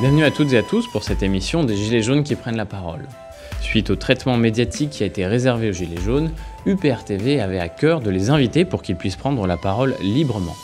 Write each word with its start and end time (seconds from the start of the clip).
Bienvenue 0.00 0.22
à 0.22 0.30
toutes 0.30 0.52
et 0.52 0.58
à 0.58 0.62
tous 0.62 0.86
pour 0.86 1.02
cette 1.02 1.24
émission 1.24 1.64
des 1.64 1.74
Gilets 1.74 2.02
jaunes 2.02 2.22
qui 2.22 2.36
prennent 2.36 2.56
la 2.56 2.66
parole. 2.66 3.08
Suite 3.60 3.90
au 3.90 3.96
traitement 3.96 4.36
médiatique 4.36 4.90
qui 4.90 5.02
a 5.02 5.06
été 5.06 5.26
réservé 5.26 5.70
aux 5.70 5.72
Gilets 5.72 6.00
jaunes, 6.00 6.30
UPR 6.66 7.02
TV 7.04 7.40
avait 7.40 7.58
à 7.58 7.68
cœur 7.68 8.00
de 8.00 8.08
les 8.08 8.30
inviter 8.30 8.64
pour 8.64 8.82
qu'ils 8.82 8.94
puissent 8.94 9.16
prendre 9.16 9.44
la 9.48 9.56
parole 9.56 9.96
librement. 10.00 10.54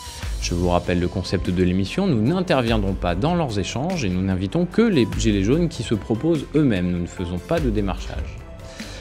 Je 0.41 0.55
vous 0.55 0.69
rappelle 0.69 1.01
le 1.01 1.09
concept 1.09 1.51
de 1.51 1.65
l'émission, 1.65 2.07
nous 2.07 2.23
n'interviendrons 2.23 2.95
pas 2.95 3.17
dans 3.17 3.35
leurs 3.35 3.59
échanges 3.59 4.05
et 4.05 4.09
nous 4.09 4.23
n'invitons 4.23 4.67
que 4.67 4.83
les 4.83 5.05
Gilets 5.19 5.43
jaunes 5.43 5.69
qui 5.69 5.83
se 5.83 5.97
proposent 5.97 6.47
eux-mêmes, 6.55 6.93
nous 6.93 7.01
ne 7.01 7.07
faisons 7.07 7.39
pas 7.39 7.59
de 7.59 7.71
démarchage. 7.71 8.37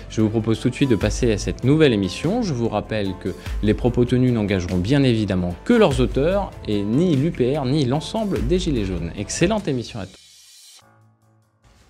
Je 0.10 0.22
vous 0.22 0.30
propose 0.30 0.60
tout 0.60 0.72
de 0.72 0.76
suite 0.76 0.90
de 0.90 0.96
passer 0.96 1.32
à 1.32 1.38
cette 1.38 1.64
nouvelle 1.64 1.94
émission. 1.94 2.42
Je 2.42 2.54
vous 2.54 2.70
rappelle 2.70 3.14
que 3.20 3.30
les 3.62 3.74
propos 3.74 4.06
tenus 4.06 4.32
n'engageront 4.32 4.78
bien 4.78 5.04
évidemment 5.04 5.56
que 5.64 5.74
leurs 5.74 6.00
auteurs 6.02 6.50
et 6.68 6.82
ni 6.82 7.16
l'UPR 7.16 7.66
ni 7.66 7.86
l'ensemble 7.86 8.48
des 8.48 8.58
Gilets 8.58 8.86
jaunes. 8.86 9.12
Excellente 9.16 9.68
émission 9.68 10.00
à 10.00 10.06
tous. 10.06 10.23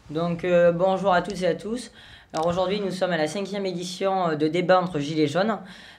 Donc 0.09 0.43
euh, 0.43 0.71
bonjour 0.71 1.13
à 1.13 1.21
toutes 1.21 1.41
et 1.41 1.47
à 1.47 1.55
tous. 1.55 1.91
Alors 2.33 2.47
aujourd'hui 2.47 2.81
nous 2.81 2.91
sommes 2.91 3.11
à 3.11 3.17
la 3.17 3.27
cinquième 3.27 3.65
édition 3.65 4.29
euh, 4.29 4.35
de 4.35 4.47
débat 4.47 4.81
entre 4.81 4.99
Gilets 4.99 5.27
jaunes. 5.27 5.57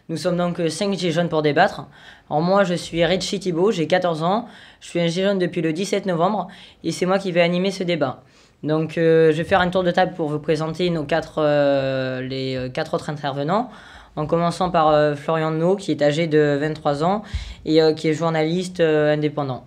Nous 0.08 0.16
sommes 0.16 0.36
donc 0.36 0.60
euh, 0.60 0.68
cinq 0.68 0.92
Gilets 0.94 1.12
jaunes 1.12 1.28
pour 1.28 1.42
débattre. 1.42 1.86
Alors 2.28 2.42
moi 2.42 2.64
je 2.64 2.74
suis 2.74 3.04
Richie 3.04 3.40
Thibault, 3.40 3.70
j'ai 3.70 3.86
14 3.86 4.22
ans. 4.22 4.46
Je 4.80 4.88
suis 4.88 5.00
un 5.00 5.06
Gilet 5.06 5.28
jaune 5.28 5.38
depuis 5.38 5.62
le 5.62 5.72
17 5.72 6.06
novembre 6.06 6.48
et 6.82 6.92
c'est 6.92 7.06
moi 7.06 7.18
qui 7.18 7.32
vais 7.32 7.40
animer 7.40 7.70
ce 7.70 7.82
débat. 7.82 8.22
Donc, 8.64 8.96
euh, 8.96 9.30
je 9.30 9.36
vais 9.36 9.44
faire 9.44 9.60
un 9.60 9.68
tour 9.68 9.84
de 9.84 9.90
table 9.90 10.14
pour 10.14 10.28
vous 10.28 10.38
présenter 10.38 10.88
nos 10.88 11.04
quatre, 11.04 11.34
euh, 11.38 12.22
les 12.22 12.56
euh, 12.56 12.68
quatre 12.70 12.94
autres 12.94 13.10
intervenants. 13.10 13.70
En 14.16 14.26
commençant 14.26 14.70
par 14.70 15.16
Florian 15.16 15.50
No, 15.50 15.74
qui 15.74 15.90
est 15.90 16.00
âgé 16.00 16.28
de 16.28 16.56
23 16.60 17.02
ans 17.02 17.24
et 17.64 17.80
qui 17.96 18.06
est 18.06 18.14
journaliste 18.14 18.78
indépendant. 18.78 19.66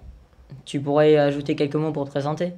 Tu 0.63 0.79
pourrais 0.79 1.17
ajouter 1.17 1.57
quelques 1.57 1.75
mots 1.75 1.91
pour 1.91 2.05
te 2.05 2.11
présenter? 2.11 2.53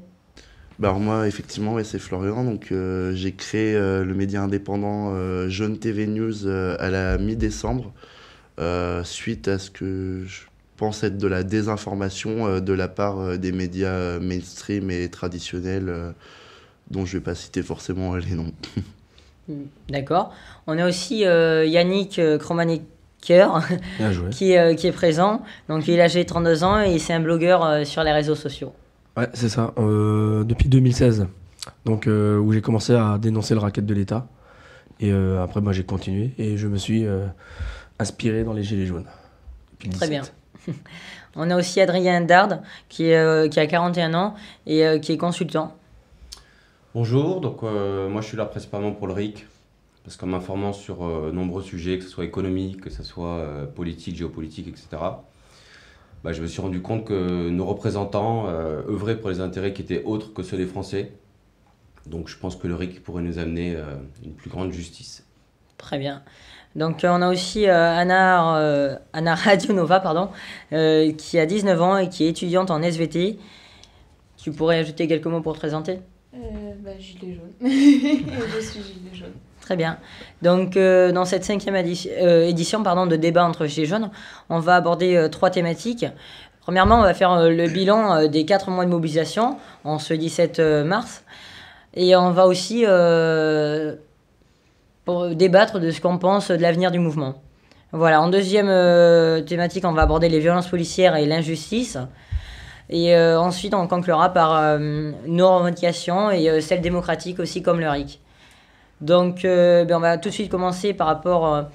Bah 0.80 0.90
alors 0.90 1.00
moi, 1.00 1.28
effectivement, 1.28 1.74
ouais, 1.74 1.84
c'est 1.84 2.00
Florian. 2.00 2.44
Donc, 2.44 2.74
j'ai 3.14 3.34
créé 3.34 3.74
le 3.74 4.14
média 4.14 4.42
indépendant 4.42 5.14
Jeune 5.50 5.78
TV 5.78 6.08
News 6.08 6.48
à 6.48 6.90
la 6.90 7.18
mi-décembre, 7.18 7.94
suite 9.04 9.48
à 9.50 9.60
ce 9.60 9.70
que 9.70 10.24
je 10.26 10.42
pense 10.80 11.04
être 11.04 11.18
de 11.18 11.28
la 11.28 11.44
désinformation 11.44 12.48
euh, 12.48 12.60
de 12.62 12.72
la 12.72 12.88
part 12.88 13.20
euh, 13.20 13.38
des 13.38 13.52
médias 13.52 13.90
euh, 13.90 14.20
mainstream 14.20 14.90
et 14.90 15.10
traditionnels, 15.10 15.94
dont 16.90 17.06
je 17.06 17.16
ne 17.16 17.20
vais 17.20 17.24
pas 17.24 17.36
citer 17.36 17.62
forcément 17.62 18.16
les 18.16 18.34
noms. 18.34 18.54
Hmm, 19.48 19.64
d'accord. 19.90 20.32
On 20.68 20.78
a 20.78 20.88
aussi 20.88 21.22
Yannick 21.22 22.22
Kromaniker 22.38 22.84
qui, 24.30 24.54
qui 24.78 24.88
est 24.88 24.92
présent. 24.92 25.42
Donc 25.70 25.88
il 25.88 26.00
a 26.00 26.04
âgé 26.04 26.24
32 26.24 26.64
ans 26.64 26.80
et 26.82 27.00
c'est 27.00 27.14
un 27.14 27.20
blogueur 27.20 27.84
sur 27.84 28.04
les 28.04 28.12
réseaux 28.12 28.36
sociaux. 28.36 28.74
Ouais, 29.18 29.28
c'est 29.34 29.50
ça. 29.50 29.74
depuis 29.78 30.70
2016, 30.70 31.28
donc, 31.86 32.08
où 32.08 32.52
j'ai 32.54 32.62
commencé 32.62 32.94
à 32.94 33.18
dénoncer 33.18 33.54
le 33.54 33.60
racket 33.60 33.86
de 33.86 33.94
l'État. 33.94 34.28
Et 35.00 35.12
après, 35.12 35.62
moi, 35.62 35.74
j'ai 35.74 35.84
continué 35.84 36.32
et 36.38 36.58
je 36.58 36.68
me 36.68 36.78
suis 36.78 37.06
inspiré 38.00 38.44
dans 38.44 38.54
les 38.54 38.64
Gilets 38.64 38.86
jaunes. 38.86 39.08
Très 39.92 40.08
bien. 40.08 40.24
On 41.36 41.50
a 41.52 41.58
aussi 41.58 41.80
Adrien 41.80 42.22
Dard, 42.22 42.60
qui, 42.88 43.14
euh, 43.14 43.48
qui 43.48 43.60
a 43.60 43.68
41 43.68 44.14
ans 44.14 44.36
et 44.66 44.86
euh, 44.86 45.00
qui 45.00 45.12
est 45.12 45.18
consultant. 45.18 45.76
Bonjour, 46.96 47.40
donc 47.40 47.62
euh, 47.62 48.10
moi 48.10 48.22
je 48.22 48.28
suis 48.28 48.38
là 48.38 48.46
principalement 48.46 48.92
pour 48.92 49.08
le 49.08 49.14
RIC, 49.14 49.46
parce 50.04 50.18
qu'en 50.18 50.26
m'informant 50.28 50.74
sur 50.74 51.04
nombreux 51.32 51.62
sujets, 51.62 52.00
que 52.00 52.04
ce 52.04 52.10
soit 52.10 52.26
économique, 52.26 52.82
que 52.82 52.90
ce 52.90 53.04
soit 53.04 53.46
politique, 53.76 54.16
géopolitique, 54.16 54.68
etc., 54.68 54.88
bah, 56.24 56.34
je 56.34 56.42
me 56.42 56.48
suis 56.48 56.62
rendu 56.62 56.82
compte 56.82 57.06
que 57.06 57.50
nos 57.50 57.66
représentants 57.66 58.48
œuvraient 58.48 59.20
pour 59.20 59.30
les 59.30 59.40
intérêts 59.40 59.74
qui 59.74 59.82
étaient 59.82 60.04
autres 60.04 60.34
que 60.34 60.44
ceux 60.44 60.58
des 60.58 60.66
Français. 60.66 61.12
Donc 62.06 62.28
je 62.28 62.38
pense 62.38 62.56
que 62.56 62.68
le 62.68 62.76
RIC 62.76 63.04
pourrait 63.04 63.22
nous 63.22 63.40
amener 63.40 63.78
une 64.24 64.34
plus 64.34 64.50
grande 64.50 64.72
justice. 64.72 65.26
Très 65.78 65.98
bien. 65.98 66.24
Donc 66.76 67.04
euh, 67.04 67.10
on 67.12 67.22
a 67.22 67.30
aussi 67.30 67.68
euh, 67.68 67.96
Anna, 67.96 68.58
euh, 68.58 68.96
Anna 69.14 69.34
Radionova 69.36 70.00
pardon, 70.00 70.30
qui 70.70 71.40
a 71.40 71.46
19 71.46 71.82
ans 71.82 71.98
et 71.98 72.10
qui 72.10 72.26
est 72.26 72.30
étudiante 72.30 72.70
en 72.70 72.82
SVT. 72.82 73.40
Tu 74.38 74.52
pourrais 74.52 74.78
ajouter 74.78 75.08
quelques 75.08 75.26
mots 75.26 75.42
pour 75.42 75.54
te 75.54 75.60
présenter? 75.60 76.00
Bah, 76.32 76.92
Gilet 77.00 77.34
jaune. 77.34 77.52
je 77.62 78.60
suis 78.62 78.82
gilet 78.82 79.14
jaune. 79.14 79.34
Très 79.70 79.76
bien. 79.76 80.00
Donc, 80.42 80.80
dans 80.80 81.26
cette 81.26 81.44
cinquième 81.44 81.76
édition, 81.76 82.10
édition 82.20 82.82
pardon, 82.82 83.06
de 83.06 83.16
débat 83.16 83.46
entre 83.46 83.68
Gilets 83.68 83.86
jaunes, 83.86 84.10
on 84.50 84.58
va 84.58 84.76
aborder 84.76 85.28
trois 85.32 85.52
thématiques. 85.52 86.08
Premièrement, 86.62 86.96
on 86.96 87.04
va 87.04 87.14
faire 87.14 87.48
le 87.48 87.68
bilan 87.68 88.28
des 88.28 88.46
quatre 88.46 88.72
mois 88.72 88.86
de 88.86 88.90
mobilisation 88.90 89.58
en 89.84 90.00
ce 90.00 90.16
17 90.16 90.60
mars. 90.86 91.24
Et 91.94 92.16
on 92.16 92.32
va 92.32 92.48
aussi 92.48 92.84
débattre 95.36 95.80
de 95.80 95.92
ce 95.92 96.02
qu'on 96.02 96.18
pense 96.18 96.50
de 96.50 96.56
l'avenir 96.56 96.90
du 96.90 96.98
mouvement. 96.98 97.36
Voilà, 97.92 98.22
en 98.22 98.30
deuxième 98.30 98.70
euh, 98.70 99.42
thématique, 99.42 99.84
on 99.86 99.94
va 99.94 100.04
aborder 100.04 100.30
les 100.30 100.40
violences 100.40 100.68
policières 100.68 101.16
et 101.16 101.26
l'injustice. 101.26 101.98
Et 102.90 103.16
euh, 103.16 103.40
ensuite, 103.40 103.74
on 103.74 103.88
conclura 103.88 104.32
par 104.32 104.56
euh, 104.58 105.12
nos 105.28 105.58
revendications 105.58 106.32
et 106.32 106.60
celles 106.62 106.82
démocratiques 106.82 107.40
aussi, 107.40 107.62
comme 107.62 107.80
le 107.80 107.90
RIC. 107.90 108.20
Donc, 109.02 109.44
ben, 109.44 109.92
on 109.92 110.00
va 110.00 110.18
tout 110.18 110.30
de 110.30 110.34
suite 110.34 110.50
commencer 110.50 110.94
par 110.94 111.08
rapport 111.08 111.66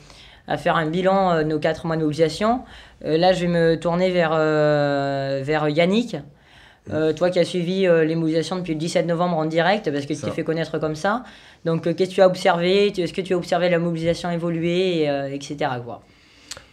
à 0.46 0.56
faire 0.58 0.76
un 0.76 0.86
bilan 0.86 1.38
de 1.38 1.42
nos 1.44 1.58
quatre 1.58 1.86
mois 1.86 1.96
de 1.96 2.02
mobilisation. 2.02 2.60
là, 3.02 3.32
je 3.32 3.40
vais 3.40 3.48
me 3.48 3.76
tourner 3.76 4.10
vers, 4.10 4.32
vers 4.32 5.68
Yannick. 5.68 6.16
toi 7.16 7.30
qui 7.30 7.38
as 7.38 7.44
suivi 7.44 7.82
les 7.82 8.14
mobilisations 8.14 8.56
depuis 8.56 8.74
le 8.74 8.78
17 8.78 9.06
novembre 9.06 9.38
en 9.38 9.46
direct, 9.46 9.90
parce 9.90 10.04
que 10.04 10.12
tu 10.12 10.20
t'es 10.20 10.30
fait 10.30 10.44
connaître 10.44 10.78
comme 10.78 10.96
ça. 10.96 11.24
Donc, 11.64 11.86
euh, 11.86 11.94
qu'est-ce 11.94 12.10
que 12.10 12.14
tu 12.14 12.22
as 12.22 12.26
observé? 12.26 12.88
Est-ce 12.88 13.12
que 13.12 13.20
tu 13.20 13.32
as 13.32 13.36
observé 13.36 13.70
la 13.70 13.78
mobilisation 13.78 14.30
évoluer, 14.30 15.08
euh, 15.08 15.32
etc. 15.32 15.70
Quoi? 15.84 16.02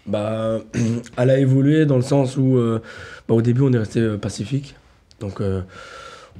Bah, 0.06 0.60
Elle 1.18 1.30
a 1.30 1.38
évolué 1.38 1.86
dans 1.86 1.96
le 1.96 2.02
sens 2.02 2.38
où, 2.38 2.58
euh, 2.58 2.82
bah, 3.28 3.36
au 3.36 3.42
début, 3.42 3.62
on 3.62 3.72
est 3.72 3.78
resté 3.78 4.18
pacifique. 4.18 4.76
Donc, 5.20 5.40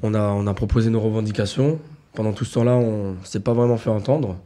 on, 0.02 0.14
a, 0.16 0.20
on 0.20 0.48
a 0.48 0.54
proposé 0.56 0.90
nos 0.90 1.00
revendications. 1.00 1.80
Pendant 2.14 2.34
tout 2.34 2.46
ce 2.46 2.54
temps-là, 2.56 2.76
on 2.76 3.12
ne 3.12 3.26
s'est 3.26 3.40
pas 3.40 3.54
vraiment 3.54 3.78
fait 3.78 3.90
entendre. 3.90 4.38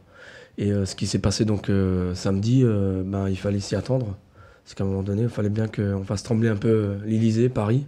Et 0.58 0.70
ce 0.70 0.94
qui 0.94 1.06
s'est 1.06 1.18
passé 1.18 1.44
donc 1.44 1.70
samedi, 2.14 2.64
bah, 3.04 3.28
il 3.28 3.36
fallait 3.36 3.60
s'y 3.60 3.76
attendre. 3.76 4.16
Parce 4.64 4.74
qu'à 4.74 4.84
un 4.84 4.86
moment 4.86 5.02
donné, 5.02 5.22
il 5.22 5.28
fallait 5.28 5.50
bien 5.50 5.66
qu'on 5.66 6.04
fasse 6.04 6.22
trembler 6.22 6.48
un 6.48 6.56
peu 6.56 6.94
l'Elysée, 7.04 7.48
Paris. 7.48 7.84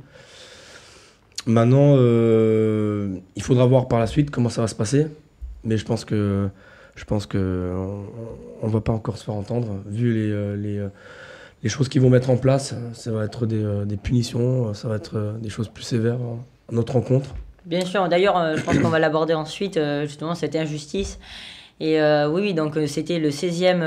Maintenant, 1.46 1.94
il 1.94 3.42
faudra 3.42 3.66
voir 3.66 3.88
par 3.88 4.00
la 4.00 4.06
suite 4.06 4.30
comment 4.30 4.48
ça 4.48 4.62
va 4.62 4.68
se 4.68 4.74
passer. 4.74 5.06
Mais 5.64 5.76
je 5.76 5.84
pense 5.84 6.04
que 6.04 6.48
je 6.98 7.04
pense 7.04 7.26
que 7.26 7.72
on, 8.60 8.66
va 8.68 8.80
pas 8.80 8.92
encore 8.92 9.16
se 9.16 9.24
faire 9.24 9.34
entendre 9.34 9.80
vu 9.86 10.12
les, 10.12 10.32
euh, 10.32 10.56
les, 10.56 10.78
euh, 10.78 10.88
choses 11.68 11.88
qu'ils 11.88 12.02
vont 12.02 12.10
mettre 12.10 12.30
en 12.30 12.36
place. 12.36 12.74
Ça 12.92 13.12
va 13.12 13.24
être 13.24 13.46
des, 13.46 13.62
euh, 13.62 13.84
des, 13.84 13.96
punitions, 13.96 14.74
ça 14.74 14.88
va 14.88 14.96
être 14.96 15.36
des 15.40 15.48
choses 15.48 15.68
plus 15.68 15.84
sévères 15.84 16.18
à 16.68 16.74
notre 16.74 16.94
rencontre. 16.94 17.34
Bien 17.68 17.84
sûr. 17.84 18.08
D'ailleurs, 18.08 18.56
je 18.56 18.62
pense 18.62 18.78
qu'on 18.78 18.88
va 18.88 18.98
l'aborder 18.98 19.34
ensuite 19.34 19.78
justement 20.02 20.34
cette 20.34 20.56
injustice. 20.56 21.18
Et 21.80 22.00
oui, 22.00 22.40
oui, 22.40 22.54
donc 22.54 22.78
c'était 22.86 23.18
le 23.18 23.28
16e, 23.28 23.80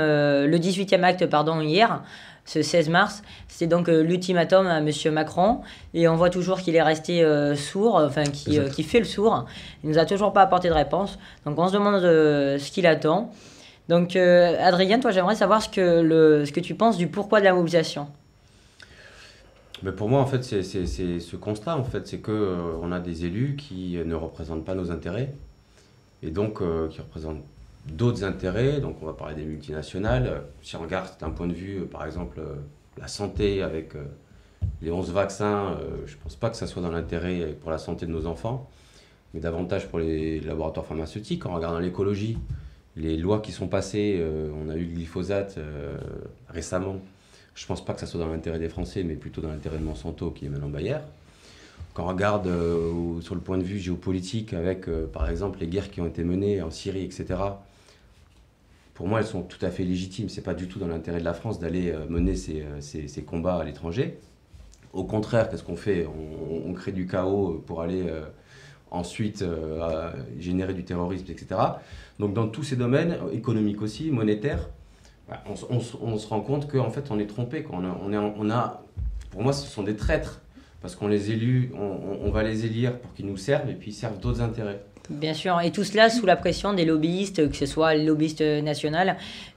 le 0.46 0.58
18e 0.58 1.02
acte 1.02 1.26
pardon 1.26 1.60
hier 1.60 2.00
ce 2.44 2.62
16 2.62 2.88
mars. 2.88 3.22
C'est 3.48 3.66
donc 3.66 3.88
euh, 3.88 4.02
l'ultimatum 4.02 4.66
à 4.66 4.78
M. 4.78 4.90
Macron. 5.12 5.60
Et 5.94 6.08
on 6.08 6.16
voit 6.16 6.30
toujours 6.30 6.60
qu'il 6.60 6.76
est 6.76 6.82
resté 6.82 7.22
euh, 7.22 7.54
sourd, 7.54 7.96
enfin, 7.96 8.24
qui, 8.24 8.58
euh, 8.58 8.68
qui, 8.68 8.82
fait 8.82 8.98
le 8.98 9.04
sourd. 9.04 9.46
Il 9.82 9.90
nous 9.90 9.98
a 9.98 10.04
toujours 10.04 10.32
pas 10.32 10.42
apporté 10.42 10.68
de 10.68 10.74
réponse. 10.74 11.18
Donc 11.44 11.58
on 11.58 11.68
se 11.68 11.72
demande 11.72 12.00
ce 12.00 12.70
qu'il 12.70 12.86
attend. 12.86 13.30
Donc 13.88 14.16
Adrien, 14.16 15.00
toi, 15.00 15.10
j'aimerais 15.10 15.34
savoir 15.34 15.62
ce 15.62 15.68
que, 15.68 16.00
le, 16.00 16.44
ce 16.46 16.52
que 16.52 16.60
tu 16.60 16.74
penses 16.74 16.96
du 16.96 17.08
pourquoi 17.08 17.40
de 17.40 17.44
la 17.44 17.52
mobilisation. 17.52 18.08
Mais 19.82 19.92
pour 19.92 20.08
moi, 20.08 20.20
en 20.20 20.26
fait, 20.26 20.42
c'est 20.42 20.62
ce 20.62 21.36
constat, 21.36 21.76
en 21.76 21.84
fait, 21.84 22.06
c'est 22.06 22.18
que 22.18 22.76
on 22.80 22.92
a 22.92 23.00
des 23.00 23.24
élus 23.24 23.56
qui 23.56 23.98
ne 24.04 24.14
représentent 24.14 24.64
pas 24.64 24.74
nos 24.74 24.90
intérêts 24.90 25.34
et 26.22 26.30
donc 26.30 26.62
qui 26.90 27.00
représentent 27.00 27.42
d'autres 27.86 28.24
intérêts, 28.24 28.80
donc 28.80 28.96
on 29.02 29.06
va 29.06 29.12
parler 29.12 29.34
des 29.34 29.44
multinationales. 29.44 30.42
Si 30.62 30.76
on 30.76 30.82
regarde 30.82 31.08
d'un 31.20 31.30
point 31.30 31.46
de 31.46 31.52
vue, 31.52 31.80
euh, 31.80 31.84
par 31.86 32.06
exemple, 32.06 32.38
euh, 32.40 32.54
la 32.98 33.08
santé 33.08 33.62
avec 33.62 33.96
euh, 33.96 34.04
les 34.80 34.90
11 34.90 35.12
vaccins, 35.12 35.76
je 36.06 36.14
ne 36.14 36.18
pense 36.20 36.36
pas 36.36 36.50
que 36.50 36.56
ça 36.56 36.66
soit 36.66 36.82
dans 36.82 36.90
l'intérêt 36.90 37.56
pour 37.60 37.70
la 37.70 37.78
santé 37.78 38.06
de 38.06 38.12
nos 38.12 38.26
enfants, 38.26 38.70
mais 39.34 39.40
davantage 39.40 39.88
pour 39.88 39.98
les 39.98 40.40
laboratoires 40.40 40.86
pharmaceutiques. 40.86 41.46
En 41.46 41.54
regardant 41.54 41.80
l'écologie, 41.80 42.38
les 42.96 43.16
lois 43.16 43.40
qui 43.40 43.50
sont 43.50 43.66
passées, 43.66 44.24
on 44.54 44.68
a 44.68 44.76
eu 44.76 44.84
le 44.84 44.94
glyphosate 44.94 45.58
récemment, 46.48 46.98
je 47.54 47.64
ne 47.64 47.68
pense 47.68 47.84
pas 47.84 47.94
que 47.94 48.00
ça 48.00 48.06
soit 48.06 48.20
dans 48.20 48.28
l'intérêt 48.28 48.58
des 48.58 48.68
Français, 48.68 49.02
mais 49.02 49.14
plutôt 49.14 49.40
dans 49.40 49.50
l'intérêt 49.50 49.78
de 49.78 49.84
Monsanto 49.84 50.30
qui 50.30 50.46
est 50.46 50.48
maintenant 50.48 50.68
Bayer. 50.68 50.98
Quand 51.94 52.04
on 52.04 52.08
regarde 52.08 52.50
sur 53.20 53.34
le 53.34 53.40
point 53.40 53.58
de 53.58 53.62
vue 53.62 53.78
géopolitique 53.78 54.54
avec, 54.54 54.86
par 55.12 55.28
exemple, 55.28 55.58
les 55.60 55.66
guerres 55.66 55.90
qui 55.90 56.00
ont 56.00 56.06
été 56.06 56.24
menées 56.24 56.62
en 56.62 56.70
Syrie, 56.70 57.04
etc., 57.04 57.34
pour 58.94 59.08
moi, 59.08 59.20
elles 59.20 59.26
sont 59.26 59.42
tout 59.42 59.64
à 59.64 59.70
fait 59.70 59.84
légitimes. 59.84 60.28
C'est 60.28 60.42
pas 60.42 60.54
du 60.54 60.68
tout 60.68 60.78
dans 60.78 60.86
l'intérêt 60.86 61.18
de 61.18 61.24
la 61.24 61.34
France 61.34 61.58
d'aller 61.58 61.90
euh, 61.90 62.06
mener 62.08 62.34
euh, 62.50 62.80
ces, 62.80 63.22
combats 63.22 63.56
à 63.56 63.64
l'étranger. 63.64 64.18
Au 64.92 65.04
contraire, 65.04 65.48
qu'est-ce 65.48 65.64
qu'on 65.64 65.76
fait? 65.76 66.06
On, 66.06 66.72
crée 66.74 66.92
du 66.92 67.06
chaos 67.06 67.62
pour 67.66 67.80
aller 67.80 68.04
ensuite 68.90 69.42
euh, 69.42 70.12
générer 70.38 70.74
du 70.74 70.84
terrorisme, 70.84 71.26
etc. 71.30 71.60
Donc 72.18 72.34
dans 72.34 72.46
tous 72.46 72.62
ces 72.62 72.76
domaines, 72.76 73.16
économiques 73.32 73.80
aussi, 73.80 74.10
monétaires, 74.10 74.68
on, 75.48 75.54
s- 75.78 75.94
on 76.02 76.16
se 76.18 76.26
rend 76.28 76.40
compte 76.40 76.70
qu'en 76.70 76.90
fait 76.90 77.04
on 77.10 77.18
est 77.18 77.26
trompé. 77.26 77.66
On 77.72 77.84
a, 77.84 78.22
on, 78.38 78.50
a- 78.50 78.82
pour 79.30 79.42
moi, 79.42 79.52
ce 79.52 79.66
sont 79.66 79.82
des 79.82 79.96
traîtres. 79.96 80.40
Parce 80.82 80.96
qu'on 80.96 81.06
les 81.06 81.30
élus, 81.30 81.70
on, 82.24 82.30
va 82.32 82.42
les 82.42 82.66
élire 82.66 82.98
pour 82.98 83.14
qu'ils 83.14 83.26
nous 83.26 83.36
servent 83.36 83.70
et 83.70 83.74
puis 83.74 83.92
ils 83.92 83.94
servent 83.94 84.18
d'autres 84.18 84.40
intérêts. 84.40 84.80
Bien 85.10 85.32
sûr, 85.32 85.60
et 85.60 85.70
tout 85.70 85.84
cela 85.84 86.10
sous 86.10 86.26
la 86.26 86.34
pression 86.34 86.72
des 86.72 86.84
lobbyistes, 86.84 87.48
que 87.48 87.56
ce 87.56 87.66
soit 87.66 87.94
les 87.94 88.04
lobbyistes 88.04 88.40
nationaux 88.40 88.98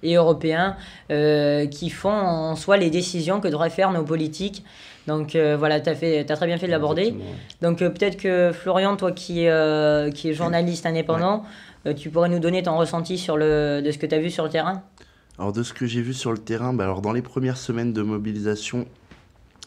et 0.03 0.13
européens, 0.13 0.75
euh, 1.11 1.65
qui 1.65 1.89
font 1.89 2.11
en 2.11 2.55
soi 2.55 2.77
les 2.77 2.91
décisions 2.91 3.41
que 3.41 3.47
devraient 3.47 3.71
faire 3.71 3.91
nos 3.91 4.03
politiques. 4.03 4.63
Donc 5.07 5.35
euh, 5.35 5.57
voilà, 5.57 5.79
tu 5.79 5.89
as, 5.89 5.95
très 5.95 6.45
bien 6.45 6.57
fait 6.57 6.67
de 6.67 6.71
l'aborder. 6.71 7.15
Donc 7.63 7.81
euh, 7.81 7.89
peut-être 7.89 8.17
que 8.17 8.51
Florian, 8.53 8.95
toi 8.95 9.11
qui, 9.11 9.47
qui 10.13 10.29
es 10.29 10.33
journaliste 10.33 10.85
indépendant, 10.85 11.43
tu 11.97 12.11
pourrais 12.11 12.29
nous 12.29 12.39
donner 12.39 12.61
ton 12.61 12.77
ressenti 12.77 13.17
sur 13.17 13.35
le, 13.35 13.81
de 13.83 13.89
ce 13.89 13.97
que 13.97 14.05
tu 14.05 14.13
as 14.13 14.19
vu 14.19 14.29
sur 14.29 14.43
le 14.43 14.51
terrain? 14.51 14.83
Alors 15.37 15.51
de 15.51 15.63
ce 15.63 15.73
que 15.73 15.85
j'ai 15.85 16.01
vu 16.01 16.13
sur 16.13 16.31
le 16.31 16.37
terrain, 16.37 16.73
bah, 16.73 16.85
alors 16.85 17.01
dans 17.01 17.11
les 17.11 17.21
premières 17.21 17.57
semaines 17.57 17.91
de 17.91 18.01
mobilisation, 18.01 18.87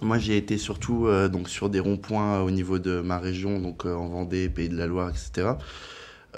moi 0.00 0.19
j'ai 0.19 0.37
été 0.38 0.56
surtout 0.56 1.06
euh, 1.06 1.29
donc 1.29 1.50
sur 1.50 1.69
des 1.69 1.81
ronds-points 1.81 2.41
au 2.41 2.50
niveau 2.50 2.79
de 2.79 3.00
ma 3.00 3.19
région, 3.19 3.61
donc 3.61 3.85
euh, 3.85 3.94
en 3.94 4.09
Vendée, 4.09 4.49
Pays 4.49 4.70
de 4.70 4.76
la 4.76 4.87
Loire, 4.87 5.11
etc. 5.11 5.59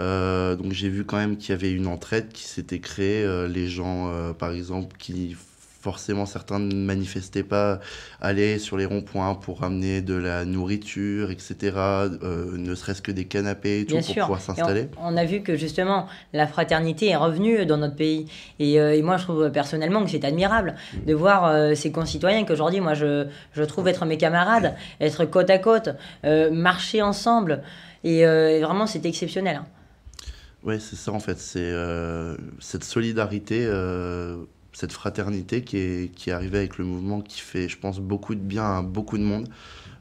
Euh, 0.01 0.57
donc 0.57 0.73
j'ai 0.73 0.89
vu 0.89 1.05
quand 1.05 1.17
même 1.17 1.37
qu'il 1.37 1.51
y 1.51 1.53
avait 1.53 1.73
une 1.73 1.87
entraide 1.87 2.33
qui 2.33 2.45
s'était 2.45 2.81
créée. 2.81 3.25
les 3.49 3.69
gens, 3.69 4.35
par 4.35 4.51
exemple, 4.53 4.97
qui 4.99 5.37
forcément 5.81 6.27
certains 6.27 6.59
ne 6.59 6.75
manifestaient 6.75 7.43
pas, 7.43 7.81
allaient 8.21 8.59
sur 8.59 8.77
les 8.77 8.85
ronds-points 8.85 9.35
pour 9.35 9.61
ramener 9.61 10.03
de 10.03 10.15
la 10.15 10.45
nourriture, 10.45 11.31
etc. 11.31 11.57
euh, 11.77 12.57
ne 12.57 12.75
serait-ce 12.75 13.01
que 13.03 13.11
des 13.13 13.25
canapés 13.25 13.81
et 13.81 13.87
tout 13.87 13.95
Bien 13.95 14.03
pour 14.03 14.15
sûr. 14.15 14.23
pouvoir 14.25 14.41
s'installer. 14.43 14.89
on, 14.99 15.15
on 15.15 15.17
a 15.17 15.25
vu 15.25 15.43
que 15.43 15.57
justement 15.57 16.07
la 16.33 16.47
fraternité 16.47 17.09
est 17.09 17.17
revenue 17.17 17.65
dans 17.67 17.79
notre 17.79 17.97
pays. 17.97 18.27
Et, 18.59 18.79
euh, 18.81 18.95
et 18.95 19.03
moi, 19.03 19.17
je 19.17 19.25
trouve 19.25 19.51
personnellement 19.51 20.05
que 20.05 20.11
c'est 20.11 20.25
admirable 20.25 20.75
de 21.07 21.15
voir 21.15 21.47
euh, 21.47 21.75
ces 21.75 21.91
concitoyens 21.91 22.45
qu'aujourd'hui, 22.45 22.81
moi, 22.81 22.95
je, 22.95 23.27
je 23.55 23.63
trouve 23.63 23.89
être 23.89 24.05
mes 24.05 24.19
camarades, 24.19 24.75
être 25.01 25.25
côte 25.25 25.49
à 25.51 25.59
côte, 25.59 25.89
euh, 26.25 26.51
marcher 26.51 27.01
ensemble. 27.03 27.63
Et, 28.05 28.27
euh, 28.27 28.51
et 28.51 28.61
vraiment, 28.61 28.87
c'est 28.87 29.05
exceptionnel. 29.07 29.57
hein. 29.57 29.67
Ouais, 30.63 30.79
c'est 30.79 30.97
ça 30.97 31.11
en 31.13 31.21
fait, 31.21 31.39
c'est 31.39 31.59
euh, 31.63 32.37
cette 32.59 32.85
solidarité, 32.85 33.65
euh, 33.67 34.37
cette 34.81 34.93
fraternité 34.93 35.63
qui 35.63 35.77
est, 35.77 36.15
qui 36.15 36.31
est 36.31 36.33
arrivée 36.33 36.59
avec 36.59 36.79
le 36.79 36.85
mouvement 36.87 37.21
qui 37.21 37.41
fait, 37.41 37.69
je 37.69 37.79
pense, 37.79 37.99
beaucoup 38.01 38.35
de 38.35 38.41
bien 38.41 38.79
à 38.79 38.83
beaucoup 38.83 39.19
de 39.19 39.23
monde. 39.23 39.47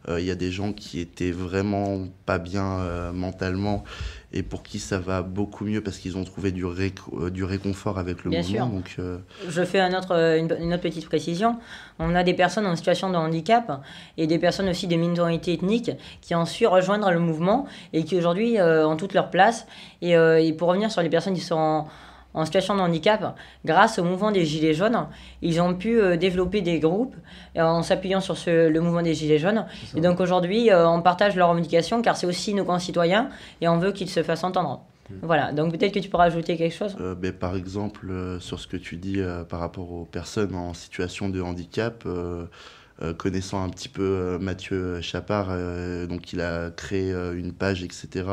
Euh, 0.07 0.21
Il 0.21 0.25
y 0.25 0.31
a 0.31 0.35
des 0.35 0.51
gens 0.51 0.71
qui 0.71 1.01
étaient 1.01 1.31
vraiment 1.31 2.05
pas 2.25 2.37
bien 2.39 2.79
euh, 2.79 3.11
mentalement 3.11 3.83
et 4.31 4.43
pour 4.43 4.63
qui 4.63 4.79
ça 4.79 4.97
va 4.99 5.21
beaucoup 5.21 5.65
mieux 5.65 5.81
parce 5.81 5.97
qu'ils 5.97 6.15
ont 6.17 6.23
trouvé 6.23 6.51
du, 6.53 6.63
euh, 6.65 7.29
du 7.29 7.43
réconfort 7.43 7.99
avec 7.99 8.23
le 8.23 8.29
Bien 8.29 8.39
mouvement. 8.41 8.55
sûr. 8.55 8.67
Donc, 8.67 8.95
euh, 8.99 9.17
Je 9.49 9.63
fais 9.65 9.81
un 9.81 9.93
autre, 9.97 10.13
une, 10.37 10.55
une 10.61 10.73
autre 10.73 10.83
petite 10.83 11.07
précision. 11.07 11.57
On 11.99 12.15
a 12.15 12.23
des 12.23 12.33
personnes 12.33 12.65
en 12.65 12.77
situation 12.77 13.09
de 13.09 13.17
handicap 13.17 13.81
et 14.17 14.25
des 14.27 14.39
personnes 14.39 14.69
aussi 14.69 14.87
des 14.87 14.97
minorités 14.97 15.51
ethniques 15.53 15.91
qui 16.21 16.33
ont 16.33 16.45
su 16.45 16.65
rejoindre 16.65 17.11
le 17.11 17.19
mouvement 17.19 17.67
et 17.91 18.05
qui 18.05 18.15
aujourd'hui 18.15 18.61
ont 18.61 18.95
toute 18.95 19.13
leur 19.13 19.29
place. 19.29 19.67
Et, 20.01 20.11
et 20.13 20.53
pour 20.53 20.69
revenir 20.69 20.89
sur 20.91 21.01
les 21.01 21.09
personnes 21.09 21.33
qui 21.33 21.41
sont 21.41 21.55
en, 21.55 21.87
en 22.39 22.45
situation 22.45 22.75
de 22.75 22.81
handicap, 22.81 23.35
grâce 23.65 23.99
au 23.99 24.03
mouvement 24.03 24.31
des 24.31 24.45
Gilets 24.45 24.73
jaunes, 24.73 25.07
ils 25.41 25.59
ont 25.61 25.73
pu 25.73 25.99
euh, 25.99 26.17
développer 26.17 26.61
des 26.61 26.79
groupes 26.79 27.15
euh, 27.57 27.61
en 27.61 27.83
s'appuyant 27.83 28.21
sur 28.21 28.37
ce- 28.37 28.69
le 28.69 28.81
mouvement 28.81 29.01
des 29.01 29.13
Gilets 29.13 29.39
jaunes. 29.39 29.65
Et 29.95 30.01
donc 30.01 30.19
aujourd'hui, 30.19 30.71
euh, 30.71 30.87
on 30.87 31.01
partage 31.01 31.35
leurs 31.35 31.49
revendications 31.49 32.01
car 32.01 32.15
c'est 32.17 32.27
aussi 32.27 32.53
nos 32.53 32.65
concitoyens 32.65 33.29
et 33.61 33.67
on 33.67 33.77
veut 33.77 33.91
qu'ils 33.91 34.09
se 34.09 34.23
fassent 34.23 34.43
entendre. 34.43 34.81
Voilà, 35.23 35.51
donc 35.51 35.71
peut-être 35.75 35.91
que 35.91 35.99
tu 35.99 36.07
pourras 36.07 36.25
ajouter 36.25 36.55
quelque 36.55 36.75
chose? 36.75 36.95
Euh, 37.01 37.15
ben, 37.15 37.31
par 37.33 37.55
exemple, 37.55 38.07
euh, 38.11 38.39
sur 38.39 38.59
ce 38.59 38.67
que 38.67 38.77
tu 38.77 38.95
dis 38.95 39.19
euh, 39.19 39.43
par 39.43 39.59
rapport 39.59 39.91
aux 39.91 40.05
personnes 40.05 40.53
en 40.53 40.75
situation 40.75 41.29
de 41.29 41.41
handicap, 41.41 42.03
euh, 42.05 42.45
euh, 43.01 43.13
connaissant 43.15 43.63
un 43.63 43.69
petit 43.69 43.89
peu 43.89 44.03
euh, 44.03 44.37
Mathieu 44.39 45.01
Chapard, 45.01 45.47
euh, 45.49 46.05
donc 46.05 46.31
il 46.33 46.41
a 46.41 46.69
créé 46.69 47.11
euh, 47.11 47.33
une 47.35 47.53
page, 47.53 47.81
etc., 47.83 48.25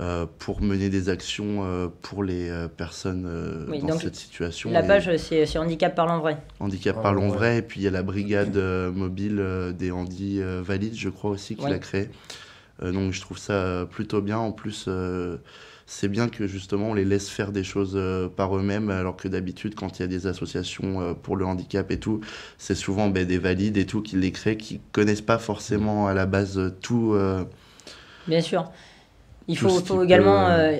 euh, 0.00 0.26
pour 0.38 0.62
mener 0.62 0.88
des 0.88 1.08
actions 1.10 1.64
euh, 1.64 1.88
pour 2.02 2.24
les 2.24 2.48
euh, 2.48 2.66
personnes 2.68 3.24
euh, 3.26 3.66
Oui, 3.68 3.78
dans 3.80 3.88
donc, 3.88 4.00
cette 4.00 4.16
situation. 4.16 4.70
La 4.70 4.82
Et 4.82 4.86
page, 4.86 5.16
c'est 5.18 5.58
Handicap 5.58 5.94
Parlant 5.94 6.18
Vrai. 6.20 6.38
Handicap 6.60 6.96
Ah, 6.98 7.02
Parlons 7.02 7.28
ouais. 7.28 7.36
Vrai, 7.36 7.58
et 7.58 7.62
puis 7.62 7.80
il 7.80 7.84
y 7.84 7.88
a 7.88 7.90
la 7.90 8.02
brigade 8.02 8.56
euh, 8.56 8.90
mobile 8.90 9.38
euh, 9.38 9.72
des 9.72 9.90
handis 9.90 10.40
euh, 10.40 10.62
valides, 10.64 10.94
je 10.96 11.10
crois 11.10 11.30
aussi, 11.30 11.56
qu'il 11.56 11.66
Oui. 11.66 11.72
a 11.72 11.78
créé. 11.78 12.08
Euh, 12.82 12.92
donc 12.92 13.12
je 13.12 13.20
trouve 13.20 13.38
ça 13.38 13.86
plutôt 13.90 14.22
bien. 14.22 14.38
En 14.38 14.52
plus, 14.52 14.86
euh, 14.88 15.36
c'est 15.86 16.08
bien 16.08 16.28
que 16.28 16.46
justement 16.46 16.90
on 16.90 16.94
les 16.94 17.04
laisse 17.04 17.28
faire 17.28 17.52
des 17.52 17.64
choses 17.64 17.92
euh, 17.96 18.28
par 18.28 18.56
eux-mêmes, 18.56 18.90
alors 18.90 19.16
que 19.16 19.28
d'habitude, 19.28 19.74
quand 19.74 19.98
il 19.98 20.02
y 20.02 20.04
a 20.04 20.08
des 20.08 20.26
associations 20.26 21.00
euh, 21.02 21.14
pour 21.14 21.36
le 21.36 21.44
handicap 21.44 21.90
et 21.90 21.98
tout, 21.98 22.20
c'est 22.58 22.74
souvent 22.74 23.08
ben, 23.10 23.26
des 23.26 23.38
valides 23.38 23.76
et 23.76 23.86
tout 23.86 24.00
qui 24.02 24.16
les 24.16 24.32
créent, 24.32 24.56
qui 24.56 24.80
connaissent 24.92 25.20
pas 25.20 25.38
forcément 25.38 26.06
à 26.06 26.14
la 26.14 26.26
base 26.26 26.74
tout. 26.80 27.12
euh, 27.14 27.44
Bien 28.26 28.40
sûr. 28.40 28.70
Il 29.48 29.56
faut, 29.58 30.02
également. 30.02 30.46
peut- 30.46 30.52
euh, 30.52 30.72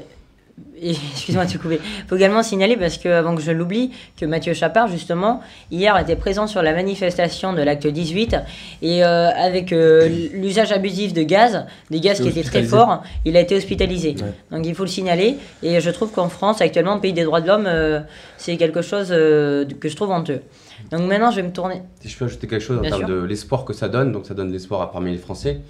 et- 0.81 0.91
Excuse-moi 1.15 1.47
de 1.47 1.53
te 1.53 1.59
couper. 1.59 1.81
Il 1.83 2.09
faut 2.09 2.17
également 2.17 2.43
signaler, 2.43 2.77
parce 2.77 2.99
que 2.99 3.09
avant 3.09 3.35
que 3.35 3.41
je 3.41 3.51
l'oublie, 3.53 3.91
que 4.21 4.27
Mathieu 4.27 4.53
Chapard, 4.53 4.89
justement, 4.89 5.41
hier 5.71 5.97
était 5.99 6.15
présent 6.17 6.47
sur 6.47 6.61
la 6.63 6.73
manifestation 6.73 7.53
de 7.53 7.63
l'acte 7.63 7.87
18 7.87 8.37
et 8.83 9.03
euh, 9.05 9.31
avec 9.31 9.73
euh, 9.73 10.09
l'usage 10.35 10.71
abusif 10.73 11.13
de 11.15 11.23
gaz, 11.23 11.65
des 11.91 12.01
gaz 12.01 12.21
qui 12.21 12.29
étaient 12.29 12.43
très 12.43 12.63
forts, 12.65 13.03
il 13.25 13.37
a 13.37 13.41
été 13.41 13.57
hospitalisé. 13.57 14.17
Ouais. 14.21 14.57
Donc 14.57 14.67
il 14.67 14.75
faut 14.75 14.83
le 14.85 14.89
signaler. 14.91 15.37
Et 15.63 15.81
je 15.81 15.91
trouve 15.91 16.11
qu'en 16.11 16.29
France, 16.29 16.61
actuellement, 16.61 16.99
pays 16.99 17.13
des 17.15 17.25
droits 17.25 17.41
de 17.41 17.47
l'homme, 17.47 17.67
euh, 17.67 18.01
c'est 18.37 18.57
quelque 18.57 18.83
chose 18.83 19.09
euh, 19.11 19.65
que 19.81 19.89
je 19.89 19.97
trouve 19.97 20.11
honteux. 20.11 20.43
Donc 20.91 21.03
maintenant, 21.03 21.31
je 21.31 21.37
vais 21.37 21.45
me 21.47 21.53
tourner. 21.53 21.81
Si 22.01 22.09
je 22.09 22.19
peux 22.19 22.25
ajouter 22.27 22.47
quelque 22.49 22.63
chose 22.65 22.79
en 22.79 22.83
termes 22.83 23.07
de 23.07 23.23
l'espoir 23.25 23.65
que 23.65 23.73
ça 23.73 23.89
donne, 23.89 24.13
donc 24.13 24.27
ça 24.27 24.35
donne 24.35 24.53
l'espoir 24.53 24.91
parmi 24.91 25.13
les 25.13 25.19
Français. 25.19 25.61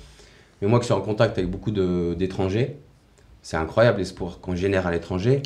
Mais 0.63 0.69
moi 0.69 0.79
qui 0.79 0.85
suis 0.87 0.95
en 0.95 1.01
contact 1.01 1.37
avec 1.39 1.51
beaucoup 1.51 1.73
de- 1.73 2.15
d'étrangers, 2.15 2.77
c'est 3.43 3.57
incroyable 3.57 3.99
l'espoir 3.99 4.39
qu'on 4.41 4.55
génère 4.55 4.87
à 4.87 4.93
l'étranger. 4.93 5.43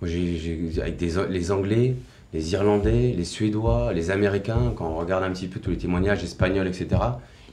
Moi, 0.00 0.10
j'ai- 0.10 0.36
j'ai- 0.36 0.82
avec 0.82 0.96
des, 0.98 1.12
les 1.30 1.50
Anglais, 1.50 1.94
les 2.34 2.52
Irlandais, 2.52 3.14
les 3.16 3.24
Suédois, 3.24 3.92
les 3.94 4.10
Américains, 4.10 4.72
quand 4.76 4.86
on 4.88 4.96
regarde 4.96 5.24
un 5.24 5.30
petit 5.30 5.48
peu 5.48 5.58
tous 5.60 5.70
les 5.70 5.78
témoignages 5.78 6.22
espagnols, 6.22 6.68
etc., 6.68 6.88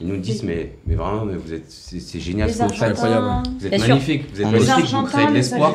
ils 0.00 0.06
nous 0.06 0.18
disent 0.18 0.42
mais, 0.44 0.76
mais 0.86 0.94
vraiment, 0.94 1.24
mais 1.24 1.34
vous 1.34 1.52
êtes, 1.54 1.68
c'est 1.70 2.20
génial 2.20 2.48
ce 2.52 2.58
que 2.58 2.62
vous 2.68 2.74
faites. 2.78 2.96
Vous 3.58 3.66
êtes 3.66 3.72
magnifique, 3.88 4.24
vous 4.32 4.40
êtes 4.42 4.46
les 4.46 4.52
magnifique, 4.52 4.94
vous 4.94 5.02
créez 5.06 5.24
de 5.24 5.30
les 5.30 5.36
l'espoir 5.38 5.70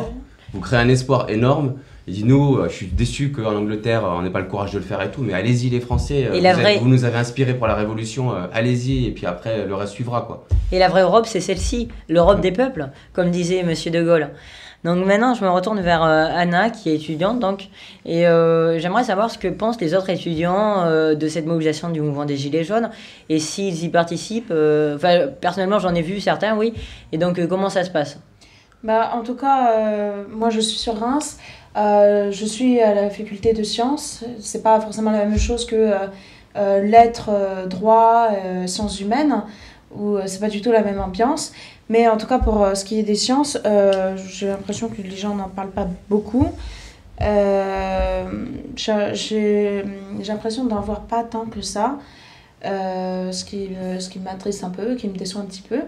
vous 0.53 0.59
créez 0.61 0.79
un 0.79 0.89
espoir 0.89 1.29
énorme. 1.31 1.73
Il 2.05 2.13
dit 2.15 2.24
nous, 2.25 2.57
euh, 2.57 2.67
je 2.67 2.74
suis 2.74 2.88
déçu 2.88 3.31
qu'en 3.31 3.55
Angleterre, 3.55 4.03
euh, 4.05 4.15
on 4.17 4.24
n'ait 4.24 4.29
pas 4.29 4.41
le 4.41 4.48
courage 4.48 4.72
de 4.74 4.77
le 4.77 4.83
faire 4.83 5.01
et 5.01 5.10
tout, 5.10 5.22
mais 5.22 5.33
allez-y 5.33 5.69
les 5.69 5.79
Français, 5.79 6.25
euh, 6.29 6.36
vous, 6.53 6.60
êtes- 6.60 6.81
nous 6.89 7.05
avez 7.05 7.17
inspiré 7.17 7.53
pour 7.53 7.65
la 7.67 7.75
Révolution, 7.75 8.33
allez-y, 8.51 9.05
et 9.07 9.12
puis 9.12 9.25
après 9.25 9.65
le 9.65 9.74
reste 9.75 9.93
suivra 9.93 10.22
quoi. 10.24 10.45
Et 10.74 10.79
la 10.79 10.89
vraie 10.89 11.03
Europe, 11.03 11.25
c'est 11.27 11.39
celle-ci, 11.39 11.88
l'Europe 12.10 12.41
des 12.41 12.51
peuples, 12.51 12.89
comme 13.13 13.29
disait 13.31 13.63
Monsieur 13.63 13.89
de 13.89 14.03
Gaulle. 14.03 14.29
Donc 14.83 15.05
maintenant, 15.05 15.33
je 15.33 15.45
me 15.45 15.50
retourne 15.50 15.79
vers 15.79 16.03
Anna, 16.03 16.69
qui 16.69 16.89
est 16.89 16.95
étudiante, 16.95 17.39
donc, 17.39 17.69
et 18.05 18.27
euh, 18.27 18.77
j'aimerais 18.79 19.05
savoir 19.05 19.31
ce 19.31 19.38
que 19.38 19.48
pensent 19.48 19.79
les 19.79 19.93
autres 19.95 20.10
étudiants 20.10 20.83
euh, 20.86 21.15
de 21.15 21.29
cette 21.29 21.45
mobilisation 21.45 21.89
du 21.89 22.01
mouvement 22.01 22.25
des 22.25 22.36
Gilets 22.36 22.65
jaunes, 22.65 22.89
et 23.29 23.39
s'ils 23.39 23.81
y 23.86 23.88
participent. 23.88 24.51
euh, 24.51 24.98
Enfin, 24.98 25.27
personnellement, 25.39 25.79
j'en 25.79 25.95
ai 25.95 26.01
vu 26.01 26.19
certains, 26.19 26.57
oui. 26.57 26.74
Et 27.13 27.17
donc, 27.17 27.39
euh, 27.39 27.48
comment 27.48 27.69
ça 27.69 27.86
se 27.86 27.91
passe? 27.91 28.19
Bah, 28.83 29.12
en 29.13 29.22
tout 29.24 29.36
cas, 29.36 29.72
euh, 29.79 30.24
moi 30.29 30.50
je 30.50 30.60
suis 30.60 30.77
sur 30.77 31.00
Reims. 31.00 31.38
Euh, 31.75 32.31
je 32.31 32.45
suis 32.45 32.79
à 32.79 32.93
la 32.93 33.09
faculté 33.09 33.53
de 33.53 33.63
sciences. 33.63 34.23
C'est 34.39 34.61
pas 34.61 34.79
forcément 34.79 35.09
la 35.11 35.25
même 35.25 35.37
chose 35.37 35.65
que 35.65 35.75
euh, 35.75 36.07
euh, 36.55 36.83
lettres, 36.83 37.29
euh, 37.31 37.65
droit, 37.65 38.29
sciences 38.67 38.99
humaines, 38.99 39.41
où 39.95 40.17
c'est 40.25 40.39
pas 40.39 40.49
du 40.49 40.61
tout 40.61 40.71
la 40.71 40.83
même 40.83 40.99
ambiance. 40.99 41.53
Mais 41.89 42.07
en 42.07 42.17
tout 42.17 42.27
cas, 42.27 42.39
pour 42.39 42.67
ce 42.75 42.85
qui 42.85 42.99
est 42.99 43.03
des 43.03 43.15
sciences, 43.15 43.57
j'ai 44.29 44.47
l'impression 44.47 44.89
que 44.89 45.01
les 45.01 45.15
gens 45.15 45.35
n'en 45.35 45.49
parlent 45.49 45.71
pas 45.71 45.87
beaucoup. 46.09 46.47
J'ai 47.19 48.23
l'impression 50.27 50.65
d'en 50.65 50.81
voir 50.81 51.01
pas 51.01 51.23
tant 51.23 51.45
que 51.45 51.61
ça, 51.61 51.99
ce 52.63 53.43
qui, 53.43 53.69
ce 53.99 54.09
qui 54.09 54.19
m'attriste 54.19 54.63
un 54.63 54.69
peu, 54.69 54.95
qui 54.95 55.09
me 55.09 55.17
déçoit 55.17 55.41
un 55.41 55.45
petit 55.45 55.61
peu. 55.61 55.81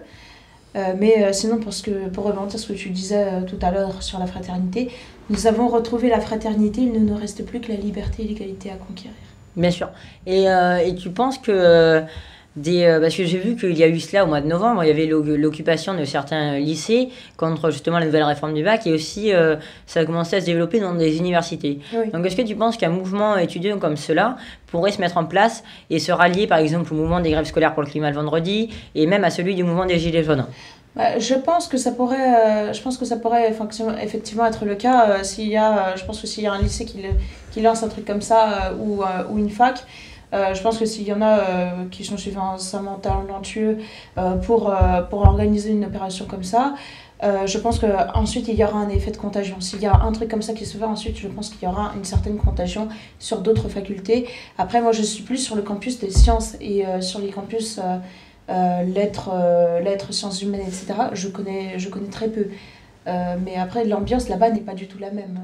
Mais 0.75 1.31
sinon, 1.33 1.57
pour, 1.57 1.73
ce 1.73 1.81
que, 1.81 2.09
pour 2.09 2.25
rebondir 2.25 2.59
ce 2.59 2.67
que 2.67 2.77
tu 2.77 2.89
disais 2.89 3.25
tout 3.47 3.57
à 3.61 3.71
l'heure 3.71 4.03
sur 4.03 4.19
la 4.19 4.27
fraternité, 4.27 4.91
nous 5.29 5.47
avons 5.47 5.67
retrouvé 5.67 6.09
la 6.09 6.19
fraternité, 6.19 6.81
il 6.81 6.91
ne 6.93 6.99
nous 6.99 7.15
reste 7.15 7.45
plus 7.45 7.59
que 7.59 7.69
la 7.71 7.77
liberté 7.77 8.23
et 8.23 8.27
l'égalité 8.27 8.69
à 8.69 8.75
conquérir. 8.75 9.15
Bien 9.55 9.71
sûr. 9.71 9.89
Et, 10.27 10.49
euh, 10.49 10.77
et 10.77 10.95
tu 10.95 11.09
penses 11.09 11.37
que 11.37 11.51
euh, 11.51 12.01
des. 12.57 12.83
euh, 12.83 12.99
parce 12.99 13.15
que 13.15 13.23
j'ai 13.25 13.37
vu 13.37 13.55
qu'il 13.55 13.77
y 13.77 13.83
a 13.83 13.87
eu 13.87 13.99
cela 13.99 14.25
au 14.25 14.27
mois 14.27 14.41
de 14.41 14.47
novembre, 14.47 14.83
il 14.83 14.87
y 14.87 14.91
avait 14.91 15.05
l'o- 15.05 15.23
l'occupation 15.23 15.93
de 15.93 16.03
certains 16.05 16.57
lycées 16.59 17.09
contre 17.37 17.71
justement 17.71 17.99
la 17.99 18.05
nouvelle 18.05 18.23
réforme 18.23 18.53
du 18.53 18.63
bac 18.63 18.85
et 18.85 18.91
aussi 18.93 19.33
euh, 19.33 19.55
ça 19.87 20.01
a 20.01 20.05
commencé 20.05 20.35
à 20.35 20.41
se 20.41 20.45
développer 20.45 20.79
dans 20.79 20.93
des 20.93 21.17
universités. 21.17 21.79
Oui. 21.93 22.11
Donc 22.11 22.25
est-ce 22.25 22.35
que 22.35 22.41
tu 22.41 22.55
penses 22.55 22.75
qu'un 22.77 22.89
mouvement 22.89 23.37
étudiant 23.37 23.77
comme 23.79 23.95
cela 23.97 24.35
pourrait 24.67 24.91
se 24.91 24.99
mettre 24.99 25.17
en 25.17 25.25
place 25.25 25.63
et 25.89 25.99
se 25.99 26.11
rallier 26.11 26.47
par 26.47 26.57
exemple 26.59 26.93
au 26.93 26.97
mouvement 26.97 27.21
des 27.21 27.31
grèves 27.31 27.45
scolaires 27.45 27.73
pour 27.73 27.83
le 27.83 27.89
climat 27.89 28.09
le 28.09 28.15
vendredi 28.17 28.69
et 28.93 29.05
même 29.07 29.23
à 29.23 29.29
celui 29.29 29.55
du 29.55 29.63
mouvement 29.63 29.85
des 29.85 29.99
Gilets 29.99 30.23
jaunes? 30.23 30.45
Je 30.97 31.35
pense 31.35 31.67
que 31.67 31.77
ça 31.77 31.91
pourrait, 31.91 32.69
euh, 32.69 32.73
je 32.73 32.81
pense 32.81 32.97
que 32.97 33.05
ça 33.05 33.17
pourrait 33.17 33.49
effectivement 34.01 34.45
être 34.45 34.65
le 34.65 34.75
cas 34.75 35.09
euh, 35.09 35.23
s'il 35.23 35.49
y 35.49 35.57
a, 35.57 35.89
euh, 35.89 35.95
je 35.97 36.05
pense 36.05 36.21
que 36.21 36.27
s'il 36.27 36.43
y 36.43 36.47
a 36.47 36.53
un 36.53 36.61
lycée 36.61 36.85
qui, 36.85 37.61
lance 37.61 37.83
un 37.83 37.89
truc 37.89 38.05
comme 38.05 38.21
ça 38.21 38.73
ou, 38.79 39.01
ou 39.29 39.37
une 39.37 39.49
fac, 39.49 39.85
je 40.33 40.61
pense 40.61 40.77
que 40.77 40.85
s'il 40.85 41.07
y 41.07 41.13
en 41.13 41.21
a 41.21 41.39
qui 41.89 42.03
sont 42.03 42.17
suffisamment 42.17 42.97
talentueux 43.01 43.77
pour, 44.45 44.75
pour 45.09 45.21
organiser 45.21 45.71
une 45.71 45.85
opération 45.85 46.25
comme 46.25 46.43
ça, 46.43 46.73
je 47.23 47.57
pense 47.57 47.79
qu'ensuite 47.79 48.49
il 48.49 48.55
y 48.55 48.63
aura 48.65 48.77
un 48.77 48.89
effet 48.89 49.11
de 49.11 49.17
contagion. 49.17 49.61
S'il 49.61 49.79
y 49.81 49.85
a 49.85 49.95
un 49.95 50.11
truc 50.11 50.29
comme 50.29 50.41
ça 50.41 50.51
qui 50.51 50.65
se 50.65 50.77
fait, 50.77 50.83
ensuite 50.83 51.17
je 51.17 51.29
pense 51.29 51.49
qu'il 51.49 51.63
y 51.63 51.71
aura 51.71 51.93
une 51.95 52.03
certaine 52.03 52.35
contagion 52.35 52.89
sur 53.19 53.39
d'autres 53.39 53.69
facultés. 53.69 54.27
Après, 54.57 54.81
moi 54.81 54.91
je 54.91 55.01
suis 55.01 55.23
plus 55.23 55.37
sur 55.37 55.55
le 55.55 55.61
campus 55.61 55.99
des 55.99 56.11
sciences 56.11 56.57
et 56.59 56.83
sur 56.99 57.21
les 57.21 57.29
campus 57.29 57.79
lettres, 58.47 59.31
euh, 59.33 59.79
lettres, 59.79 60.13
sciences 60.13 60.41
humaines, 60.41 60.61
etc., 60.61 60.93
je 61.13 61.27
connais, 61.27 61.79
je 61.79 61.89
connais 61.89 62.09
très 62.09 62.27
peu. 62.27 62.47
Euh, 63.07 63.35
mais 63.43 63.55
après, 63.55 63.85
l'ambiance 63.85 64.29
là-bas 64.29 64.49
n'est 64.49 64.61
pas 64.61 64.73
du 64.73 64.87
tout 64.87 64.99
la 64.99 65.11
même. 65.11 65.39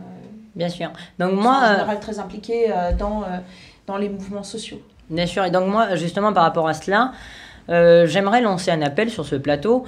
Bien 0.55 0.69
sûr. 0.69 0.91
Donc 1.19 1.33
moi, 1.33 1.57
en 1.57 1.71
général 1.71 1.99
très 1.99 2.19
impliqué 2.19 2.73
dans, 2.97 3.23
dans 3.87 3.97
les 3.97 4.09
mouvements 4.09 4.43
sociaux. 4.43 4.81
Bien 5.09 5.25
sûr. 5.25 5.45
Et 5.45 5.51
donc 5.51 5.67
moi, 5.67 5.95
justement, 5.95 6.33
par 6.33 6.43
rapport 6.43 6.67
à 6.67 6.73
cela, 6.73 7.13
j'aimerais 7.69 8.41
lancer 8.41 8.69
un 8.71 8.81
appel 8.81 9.09
sur 9.09 9.25
ce 9.25 9.35
plateau 9.35 9.85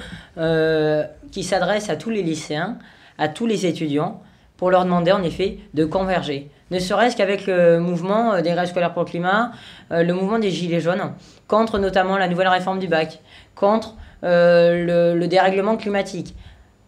qui 1.32 1.44
s'adresse 1.44 1.90
à 1.90 1.98
tous 1.98 2.12
les 2.12 2.24
lycéens, 2.24 2.78
à 3.18 3.28
tous 3.28 3.46
les 3.46 3.66
étudiants, 3.66 4.22
pour 4.56 4.72
leur 4.72 4.86
demander 4.86 5.12
en 5.12 5.24
effet 5.24 5.58
de 5.74 5.84
converger. 5.84 6.50
Ne 6.74 6.80
serait-ce 6.80 7.16
qu'avec 7.16 7.46
le 7.46 7.80
mouvement 7.80 8.42
des 8.42 8.50
grèves 8.50 8.68
scolaires 8.68 8.94
pour 8.94 9.04
le 9.04 9.08
climat, 9.08 9.52
le 9.92 10.12
mouvement 10.12 10.40
des 10.40 10.50
Gilets 10.50 10.80
jaunes, 10.80 11.14
contre 11.48 11.78
notamment 11.78 12.18
la 12.18 12.28
nouvelle 12.28 12.48
réforme 12.48 12.80
du 12.80 12.88
bac, 12.88 13.20
contre 13.56 13.96
euh, 14.24 15.16
le, 15.16 15.28
dérèglement 15.28 15.76
climatique. 15.76 16.34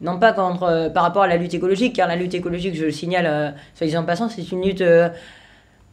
Non 0.01 0.19
pas 0.19 0.31
contre, 0.31 0.63
euh, 0.63 0.89
par 0.89 1.03
rapport 1.03 1.23
à 1.23 1.27
la 1.27 1.35
lutte 1.35 1.53
écologique, 1.53 1.95
car 1.95 2.07
la 2.07 2.15
lutte 2.15 2.33
écologique, 2.33 2.75
je 2.75 2.85
le 2.85 2.91
signale, 2.91 3.25
euh, 3.27 3.51
soit 3.73 3.93
en 3.97 4.03
passant, 4.03 4.29
c'est 4.29 4.51
une 4.51 4.63
lutte 4.63 4.83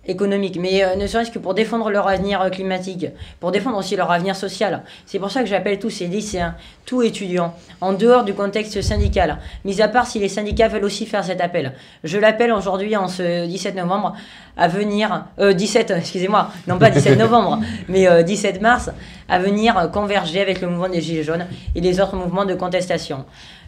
économique, 0.07 0.59
mais 0.61 0.85
euh, 0.85 0.97
ne 0.97 1.07
serait-ce 1.07 1.31
que 1.31 1.39
pour 1.39 1.55
défendre 1.55 1.89
leur 1.91 2.09
avenir 2.09 2.41
euh, 2.41 2.51
climatique, 2.51 3.07
pour 3.39 3.53
défendre 3.53 3.79
aussi 3.79 3.95
leur 3.95 4.11
avenir 4.11 4.35
social. 4.35 4.83
C'est 5.07 5.21
pour 5.21 5.31
ça 5.31 5.43
que 5.43 5.47
j'appelle 5.49 5.79
tous 5.79 5.91
ces 5.91 6.09
lycéens, 6.09 6.57
tous 6.87 7.03
étudiants, 7.03 7.55
en 7.81 7.93
dehors 7.93 8.25
du 8.25 8.35
contexte 8.35 8.83
syndical, 8.83 9.39
mis 9.65 9.81
à 9.81 9.87
part 9.87 10.07
si 10.07 10.19
les 10.19 10.29
syndicats 10.29 10.67
veulent 10.67 10.85
aussi 10.85 11.07
faire 11.07 11.25
cet 11.25 11.41
appel. 11.41 11.73
Je 12.03 12.19
l'appelle 12.19 12.53
aujourd'hui, 12.53 12.97
en 12.97 13.07
ce 13.07 13.47
17 13.47 13.77
novembre, 13.77 14.15
à 14.57 14.67
venir, 14.67 15.27
euh, 15.39 15.53
17, 15.53 15.91
excusez-moi, 15.99 16.51
non 16.67 16.79
pas 16.79 16.91
17 16.91 17.17
novembre, 17.17 17.61
mais 17.89 18.25
17 18.25 18.57
euh, 18.57 18.61
mars, 18.61 18.91
à 19.29 19.39
venir 19.39 19.89
converger 19.93 20.41
avec 20.41 20.61
le 20.61 20.69
mouvement 20.69 20.89
des 20.89 21.01
Gilets 21.01 21.23
jaunes 21.23 21.47
et 21.77 21.81
les 21.81 22.01
autres 22.01 22.17
mouvements 22.17 22.45
de 22.45 22.55
contestation. 22.55 23.25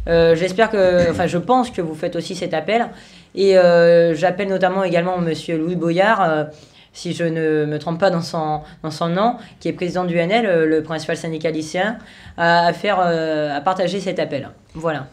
J'espère 0.07 0.69
que, 0.69 1.11
enfin, 1.11 1.27
je 1.27 1.39
pense 1.39 1.71
que 1.71 1.81
vous 1.81 1.95
faites 1.95 2.15
aussi 2.15 2.35
cet 2.35 2.53
appel 2.53 2.91
et 3.35 3.59
euh, 3.59 4.15
j'appelle 4.15 4.49
notamment 4.49 4.85
également 4.85 5.19
Monsieur 5.19 5.59
Louis 5.59 5.77
Boyard, 5.77 6.23
euh, 6.23 6.45
si 6.93 7.13
je 7.13 7.25
ne 7.25 7.65
me 7.67 7.79
trompe 7.79 7.99
pas 7.99 8.11
dans 8.11 8.21
son, 8.21 8.61
dans 8.83 8.93
son 8.93 9.09
nom, 9.09 9.37
qui 9.59 9.69
est 9.69 9.73
président 9.73 10.05
du 10.05 10.17
NL, 10.17 10.47
euh, 10.47 10.67
le 10.67 10.83
principal 10.83 11.17
syndicat 11.17 11.51
lycéen, 11.51 11.99
à, 12.37 12.73
faire, 12.73 13.01
à 13.01 13.61
partager 13.61 14.01
cet 14.01 14.19
appel. 14.19 14.49
Voilà. 14.75 15.07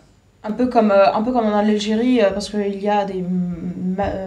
Un 0.44 0.52
peu 0.52 0.68
comme, 0.68 0.92
un 0.92 1.22
peu 1.22 1.32
comme 1.32 1.46
en 1.46 1.58
Algérie, 1.58 2.20
parce 2.34 2.50
qu'il 2.50 2.82
y 2.82 2.90
a 2.90 3.06
des 3.06 3.24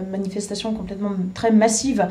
manifestations 0.09 0.73
complètement 0.73 1.11
très 1.33 1.51
massives 1.51 2.07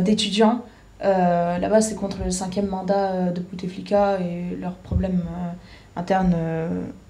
d'étudiants. 0.00 0.64
Là-bas, 1.00 1.80
c'est 1.80 1.94
contre 1.94 2.18
le 2.24 2.32
cinquième 2.32 2.66
mandat 2.66 3.30
de 3.30 3.40
Bouteflika 3.40 4.18
et 4.18 4.56
leurs 4.60 4.74
problèmes 4.74 5.22
internes, 5.94 6.34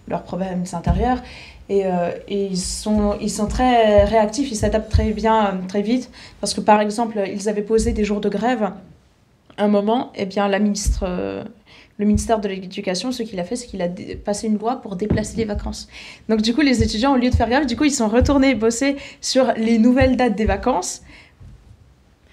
leurs 0.09 0.25
problèmes 0.25 0.65
intérieurs. 0.75 1.23
Et, 1.69 1.85
euh, 1.85 2.11
et, 2.29 2.47
ils, 2.47 2.59
sont, 2.59 3.17
ils 3.21 3.31
sont 3.31 3.47
très 3.47 4.05
réactifs, 4.05 4.51
ils 4.51 4.57
s'adaptent 4.57 4.91
très 4.91 5.11
bien, 5.11 5.47
euh, 5.47 5.53
très 5.67 5.83
vite. 5.83 6.11
Parce 6.41 6.55
que 6.55 6.61
par 6.61 6.81
exemple, 6.81 7.21
ils 7.33 7.49
avaient 7.49 7.63
posé 7.63 7.93
des 7.93 8.05
jours 8.05 8.21
de 8.21 8.29
grève. 8.29 8.71
Un 9.59 9.69
moment, 9.69 10.13
et 10.15 10.23
eh 10.23 10.27
bien, 10.27 10.49
la 10.49 10.59
ministre, 10.59 11.05
euh, 11.09 11.43
le 11.99 12.05
ministère 12.05 12.41
de 12.41 12.49
l'Éducation, 12.49 13.11
ce 13.11 13.23
qu'il 13.23 13.41
a 13.41 13.45
fait, 13.45 13.57
c'est 13.57 13.67
qu'il 13.67 13.81
a 13.81 13.89
passé 14.23 14.49
une 14.49 14.59
loi 14.59 14.77
pour 14.77 14.97
déplacer 14.97 15.39
les 15.39 15.47
vacances. 15.47 15.89
Donc 16.29 16.43
du 16.43 16.55
coup, 16.55 16.61
les 16.61 16.83
étudiants, 16.83 17.15
au 17.15 17.17
lieu 17.17 17.31
de 17.31 17.35
faire 17.35 17.49
grève, 17.49 17.65
du 17.65 17.75
coup, 17.75 17.85
ils 17.85 17.91
sont 17.91 18.09
retournés 18.09 18.55
bosser 18.55 18.97
sur 19.23 19.53
les 19.57 19.79
nouvelles 19.79 20.17
dates 20.17 20.37
des 20.37 20.45
vacances 20.45 21.03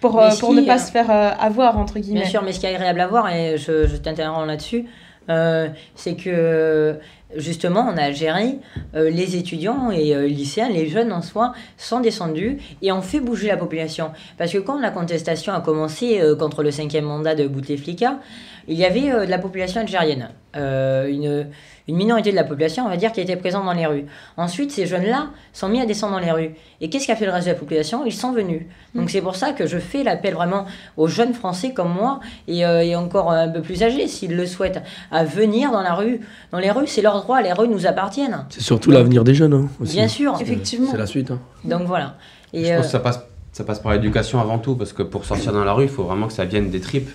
pour, 0.01 0.21
pour 0.41 0.53
ne 0.53 0.61
pas 0.63 0.77
se 0.77 0.91
faire 0.91 1.09
avoir, 1.09 1.77
entre 1.77 1.97
guillemets. 1.97 2.21
Bien 2.21 2.29
sûr, 2.29 2.43
mais 2.43 2.51
ce 2.51 2.59
qui 2.59 2.65
est 2.65 2.75
agréable 2.75 2.99
à 2.99 3.07
voir, 3.07 3.33
et 3.33 3.57
je, 3.57 3.87
je 3.87 3.95
t'interromps 3.95 4.45
là-dessus, 4.45 4.85
c'est 5.27 6.15
que 6.15 6.99
justement 7.35 7.81
en 7.81 7.97
Algérie, 7.97 8.59
euh, 8.95 9.09
les 9.09 9.35
étudiants 9.35 9.91
et 9.91 10.15
euh, 10.15 10.27
lycéens, 10.27 10.69
les 10.69 10.87
jeunes 10.87 11.11
en 11.11 11.21
soi, 11.21 11.53
sont 11.77 11.99
descendus 11.99 12.57
et 12.81 12.91
ont 12.91 13.01
fait 13.01 13.19
bouger 13.19 13.47
la 13.47 13.57
population. 13.57 14.11
Parce 14.37 14.51
que 14.51 14.57
quand 14.57 14.79
la 14.79 14.91
contestation 14.91 15.53
a 15.53 15.61
commencé 15.61 16.21
euh, 16.21 16.35
contre 16.35 16.63
le 16.63 16.71
cinquième 16.71 17.05
mandat 17.05 17.35
de 17.35 17.47
Bouteflika, 17.47 18.19
il 18.67 18.77
y 18.77 18.85
avait 18.85 19.25
de 19.25 19.29
la 19.29 19.39
population 19.39 19.81
algérienne, 19.81 20.29
une 20.55 21.47
une 21.87 21.97
minorité 21.97 22.31
de 22.31 22.35
la 22.35 22.43
population, 22.43 22.85
on 22.85 22.89
va 22.89 22.97
dire, 22.97 23.11
qui 23.11 23.19
était 23.19 23.35
présente 23.35 23.65
dans 23.65 23.73
les 23.73 23.85
rues. 23.85 24.05
Ensuite, 24.37 24.71
ces 24.71 24.85
jeunes-là 24.85 25.27
sont 25.51 25.67
mis 25.67 25.81
à 25.81 25.85
descendre 25.85 26.13
dans 26.13 26.19
les 26.19 26.31
rues. 26.31 26.51
Et 26.79 26.89
qu'est-ce 26.89 27.07
qu'a 27.07 27.15
fait 27.15 27.25
le 27.25 27.31
reste 27.31 27.47
de 27.47 27.51
la 27.51 27.59
population? 27.59 28.05
Ils 28.05 28.13
sont 28.13 28.31
venus. 28.31 28.63
Donc 28.95 29.05
mm. 29.05 29.09
c'est 29.09 29.21
pour 29.21 29.35
ça 29.35 29.51
que 29.51 29.67
je 29.67 29.77
fais 29.77 30.03
l'appel 30.03 30.33
vraiment 30.33 30.65
aux 30.95 31.07
jeunes 31.07 31.33
Français 31.33 31.73
comme 31.73 31.93
moi, 31.93 32.21
et, 32.47 32.65
euh, 32.65 32.97
encore 32.97 33.31
un 33.31 33.49
peu 33.49 33.61
plus 33.61 33.83
âgés, 33.83 34.07
s'ils 34.07 34.35
le 34.35 34.45
souhaitent, 34.45 34.81
à 35.11 35.25
venir 35.25 35.71
dans 35.71 35.81
la 35.81 35.93
rue. 35.93 36.21
Dans 36.51 36.59
les 36.59 36.71
rues, 36.71 36.87
c'est 36.87 37.01
leur 37.01 37.21
droit, 37.21 37.41
les 37.41 37.51
rues 37.51 37.67
nous 37.67 37.85
appartiennent. 37.85 38.45
C'est 38.49 38.61
surtout 38.61 38.91
l'avenir 38.91 39.23
des 39.23 39.33
jeunes. 39.33 39.53
Hein, 39.53 39.69
aussi. 39.81 39.97
Bien 39.97 40.07
sûr. 40.07 40.37
Effectivement. 40.39 40.89
C'est 40.91 40.97
la 40.97 41.07
suite. 41.07 41.31
Hein. 41.31 41.39
Donc 41.65 41.83
voilà. 41.83 42.15
Et 42.53 42.65
je 42.65 42.69
pense 42.75 42.79
euh, 42.79 42.81
que 42.83 42.87
ça 42.91 42.99
passe, 42.99 43.19
ça 43.51 43.63
passe 43.65 43.79
par 43.79 43.91
l'éducation 43.91 44.39
avant 44.39 44.59
tout, 44.59 44.75
parce 44.75 44.93
que 44.93 45.03
pour 45.03 45.25
sortir 45.25 45.51
dans 45.51 45.65
la 45.65 45.73
rue, 45.73 45.83
il 45.83 45.89
faut 45.89 46.03
vraiment 46.03 46.27
que 46.27 46.33
ça 46.33 46.45
vienne 46.45 46.69
des 46.69 46.79
tripes 46.79 47.09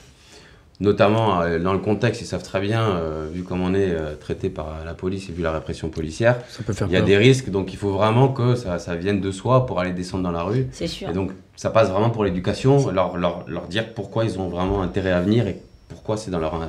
notamment 0.80 1.42
euh, 1.42 1.58
dans 1.58 1.72
le 1.72 1.78
contexte, 1.78 2.22
ils 2.22 2.26
savent 2.26 2.42
très 2.42 2.60
bien, 2.60 2.82
euh, 2.82 3.28
vu 3.32 3.42
comment 3.42 3.66
on 3.66 3.74
est 3.74 3.90
euh, 3.90 4.14
traité 4.14 4.48
par 4.48 4.84
la 4.84 4.94
police 4.94 5.28
et 5.28 5.32
vu 5.32 5.42
la 5.42 5.52
répression 5.52 5.88
policière, 5.88 6.38
il 6.86 6.92
y 6.92 6.96
a 6.96 7.02
des 7.02 7.16
risques, 7.16 7.50
donc 7.50 7.72
il 7.72 7.76
faut 7.76 7.90
vraiment 7.90 8.28
que 8.28 8.54
ça, 8.54 8.78
ça, 8.78 8.94
vienne 8.94 9.20
de 9.20 9.30
soi 9.30 9.66
pour 9.66 9.80
aller 9.80 9.92
descendre 9.92 10.24
dans 10.24 10.30
la 10.30 10.42
rue. 10.42 10.66
C'est 10.72 10.86
sûr. 10.86 11.08
Et 11.08 11.12
donc 11.12 11.32
ça 11.56 11.70
passe 11.70 11.88
vraiment 11.90 12.10
pour 12.10 12.24
l'éducation, 12.24 12.90
leur, 12.90 13.16
leur, 13.16 13.44
leur, 13.48 13.66
dire 13.66 13.92
pourquoi 13.92 14.24
ils 14.24 14.38
ont 14.38 14.48
vraiment 14.48 14.82
intérêt 14.82 15.12
à 15.12 15.20
venir 15.20 15.48
et 15.48 15.60
pourquoi 15.88 16.16
c'est 16.16 16.30
dans 16.30 16.38
leur 16.38 16.60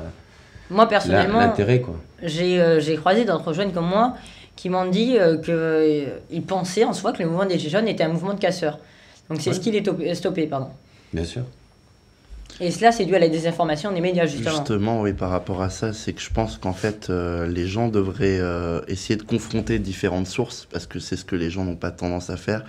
moi 0.71 0.87
personnellement, 0.87 1.39
l'intérêt 1.39 1.81
quoi. 1.81 1.95
J'ai 2.23 2.95
croisé 2.97 3.25
d'autres 3.25 3.53
jeunes 3.53 3.71
comme 3.71 3.87
moi 3.87 4.13
qui 4.55 4.69
m'ont 4.69 4.85
dit 4.85 5.17
qu'ils 5.43 6.43
pensaient 6.43 6.83
en 6.83 6.93
soi 6.93 7.11
que 7.11 7.23
le 7.23 7.29
mouvement 7.29 7.45
des 7.45 7.57
jeunes 7.57 7.87
était 7.87 8.03
un 8.03 8.09
mouvement 8.09 8.33
de 8.33 8.39
casseurs. 8.39 8.79
Donc 9.29 9.41
c'est 9.41 9.53
ce 9.53 9.59
qui 9.59 9.69
est 9.69 10.15
stoppé, 10.15 10.47
pardon. 10.47 10.69
Bien 11.13 11.23
sûr. 11.23 11.43
Et 12.61 12.71
cela, 12.71 12.91
c'est 12.91 13.05
dû 13.05 13.15
à 13.15 13.19
la 13.19 13.29
désinformation 13.29 13.91
des 13.91 14.01
médias, 14.01 14.25
justement. 14.25 14.57
Justement, 14.57 15.01
oui, 15.01 15.13
par 15.13 15.29
rapport 15.29 15.61
à 15.61 15.69
ça, 15.69 15.93
c'est 15.93 16.13
que 16.13 16.21
je 16.21 16.29
pense 16.29 16.57
qu'en 16.57 16.73
fait, 16.73 17.09
euh, 17.09 17.47
les 17.47 17.67
gens 17.67 17.87
devraient 17.87 18.39
euh, 18.39 18.81
essayer 18.87 19.15
de 19.15 19.23
confronter 19.23 19.79
différentes 19.79 20.27
sources, 20.27 20.67
parce 20.69 20.85
que 20.85 20.99
c'est 20.99 21.15
ce 21.15 21.23
que 21.23 21.35
les 21.35 21.49
gens 21.49 21.63
n'ont 21.63 21.77
pas 21.77 21.91
tendance 21.91 22.29
à 22.29 22.37
faire. 22.37 22.65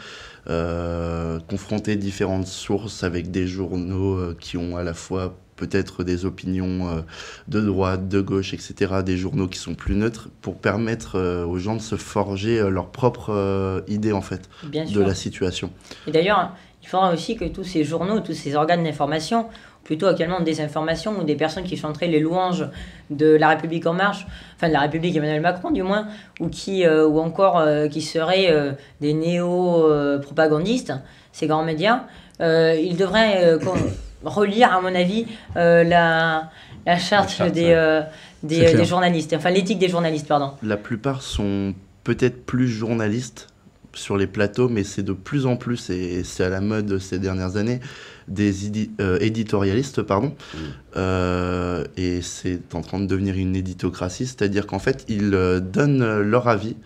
Euh, 0.48 1.38
confronter 1.48 1.96
différentes 1.96 2.46
sources 2.46 3.04
avec 3.04 3.30
des 3.30 3.46
journaux 3.46 4.34
qui 4.34 4.56
ont 4.56 4.76
à 4.76 4.82
la 4.82 4.94
fois 4.94 5.36
peut-être 5.56 6.04
des 6.04 6.24
opinions 6.24 7.04
de 7.48 7.60
droite, 7.60 8.08
de 8.08 8.22
gauche, 8.22 8.54
etc., 8.54 9.02
des 9.04 9.18
journaux 9.18 9.48
qui 9.48 9.58
sont 9.58 9.74
plus 9.74 9.94
neutres, 9.94 10.30
pour 10.40 10.56
permettre 10.56 11.44
aux 11.44 11.58
gens 11.58 11.76
de 11.76 11.82
se 11.82 11.96
forger 11.96 12.62
leur 12.70 12.86
propre 12.86 13.84
idée, 13.86 14.12
en 14.12 14.22
fait, 14.22 14.48
de 14.72 15.00
la 15.00 15.14
situation. 15.14 15.70
Et 16.06 16.12
d'ailleurs, 16.12 16.54
il 16.82 16.88
faudra 16.88 17.12
aussi 17.12 17.36
que 17.36 17.44
tous 17.44 17.64
ces 17.64 17.84
journaux, 17.84 18.20
tous 18.20 18.34
ces 18.34 18.54
organes 18.54 18.84
d'information 18.84 19.46
plutôt 19.84 20.06
actuellement 20.06 20.40
des 20.40 20.60
informations 20.60 21.18
ou 21.18 21.24
des 21.24 21.34
personnes 21.34 21.64
qui 21.64 21.76
chanteraient 21.76 22.06
les 22.06 22.20
louanges 22.20 22.66
de 23.10 23.26
la 23.26 23.48
République 23.48 23.86
en 23.86 23.92
marche, 23.92 24.26
enfin 24.56 24.68
de 24.68 24.72
la 24.72 24.80
République 24.80 25.16
Emmanuel 25.16 25.40
Macron 25.40 25.70
du 25.70 25.82
moins, 25.82 26.06
ou, 26.38 26.48
qui, 26.48 26.84
euh, 26.84 27.06
ou 27.06 27.18
encore 27.18 27.58
euh, 27.58 27.88
qui 27.88 28.02
seraient 28.02 28.50
euh, 28.50 28.72
des 29.00 29.14
néo-propagandistes, 29.14 30.92
ces 31.32 31.46
grands 31.46 31.64
médias, 31.64 32.04
ils 32.40 32.96
devraient 32.96 33.58
relire, 34.24 34.72
à 34.72 34.80
mon 34.80 34.94
avis, 34.94 35.26
la, 35.54 36.50
la 36.86 36.98
charte, 36.98 37.42
des, 37.52 38.02
des, 38.42 38.72
des, 38.74 38.84
journalistes, 38.84 39.34
enfin 39.34 39.50
l'éthique 39.50 39.78
des 39.78 39.88
journalistes, 39.88 40.26
pardon. 40.26 40.52
La 40.62 40.76
plupart 40.76 41.22
sont 41.22 41.74
peut-être 42.04 42.46
plus 42.46 42.68
journalistes 42.68 43.48
sur 43.94 44.16
les 44.16 44.26
plateaux, 44.26 44.68
mais 44.68 44.84
c'est 44.84 45.02
de 45.02 45.12
plus 45.12 45.46
en 45.46 45.56
plus, 45.56 45.90
et 45.90 46.22
c'est 46.24 46.44
à 46.44 46.48
la 46.48 46.60
mode 46.60 46.98
ces 46.98 47.18
dernières 47.18 47.56
années, 47.56 47.80
des 48.28 48.52
euh, 49.00 49.18
éditorialistes, 49.20 50.02
pardon, 50.02 50.34
mm. 50.54 50.58
euh, 50.96 51.84
et 51.96 52.22
c'est 52.22 52.74
en 52.74 52.82
train 52.82 53.00
de 53.00 53.06
devenir 53.06 53.36
une 53.36 53.56
éditocratie, 53.56 54.26
c'est-à-dire 54.26 54.66
qu'en 54.66 54.78
fait, 54.78 55.04
ils 55.08 55.34
euh, 55.34 55.60
donnent 55.60 56.20
leur 56.20 56.48
avis, 56.48 56.76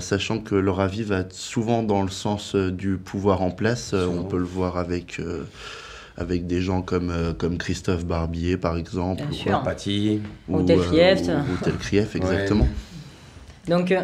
sachant 0.00 0.38
que 0.38 0.54
leur 0.54 0.80
avis 0.80 1.02
va 1.02 1.24
souvent 1.30 1.82
dans 1.82 2.02
le 2.02 2.10
sens 2.10 2.54
du 2.54 2.98
pouvoir 2.98 3.40
en 3.40 3.50
place. 3.50 3.94
on 3.94 4.22
peut 4.24 4.36
le 4.36 4.44
voir 4.44 4.76
avec 4.76 5.18
avec 6.18 6.46
des 6.46 6.60
gens 6.60 6.82
comme, 6.82 7.34
comme 7.38 7.56
Christophe 7.56 8.04
Barbier, 8.04 8.58
par 8.58 8.76
exemple, 8.76 9.22
Bien 9.30 9.60
ou, 9.60 9.64
Paty, 9.64 10.20
ou, 10.46 10.62
Tel 10.62 10.78
Krief. 11.78 12.14
exactement. 12.14 12.68
Donc 13.68 13.92
euh, 13.92 14.02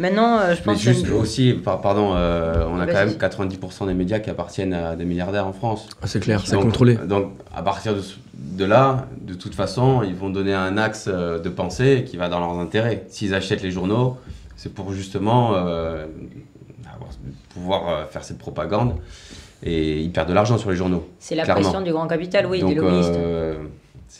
maintenant, 0.00 0.38
euh, 0.38 0.54
je 0.54 0.58
Mais 0.60 0.72
pense 0.72 0.80
juste 0.80 1.06
que... 1.06 1.12
aussi, 1.12 1.52
par- 1.52 1.80
pardon, 1.80 2.14
euh, 2.14 2.64
on 2.68 2.80
a 2.80 2.86
Vas-y. 2.86 3.14
quand 3.16 3.38
même 3.38 3.50
90% 3.52 3.86
des 3.86 3.94
médias 3.94 4.18
qui 4.18 4.30
appartiennent 4.30 4.72
à 4.74 4.96
des 4.96 5.04
milliardaires 5.04 5.46
en 5.46 5.52
France. 5.52 5.88
Ah, 6.02 6.06
c'est 6.06 6.18
clair, 6.20 6.42
c'est 6.44 6.52
Donc- 6.56 6.64
contrôlé. 6.64 6.94
Donc, 6.96 7.32
à 7.54 7.62
partir 7.62 7.94
de, 8.34 8.64
là, 8.64 9.06
de 9.20 9.34
toute 9.34 9.54
façon, 9.54 10.02
ils 10.02 10.14
vont 10.14 10.30
donner 10.30 10.54
un 10.54 10.76
axe 10.78 11.06
euh, 11.08 11.38
de 11.38 11.48
pensée 11.48 12.04
qui 12.08 12.16
va 12.16 12.28
dans 12.28 12.40
leurs 12.40 12.58
intérêts. 12.58 13.04
S'ils 13.08 13.34
achètent 13.34 13.62
les 13.62 13.70
journaux, 13.70 14.16
c'est 14.56 14.72
pour 14.74 14.92
justement 14.92 15.54
euh, 15.54 16.06
avoir- 16.94 17.10
pouvoir 17.54 17.88
euh, 17.88 18.04
faire 18.06 18.24
cette 18.24 18.38
propagande. 18.38 18.94
Et 19.62 20.00
ils 20.00 20.10
perdent 20.10 20.30
de 20.30 20.34
l'argent 20.34 20.56
sur 20.56 20.70
les 20.70 20.76
journaux. 20.76 21.06
C'est 21.18 21.34
la 21.34 21.44
clairement. 21.44 21.60
pression 21.62 21.82
du 21.82 21.92
grand 21.92 22.06
capital, 22.06 22.46
oui, 22.46 22.60
Donc, 22.60 22.70
des 22.70 22.76
lobbyistes. 22.76 23.12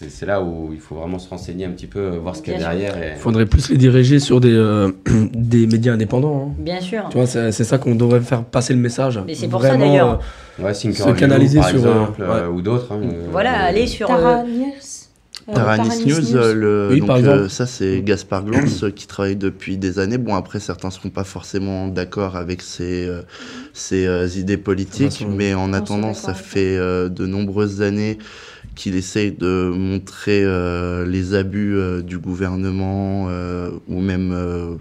Euh, 0.02 0.06
c'est 0.08 0.26
là 0.26 0.40
où 0.42 0.70
il 0.72 0.78
faut 0.80 0.94
vraiment 0.94 1.18
se 1.18 1.28
renseigner 1.28 1.64
un 1.64 1.70
petit 1.70 1.86
peu, 1.86 2.16
voir 2.16 2.36
ce 2.36 2.42
qu'il 2.42 2.52
y 2.52 2.56
a 2.56 2.60
sûr. 2.60 2.68
derrière. 2.68 2.96
Et... 3.02 3.10
Il 3.16 3.18
faudrait 3.20 3.46
plus 3.46 3.70
les 3.70 3.76
diriger 3.76 4.18
sur 4.18 4.40
des, 4.40 4.52
euh, 4.52 4.90
des 5.34 5.66
médias 5.66 5.92
indépendants. 5.94 6.50
hein. 6.50 6.54
Bien 6.58 6.80
sûr. 6.80 7.04
Tu 7.10 7.16
vois, 7.16 7.26
c'est 7.26 7.52
ça 7.52 7.78
qu'on 7.78 7.94
devrait 7.94 8.20
faire 8.20 8.44
passer 8.44 8.72
le 8.72 8.80
message. 8.80 9.20
Mais 9.26 9.34
c'est 9.34 9.48
pour 9.48 9.62
ça, 9.62 9.76
d'ailleurs. 9.76 10.20
euh, 10.60 10.64
Ouais, 10.64 10.74
Se 10.74 11.12
canaliser 11.12 11.58
par 11.60 11.68
sur, 11.70 11.86
euh, 11.86 11.90
exemple, 11.90 12.22
euh, 12.22 12.48
ou 12.48 12.60
d'autres. 12.62 12.92
hein, 12.92 13.00
euh, 13.02 13.26
Voilà, 13.30 13.64
euh, 13.64 13.68
aller 13.68 13.86
sur... 13.86 14.06
Tara 14.08 14.40
euh, 14.40 14.44
News. 14.44 14.66
Euh, 15.48 15.54
Taranis 15.54 16.04
News, 16.06 16.36
euh, 16.36 16.54
le, 16.54 16.88
Oui, 16.92 17.00
donc, 17.00 17.06
par 17.08 17.16
euh, 17.16 17.48
ça 17.48 17.66
c'est 17.66 18.02
Gaspard 18.02 18.44
Glance 18.44 18.84
euh, 18.84 18.90
qui 18.90 19.06
travaille 19.08 19.34
depuis 19.36 19.78
des 19.78 19.98
années. 19.98 20.18
Bon 20.18 20.34
après 20.36 20.60
certains 20.60 20.88
ne 20.88 20.92
seront 20.92 21.08
pas 21.08 21.24
forcément 21.24 21.88
d'accord 21.88 22.36
avec 22.36 22.60
ses, 22.62 23.06
euh, 23.08 23.22
ses 23.72 24.06
euh, 24.06 24.28
idées 24.36 24.58
politiques, 24.58 25.26
mais 25.28 25.54
en 25.54 25.72
attendant 25.72 26.14
ça 26.14 26.34
fait 26.34 26.76
euh, 26.76 27.08
de 27.08 27.26
nombreuses 27.26 27.80
années 27.82 28.18
qu'il 28.74 28.94
essaye 28.94 29.32
de 29.32 29.70
montrer 29.74 30.42
euh, 30.44 31.04
les 31.06 31.34
abus 31.34 31.76
euh, 31.76 32.02
du 32.02 32.18
gouvernement 32.18 33.26
euh, 33.28 33.70
ou 33.88 34.00
même 34.00 34.78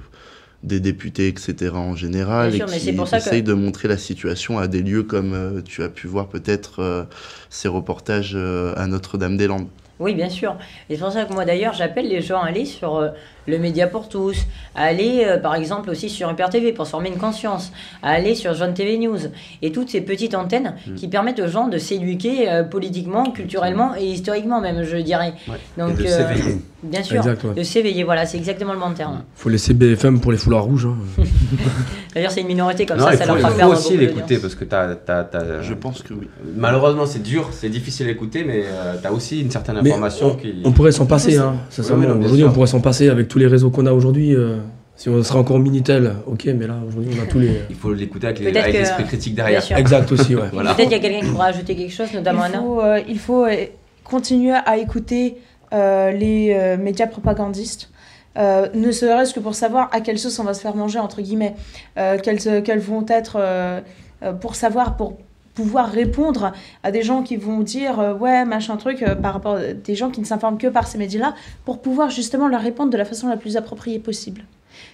des 0.63 0.79
députés, 0.79 1.27
etc. 1.27 1.71
en 1.73 1.95
général, 1.95 2.53
sûr, 2.53 2.65
et 2.73 2.77
qui 2.77 2.95
que- 2.95 3.15
essaye 3.15 3.43
de 3.43 3.53
montrer 3.53 3.87
la 3.87 3.97
situation 3.97 4.59
à 4.59 4.67
des 4.67 4.81
lieux 4.81 5.03
comme 5.03 5.61
tu 5.63 5.83
as 5.83 5.89
pu 5.89 6.07
voir 6.07 6.27
peut-être 6.27 7.07
ces 7.49 7.67
reportages 7.67 8.35
à 8.35 8.87
Notre-Dame-des-Landes. 8.87 9.67
Oui, 9.99 10.13
bien 10.15 10.29
sûr. 10.29 10.57
Et 10.89 10.95
c'est 10.95 11.01
pour 11.01 11.11
ça 11.11 11.25
que 11.25 11.33
moi 11.33 11.43
d'ailleurs, 11.45 11.73
j'appelle 11.73 12.07
les 12.07 12.21
gens 12.21 12.41
à 12.41 12.47
aller 12.47 12.65
sur 12.65 13.09
le 13.49 13.57
Média 13.59 13.87
pour 13.87 14.07
tous, 14.09 14.37
à 14.75 14.83
aller 14.83 15.23
euh, 15.25 15.37
par 15.37 15.55
exemple 15.55 15.89
aussi 15.89 16.09
sur 16.09 16.31
Hyper 16.31 16.49
TV 16.49 16.71
pour 16.71 16.85
se 16.85 16.91
former 16.91 17.09
une 17.09 17.17
conscience, 17.17 17.71
à 18.03 18.11
aller 18.11 18.35
sur 18.35 18.53
Jeune 18.53 18.73
TV 18.73 18.97
News 18.97 19.17
et 19.61 19.71
toutes 19.71 19.89
ces 19.89 20.01
petites 20.01 20.35
antennes 20.35 20.75
Mm. 20.87 20.95
qui 20.95 21.07
permettent 21.07 21.39
aux 21.39 21.47
gens 21.47 21.67
de 21.67 21.77
s'éduquer 21.77 22.49
euh, 22.49 22.63
politiquement, 22.63 23.31
culturellement 23.31 23.95
et 23.95 24.05
historiquement 24.05 24.61
même, 24.61 24.83
je 24.83 24.97
dirais. 24.97 25.33
Ouais. 25.47 25.55
Donc, 25.77 25.99
et 25.99 26.03
de 26.03 26.07
euh, 26.07 26.17
s'éveiller. 26.17 26.57
bien 26.83 27.03
sûr, 27.03 27.17
Exact, 27.17 27.43
ouais. 27.43 27.53
de 27.55 27.63
s'éveiller, 27.63 28.03
voilà, 28.03 28.25
c'est 28.25 28.37
exactement 28.37 28.73
le 28.73 28.79
bon 28.79 28.91
terme. 28.93 29.23
Faut 29.35 29.49
laisser 29.49 29.73
BFM 29.73 30.19
pour 30.19 30.31
les 30.31 30.37
foulards 30.37 30.63
rouges. 30.63 30.85
hein. 30.87 30.97
D'ailleurs, 32.15 32.31
c'est 32.31 32.41
une 32.41 32.47
minorité 32.47 32.85
comme 32.85 32.97
Non, 32.97 33.05
ça, 33.05 33.13
il 33.13 33.17
ça 33.17 33.23
faut, 33.25 33.27
leur 33.29 33.37
il 33.37 33.41
fera 33.41 33.51
faut 33.51 33.57
perdre 33.57 33.73
aussi 33.77 33.97
l'écouter 33.97 34.37
parce 34.37 34.55
que 34.55 34.63
t'as, 34.65 34.95
t'as- 34.95 35.23
t'as- 35.23 35.61
Je 35.61 35.73
pense 35.73 36.01
que 36.01 36.13
oui. 36.13 36.27
Malheureusement, 36.55 37.05
c'est 37.05 37.21
dur, 37.21 37.49
c'est 37.51 37.69
difficile 37.69 38.07
à 38.07 38.11
écouter, 38.11 38.43
mais 38.43 38.63
tu 39.01 39.07
as 39.07 39.11
aussi 39.13 39.41
une 39.41 39.51
certaine 39.51 39.79
Mais 39.81 39.89
information 39.91 40.35
qui. 40.35 40.53
On 40.65 40.71
pourrait 40.71 40.91
s'en 40.91 41.05
passer, 41.05 41.37
hein, 41.37 41.55
sincèrement. 41.69 42.07
Oui, 42.07 42.25
aujourd'hui, 42.25 42.43
on 42.45 42.51
pourrait 42.51 42.67
s'en 42.67 42.81
passer 42.81 43.09
avec 43.09 43.27
tous 43.27 43.38
les 43.39 43.47
réseaux 43.47 43.71
qu'on 43.71 43.85
a 43.87 43.91
aujourd'hui. 43.93 44.35
euh, 44.35 44.57
si 44.95 45.07
on 45.07 45.23
serait 45.23 45.39
encore 45.39 45.59
Minitel, 45.59 46.13
ok, 46.27 46.45
mais 46.57 46.67
là, 46.67 46.75
aujourd'hui, 46.85 47.11
on 47.17 47.23
a 47.23 47.25
tous 47.25 47.39
les. 47.39 47.61
Il 47.69 47.75
faut 47.77 47.93
l'écouter 47.93 48.27
avec, 48.27 48.39
l'esprit 48.73 49.05
critique 49.05 49.33
derrière. 49.33 49.63
Exact 49.77 50.11
aussi, 50.11 50.35
ouais. 50.35 50.43
Voilà. 50.53 50.73
Peut-être 50.73 50.89
qu'il 50.89 50.97
y 50.97 50.99
a 50.99 51.03
quelqu'un 51.09 51.25
qui 51.25 51.31
pourra 51.31 51.45
ajouter 51.45 51.73
quelque 51.75 51.93
chose, 51.93 52.11
notamment 52.13 52.45
il 52.45 52.53
faut, 52.59 52.81
euh, 52.81 52.99
il 53.07 53.19
faut 53.19 53.45
euh, 53.45 53.55
continuer 54.03 54.51
à 54.65 54.75
écouter 54.77 55.37
euh, 55.71 56.11
les 56.11 56.51
euh, 56.53 56.75
médias 56.77 57.07
propagandistes. 57.07 57.89
euh, 58.37 58.67
ne 58.73 58.91
serait-ce 58.91 59.33
que 59.33 59.39
pour 59.39 59.55
savoir 59.55 59.89
à 59.93 60.01
quelle 60.01 60.19
sauce 60.19 60.37
on 60.39 60.43
va 60.43 60.53
se 60.53 60.61
faire 60.61 60.75
manger, 60.75 60.99
entre 60.99 61.21
guillemets, 61.21 61.55
euh, 61.97 62.17
quelles, 62.21 62.61
quelles 62.63 62.79
vont 62.79 63.05
être, 63.07 63.37
pour 64.41 64.55
savoir, 64.55 64.97
pour 64.97 65.17
pouvoir 65.59 65.91
répondre 65.91 66.53
à 66.83 66.91
des 66.91 67.01
gens 67.01 67.21
qui 67.21 67.35
vont 67.35 67.59
dire 67.59 67.99
euh, 67.99 68.13
ouais, 68.13 68.45
machin 68.45 68.77
truc, 68.77 69.03
euh, 69.03 69.13
par 69.13 69.33
rapport 69.33 69.55
à 69.55 69.73
des 69.73 69.93
gens 69.93 70.09
qui 70.09 70.21
ne 70.21 70.25
s'informent 70.25 70.57
que 70.57 70.67
par 70.67 70.87
ces 70.87 70.97
médias-là, 70.97 71.35
pour 71.65 71.81
pouvoir 71.81 72.09
justement 72.09 72.47
leur 72.47 72.61
répondre 72.61 72.89
de 72.91 72.97
la 72.97 73.03
façon 73.03 73.27
la 73.27 73.35
plus 73.35 73.57
appropriée 73.57 73.99
possible. 73.99 74.45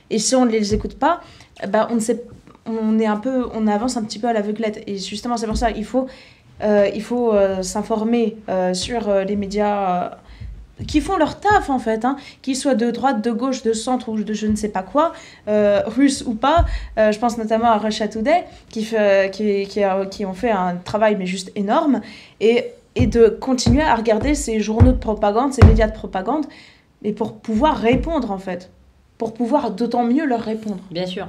Et 0.10 0.18
si 0.18 0.36
on 0.36 0.46
ne 0.46 0.50
les 0.50 0.74
écoute 0.74 0.98
pas, 0.98 1.22
ben, 1.68 1.88
on 1.92 1.96
ne 1.96 2.00
sait 2.00 2.24
on 2.66 2.98
est 2.98 3.06
un 3.06 3.18
peu 3.18 3.46
on 3.54 3.68
avance 3.68 3.96
un 3.96 4.04
petit 4.04 4.18
peu 4.18 4.28
à 4.28 4.34
l'aveuglette 4.34 4.82
et 4.88 4.98
justement 4.98 5.38
c'est 5.38 5.46
pour 5.46 5.56
ça 5.56 5.70
il 5.70 5.86
faut 5.86 6.08
euh, 6.64 6.90
il 6.96 7.04
faut 7.04 7.32
euh, 7.32 7.62
s'informer 7.62 8.38
euh, 8.50 8.74
sur 8.74 9.08
euh, 9.08 9.24
les 9.24 9.36
médias 9.36 10.06
euh, 10.06 10.10
qui 10.88 11.02
font 11.02 11.18
leur 11.18 11.40
taf 11.40 11.70
en 11.70 11.80
fait, 11.80 12.06
hein, 12.06 12.18
qu'ils 12.42 12.56
soient 12.56 12.76
de 12.76 12.92
droite, 12.92 13.24
de 13.24 13.32
gauche, 13.32 13.64
de 13.64 13.74
centre 13.74 14.10
ou 14.10 14.22
de 14.22 14.34
je 14.34 14.48
ne 14.48 14.56
sais 14.56 14.70
pas 14.70 14.84
quoi, 14.84 15.14
euh, 15.48 15.82
russe 15.86 16.24
ou 16.26 16.36
pas. 16.36 16.66
Euh, 16.98 17.12
je 17.12 17.20
pense 17.20 17.38
notamment 17.38 17.72
à 17.72 17.78
Russia 17.78 18.08
Today 18.08 18.46
qui, 18.70 18.84
fait, 18.84 19.32
qui, 19.32 20.26
ont 20.26 20.34
fait 20.34 20.52
un 20.52 20.76
travail 20.76 21.16
mais 21.18 21.26
juste 21.26 21.52
énorme 21.56 22.02
et, 22.40 22.66
et 22.96 23.08
de 23.08 23.28
continuer 23.28 23.84
à 23.84 23.96
regarder 23.96 24.36
ces 24.36 24.60
journaux 24.60 24.92
de 24.92 24.98
propagande, 24.98 25.54
ces 25.54 25.66
médias 25.66 25.88
de 25.88 25.94
propagande, 25.94 26.46
et 27.04 27.14
pour 27.14 27.38
pouvoir 27.38 27.78
répondre 27.78 28.32
en 28.32 28.38
fait, 28.40 28.72
pour 29.18 29.34
pouvoir 29.34 29.72
d'autant 29.72 30.04
mieux 30.04 30.26
leur 30.26 30.42
répondre. 30.42 30.82
Bien 30.92 31.06
sûr. 31.06 31.28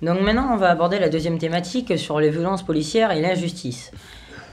Donc 0.00 0.20
maintenant, 0.20 0.48
on 0.52 0.56
va 0.56 0.70
aborder 0.70 0.98
la 0.98 1.08
deuxième 1.08 1.38
thématique 1.38 1.96
sur 1.96 2.18
les 2.18 2.30
violences 2.30 2.64
policières 2.64 3.12
et 3.12 3.20
l'injustice. 3.20 3.92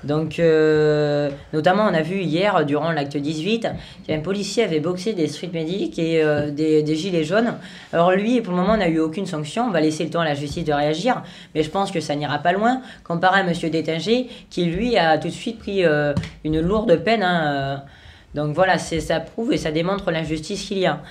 Donc, 0.03 0.39
euh, 0.39 1.29
notamment, 1.53 1.83
on 1.83 1.93
a 1.93 2.01
vu 2.01 2.21
hier, 2.21 2.65
durant 2.65 2.91
l'acte 2.91 3.17
18, 3.17 3.67
qu'un 4.07 4.19
policier 4.19 4.63
avait 4.63 4.79
boxé 4.79 5.13
des 5.13 5.27
street 5.27 5.51
medics 5.53 5.99
et 5.99 6.23
euh, 6.23 6.51
des, 6.51 6.83
des 6.83 6.95
gilets 6.95 7.23
jaunes. 7.23 7.53
Alors 7.91 8.11
lui, 8.11 8.41
pour 8.41 8.53
le 8.53 8.61
moment, 8.61 8.77
n'a 8.77 8.87
eu 8.87 8.99
aucune 8.99 9.25
sanction. 9.25 9.65
On 9.65 9.71
va 9.71 9.81
laisser 9.81 10.03
le 10.05 10.09
temps 10.09 10.21
à 10.21 10.25
la 10.25 10.35
justice 10.35 10.63
de 10.63 10.73
réagir. 10.73 11.21
Mais 11.53 11.63
je 11.63 11.69
pense 11.69 11.91
que 11.91 11.99
ça 11.99 12.15
n'ira 12.15 12.39
pas 12.39 12.53
loin, 12.53 12.81
comparé 13.03 13.41
à 13.41 13.43
M. 13.43 13.53
Détinger, 13.69 14.29
qui 14.49 14.65
lui 14.65 14.97
a 14.97 15.17
tout 15.17 15.27
de 15.27 15.33
suite 15.33 15.59
pris 15.59 15.83
euh, 15.83 16.13
une 16.43 16.59
lourde 16.61 16.95
peine. 17.03 17.23
hein, 17.23 17.83
donc 18.35 18.53
voilà, 18.53 18.77
ça 18.77 19.19
prouve 19.19 19.53
et 19.53 19.57
ça 19.57 19.71
démontre 19.71 20.11
l'injustice 20.11 20.63
qu'il 20.63 20.77
y 20.77 20.85
a. 20.85 21.01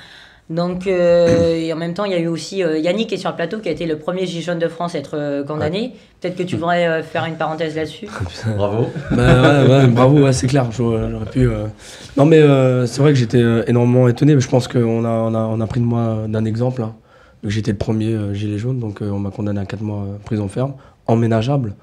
Donc, 0.51 0.87
euh, 0.87 1.55
et 1.55 1.71
en 1.75 1.77
même 1.77 1.93
temps, 1.93 2.05
il 2.07 2.13
y 2.13 2.15
a 2.15 2.19
eu 2.19 2.27
aussi 2.27 2.63
euh, 2.65 2.79
Yannick 2.79 3.09
qui 3.09 3.17
est 3.17 3.19
sur 3.19 3.29
le 3.29 3.37
plateau, 3.37 3.59
qui 3.59 3.69
a 3.69 3.73
été 3.73 3.85
le 3.85 3.99
premier 3.99 4.25
gilet 4.25 4.41
jaune 4.43 4.59
de 4.59 4.69
France 4.69 4.95
à 4.95 4.99
être 4.99 5.11
euh, 5.19 5.45
condamné. 5.45 5.93
Peut-être 6.21 6.37
que 6.37 6.43
tu 6.43 6.57
voudrais 6.57 6.87
euh, 6.89 7.03
faire 7.03 7.27
une 7.27 7.35
parenthèse 7.37 7.77
là-dessus. 7.77 8.07
Bravo. 8.57 8.87
Bah, 9.11 9.63
ouais, 9.65 9.69
ouais, 9.69 9.87
bravo, 9.89 10.21
ouais, 10.23 10.33
c'est 10.33 10.47
clair. 10.47 10.71
J'aurais 10.73 11.27
pu. 11.31 11.47
euh, 11.47 11.67
Non, 12.17 12.25
mais 12.25 12.39
euh, 12.39 12.87
c'est 12.87 13.03
vrai 13.03 13.13
que 13.13 13.19
j'étais 13.19 13.43
euh, 13.43 13.63
énormément 13.67 14.09
étonné. 14.09 14.35
Mais 14.35 14.41
je 14.41 14.49
pense 14.49 14.69
qu'on 14.69 15.05
a, 15.05 15.09
on 15.11 15.35
a, 15.35 15.39
on 15.41 15.61
a 15.61 15.67
pris 15.67 15.81
de 15.81 15.85
moi 15.85 16.25
d'un 16.27 16.47
exemple. 16.47 16.83
hein. 16.83 16.95
Donc, 17.43 17.53
J'étais 17.53 17.73
le 17.73 17.77
premier 17.79 18.15
euh, 18.15 18.33
gilet 18.33 18.57
jaune, 18.57 18.81
donc 18.81 19.03
euh, 19.03 19.11
on 19.11 19.19
m'a 19.19 19.31
condamné 19.31 19.61
à 19.61 19.67
4 19.67 19.83
mois 19.83 19.99
euh, 20.03 20.17
prison 20.25 20.49
ferme, 20.49 20.73
emménageable. 21.07 21.75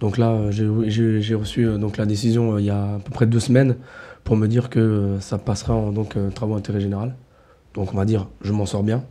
Donc 0.00 0.16
là, 0.16 0.34
j'ai- 0.50 1.34
reçu 1.34 1.64
euh, 1.66 1.76
donc, 1.76 1.98
la 1.98 2.06
décision 2.06 2.54
euh, 2.54 2.60
il 2.60 2.64
y 2.66 2.70
a 2.70 2.78
à 2.82 2.98
peu 3.04 3.10
près 3.12 3.26
deux 3.26 3.38
semaines 3.40 3.76
pour 4.24 4.34
me 4.36 4.46
dire 4.48 4.70
que 4.70 4.78
euh, 4.80 5.20
ça 5.20 5.36
passera 5.36 5.74
en 5.74 5.92
donc, 5.92 6.16
euh, 6.16 6.30
travaux 6.30 6.54
d'intérêt 6.54 6.80
général. 6.80 7.14
Donc 7.74 7.92
on 7.94 7.96
va 7.96 8.04
dire, 8.04 8.28
je 8.42 8.52
m'en 8.52 8.66
sors 8.66 8.82
bien. 8.82 9.04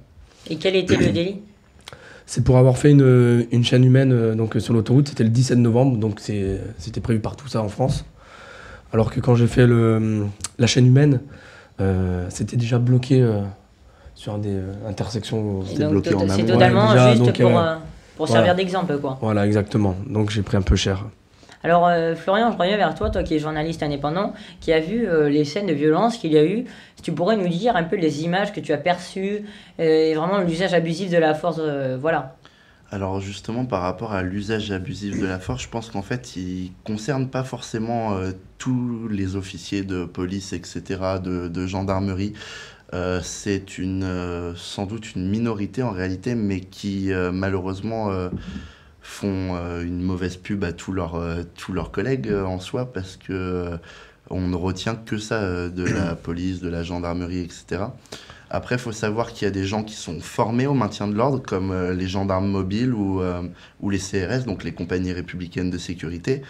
Et 0.50 0.58
quel 0.58 0.76
était 0.76 0.96
le 0.98 1.08
délit? 1.12 1.40
C'est 2.26 2.44
pour 2.44 2.58
avoir 2.58 2.78
fait 2.78 2.92
une, 2.92 3.48
une 3.52 3.64
chaîne 3.64 3.86
humaine 3.86 4.12
euh, 4.12 4.36
donc, 4.36 4.56
sur 4.60 4.74
l'autoroute, 4.74 5.08
c'était 5.08 5.24
le 5.24 5.30
17 5.30 5.60
novembre, 5.60 5.98
donc 5.98 6.20
c'était 6.20 7.00
prévu 7.02 7.20
par 7.20 7.36
tout 7.38 7.48
ça 7.48 7.62
en 7.62 7.70
France. 7.70 8.04
Alors 8.94 9.12
que 9.12 9.20
quand 9.20 9.36
j'ai 9.36 9.48
fait 9.48 9.66
le, 9.68 10.26
la 10.58 10.68
chaîne 10.68 10.86
humaine, 10.88 11.22
euh, 11.80 12.26
c'était 12.30 12.58
déjà 12.58 12.80
bloqué 12.80 13.22
euh, 13.22 13.42
sur 14.16 14.38
des 14.40 14.54
euh, 14.56 14.74
intersections. 14.88 15.64
C'était 15.66 15.88
bloqué 15.88 16.14
en 16.16 16.28
C'est 16.28 16.46
totalement 16.46 16.88
Ouais, 16.88 16.94
déjà, 16.94 17.12
juste 17.14 17.24
donc, 17.24 17.38
pour, 17.40 17.52
pour 18.18 18.26
voilà. 18.26 18.34
servir 18.34 18.56
d'exemple, 18.56 18.98
quoi. 18.98 19.18
Voilà, 19.22 19.46
exactement. 19.46 19.96
Donc 20.10 20.30
j'ai 20.30 20.42
pris 20.42 20.58
un 20.58 20.62
peu 20.62 20.76
cher. 20.76 21.06
Alors, 21.64 21.88
euh, 21.88 22.16
Florian, 22.16 22.52
je 22.52 22.58
reviens 22.58 22.78
vers 22.78 22.94
toi, 22.94 23.10
toi 23.10 23.24
qui 23.24 23.36
es 23.36 23.40
journaliste 23.40 23.82
indépendant, 23.82 24.34
qui 24.60 24.72
a 24.74 24.80
vu 24.80 25.08
euh, 25.08 25.30
les 25.30 25.44
scènes 25.44 25.66
de 25.66 25.74
violence 25.74 26.18
qu'il 26.18 26.32
y 26.32 26.38
a 26.38 26.46
eu. 26.46 26.66
Si 26.96 27.02
tu 27.02 27.12
pourrais 27.12 27.36
nous 27.36 27.48
dire 27.48 27.76
un 27.76 27.84
peu 27.84 27.96
les 27.96 28.24
images 28.24 28.54
que 28.54 28.60
tu 28.60 28.74
as 28.74 28.78
perçues 28.78 29.42
euh, 29.80 29.84
et 29.84 30.14
vraiment 30.14 30.40
l'usage 30.40 30.74
abusif 30.74 31.10
de 31.10 31.18
la 31.18 31.34
force, 31.34 31.60
voilà. 32.00 32.36
Alors 32.90 33.20
justement, 33.20 33.66
par 33.66 33.82
rapport 33.82 34.14
à 34.14 34.22
l'usage 34.24 34.72
abusif 34.72 35.20
de 35.20 35.26
la 35.26 35.40
force, 35.40 35.64
je 35.64 35.70
pense 35.70 35.90
qu'en 35.90 36.02
fait, 36.02 36.38
il 36.38 36.72
concerne 36.86 37.28
pas 37.28 37.44
forcément 37.44 38.18
tous 38.58 39.10
les 39.10 39.36
officiers 39.36 39.84
de 39.84 40.06
police, 40.06 40.54
etc., 40.54 41.20
de, 41.22 41.68
gendarmerie. 41.68 42.32
C'est 43.22 43.78
une, 43.78 44.54
sans 44.56 44.86
doute 44.86 45.16
une 45.16 45.28
minorité 45.28 45.84
en 45.84 45.92
réalité, 45.92 46.34
mais 46.34 46.62
qui 46.62 47.12
malheureusement 47.34 48.30
font 49.08 49.56
euh, 49.56 49.84
une 49.84 50.02
mauvaise 50.02 50.38
pub 50.38 50.64
à 50.64 50.74
tous 50.74 50.92
leurs, 50.92 51.16
euh, 51.16 51.44
tous 51.56 51.74
leurs 51.74 51.92
collègues 51.92 52.28
euh, 52.28 52.46
en 52.46 52.60
soi, 52.60 52.92
parce 52.92 53.18
que 53.18 53.78
on 54.30 54.42
ne 54.42 54.56
retient 54.56 54.96
que 54.96 55.18
ça 55.18 55.70
de 55.70 55.84
la 55.84 56.16
police, 56.24 56.60
de 56.60 56.70
la 56.70 56.84
gendarmerie, 56.84 57.40
etc. 57.40 57.86
Après, 58.50 58.76
il 58.76 58.82
faut 58.82 58.94
savoir 58.94 59.34
qu'il 59.34 59.46
y 59.46 59.48
a 59.50 59.52
des 59.52 59.66
gens 59.66 59.84
qui 59.84 59.96
sont 59.96 60.20
formés 60.22 60.68
au 60.68 60.74
maintien 60.74 61.08
de 61.08 61.16
l'ordre, 61.16 61.42
comme 61.42 61.72
euh, 61.72 61.94
les 61.94 62.08
gendarmes 62.08 62.48
mobiles 62.48 62.94
ou, 62.94 63.22
euh, 63.22 63.44
ou 63.82 63.90
les 63.90 64.00
CRS, 64.00 64.46
donc 64.46 64.64
les 64.64 64.72
compagnies 64.72 65.12
républicaines 65.12 65.70
de 65.70 65.78
sécurité. 65.78 66.44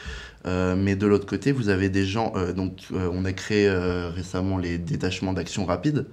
Euh, 0.45 0.75
mais 0.75 0.95
de 0.95 1.07
l'autre 1.07 1.25
côté, 1.25 1.51
vous 1.51 1.69
avez 1.69 1.89
des 1.89 2.05
gens. 2.05 2.33
donc, 2.55 2.83
on 2.91 3.25
a 3.25 3.33
créé 3.33 3.69
récemment 3.69 4.57
les 4.57 4.77
détachements 4.77 5.33
d'action 5.33 5.65
rapide. 5.65 6.05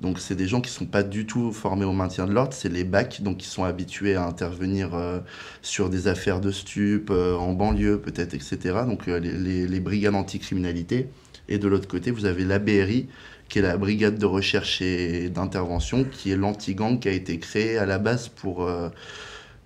Donc 0.00 0.18
c'est 0.18 0.34
des 0.34 0.46
gens 0.46 0.60
qui 0.60 0.70
sont 0.70 0.86
pas 0.86 1.02
du 1.02 1.24
tout 1.26 1.52
formés 1.52 1.84
au 1.84 1.92
maintien 1.92 2.26
de 2.26 2.32
l'ordre, 2.32 2.52
c'est 2.52 2.68
les 2.68 2.84
BAC, 2.84 3.22
donc 3.22 3.38
qui 3.38 3.46
sont 3.46 3.64
habitués 3.64 4.16
à 4.16 4.26
intervenir 4.26 4.94
euh, 4.94 5.20
sur 5.62 5.88
des 5.88 6.08
affaires 6.08 6.40
de 6.40 6.50
stupes, 6.50 7.10
euh, 7.10 7.36
en 7.36 7.52
banlieue 7.52 8.00
peut-être, 8.00 8.34
etc. 8.34 8.58
Donc 8.86 9.08
euh, 9.08 9.18
les, 9.18 9.32
les, 9.32 9.66
les 9.68 9.80
brigades 9.80 10.14
anticriminalité. 10.14 11.08
Et 11.48 11.58
de 11.58 11.68
l'autre 11.68 11.88
côté, 11.88 12.10
vous 12.10 12.24
avez 12.24 12.44
la 12.44 12.58
BRI, 12.58 13.06
qui 13.48 13.58
est 13.58 13.62
la 13.62 13.76
brigade 13.76 14.18
de 14.18 14.26
recherche 14.26 14.80
et 14.82 15.28
d'intervention, 15.28 16.04
qui 16.04 16.32
est 16.32 16.36
l'anti-gang 16.36 16.98
qui 16.98 17.08
a 17.08 17.12
été 17.12 17.38
créée 17.38 17.76
à 17.76 17.86
la 17.86 17.98
base 17.98 18.28
pour 18.28 18.66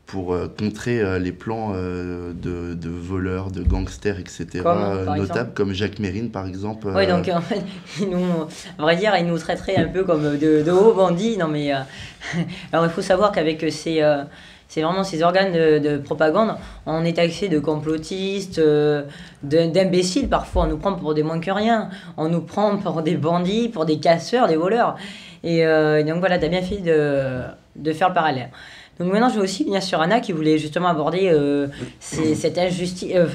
pour 0.08 0.32
euh, 0.32 0.48
contrer 0.58 1.00
euh, 1.00 1.18
les 1.18 1.32
plans 1.32 1.72
euh, 1.74 2.32
de, 2.32 2.72
de, 2.72 2.88
voleurs, 2.88 3.50
de 3.50 3.62
gangsters, 3.62 4.18
etc. 4.18 4.46
Comme, 4.62 5.04
notables 5.16 5.52
comme 5.52 5.74
Jacques 5.74 5.98
Mérine, 5.98 6.30
par 6.30 6.46
exemple. 6.46 6.88
Oui, 6.94 7.06
donc 7.06 7.28
en 7.28 7.42
fait, 7.42 7.60
ils 8.00 8.08
nous, 8.08 8.24
à 8.78 8.82
vrai 8.82 8.96
dire, 8.96 9.14
ils 9.18 9.26
nous 9.26 9.38
traiteraient 9.38 9.76
un 9.76 9.86
peu 9.86 10.04
comme 10.04 10.38
de, 10.38 10.62
de 10.62 10.70
hauts 10.72 10.94
bandits. 10.94 11.36
Non, 11.36 11.46
mais 11.46 11.72
alors 12.72 12.86
il 12.86 12.90
faut 12.90 13.02
savoir 13.02 13.32
qu'avec 13.32 13.60
ces, 13.70 14.02
c'est 14.66 14.80
vraiment 14.80 15.04
ces 15.04 15.22
organes 15.22 15.52
de, 15.52 15.78
de, 15.78 15.98
propagande, 15.98 16.54
on 16.86 17.04
est 17.04 17.16
taxé 17.16 17.48
de 17.48 17.58
complotistes, 17.58 18.62
d'imbéciles 19.42 20.30
parfois. 20.30 20.64
On 20.64 20.68
nous 20.68 20.78
prend 20.78 20.94
pour 20.94 21.12
des 21.12 21.22
moins 21.22 21.38
que 21.38 21.50
rien. 21.50 21.90
On 22.16 22.30
nous 22.30 22.40
prend 22.40 22.78
pour 22.78 23.02
des 23.02 23.18
bandits, 23.18 23.68
pour 23.68 23.84
des 23.84 23.98
casseurs, 23.98 24.48
des 24.48 24.56
voleurs. 24.56 24.96
Et 25.44 25.64
donc 26.04 26.20
voilà, 26.20 26.38
tu 26.38 26.46
as 26.46 26.48
bien 26.48 26.62
fait 26.62 26.78
de, 26.78 27.42
de 27.76 27.92
faire 27.92 28.08
le 28.08 28.14
parallèle. 28.14 28.48
Donc 28.98 29.12
maintenant, 29.12 29.28
je 29.28 29.36
vais 29.36 29.42
aussi 29.42 29.64
venir 29.64 29.82
sur 29.82 30.00
Anna 30.00 30.20
qui 30.20 30.32
voulait 30.32 30.58
justement 30.58 30.88
aborder 30.88 31.30
euh, 31.32 31.68
cette 32.00 32.58
injustice. 32.58 33.12
Euh, 33.14 33.26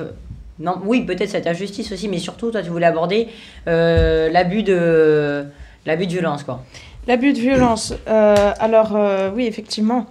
non, 0.59 0.75
oui, 0.85 1.01
peut-être 1.05 1.29
cette 1.29 1.47
injustice 1.47 1.91
aussi, 1.91 2.07
mais 2.07 2.19
surtout, 2.19 2.51
toi, 2.51 2.61
tu 2.61 2.69
voulais 2.69 2.85
aborder 2.85 3.27
euh, 3.67 4.29
l'abus 4.29 4.63
de 4.63 5.45
l'abus 5.85 6.07
de 6.07 6.11
violence, 6.11 6.43
quoi. 6.43 6.63
L'abus 7.07 7.33
de 7.33 7.39
violence. 7.39 7.93
alors, 8.05 8.97
oui, 9.35 9.45
effectivement. 9.45 10.05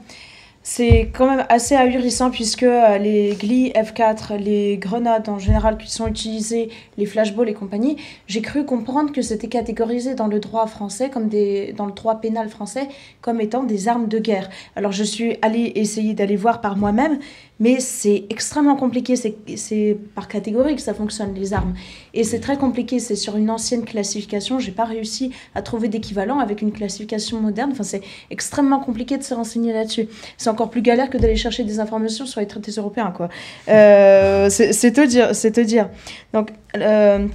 C'est 0.64 1.10
quand 1.12 1.26
même 1.26 1.44
assez 1.48 1.74
ahurissant 1.74 2.30
puisque 2.30 2.62
les 2.62 3.34
GLI 3.34 3.72
F4, 3.72 4.36
les 4.36 4.78
grenades 4.78 5.28
en 5.28 5.40
général 5.40 5.76
qui 5.76 5.90
sont 5.90 6.06
utilisées, 6.06 6.70
les 6.96 7.04
flashballs 7.04 7.48
et 7.48 7.52
compagnie, 7.52 7.96
j'ai 8.28 8.42
cru 8.42 8.64
comprendre 8.64 9.10
que 9.10 9.22
c'était 9.22 9.48
catégorisé 9.48 10.14
dans 10.14 10.28
le 10.28 10.38
droit 10.38 10.68
français, 10.68 11.10
comme 11.10 11.28
des, 11.28 11.72
dans 11.72 11.86
le 11.86 11.92
droit 11.92 12.20
pénal 12.20 12.48
français, 12.48 12.86
comme 13.22 13.40
étant 13.40 13.64
des 13.64 13.88
armes 13.88 14.06
de 14.06 14.20
guerre. 14.20 14.50
Alors 14.76 14.92
je 14.92 15.02
suis 15.02 15.36
allée 15.42 15.72
essayer 15.74 16.14
d'aller 16.14 16.36
voir 16.36 16.60
par 16.60 16.76
moi-même, 16.76 17.18
mais 17.62 17.78
c'est 17.78 18.24
extrêmement 18.28 18.74
compliqué. 18.74 19.14
C'est 19.14 19.96
par 20.16 20.26
catégorie 20.26 20.74
que 20.74 20.82
ça 20.82 20.94
fonctionne, 20.94 21.32
les 21.32 21.54
armes. 21.54 21.74
Et 22.12 22.24
c'est 22.24 22.40
très 22.40 22.56
compliqué. 22.56 22.98
C'est 22.98 23.14
sur 23.14 23.36
une 23.36 23.50
ancienne 23.50 23.84
classification. 23.84 24.58
J'ai 24.58 24.72
pas 24.72 24.84
réussi 24.84 25.30
à 25.54 25.62
trouver 25.62 25.86
d'équivalent 25.86 26.40
avec 26.40 26.60
une 26.60 26.72
classification 26.72 27.40
moderne. 27.40 27.70
Enfin, 27.70 27.84
c'est 27.84 28.02
extrêmement 28.30 28.80
compliqué 28.80 29.16
de 29.16 29.22
se 29.22 29.32
renseigner 29.32 29.72
là-dessus. 29.72 30.08
C'est 30.38 30.50
encore 30.50 30.70
plus 30.70 30.82
galère 30.82 31.08
que 31.08 31.18
d'aller 31.18 31.36
chercher 31.36 31.62
des 31.62 31.78
informations 31.78 32.26
sur 32.26 32.40
les 32.40 32.48
traités 32.48 32.72
européens, 32.72 33.12
quoi. 33.16 33.28
Euh, 33.68 34.50
c'est 34.50 34.92
te 34.92 35.06
dire. 35.06 35.32
C'est 35.32 35.52
te 35.52 35.60
dire. 35.60 35.88
Donc. 36.32 36.50
Euh, 36.76 37.28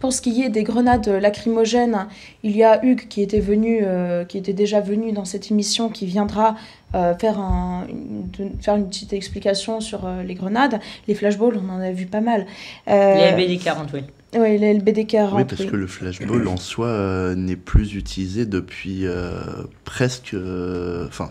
pour 0.00 0.12
ce 0.12 0.20
qui 0.20 0.42
est 0.42 0.50
des 0.50 0.64
grenades 0.64 1.08
lacrymogènes, 1.08 2.08
il 2.42 2.54
y 2.54 2.62
a 2.62 2.84
Hugues 2.84 3.08
qui 3.08 3.22
était 3.22 3.40
venu, 3.40 3.78
euh, 3.82 4.26
qui 4.26 4.36
était 4.36 4.52
déjà 4.52 4.80
venu 4.80 5.12
dans 5.12 5.24
cette 5.24 5.50
émission, 5.50 5.88
qui 5.88 6.04
viendra 6.04 6.56
euh, 6.94 7.14
faire, 7.14 7.38
un, 7.38 7.86
une, 7.88 8.28
faire 8.60 8.76
une 8.76 8.88
petite 8.88 9.12
explication 9.12 9.80
sur 9.80 10.06
euh, 10.06 10.22
les 10.22 10.34
grenades. 10.34 10.80
Les 11.08 11.14
flashballs, 11.14 11.58
on 11.62 11.68
en 11.70 11.80
a 11.80 11.90
vu 11.90 12.06
pas 12.06 12.20
mal. 12.20 12.46
les 12.86 12.94
LBD-40, 12.94 13.88
oui. 13.94 14.00
Oui, 14.36 14.58
les 14.58 14.74
LBD-40. 14.74 15.34
Oui, 15.34 15.44
parce 15.44 15.64
que 15.64 15.76
le 15.76 15.86
flashball 15.86 16.48
en 16.48 16.56
soi 16.56 17.34
n'est 17.36 17.56
plus 17.56 17.94
utilisé 17.94 18.46
depuis 18.46 19.06
presque. 19.84 20.34
Enfin, 21.06 21.30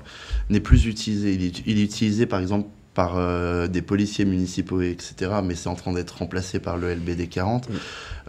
n'est 0.49 0.61
plus 0.61 0.85
utilisé. 0.85 1.33
Il 1.33 1.43
est, 1.43 1.63
il 1.65 1.79
est 1.79 1.83
utilisé 1.83 2.25
par 2.25 2.39
exemple 2.39 2.67
par 2.93 3.17
euh, 3.17 3.67
des 3.67 3.81
policiers 3.81 4.25
municipaux, 4.25 4.81
etc. 4.81 5.31
Mais 5.43 5.55
c'est 5.55 5.69
en 5.69 5.75
train 5.75 5.93
d'être 5.93 6.11
remplacé 6.11 6.59
par 6.59 6.77
le 6.77 6.93
LBD 6.93 7.27
40. 7.27 7.69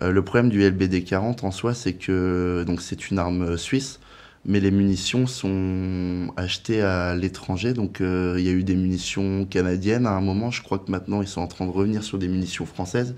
Euh, 0.03 0.11
le 0.11 0.23
problème 0.23 0.51
du 0.51 0.63
LBD 0.69 1.05
40 1.05 1.45
en 1.45 1.51
soi, 1.51 1.75
c'est 1.75 1.93
que 1.93 2.65
donc 2.67 2.81
c'est 2.81 3.11
une 3.11 3.19
arme 3.19 3.57
suisse, 3.57 4.01
mais 4.47 4.61
les 4.61 4.71
munitions 4.71 5.27
sont 5.27 6.33
achetées 6.37 6.83
à 6.83 7.15
l'étranger. 7.15 7.73
Donc 7.73 8.01
euh, 8.01 8.37
il 8.39 8.45
y 8.45 8.49
a 8.49 8.53
eu 8.53 8.65
des 8.65 8.77
munitions 8.77 9.45
canadiennes 9.47 10.07
à 10.07 10.11
un 10.11 10.21
moment. 10.21 10.51
Je 10.51 10.63
crois 10.63 10.79
que 10.79 10.91
maintenant 10.91 11.23
ils 11.23 11.29
sont 11.29 11.41
en 11.41 11.47
train 11.47 11.67
de 11.67 11.71
revenir 11.71 12.03
sur 12.03 12.19
des 12.19 12.29
munitions 12.29 12.67
françaises 12.67 13.15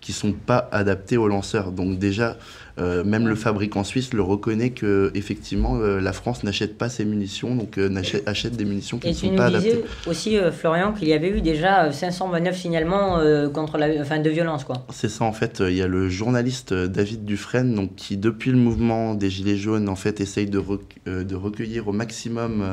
qui 0.00 0.12
sont 0.12 0.32
pas 0.32 0.68
adaptées 0.72 1.16
aux 1.16 1.28
lanceurs. 1.28 1.72
Donc 1.72 1.98
déjà 1.98 2.38
euh, 2.78 3.04
même 3.04 3.28
le 3.28 3.34
fabricant 3.34 3.84
suisse 3.84 4.12
le 4.12 4.22
reconnaît 4.22 4.70
que 4.70 5.10
effectivement 5.14 5.76
euh, 5.76 6.00
la 6.00 6.12
France 6.12 6.44
n'achète 6.44 6.78
pas 6.78 6.88
ses 6.88 7.04
munitions, 7.04 7.54
donc 7.54 7.78
euh, 7.78 7.90
achète 8.26 8.56
des 8.56 8.64
munitions 8.64 8.98
qui 8.98 9.08
ne 9.08 9.12
sont 9.12 9.34
pas 9.34 9.46
adaptées. 9.46 9.84
aussi 10.06 10.36
Florian 10.52 10.92
qu'il 10.92 11.08
y 11.08 11.12
avait 11.12 11.30
eu 11.30 11.40
déjà 11.40 11.90
529 11.90 12.56
signalements 12.56 13.20
contre 13.52 13.78
la, 13.78 13.88
enfin, 14.00 14.18
de 14.18 14.30
violence 14.30 14.64
quoi. 14.64 14.86
C'est 14.90 15.08
ça 15.08 15.24
en 15.24 15.32
fait. 15.32 15.62
Il 15.66 15.76
y 15.76 15.82
a 15.82 15.86
le 15.86 16.08
journaliste 16.08 16.72
David 16.72 17.24
Dufresne 17.24 17.74
donc 17.74 17.94
qui 17.96 18.16
depuis 18.16 18.50
le 18.50 18.58
mouvement 18.58 19.14
des 19.14 19.30
gilets 19.30 19.56
jaunes 19.56 19.88
en 19.88 19.96
fait 19.96 20.20
essaye 20.20 20.46
de, 20.46 20.62
de 21.06 21.34
recueillir 21.34 21.88
au 21.88 21.92
maximum 21.92 22.64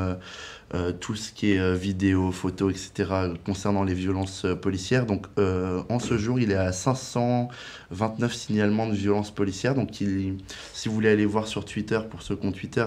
tout 1.00 1.14
ce 1.14 1.32
qui 1.32 1.52
est 1.52 1.58
euh, 1.58 1.74
vidéo, 1.74 2.30
photo, 2.30 2.68
etc. 2.68 2.92
concernant 3.46 3.84
les 3.84 3.94
violences 3.94 4.44
euh, 4.44 4.54
policières. 4.54 5.06
Donc 5.06 5.26
en 5.38 5.98
ce 5.98 6.18
jour, 6.18 6.38
il 6.38 6.50
est 6.50 6.56
à 6.56 6.72
529 6.72 8.34
signalements 8.34 8.86
de 8.86 8.94
violences 8.94 9.30
policières. 9.30 9.74
Donc 9.74 10.00
il, 10.00 10.36
si 10.74 10.88
vous 10.88 10.94
voulez 10.94 11.08
aller 11.08 11.24
voir 11.24 11.46
sur 11.46 11.64
Twitter, 11.64 12.00
pour 12.10 12.22
ce 12.22 12.34
compte 12.34 12.54
Twitter, 12.54 12.84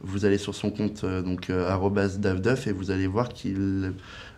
vous 0.00 0.24
allez 0.24 0.38
sur 0.38 0.54
son 0.54 0.70
compte 0.70 1.04
donc 1.04 1.50
davduf 1.50 2.66
et 2.66 2.72
vous 2.72 2.90
allez 2.90 3.06
voir 3.06 3.28
qu'il 3.28 3.92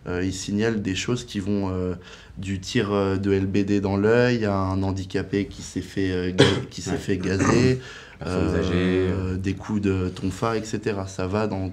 il 0.07 0.33
signale 0.33 0.81
des 0.81 0.95
choses 0.95 1.25
qui 1.25 1.39
vont 1.39 1.95
du 2.37 2.59
tir 2.59 2.89
de 2.91 3.31
LBD 3.31 3.81
dans 3.81 3.97
l'œil 3.97 4.45
à 4.45 4.55
un 4.55 4.83
handicapé 4.83 5.47
qui 5.47 5.61
s'est 5.61 5.81
fait, 5.81 6.35
qui 6.69 6.81
s'est 6.81 6.97
fait 6.97 7.17
gazer, 7.17 7.79
des 8.25 9.53
coups 9.53 9.81
de 9.81 10.09
tonfa, 10.09 10.57
etc. 10.57 11.01
Ça 11.07 11.27
va 11.27 11.47
dans 11.47 11.71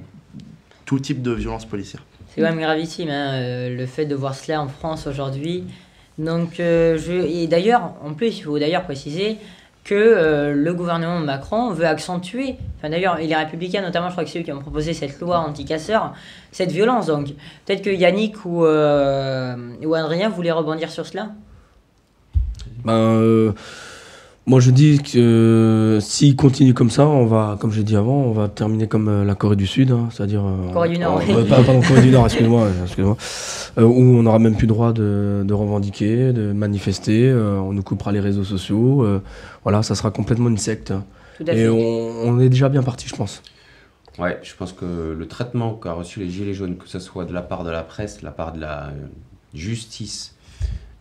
tout 0.86 1.00
type 1.00 1.20
de 1.20 1.32
violence 1.32 1.66
policière. 1.66 2.02
C'est 2.28 2.40
quand 2.40 2.48
même 2.48 2.60
gravissime, 2.60 3.10
hein, 3.10 3.34
euh, 3.34 3.76
le 3.76 3.86
fait 3.86 4.06
de 4.06 4.14
voir 4.14 4.34
cela 4.34 4.62
en 4.62 4.68
France 4.68 5.06
aujourd'hui. 5.06 5.64
Donc, 6.16 6.60
euh, 6.60 6.96
je... 6.96 7.12
et 7.12 7.46
d'ailleurs, 7.46 7.94
en 8.02 8.14
plus, 8.14 8.38
il 8.38 8.42
faut 8.42 8.58
d'ailleurs 8.58 8.84
préciser 8.84 9.36
que 9.84 9.94
euh, 9.94 10.54
le 10.54 10.74
gouvernement 10.74 11.20
Macron 11.20 11.70
veut 11.70 11.86
accentuer, 11.86 12.56
enfin 12.76 12.90
d'ailleurs, 12.90 13.18
les 13.18 13.34
républicains 13.34 13.82
notamment, 13.82 14.08
je 14.08 14.12
crois 14.12 14.24
que 14.24 14.30
c'est 14.30 14.40
eux 14.40 14.42
qui 14.42 14.52
ont 14.52 14.58
proposé 14.58 14.94
cette 14.94 15.20
loi 15.20 15.38
anti-casseurs, 15.38 16.14
cette 16.50 16.72
violence. 16.72 17.06
Donc, 17.06 17.28
peut-être 17.64 17.82
que 17.82 17.90
Yannick 17.90 18.44
ou, 18.44 18.64
ou 18.64 19.94
Adrien 19.94 20.28
voulaient 20.28 20.52
rebondir 20.52 20.90
sur 20.90 21.06
cela? 21.06 21.30
Ben, 22.84 23.54
moi, 24.48 24.60
je 24.60 24.70
dis 24.70 25.00
que 25.00 25.18
euh, 25.18 26.00
s'il 26.00 26.36
continue 26.36 26.72
comme 26.72 26.90
ça, 26.90 27.04
on 27.04 27.26
va, 27.26 27.56
comme 27.60 27.72
j'ai 27.72 27.82
dit 27.82 27.96
avant, 27.96 28.14
on 28.14 28.30
va 28.30 28.46
terminer 28.46 28.86
comme 28.86 29.08
euh, 29.08 29.24
la 29.24 29.34
Corée 29.34 29.56
du 29.56 29.66
Sud, 29.66 29.90
hein, 29.90 30.08
c'est-à-dire. 30.12 30.44
Euh, 30.46 30.72
Corée 30.72 30.90
du 30.90 30.98
Nord, 30.98 31.20
oui. 31.26 31.34
pardon, 31.48 31.80
Corée 31.80 32.02
du 32.02 32.10
Nord, 32.10 32.26
excuse-moi, 32.26 32.68
excuse-moi. 32.84 33.16
où 33.78 33.82
on 33.82 34.22
n'aura 34.22 34.38
même 34.38 34.54
plus 34.54 34.68
le 34.68 34.72
droit 34.72 34.92
de, 34.92 35.42
de, 35.44 35.52
revendiquer, 35.52 36.32
de 36.32 36.52
manifester, 36.52 37.32
on 37.34 37.72
nous 37.72 37.82
coupera 37.82 38.12
les 38.12 38.20
réseaux 38.20 38.44
sociaux. 38.44 39.04
voilà, 39.64 39.82
ça 39.82 39.96
sera 39.96 40.12
complètement 40.12 40.48
une 40.48 40.58
secte. 40.58 40.92
Tout 41.38 41.44
à 41.48 41.52
fait. 41.52 41.62
Et 41.62 41.68
on, 41.68 42.28
on, 42.28 42.38
est 42.38 42.48
déjà 42.48 42.68
bien 42.68 42.84
parti, 42.84 43.08
je 43.08 43.16
pense. 43.16 43.42
Ouais, 44.16 44.38
je 44.44 44.54
pense 44.54 44.72
que 44.72 45.12
le 45.18 45.26
traitement 45.26 45.74
qu'a 45.74 45.92
reçu 45.92 46.20
les 46.20 46.30
Gilets 46.30 46.54
jaunes, 46.54 46.76
que 46.76 46.88
ce 46.88 47.00
soit 47.00 47.24
de 47.24 47.34
la 47.34 47.42
part 47.42 47.64
de 47.64 47.70
la 47.70 47.82
presse, 47.82 48.20
de 48.20 48.24
la 48.24 48.30
part 48.30 48.52
de 48.52 48.60
la 48.60 48.92
justice, 49.54 50.36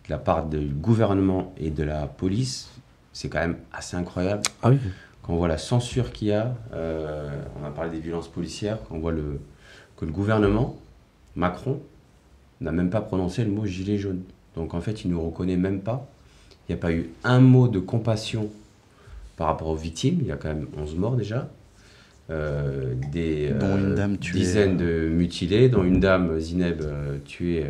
de 0.07 0.09
la 0.09 0.17
part 0.17 0.47
du 0.47 0.65
gouvernement 0.65 1.53
et 1.57 1.69
de 1.69 1.83
la 1.83 2.07
police, 2.07 2.69
c'est 3.15 3.29
quand 3.29 3.39
même 3.39 3.55
assez 3.71 3.95
incroyable. 3.95 4.43
Ah 4.61 4.69
oui. 4.71 4.77
Quand 5.23 5.33
on 5.33 5.37
voit 5.37 5.47
la 5.47 5.57
censure 5.57 6.11
qu'il 6.11 6.27
y 6.27 6.33
a, 6.33 6.53
euh, 6.73 7.41
on 7.59 7.65
a 7.65 7.71
parlé 7.71 7.89
des 7.89 7.99
violences 7.99 8.27
policières, 8.27 8.77
quand 8.83 8.95
on 8.95 8.99
voit 8.99 9.13
le, 9.13 9.39
que 9.95 10.03
le 10.03 10.11
gouvernement, 10.11 10.77
Macron, 11.37 11.79
n'a 12.59 12.73
même 12.73 12.89
pas 12.89 12.99
prononcé 12.99 13.45
le 13.45 13.51
mot 13.51 13.65
gilet 13.65 13.97
jaune. 13.97 14.21
Donc 14.55 14.73
en 14.73 14.81
fait, 14.81 15.05
il 15.05 15.11
ne 15.11 15.13
nous 15.13 15.25
reconnaît 15.25 15.55
même 15.55 15.79
pas. 15.79 16.05
Il 16.67 16.73
n'y 16.73 16.77
a 16.77 16.81
pas 16.81 16.91
eu 16.91 17.09
un 17.23 17.39
mot 17.39 17.69
de 17.69 17.79
compassion 17.79 18.49
par 19.37 19.47
rapport 19.47 19.69
aux 19.69 19.75
victimes. 19.75 20.17
Il 20.19 20.27
y 20.27 20.31
a 20.33 20.35
quand 20.35 20.49
même 20.49 20.67
11 20.77 20.95
morts 20.95 21.15
déjà. 21.15 21.47
Euh, 22.31 22.95
des 23.11 23.51
euh, 23.51 24.07
dizaines 24.33 24.77
de 24.77 25.07
mutilés, 25.09 25.69
dont 25.69 25.83
une 25.83 25.99
dame, 25.99 26.39
Zineb, 26.39 26.81
tuée 27.23 27.65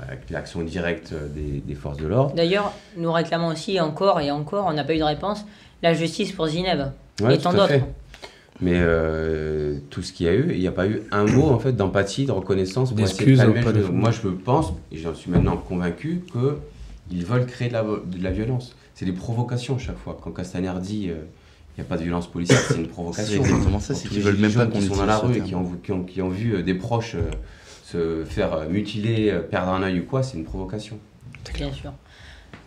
avec 0.00 0.30
l'action 0.30 0.62
directe 0.62 1.12
des, 1.34 1.74
forces 1.74 1.96
de 1.96 2.06
l'ordre. 2.06 2.34
D'ailleurs, 2.34 2.72
nous 2.96 3.10
réclamons 3.10 3.48
aussi 3.48 3.80
encore 3.80 4.20
et 4.20 4.30
encore, 4.30 4.66
on 4.66 4.72
n'a 4.72 4.84
pas 4.84 4.94
eu 4.94 4.98
de 4.98 5.04
réponse, 5.04 5.44
la 5.82 5.92
justice 5.92 6.30
pour 6.32 6.46
Zineb 6.46 6.92
et 7.28 7.38
tant 7.38 7.52
d'autres. 7.52 7.80
Mais 8.60 8.74
euh, 8.76 9.78
tout 9.90 10.02
ce 10.02 10.12
qu'il 10.12 10.26
y 10.26 10.28
a 10.28 10.34
eu, 10.34 10.52
il 10.52 10.60
n'y 10.60 10.66
a 10.66 10.72
pas 10.72 10.86
eu 10.86 11.02
un 11.10 11.24
mot 11.24 11.48
en 11.50 11.58
fait 11.58 11.72
d'empathie, 11.72 12.24
de 12.24 12.32
reconnaissance. 12.32 12.94
D'excuses. 12.94 13.42
Moi, 13.92 14.10
je 14.10 14.28
pense, 14.28 14.72
et 14.90 14.96
j'en 14.96 15.14
suis 15.14 15.30
maintenant 15.30 15.56
convaincu, 15.56 16.22
qu'ils 17.10 17.24
veulent 17.24 17.46
créer 17.46 17.68
de 17.68 17.74
la, 17.74 17.82
de 17.82 18.22
la 18.22 18.30
violence. 18.30 18.74
C'est 18.94 19.04
des 19.04 19.12
provocations 19.12 19.78
chaque 19.78 19.98
fois. 19.98 20.18
Quand 20.22 20.30
Castaner 20.30 20.72
dit 20.80 21.10
euh, 21.10 21.24
il 21.76 21.80
n'y 21.82 21.86
a 21.86 21.88
pas 21.88 21.96
de 21.96 22.02
violence 22.04 22.26
policière, 22.26 22.58
c'est 22.58 22.76
une 22.76 22.84
C'est 22.84 22.88
provocation. 22.90 23.40
exactement 23.42 23.80
ça, 23.80 23.94
c'est 23.94 24.08
qu'ils 24.08 24.18
les 24.18 24.22
veulent 24.22 24.38
même 24.38 24.52
pas 24.52 24.66
qu'on 24.66 24.78
qui 24.78 24.86
sont 24.86 24.96
dans 24.96 25.06
la 25.06 25.18
rue 25.18 25.36
et 25.36 25.40
qui 25.42 25.54
ont, 25.54 25.72
qui 25.82 25.92
ont, 25.92 26.04
qui 26.04 26.22
ont 26.22 26.28
vu 26.30 26.54
euh, 26.54 26.62
des 26.62 26.74
proches 26.74 27.14
euh, 27.16 27.30
se 27.84 28.24
faire 28.24 28.54
euh, 28.54 28.68
mutiler, 28.68 29.30
euh, 29.30 29.40
perdre 29.40 29.72
un 29.72 29.82
œil 29.82 30.00
ou 30.00 30.04
quoi, 30.04 30.22
c'est 30.22 30.36
une 30.38 30.44
provocation. 30.44 30.98
Bien 31.54 31.72
sûr. 31.72 31.92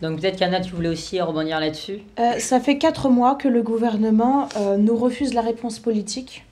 Donc 0.00 0.20
peut-être 0.20 0.38
qu'Anna, 0.38 0.60
tu 0.60 0.74
voulais 0.74 0.88
aussi 0.88 1.20
rebondir 1.20 1.60
là-dessus? 1.60 1.98
Euh, 2.18 2.38
ça 2.38 2.60
fait 2.60 2.78
quatre 2.78 3.10
mois 3.10 3.34
que 3.34 3.48
le 3.48 3.62
gouvernement 3.62 4.48
euh, 4.56 4.76
nous 4.78 4.96
refuse 4.96 5.34
la 5.34 5.42
réponse 5.42 5.78
politique 5.78 6.46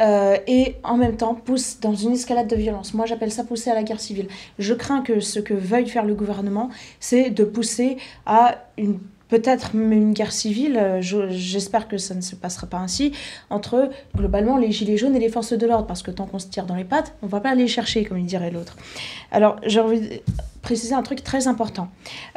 euh, 0.00 0.36
et 0.48 0.76
en 0.82 0.96
même 0.96 1.16
temps 1.16 1.34
pousse 1.34 1.78
dans 1.80 1.94
une 1.94 2.12
escalade 2.12 2.48
de 2.48 2.56
violence. 2.56 2.94
Moi, 2.94 3.06
j'appelle 3.06 3.30
ça 3.30 3.44
pousser 3.44 3.70
à 3.70 3.74
la 3.74 3.82
guerre 3.84 4.00
civile. 4.00 4.26
Je 4.58 4.74
crains 4.74 5.02
que 5.02 5.20
ce 5.20 5.38
que 5.38 5.54
veuille 5.54 5.88
faire 5.88 6.04
le 6.04 6.14
gouvernement, 6.14 6.70
c'est 6.98 7.30
de 7.30 7.44
pousser 7.44 7.98
à 8.26 8.56
une 8.78 8.98
peut-être 9.32 9.70
une 9.74 10.12
guerre 10.12 10.30
civile, 10.30 10.76
euh, 10.76 11.00
je- 11.00 11.30
j'espère 11.30 11.88
que 11.88 11.96
ça 11.96 12.14
ne 12.14 12.20
se 12.20 12.34
passera 12.36 12.66
pas 12.66 12.76
ainsi, 12.76 13.12
entre 13.48 13.88
globalement 14.14 14.58
les 14.58 14.70
gilets 14.72 14.98
jaunes 14.98 15.16
et 15.16 15.20
les 15.20 15.30
forces 15.30 15.54
de 15.54 15.66
l'ordre, 15.66 15.86
parce 15.86 16.02
que 16.02 16.10
tant 16.10 16.26
qu'on 16.26 16.38
se 16.38 16.48
tire 16.48 16.66
dans 16.66 16.74
les 16.74 16.84
pattes, 16.84 17.14
on 17.22 17.26
va 17.28 17.40
pas 17.40 17.48
aller 17.48 17.66
chercher, 17.66 18.04
comme 18.04 18.18
il 18.18 18.26
dirait 18.26 18.50
l'autre. 18.50 18.76
Alors, 19.30 19.56
j'ai 19.64 19.80
envie 19.80 20.00
de 20.00 20.08
préciser 20.60 20.94
un 20.94 21.02
truc 21.02 21.24
très 21.24 21.48
important. 21.48 21.88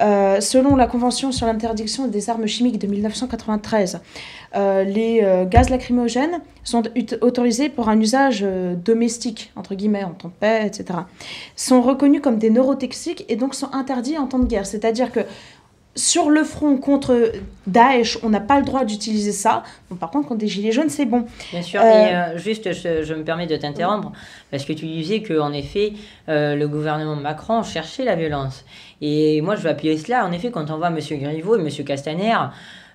Euh, 0.01 0.39
selon 0.41 0.75
la 0.77 0.87
Convention 0.87 1.31
sur 1.33 1.45
l'interdiction 1.45 2.07
des 2.07 2.29
armes 2.29 2.47
chimiques 2.47 2.79
de 2.79 2.87
1993, 2.87 3.99
euh, 4.55 4.83
les 4.85 5.21
gaz 5.51 5.69
lacrymogènes 5.69 6.39
sont 6.63 6.81
ut- 6.95 7.17
autorisés 7.21 7.69
pour 7.69 7.89
un 7.89 7.99
usage 7.99 8.43
domestique, 8.83 9.51
entre 9.55 9.75
guillemets, 9.75 10.03
en 10.05 10.11
temps 10.11 10.29
de 10.29 10.33
paix, 10.39 10.61
etc. 10.65 10.99
Sont 11.55 11.81
reconnus 11.83 12.21
comme 12.21 12.39
des 12.39 12.49
neurotoxiques 12.49 13.25
et 13.29 13.35
donc 13.35 13.53
sont 13.53 13.71
interdits 13.73 14.17
en 14.17 14.25
temps 14.27 14.39
de 14.39 14.47
guerre. 14.47 14.65
C'est-à-dire 14.65 15.11
que 15.11 15.19
sur 15.95 16.29
le 16.29 16.43
front 16.43 16.77
contre 16.77 17.31
Daesh, 17.67 18.17
on 18.21 18.29
n'a 18.29 18.41
pas 18.41 18.59
le 18.59 18.65
droit 18.65 18.83
d'utiliser 18.83 19.31
ça. 19.31 19.63
Bon, 19.89 19.95
par 19.95 20.11
contre, 20.11 20.27
contre 20.27 20.41
des 20.41 20.47
gilets 20.47 20.71
jaunes, 20.71 20.89
c'est 20.89 21.05
bon. 21.05 21.25
Bien 21.51 21.61
sûr, 21.61 21.81
Euh, 21.81 21.85
et 21.85 22.15
euh, 22.15 22.37
juste, 22.37 22.73
je, 22.73 23.03
je 23.03 23.13
me 23.13 23.23
permets 23.23 23.47
de 23.47 23.55
t'interrompre, 23.55 24.11
parce 24.51 24.65
que 24.65 24.73
tu 24.73 24.85
disais 24.85 25.21
qu'en 25.23 25.53
effet, 25.53 25.93
euh, 26.27 26.55
le 26.55 26.67
gouvernement 26.67 27.15
Macron 27.15 27.63
cherchait 27.63 28.03
la 28.03 28.15
violence. 28.15 28.65
Et 29.01 29.41
moi, 29.41 29.55
je 29.55 29.61
vais 29.61 29.69
appuyer 29.69 29.97
cela. 29.97 30.25
En 30.25 30.31
effet, 30.31 30.51
quand 30.51 30.69
on 30.69 30.77
voit 30.77 30.87
M. 30.87 30.99
Griveaux 30.99 31.57
et 31.57 31.61
M. 31.61 31.85
Castaner 31.85 32.35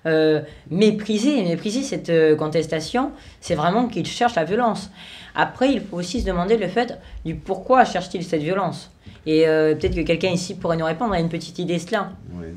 euh, 0.05 0.41
mépriser, 0.69 1.43
mépriser 1.43 1.83
cette 1.83 2.09
euh, 2.09 2.35
contestation, 2.35 3.11
c'est 3.39 3.55
vraiment 3.55 3.87
qu'ils 3.87 4.07
cherchent 4.07 4.35
la 4.35 4.45
violence. 4.45 4.89
Après, 5.35 5.71
il 5.71 5.81
faut 5.81 5.97
aussi 5.97 6.21
se 6.21 6.25
demander 6.25 6.57
le 6.57 6.67
fait 6.67 6.97
du 7.23 7.35
pourquoi 7.35 7.85
cherche-t-il 7.85 8.23
cette 8.23 8.41
violence. 8.41 8.91
Et 9.25 9.47
euh, 9.47 9.75
peut-être 9.75 9.95
que 9.95 10.01
quelqu'un 10.01 10.29
ici 10.29 10.55
pourrait 10.55 10.77
nous 10.77 10.85
répondre 10.85 11.13
à 11.13 11.19
une 11.19 11.29
petite 11.29 11.59
idée 11.59 11.79
cela. 11.79 12.11
Ouais. 12.33 12.53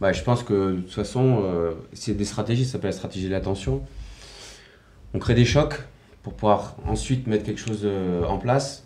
Bah, 0.00 0.12
je 0.12 0.22
pense 0.22 0.42
que 0.42 0.72
de 0.72 0.80
toute 0.80 0.92
façon, 0.92 1.42
euh, 1.42 1.72
c'est 1.92 2.16
des 2.16 2.24
stratégies, 2.24 2.64
ça 2.64 2.72
s'appelle 2.72 2.90
la 2.90 2.96
stratégie 2.96 3.26
de 3.26 3.32
l'attention. 3.32 3.82
On 5.14 5.18
crée 5.18 5.34
des 5.34 5.44
chocs 5.44 5.80
pour 6.22 6.34
pouvoir 6.34 6.76
ensuite 6.86 7.26
mettre 7.26 7.44
quelque 7.44 7.60
chose 7.60 7.80
euh, 7.84 8.24
en 8.24 8.38
place. 8.38 8.84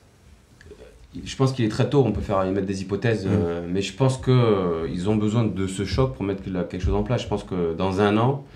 Je 1.22 1.36
pense 1.36 1.52
qu'il 1.52 1.66
est 1.66 1.70
très 1.70 1.90
tôt, 1.90 2.02
on 2.06 2.12
peut 2.12 2.22
faire 2.22 2.42
mettre 2.46 2.66
des 2.66 2.80
hypothèses, 2.80 3.26
euh, 3.26 3.66
mais 3.68 3.82
je 3.82 3.92
pense 3.92 4.16
qu'ils 4.16 5.10
ont 5.10 5.16
besoin 5.16 5.44
de 5.44 5.66
ce 5.66 5.84
choc 5.84 6.14
pour 6.14 6.24
mettre 6.24 6.42
quelque 6.42 6.82
chose 6.82 6.94
en 6.94 7.02
place. 7.02 7.22
Je 7.22 7.28
pense 7.28 7.44
que 7.44 7.74
dans 7.74 8.00
un 8.00 8.16
an, 8.16 8.46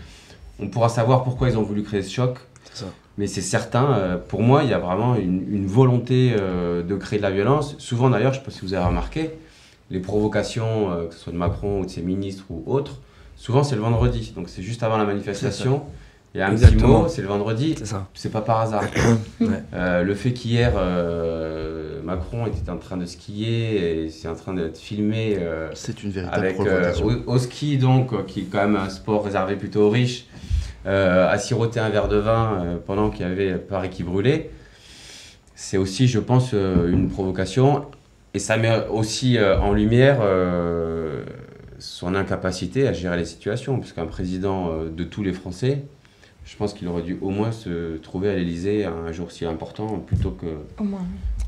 on 0.59 0.69
pourra 0.69 0.89
savoir 0.89 1.23
pourquoi 1.23 1.51
ils 1.51 1.59
ont 1.59 1.63
voulu 1.63 1.83
créer 1.83 2.01
ce 2.01 2.15
choc. 2.15 2.39
Ça. 2.73 2.87
Mais 3.19 3.27
c'est 3.27 3.43
certain, 3.43 4.19
pour 4.29 4.41
moi, 4.41 4.65
il 4.65 4.71
y 4.71 4.73
a 4.73 4.79
vraiment 4.79 5.17
une, 5.17 5.45
une 5.53 5.67
volonté 5.67 6.35
de 6.35 6.97
créer 6.97 7.19
de 7.19 7.23
la 7.23 7.31
violence. 7.31 7.75
Souvent 7.79 8.09
d'ailleurs, 8.09 8.33
je 8.33 8.39
ne 8.39 8.45
sais 8.45 8.51
pas 8.51 8.57
si 8.57 8.63
vous 8.63 8.73
avez 8.73 8.87
remarqué, 8.87 9.33
les 9.91 10.01
provocations, 10.01 10.91
euh, 10.91 11.07
que 11.07 11.15
ce 11.15 11.21
soit 11.21 11.33
de 11.33 11.39
Macron 11.39 11.81
ou 11.81 11.85
de 11.85 11.91
ses 11.91 12.03
ministres 12.03 12.45
ou 12.51 12.63
autres, 12.67 13.01
souvent 13.37 13.63
c'est 13.63 13.77
le 13.77 13.83
vendredi. 13.83 14.33
Donc 14.35 14.49
c'est 14.49 14.63
juste 14.63 14.83
avant 14.83 14.97
la 14.97 15.05
manifestation. 15.05 15.83
Il 16.35 16.39
y 16.39 16.43
a 16.43 16.49
un 16.49 16.55
petit 16.55 16.77
mot, 16.77 17.09
c'est 17.09 17.23
le 17.23 17.29
vendredi. 17.29 17.75
C'est 17.79 17.87
ça. 17.87 18.09
C'est 18.13 18.31
pas 18.31 18.43
par 18.43 18.61
hasard. 18.61 18.85
Ouais. 19.41 19.63
Euh, 19.75 20.03
le 20.03 20.15
fait 20.15 20.33
qu'hier, 20.33 20.73
euh, 20.77 22.01
Macron 22.03 22.47
était 22.47 22.71
en 22.71 22.79
train 22.79 22.97
de 22.97 23.05
skier 23.05 24.05
et 24.05 24.11
c'est 24.11 24.29
en 24.29 24.35
train 24.35 24.55
d'être 24.55 24.79
filmé 24.79 25.39
C'est 25.75 26.03
une 26.03 26.11
véritable 26.11 26.39
avec 26.39 26.57
provocation. 26.57 27.07
au, 27.07 27.35
au 27.35 27.39
ski, 27.39 27.77
donc, 27.77 28.27
qui 28.27 28.41
est 28.41 28.45
quand 28.45 28.63
même 28.63 28.77
un 28.77 28.89
sport 28.89 29.25
réservé 29.25 29.57
plutôt 29.57 29.83
aux 29.83 29.91
riches, 29.91 30.27
à 30.87 31.39
siroter 31.39 31.81
un 31.81 31.91
verre 31.91 32.09
de 32.09 32.17
vin 32.17 32.79
pendant 32.87 33.11
qu'il 33.11 33.27
y 33.27 33.31
avait 33.31 33.55
Paris 33.57 33.91
qui 33.91 34.03
brûlait, 34.03 34.51
c'est 35.57 35.79
aussi, 35.79 36.07
je 36.07 36.21
pense, 36.21 36.51
euh, 36.53 36.93
une 36.93 37.09
provocation. 37.09 37.87
Et 38.37 38.39
ça 38.39 38.59
met 38.59 38.87
aussi 38.91 39.39
euh, 39.39 39.59
en 39.59 39.73
lumière 39.73 40.19
euh, 40.21 41.25
son 41.79 42.15
incapacité 42.15 42.87
à 42.87 42.93
gérer 42.93 43.17
les 43.17 43.25
situations, 43.25 43.79
puisqu'un 43.79 44.05
président 44.05 44.69
euh, 44.69 44.91
de 44.91 45.05
tous 45.05 45.23
les 45.23 45.33
Français, 45.33 45.85
je 46.45 46.55
pense 46.55 46.75
qu'il 46.75 46.87
aurait 46.89 47.01
dû 47.01 47.17
au 47.23 47.31
moins 47.31 47.51
se 47.51 47.97
trouver 47.97 48.29
à 48.29 48.35
l'Elysée 48.35 48.85
un 48.85 49.11
jour 49.11 49.33
si 49.33 49.47
important 49.47 50.01
plutôt 50.01 50.33
que 50.33 50.59
Au 50.79 50.85
moins. 50.85 51.07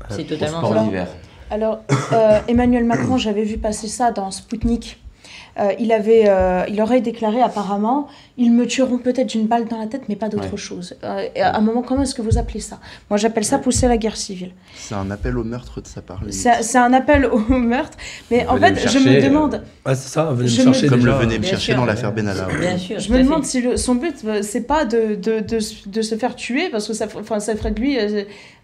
C'est 0.09 0.23
au 0.23 0.29
totalement 0.29 0.57
sport 0.57 0.73
ça. 0.73 0.83
d'hiver. 0.83 1.07
Alors, 1.51 1.83
euh, 2.11 2.39
Emmanuel 2.47 2.85
Macron, 2.85 3.17
j'avais 3.17 3.43
vu 3.43 3.59
passer 3.59 3.87
ça 3.87 4.11
dans 4.11 4.31
Spoutnik. 4.31 4.99
Euh, 5.59 5.73
il, 5.79 5.91
avait, 5.91 6.23
euh, 6.29 6.63
il 6.69 6.81
aurait 6.81 7.01
déclaré 7.01 7.41
apparemment 7.41 8.07
Ils 8.37 8.51
me 8.53 8.65
tueront 8.65 8.97
peut-être 8.99 9.27
d'une 9.27 9.45
balle 9.47 9.65
dans 9.67 9.77
la 9.77 9.87
tête, 9.87 10.03
mais 10.07 10.15
pas 10.15 10.29
d'autre 10.29 10.51
Ouais. 10.51 10.57
chose. 10.57 10.95
Euh, 11.03 11.25
à 11.41 11.57
un 11.57 11.61
moment, 11.61 11.81
comment 11.81 12.03
est-ce 12.03 12.15
que 12.15 12.21
vous 12.21 12.37
appelez 12.37 12.61
ça? 12.61 12.79
Moi, 13.09 13.17
j'appelle 13.17 13.43
ça 13.43 13.57
Ouais. 13.57 13.61
pousser 13.63 13.85
à 13.87 13.89
la 13.89 13.97
guerre 13.97 14.15
civile. 14.15 14.51
C'est 14.75 14.95
un 14.95 15.11
appel 15.11 15.37
au 15.37 15.43
meurtre 15.43 15.81
de 15.81 15.87
sa 15.87 16.01
part. 16.01 16.21
C'est 16.29 16.63
c'est 16.63 16.77
un 16.77 16.93
appel 16.93 17.25
au 17.25 17.39
meurtre. 17.49 17.97
Mais 18.31 18.47
en 18.47 18.55
fait, 18.57 18.71
me 18.71 18.77
je 18.77 18.99
me 18.99 19.15
euh, 19.17 19.21
demande, 19.21 19.61
c'est 19.87 19.95
ça, 19.95 20.25
venez 20.31 20.47
Je 20.47 20.61
me 20.61 20.67
me- 20.67 20.73
chercher 20.73 20.87
Comme 20.87 20.99
déjà. 20.99 21.11
le 21.11 21.17
venez 21.25 21.37
me 21.39 21.43
chercher 21.43 21.71
sûr. 21.73 21.75
dans 21.75 21.85
l'affaire 21.85 22.13
Benalla. 22.13 22.47
ouais. 22.47 22.57
Bien 22.59 22.77
sûr. 22.77 22.99
je 22.99 23.11
me 23.11 23.17
demande 23.21 23.41
fait. 23.43 23.49
si 23.49 23.61
le- 23.61 23.75
son 23.75 23.95
but, 23.95 24.15
c'est 24.43 24.61
pas 24.67 24.85
de, 24.85 25.15
de, 25.15 25.39
de, 25.41 25.59
de 25.87 26.01
se 26.01 26.15
faire 26.15 26.35
tuer, 26.35 26.69
parce 26.69 26.87
que 26.87 26.93
ça, 26.93 27.07
ça 27.39 27.55
ferait 27.57 27.71
de 27.71 27.79
lui 27.81 27.97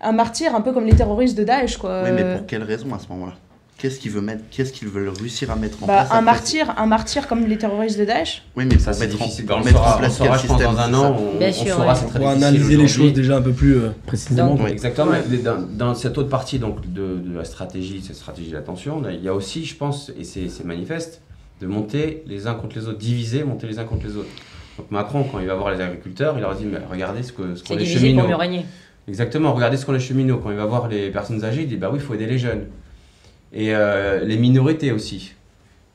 un 0.01 0.11
martyr, 0.13 0.55
un 0.55 0.61
peu 0.61 0.71
comme 0.71 0.85
les 0.85 0.95
terroristes 0.95 1.37
de 1.37 1.43
Daesh. 1.43 1.75
Quoi. 1.77 2.03
Oui, 2.05 2.11
mais 2.15 2.37
pour 2.37 2.45
quelle 2.45 2.63
raison 2.63 2.87
à 2.93 2.99
ce 2.99 3.07
moment-là? 3.09 3.33
Qu'est-ce 3.77 3.99
qu'ils 3.99 4.11
veulent 4.11 4.23
mettre 4.23 4.43
Qu'est-ce 4.51 4.71
qu'ils 4.71 4.87
veulent 4.87 5.09
réussir 5.09 5.51
à 5.51 5.55
mettre 5.57 5.83
en 5.83 5.87
bah, 5.87 6.05
place 6.05 6.11
un 6.17 6.21
martyr, 6.21 6.73
un 6.77 6.85
martyr 6.85 7.27
comme 7.27 7.45
les 7.45 7.57
terroristes 7.57 7.99
de 7.99 8.05
Daesh 8.05 8.41
Oui, 8.55 8.63
mais 8.65 8.79
Ça, 8.79 8.93
c'est 8.93 9.05
en, 9.05 9.09
difficile. 9.09 9.45
On 9.49 9.57
mettre 9.59 9.71
saura, 9.77 9.95
en 9.95 9.97
place 9.97 10.11
on 10.13 10.23
saura, 10.23 10.29
quel 10.37 10.39
je 10.41 10.47
pense, 10.47 10.57
système 10.57 10.75
dans 10.75 10.81
un 10.81 10.93
an, 10.93 11.17
on, 11.19 11.37
Bien 11.37 11.49
on 11.49 11.53
sûr, 11.53 11.75
saura, 11.75 11.87
ouais. 11.93 11.99
c'est 11.99 12.05
très 12.19 12.25
analyser 12.25 12.77
les 12.77 12.87
choses 12.87 13.11
déjà 13.13 13.35
un 13.35 13.41
peu 13.41 13.51
plus 13.51 13.75
euh, 13.75 13.89
précisément. 14.05 14.55
Donc. 14.55 14.69
Exactement. 14.69 15.11
Mais 15.29 15.37
Dans, 15.39 15.61
dans 15.61 15.93
cette 15.93 16.17
autre 16.17 16.29
partie 16.29 16.57
donc, 16.57 16.81
de, 16.91 17.17
de 17.17 17.37
la 17.37 17.43
stratégie, 17.43 18.01
cette 18.01 18.15
stratégie 18.15 18.51
d'attention, 18.51 19.03
il 19.11 19.21
y 19.21 19.27
a 19.27 19.33
aussi, 19.33 19.65
je 19.65 19.75
pense, 19.75 20.09
et 20.17 20.23
c'est 20.23 20.63
manifeste, 20.63 21.21
de 21.59 21.67
monter 21.67 22.23
les 22.27 22.47
uns 22.47 22.53
contre 22.53 22.77
les 22.77 22.87
autres, 22.87 22.97
diviser, 22.99 23.43
monter 23.43 23.67
les 23.67 23.77
uns 23.79 23.83
contre 23.85 24.05
les 24.07 24.15
autres. 24.15 24.29
Donc 24.77 24.89
Macron, 24.91 25.25
quand 25.29 25.39
il 25.39 25.47
va 25.47 25.55
voir 25.55 25.71
les 25.71 25.81
agriculteurs, 25.81 26.35
il 26.37 26.41
leur 26.41 26.55
dit 26.55 26.65
mais 26.65 26.79
regardez 26.89 27.23
ce 27.23 27.31
que 27.33 27.55
ce 27.55 27.61
C'est 27.61 27.67
qu'ont 27.67 27.75
les 27.75 27.83
divisé 27.83 27.99
cheminots. 27.99 28.21
pour 28.21 28.29
mieux 28.29 28.35
régner. 28.35 28.65
Exactement, 29.07 29.53
regardez 29.53 29.77
ce 29.77 29.85
qu'ont 29.85 29.91
les 29.93 29.99
cheminots. 29.99 30.37
Quand 30.37 30.51
il 30.51 30.57
va 30.57 30.65
voir 30.65 30.87
les 30.87 31.11
personnes 31.11 31.43
âgées, 31.45 31.61
il 31.63 31.67
dit 31.69 31.77
bah 31.77 31.89
oui, 31.91 31.99
il 31.99 32.05
faut 32.05 32.13
aider 32.13 32.25
les 32.25 32.37
jeunes. 32.37 32.65
Et 33.55 33.73
euh, 33.73 34.23
les 34.25 34.37
minorités 34.37 34.91
aussi. 34.91 35.31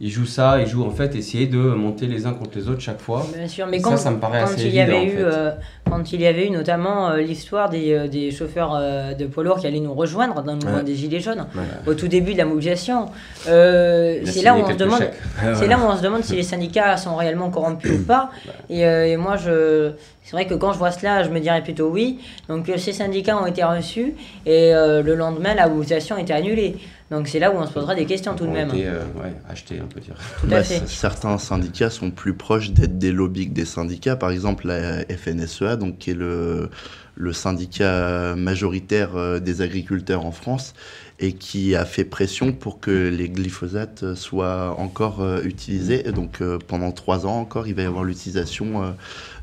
Il 0.03 0.09
joue 0.09 0.25
ça, 0.25 0.59
il 0.63 0.67
joue 0.67 0.83
en 0.83 0.91
fait 0.91 1.15
essayer 1.15 1.47
de 1.47 1.59
monter 1.59 2.07
les 2.07 2.25
uns 2.25 2.33
contre 2.33 2.53
les 2.57 2.71
autres 2.71 2.81
chaque 2.81 3.03
fois. 3.03 3.27
Bien 3.37 3.47
sûr, 3.47 3.67
mais 3.67 3.79
ça, 3.81 3.91
quand, 3.91 3.97
ça 3.99 4.11
me 4.11 4.19
paraît 4.19 4.39
quand 4.45 4.55
assez 4.55 4.65
il 4.65 4.75
y 4.75 4.81
avait 4.81 5.05
eu, 5.05 5.09
en 5.09 5.11
fait. 5.11 5.37
euh, 5.37 5.51
quand 5.91 6.13
il 6.15 6.23
y 6.23 6.27
avait 6.27 6.47
eu 6.47 6.51
notamment 6.51 7.11
euh, 7.11 7.19
l'histoire 7.19 7.69
des, 7.69 8.09
des 8.09 8.31
chauffeurs 8.31 8.81
de 9.19 9.27
poids 9.27 9.45
lourds 9.45 9.61
qui 9.61 9.67
allaient 9.67 9.79
nous 9.79 9.93
rejoindre 9.93 10.43
dans 10.43 10.53
le 10.55 10.59
mouvement 10.59 10.79
Ouais. 10.79 10.85
des 10.85 10.95
Gilets 10.95 11.21
jaunes, 11.21 11.45
Ouais. 11.55 11.63
au 11.87 11.93
tout 11.93 12.09
début 12.09 12.33
de 12.33 12.39
la 12.39 12.47
mobilisation, 12.47 13.09
euh, 13.49 14.21
c'est 14.25 14.41
là 14.41 14.55
où 14.57 14.61
on 14.61 14.71
se 14.71 14.77
demande, 14.77 15.01
chèques. 15.01 15.13
Ouais, 15.45 15.51
c'est 15.55 15.61
ouais. 15.61 15.67
là 15.69 15.79
où 15.79 15.83
on 15.87 15.95
se 15.99 16.03
demande 16.03 16.25
si 16.25 16.35
les 16.35 16.45
syndicats 16.45 16.97
sont 16.97 17.17
réellement 17.17 17.51
corrompus 17.51 17.91
ou 18.01 18.05
pas. 18.05 18.31
Et, 18.71 18.87
euh, 18.87 19.07
et 19.07 19.17
moi, 19.19 19.37
je, 19.37 19.91
c'est 20.25 20.33
vrai 20.33 20.47
que 20.47 20.55
quand 20.55 20.73
je 20.73 20.79
vois 20.79 20.93
cela, 20.93 21.25
je 21.25 21.29
me 21.29 21.41
dirais 21.41 21.61
plutôt 21.63 21.89
oui. 21.91 22.21
Donc 22.49 22.71
ces 22.79 22.93
syndicats 22.95 23.37
ont 23.37 23.47
été 23.47 23.63
reçus 23.65 24.15
et 24.47 24.75
euh, 24.75 25.03
le 25.03 25.15
lendemain, 25.15 25.55
la 25.55 25.69
mobilisation 25.69 26.17
a 26.17 26.21
été 26.23 26.33
annulée. 26.33 26.77
Donc 27.11 27.27
c'est 27.27 27.41
là 27.41 27.51
où 27.51 27.57
on 27.57 27.67
se 27.67 27.73
posera 27.73 27.95
des 27.95 28.07
questions 28.07 28.35
tout 28.37 28.47
de 28.47 28.51
même. 28.51 28.69
été, 28.69 28.87
euh, 28.87 29.01
ouais, 29.21 29.35
on 29.83 29.87
peut 29.87 30.01
dire. 30.01 30.15
Tout 30.41 30.47
à 30.47 30.51
Bah, 30.51 30.63
fait. 30.63 30.87
Certains 30.87 31.39
syndicats 31.39 31.91
sont 31.91 32.11
plus 32.11 32.35
proches 32.35 32.71
d'être 32.71 32.99
des 32.99 33.11
lobbies 33.13 33.49
que 33.49 33.55
des 33.55 33.65
syndicats. 33.65 34.15
Par 34.17 34.31
exemple, 34.31 34.69
la 34.69 35.05
FNSEA, 35.07 35.77
donc, 35.77 35.99
qui 35.99 36.11
est 36.13 36.15
le, 36.15 36.71
le 37.17 37.33
syndicat 37.33 38.35
majoritaire 38.37 39.17
euh, 39.17 39.41
des 39.41 39.61
agriculteurs 39.61 40.25
en 40.25 40.31
France, 40.31 40.75
et 41.19 41.33
qui 41.33 41.75
a 41.75 41.85
fait 41.85 42.05
pression 42.05 42.53
pour 42.53 42.81
que 42.81 43.09
les 43.09 43.29
glyphosates 43.29 44.15
soient 44.15 44.77
encore 44.79 45.21
euh, 45.21 45.43
utilisés. 45.43 46.09
Et 46.09 46.13
donc, 46.13 46.41
euh, 46.41 46.59
pendant 46.65 46.93
trois 46.93 47.27
ans 47.27 47.39
encore, 47.41 47.67
il 47.67 47.75
va 47.75 47.83
y 47.83 47.87
avoir 47.87 48.05
l'utilisation 48.05 48.83
euh, 48.85 48.91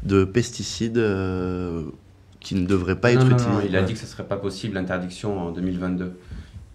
de 0.04 0.24
pesticides 0.24 0.98
euh, 0.98 1.84
qui 2.40 2.56
ne 2.56 2.66
devraient 2.66 2.96
pas 2.96 3.14
non, 3.14 3.20
être 3.22 3.28
non, 3.30 3.36
utilisés. 3.36 3.54
non, 3.54 3.62
il 3.68 3.76
a 3.76 3.82
dit 3.84 3.94
que 3.94 4.00
ce 4.00 4.06
serait 4.08 4.24
pas 4.26 4.38
possible 4.38 4.76
l'interdiction 4.76 5.40
en 5.40 5.52
2022. 5.52 6.14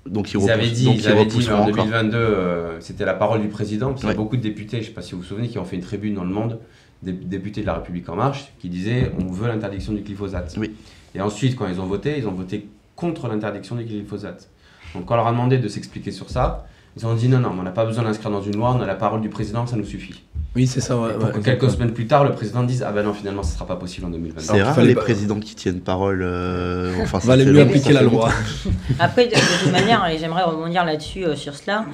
Donc, 0.06 0.32
Ils 0.32 0.50
avaient 0.50 0.68
dit, 0.68 0.84
donc, 0.84 0.96
ils 0.96 1.00
il 1.02 1.08
avaient 1.08 1.24
dit 1.26 1.48
en 1.50 1.60
encore. 1.60 1.84
2022, 1.84 2.16
euh, 2.16 2.80
c'était 2.80 3.04
la 3.04 3.14
parole 3.14 3.40
du 3.40 3.48
président, 3.48 3.88
parce 3.88 4.00
qu'il 4.00 4.10
y 4.10 4.12
a 4.12 4.16
beaucoup 4.16 4.36
de 4.36 4.42
députés, 4.42 4.78
je 4.78 4.82
ne 4.82 4.86
sais 4.86 4.92
pas 4.92 5.02
si 5.02 5.12
vous 5.12 5.18
vous 5.18 5.26
souvenez, 5.26 5.48
qui 5.48 5.58
ont 5.58 5.64
fait 5.64 5.76
une 5.76 5.82
tribune 5.82 6.14
dans 6.14 6.24
le 6.24 6.32
monde, 6.32 6.58
des 7.02 7.12
députés 7.12 7.60
de 7.60 7.66
la 7.66 7.74
République 7.74 8.08
En 8.08 8.16
Marche, 8.16 8.52
qui 8.58 8.68
disaient 8.68 9.12
on 9.20 9.26
veut 9.26 9.48
l'interdiction 9.48 9.92
du 9.92 10.02
glyphosate. 10.02 10.54
Oui. 10.58 10.72
Et 11.14 11.20
ensuite, 11.20 11.56
quand 11.56 11.68
ils 11.68 11.80
ont 11.80 11.86
voté, 11.86 12.18
ils 12.18 12.26
ont 12.26 12.32
voté 12.32 12.68
contre 12.96 13.28
l'interdiction 13.28 13.76
du 13.76 13.84
glyphosate. 13.84 14.48
Donc 14.94 15.06
quand 15.06 15.14
on 15.14 15.16
leur 15.16 15.26
a 15.26 15.32
demandé 15.32 15.58
de 15.58 15.68
s'expliquer 15.68 16.10
sur 16.10 16.30
ça, 16.30 16.66
ils 16.96 17.06
ont 17.06 17.14
dit 17.14 17.28
non, 17.28 17.40
non, 17.40 17.54
on 17.58 17.62
n'a 17.62 17.70
pas 17.70 17.86
besoin 17.86 18.04
d'inscrire 18.04 18.30
dans 18.30 18.42
une 18.42 18.56
loi, 18.56 18.74
on 18.76 18.80
a 18.80 18.86
la 18.86 18.94
parole 18.94 19.20
du 19.20 19.28
président, 19.28 19.66
ça 19.66 19.76
nous 19.76 19.84
suffit. 19.84 20.22
Oui, 20.54 20.66
c'est 20.66 20.80
ça, 20.82 20.98
ouais. 20.98 21.10
Et 21.10 21.14
pour 21.14 21.24
ouais, 21.28 21.32
que 21.32 21.38
quelques 21.38 21.70
semaines 21.70 21.92
plus 21.94 22.06
tard, 22.06 22.24
le 22.24 22.32
président 22.32 22.62
dise 22.62 22.84
Ah 22.86 22.92
ben 22.92 23.02
non, 23.02 23.14
finalement, 23.14 23.42
ce 23.42 23.54
sera 23.54 23.66
pas 23.66 23.76
possible 23.76 24.06
en 24.06 24.10
2022. 24.10 24.40
C'est 24.44 24.62
rare 24.62 24.74
fallait 24.74 24.88
les 24.88 24.94
pas- 24.94 25.00
présidents 25.00 25.40
qui 25.40 25.54
tiennent 25.54 25.80
parole. 25.80 26.20
euh, 26.22 26.92
enfin, 27.02 27.20
ça 27.20 27.26
Valait 27.28 27.46
mieux 27.46 27.60
appliquer 27.62 27.94
la 27.94 28.02
loi. 28.02 28.28
Après, 29.00 29.26
de, 29.28 29.30
de 29.34 29.62
toute 29.62 29.72
manière, 29.72 30.06
et 30.08 30.18
j'aimerais 30.18 30.42
rebondir 30.42 30.84
là-dessus, 30.84 31.24
euh, 31.24 31.36
sur 31.36 31.54
cela, 31.54 31.86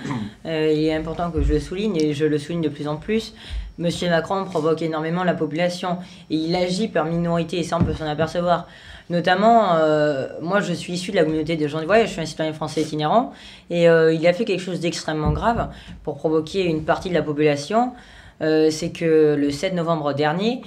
euh, 0.44 0.72
il 0.74 0.84
est 0.84 0.94
important 0.94 1.30
que 1.30 1.40
je 1.40 1.52
le 1.52 1.60
souligne, 1.60 1.96
et 1.98 2.14
je 2.14 2.24
le 2.24 2.36
souligne 2.36 2.62
de 2.62 2.68
plus 2.68 2.88
en 2.88 2.96
plus. 2.96 3.32
Monsieur 3.78 4.08
Macron 4.10 4.44
provoque 4.44 4.82
énormément 4.82 5.22
la 5.22 5.34
population, 5.34 5.98
et 6.28 6.34
il 6.34 6.56
agit 6.56 6.88
par 6.88 7.04
minorité, 7.04 7.58
et 7.60 7.62
ça 7.62 7.78
on 7.80 7.84
peut 7.84 7.94
s'en 7.94 8.06
apercevoir. 8.08 8.66
Notamment, 9.08 9.76
euh, 9.76 10.26
moi 10.42 10.58
je 10.60 10.72
suis 10.72 10.94
issu 10.94 11.12
de 11.12 11.16
la 11.16 11.22
communauté 11.24 11.54
des 11.54 11.68
gens 11.68 11.78
du 11.78 11.86
voyage, 11.86 12.08
je 12.08 12.12
suis 12.14 12.20
un 12.22 12.26
citoyen 12.26 12.52
français 12.52 12.82
itinérant, 12.82 13.32
et 13.70 13.88
euh, 13.88 14.12
il 14.12 14.26
a 14.26 14.32
fait 14.32 14.44
quelque 14.44 14.60
chose 14.60 14.80
d'extrêmement 14.80 15.30
grave 15.30 15.68
pour 16.02 16.16
provoquer 16.16 16.64
une 16.64 16.82
partie 16.82 17.08
de 17.08 17.14
la 17.14 17.22
population. 17.22 17.92
Euh, 18.42 18.70
c'est 18.70 18.90
que 18.90 19.34
le 19.38 19.50
7 19.50 19.74
novembre 19.74 20.12
dernier, 20.14 20.62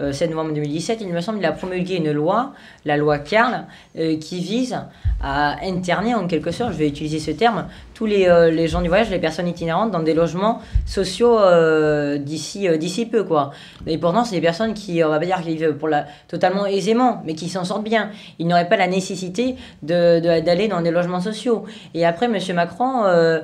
euh, 0.00 0.12
7 0.12 0.30
novembre 0.30 0.52
2017, 0.54 0.98
il 1.02 1.08
me 1.08 1.20
semble, 1.20 1.38
il 1.38 1.46
a 1.46 1.52
promulgué 1.52 1.96
une 1.96 2.10
loi, 2.10 2.52
la 2.84 2.96
loi 2.96 3.18
Carl, 3.18 3.64
euh, 3.96 4.16
qui 4.18 4.40
vise 4.40 4.76
à 5.22 5.56
interner 5.64 6.14
en 6.14 6.26
quelque 6.26 6.50
sorte, 6.50 6.72
je 6.72 6.78
vais 6.78 6.88
utiliser 6.88 7.18
ce 7.20 7.30
terme, 7.30 7.66
tous 7.94 8.04
les, 8.04 8.26
euh, 8.28 8.50
les 8.50 8.66
gens 8.68 8.82
du 8.82 8.88
voyage, 8.88 9.08
les 9.10 9.20
personnes 9.20 9.46
itinérantes 9.48 9.90
dans 9.92 10.02
des 10.02 10.12
logements 10.12 10.60
sociaux 10.84 11.38
euh, 11.38 12.18
d'ici 12.18 12.68
euh, 12.68 12.76
d'ici 12.76 13.06
peu 13.06 13.22
quoi. 13.22 13.52
Et 13.86 13.96
pourtant 13.96 14.24
c'est 14.24 14.34
des 14.34 14.42
personnes 14.42 14.74
qui, 14.74 15.02
on 15.04 15.08
va 15.08 15.18
pas 15.20 15.24
dire 15.26 15.40
qu'ils 15.40 15.56
vivent 15.56 15.74
pour 15.76 15.88
la, 15.88 16.06
totalement 16.28 16.66
aisément, 16.66 17.22
mais 17.24 17.34
qui 17.34 17.48
s'en 17.48 17.64
sortent 17.64 17.84
bien. 17.84 18.10
Ils 18.40 18.48
n'auraient 18.48 18.68
pas 18.68 18.76
la 18.76 18.88
nécessité 18.88 19.54
de- 19.82 20.18
de- 20.20 20.40
d'aller 20.44 20.66
dans 20.68 20.82
des 20.82 20.90
logements 20.90 21.20
sociaux. 21.20 21.64
Et 21.94 22.04
après 22.04 22.26
Monsieur 22.28 22.52
Macron 22.52 23.04
euh, 23.04 23.40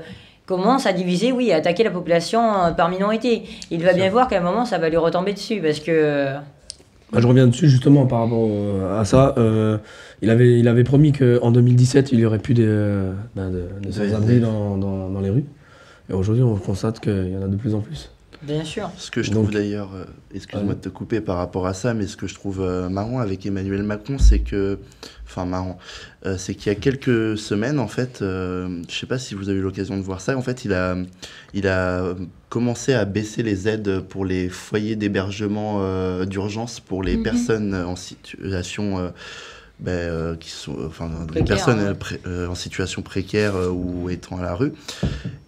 commence 0.51 0.85
à 0.87 0.93
diviser, 0.93 1.31
oui, 1.33 1.53
à 1.53 1.57
attaquer 1.57 1.85
la 1.85 1.91
population 1.91 2.41
euh, 2.43 2.71
par 2.73 2.91
minorité. 2.91 3.45
Il 3.71 3.83
va 3.85 3.93
bien 3.93 4.11
voir 4.11 4.27
qu'à 4.29 4.39
un 4.39 4.43
moment 4.43 4.65
ça 4.65 4.79
va 4.79 4.89
lui 4.89 4.97
retomber 4.97 5.33
dessus 5.33 5.61
parce 5.63 5.79
que 5.81 6.27
Bah, 7.13 7.21
je 7.21 7.27
reviens 7.27 7.47
dessus 7.47 7.69
justement 7.69 8.05
par 8.07 8.21
rapport 8.23 8.39
au- 8.41 8.81
à 8.99 9.05
ça. 9.05 9.35
Euh, 9.39 9.79
il, 10.23 10.29
avait, 10.31 10.59
il 10.59 10.67
avait 10.69 10.85
promis 10.85 11.13
qu'en 11.13 11.51
2017, 11.53 12.11
il 12.13 12.19
y 12.21 12.27
aurait 12.27 12.39
plus 12.41 12.55
de, 12.55 12.65
euh, 12.67 13.13
ben, 13.37 13.49
de, 13.51 13.65
de 13.87 13.91
sans-abri 13.93 14.41
dans, 14.41 14.77
dans, 14.77 15.09
dans 15.09 15.21
les 15.21 15.31
rues. 15.31 15.45
Et 16.11 16.13
aujourd'hui, 16.13 16.43
on 16.43 16.57
constate 16.57 16.99
qu'il 17.01 17.31
y 17.33 17.37
en 17.37 17.43
a 17.43 17.49
de 17.49 17.57
plus 17.57 17.75
en 17.75 17.81
plus. 17.81 18.11
Bien 18.43 18.65
sûr. 18.65 18.91
Ce 18.97 19.11
que 19.11 19.23
je 19.23 19.31
trouve 19.31 19.51
d'ailleurs, 19.51 19.91
euh, 19.95 20.05
excuse-moi 20.35 20.75
de 20.75 20.81
te 20.81 20.89
couper 20.89 21.21
par 21.21 21.37
rapport 21.37 21.67
à 21.67 21.75
ça, 21.75 21.95
mais 21.95 22.07
ce 22.07 22.17
que 22.17 22.27
je 22.27 22.35
trouve 22.35 22.61
euh, 22.61 22.89
marrant 22.89 23.19
avec 23.19 23.45
Emmanuel 23.47 23.83
Macron, 23.83 24.19
c'est 24.19 24.41
que, 24.41 24.79
enfin 25.27 25.45
marrant, 25.45 25.79
euh, 26.27 26.37
c'est 26.39 26.55
qu'il 26.55 26.73
y 26.73 26.75
a 26.75 26.79
quelques 26.79 27.37
semaines, 27.39 27.79
en 27.79 27.89
fait, 27.89 28.23
euh, 28.23 28.83
je 28.89 28.95
sais 28.95 29.07
pas 29.07 29.19
si 29.19 29.35
vous 29.35 29.49
avez 29.49 29.59
eu 29.59 29.63
l'occasion 29.63 29.97
de 29.97 30.03
voir 30.03 30.21
ça, 30.21 30.37
en 30.37 30.43
fait, 30.43 30.65
il 30.65 30.73
a, 30.73 30.97
il 31.55 31.69
a 31.69 32.15
commencé 32.49 32.93
à 32.95 33.05
baisser 33.05 33.43
les 33.43 33.69
aides 33.69 34.01
pour 34.01 34.25
les 34.25 34.49
foyers 34.49 34.97
d'hébergement 34.97 35.79
euh, 35.81 36.25
d'urgence 36.25 36.81
pour 36.81 37.03
les 37.03 37.17
Mhm. 37.17 37.23
personnes 37.23 37.75
en 37.75 37.95
situation 37.97 38.99
euh, 38.99 39.09
ben, 39.81 39.91
euh, 39.93 40.37
qui 40.37 40.51
sont, 40.51 40.77
enfin, 40.87 41.09
Précaires, 41.27 41.45
personnes 41.57 41.79
ouais. 41.81 41.87
euh, 41.87 41.95
pré- 41.95 42.21
euh, 42.27 42.47
en 42.49 42.55
situation 42.55 43.03
précaire 43.03 43.57
euh, 43.57 43.69
ou 43.71 44.11
étant 44.11 44.37
à 44.39 44.43
la 44.43 44.55
rue. 44.55 44.73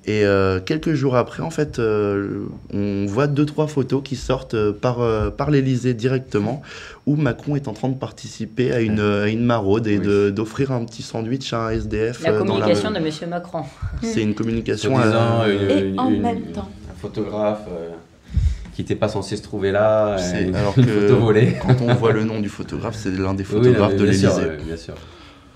Et 0.05 0.25
euh, 0.25 0.59
quelques 0.59 0.95
jours 0.95 1.17
après, 1.17 1.43
en 1.43 1.51
fait, 1.51 1.79
euh, 1.79 2.47
on 2.73 3.05
voit 3.07 3.27
deux 3.27 3.45
trois 3.47 3.67
photos 3.67 4.03
qui 4.03 4.17
sortent 4.17 4.71
par 4.73 5.01
euh, 5.01 5.31
par 5.31 5.51
l'Élysée 5.51 5.95
directement, 5.95 6.63
où 7.07 7.17
Macron 7.17 7.57
est 7.57 7.69
en 7.69 7.73
train 7.73 7.89
de 7.89 7.95
participer 7.99 8.73
à 8.73 8.81
une 8.81 9.01
à 9.01 9.29
une 9.29 9.45
maraude 9.45 9.87
et 9.87 9.99
Oui. 9.99 10.05
de 10.07 10.31
d'offrir 10.31 10.73
un 10.73 10.85
petit 10.87 11.03
sandwich 11.03 11.53
à 11.53 11.67
un 11.67 11.71
SDF 11.71 12.23
La 12.23 12.31
euh, 12.31 12.39
dans 12.39 12.45
la 12.59 12.61
communication 12.67 12.91
de 12.91 12.99
Monsieur 12.99 13.27
Macron. 13.27 13.63
C'est 14.03 14.23
une 14.23 14.35
communication. 14.35 14.99
Euh, 14.99 15.45
une- 15.47 15.71
Et 15.79 15.89
une- 15.91 16.01
en 16.01 16.11
une- 16.11 16.23
même 16.23 16.43
temps. 16.53 16.69
Un 16.91 16.99
photographe 17.01 17.67
euh, 17.71 17.91
qui 18.85 18.93
n'était 18.93 18.99
pas 19.01 19.09
censé 19.09 19.37
se 19.37 19.43
trouver 19.43 19.71
là, 19.73 20.17
C'est- 20.19 20.37
euh, 20.45 20.49
une, 20.49 20.57
alors 20.57 20.75
que 20.77 20.83
photo 20.83 21.17
volée. 21.21 21.55
quand 21.63 21.81
on 21.83 21.95
voit 21.95 22.13
le 22.13 22.25
nom 22.25 22.41
du 22.41 22.49
photographe, 22.49 22.97
c'est 22.97 23.11
l'un 23.17 23.35
des 23.35 23.45
photographes 23.45 23.97
de 23.97 24.05
bien 24.05 24.13
sûr, 24.13 24.39
l'Élysée. 24.41 24.65
bien 24.67 24.77
sûr. 24.77 24.95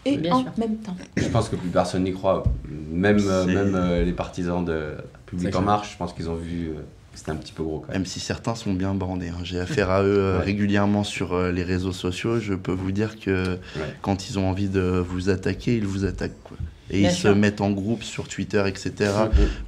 Et 0.04 0.18
Bien 0.18 0.32
en 0.34 0.42
sûr. 0.42 0.52
même 0.58 0.76
temps. 0.76 0.96
Je 1.16 1.26
pense 1.28 1.48
que 1.48 1.56
plus 1.56 1.68
personne 1.68 2.04
n'y 2.04 2.12
croit. 2.12 2.44
Même, 2.92 3.18
euh, 3.26 3.44
même 3.46 3.74
euh, 3.74 4.04
les 4.04 4.12
partisans 4.12 4.64
de 4.64 4.92
Public 5.26 5.54
en. 5.56 5.62
Marche, 5.62 5.92
je 5.94 5.96
pense 5.98 6.12
qu'ils 6.12 6.30
ont 6.30 6.36
vu 6.36 6.68
euh, 6.68 6.80
c'était 7.12 7.32
un 7.32 7.36
petit 7.36 7.52
peu 7.52 7.64
gros 7.64 7.80
quand 7.80 7.88
même. 7.88 8.02
Même 8.02 8.06
si 8.06 8.20
certains 8.20 8.54
sont 8.54 8.72
bien 8.72 8.94
bornés. 8.94 9.30
hein. 9.30 9.38
J'ai 9.42 9.58
affaire 9.58 9.90
à 9.90 10.02
eux 10.04 10.16
euh, 10.18 10.38
Ouais. 10.38 10.44
régulièrement 10.44 11.02
sur 11.02 11.32
euh, 11.34 11.50
les 11.50 11.64
réseaux 11.64 11.90
sociaux. 11.92 12.38
Je 12.38 12.54
peux 12.54 12.70
vous 12.72 12.92
dire 12.92 13.18
que 13.18 13.58
quand 14.02 14.30
ils 14.30 14.38
ont 14.38 14.48
envie 14.48 14.68
de 14.68 14.80
vous 15.04 15.28
attaquer, 15.28 15.74
ils 15.76 15.86
vous 15.86 16.04
attaquent. 16.04 16.40
quoi. 16.44 16.56
Et 16.90 17.00
Bien 17.00 17.10
ils 17.10 17.12
sûr. 17.12 17.30
se 17.30 17.34
mettent 17.34 17.60
en 17.60 17.70
groupe 17.72 18.04
sur 18.04 18.28
Twitter, 18.28 18.62
etc. 18.68 18.92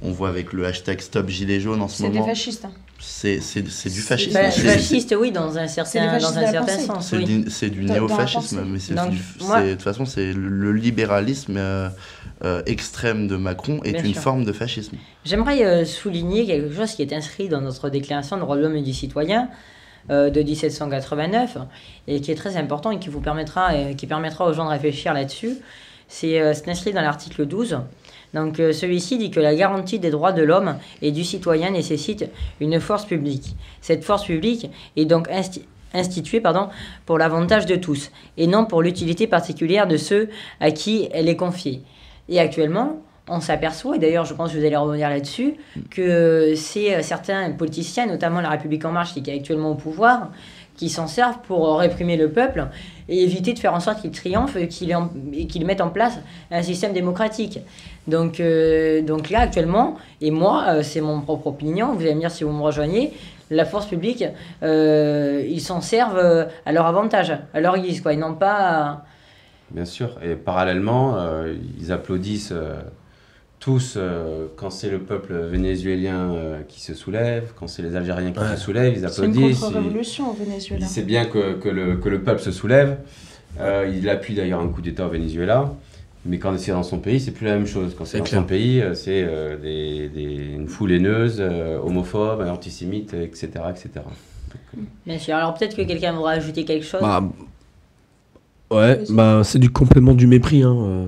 On 0.01 0.11
voit 0.11 0.29
avec 0.29 0.53
le 0.53 0.65
hashtag 0.65 1.01
Stop 1.01 1.27
Gilet 1.27 1.59
jaune 1.59 1.81
en 1.81 1.89
ce 1.89 1.97
C'est 1.97 2.09
des 2.09 2.19
moment. 2.19 2.27
fascistes. 2.29 2.63
hein. 2.63 2.71
C'est 3.01 3.39
c'est- 3.39 3.67
c'est 3.69 3.89
du 3.89 4.01
fascisme. 4.01 4.31
Fa- 4.33 4.51
C'est- 4.51 4.61
fasciste, 4.61 5.15
oui, 5.17 5.31
dans 5.31 5.57
un 5.57 5.67
certain, 5.67 6.17
dans 6.17 6.37
un 6.37 6.51
certain 6.51 6.77
sens, 6.79 7.07
C'est 7.09 7.17
oui. 7.17 7.25
du, 7.25 7.69
du 7.69 7.85
néofascisme, 7.85 8.65
mais 8.65 8.77
de 8.77 9.71
toute 9.73 9.81
façon, 9.81 10.05
c'est 10.05 10.33
le, 10.33 10.49
le 10.49 10.73
libéralisme 10.73 11.55
euh, 11.57 11.89
euh, 12.43 12.61
extrême 12.65 13.27
de 13.27 13.37
Macron 13.37 13.79
est 13.83 13.93
Bien 13.93 14.03
une 14.03 14.13
sûr. 14.13 14.21
forme 14.21 14.43
de 14.43 14.51
fascisme. 14.51 14.97
J'aimerais 15.25 15.63
euh, 15.65 15.85
souligner 15.85 16.45
quelque 16.45 16.73
chose 16.75 16.91
qui 16.93 17.01
est 17.01 17.13
inscrit 17.13 17.47
dans 17.49 17.61
notre 17.61 17.89
déclaration 17.89 18.35
de 18.35 18.41
droits 18.41 18.57
de 18.57 18.61
l'homme 18.61 18.75
et 18.75 18.81
du 18.81 18.93
citoyen 18.93 19.49
euh, 20.09 20.29
de 20.29 20.41
1789 20.41 21.57
et 22.07 22.19
qui 22.21 22.31
est 22.31 22.35
très 22.35 22.57
important 22.57 22.91
et 22.91 22.99
qui 22.99 23.09
vous 23.09 23.21
permettra, 23.21 23.75
et 23.77 23.95
qui 23.95 24.07
permettra 24.07 24.45
aux 24.45 24.53
gens 24.53 24.65
de 24.65 24.69
réfléchir 24.71 25.13
là-dessus. 25.13 25.57
C'est 26.07 26.41
euh, 26.41 26.53
c'est 26.53 26.67
inscrit 26.69 26.91
dans 26.91 27.01
l'article 27.01 27.45
12. 27.45 27.79
Donc 28.33 28.59
euh, 28.59 28.73
celui-ci 28.73 29.17
dit 29.17 29.31
que 29.31 29.39
la 29.39 29.55
garantie 29.55 29.99
des 29.99 30.11
droits 30.11 30.31
de 30.31 30.43
l'homme 30.43 30.75
et 31.01 31.11
du 31.11 31.23
citoyen 31.23 31.71
nécessite 31.71 32.29
une 32.59 32.79
force 32.79 33.05
publique. 33.05 33.55
Cette 33.81 34.03
force 34.03 34.25
publique 34.25 34.69
est 34.95 35.05
donc 35.05 35.27
insti- 35.29 35.63
instituée 35.93 36.39
pardon, 36.39 36.69
pour 37.05 37.17
l'avantage 37.17 37.65
de 37.65 37.75
tous 37.75 38.11
et 38.37 38.45
non 38.45 38.65
pour 38.65 38.81
l'utilité 38.81 39.25
particulière 39.25 39.87
de 39.87 39.97
ceux 39.97 40.29
à 40.59 40.71
qui 40.71 41.09
elle 41.11 41.27
est 41.27 41.35
confiée. 41.35 41.81
Et 42.27 42.39
actuellement, 42.39 43.01
on 43.27 43.39
s'aperçoit, 43.41 43.95
et 43.95 43.99
d'ailleurs 43.99 44.25
je 44.25 44.33
pense 44.33 44.51
que 44.51 44.57
vous 44.57 44.65
allez 44.65 44.75
rebondir 44.75 45.09
là-dessus, 45.09 45.55
que 45.89 46.53
c'est 46.55 46.95
euh, 46.95 47.01
certains 47.01 47.51
politiciens, 47.51 48.05
notamment 48.05 48.41
la 48.41 48.49
République 48.49 48.85
en 48.85 48.91
marche 48.91 49.13
qui 49.13 49.27
est 49.27 49.35
actuellement 49.35 49.71
au 49.71 49.75
pouvoir, 49.75 50.29
qui 50.75 50.89
s'en 50.89 51.07
servent 51.07 51.39
pour 51.47 51.77
réprimer 51.79 52.15
le 52.15 52.31
peuple 52.31 52.67
et 53.09 53.23
éviter 53.23 53.53
de 53.53 53.59
faire 53.59 53.73
en 53.73 53.79
sorte 53.79 54.01
qu'il 54.01 54.11
triomphe 54.11 54.55
et 54.55 54.67
qu'il 54.67 54.95
qu'il 55.49 55.65
mette 55.65 55.81
en 55.81 55.89
place 55.89 56.19
un 56.51 56.61
système 56.61 56.93
démocratique. 56.93 57.59
Donc, 58.07 58.39
euh, 58.39 59.01
donc 59.01 59.29
là 59.29 59.41
actuellement, 59.41 59.97
et 60.21 60.31
moi 60.31 60.65
euh, 60.67 60.83
c'est 60.83 61.01
mon 61.01 61.19
propre 61.21 61.47
opinion, 61.47 61.93
vous 61.93 62.01
allez 62.01 62.15
me 62.15 62.19
dire 62.21 62.31
si 62.31 62.43
vous 62.43 62.51
me 62.51 62.61
rejoignez, 62.61 63.13
la 63.49 63.65
force 63.65 63.87
publique, 63.87 64.23
euh, 64.63 65.43
ils 65.47 65.61
s'en 65.61 65.81
servent 65.81 66.47
à 66.65 66.71
leur 66.71 66.85
avantage, 66.85 67.35
à 67.53 67.59
leur 67.59 67.77
guise, 67.79 67.99
quoi, 67.99 68.13
et 68.13 68.17
non 68.17 68.35
pas... 68.35 69.05
Bien 69.71 69.85
sûr. 69.85 70.17
Et 70.23 70.35
parallèlement, 70.35 71.15
ils 71.79 71.91
applaudissent 71.91 72.53
tous 73.69 73.93
euh, 73.97 74.47
quand 74.55 74.71
c'est 74.71 74.89
le 74.89 74.97
peuple 74.99 75.33
vénézuélien 75.33 76.31
euh, 76.31 76.61
qui 76.67 76.81
se 76.81 76.95
soulève, 76.95 77.51
quand 77.55 77.67
c'est 77.67 77.83
les 77.83 77.95
Algériens 77.95 78.31
qui 78.31 78.39
Ouais. 78.39 78.55
se 78.55 78.61
soulèvent, 78.61 78.93
ils 78.97 79.07
C'est 79.09 79.23
une 79.25 79.31
applaudissent. 79.31 79.59
contre-révolution 79.59 80.31
au 80.31 80.33
Venezuela. 80.33 80.85
c'est 80.87 81.03
bien 81.05 81.25
que, 81.25 81.53
que 81.53 81.69
le, 81.69 81.97
que 81.97 82.09
le 82.09 82.21
peuple 82.23 82.41
se 82.41 82.51
soulève. 82.51 82.97
Euh, 83.59 83.91
il 83.95 84.09
appuie 84.09 84.33
d'ailleurs 84.33 84.59
un 84.61 84.67
coup 84.69 84.81
d'État 84.81 85.05
au 85.05 85.09
Venezuela. 85.09 85.71
Mais 86.25 86.37
quand 86.39 86.57
c'est 86.57 86.71
dans 86.71 86.83
son 86.83 86.97
pays, 86.99 87.19
c'est 87.19 87.31
plus 87.31 87.45
la 87.45 87.53
même 87.53 87.67
chose. 87.67 87.93
Quand 87.97 88.05
c'est 88.05 88.17
dans 88.17 88.23
clair. 88.23 88.41
son 88.41 88.47
pays, 88.47 88.83
c'est 88.95 89.23
euh, 89.23 89.55
des, 89.57 90.09
des- 90.09 90.53
une 90.55 90.67
foule 90.67 90.91
haineuse, 90.91 91.37
euh, 91.39 91.77
homophobe, 91.79 92.41
antisémite, 92.41 93.13
etc. 93.13 93.49
etc. 93.69 93.89
Bien 95.05 95.17
sûr, 95.19 95.35
alors 95.35 95.53
peut-être 95.53 95.75
que 95.77 95.83
quelqu'un 95.83 96.13
voudra 96.13 96.31
ajouter 96.31 96.65
quelque 96.65 96.85
chose. 96.85 97.01
Bah, 97.01 97.23
ouais, 98.71 98.99
bah, 99.09 99.41
c'est 99.43 99.59
du 99.59 99.69
complément 99.69 100.13
du 100.13 100.25
mépris 100.27 100.63
hein, 100.63 100.75
euh, 100.77 101.05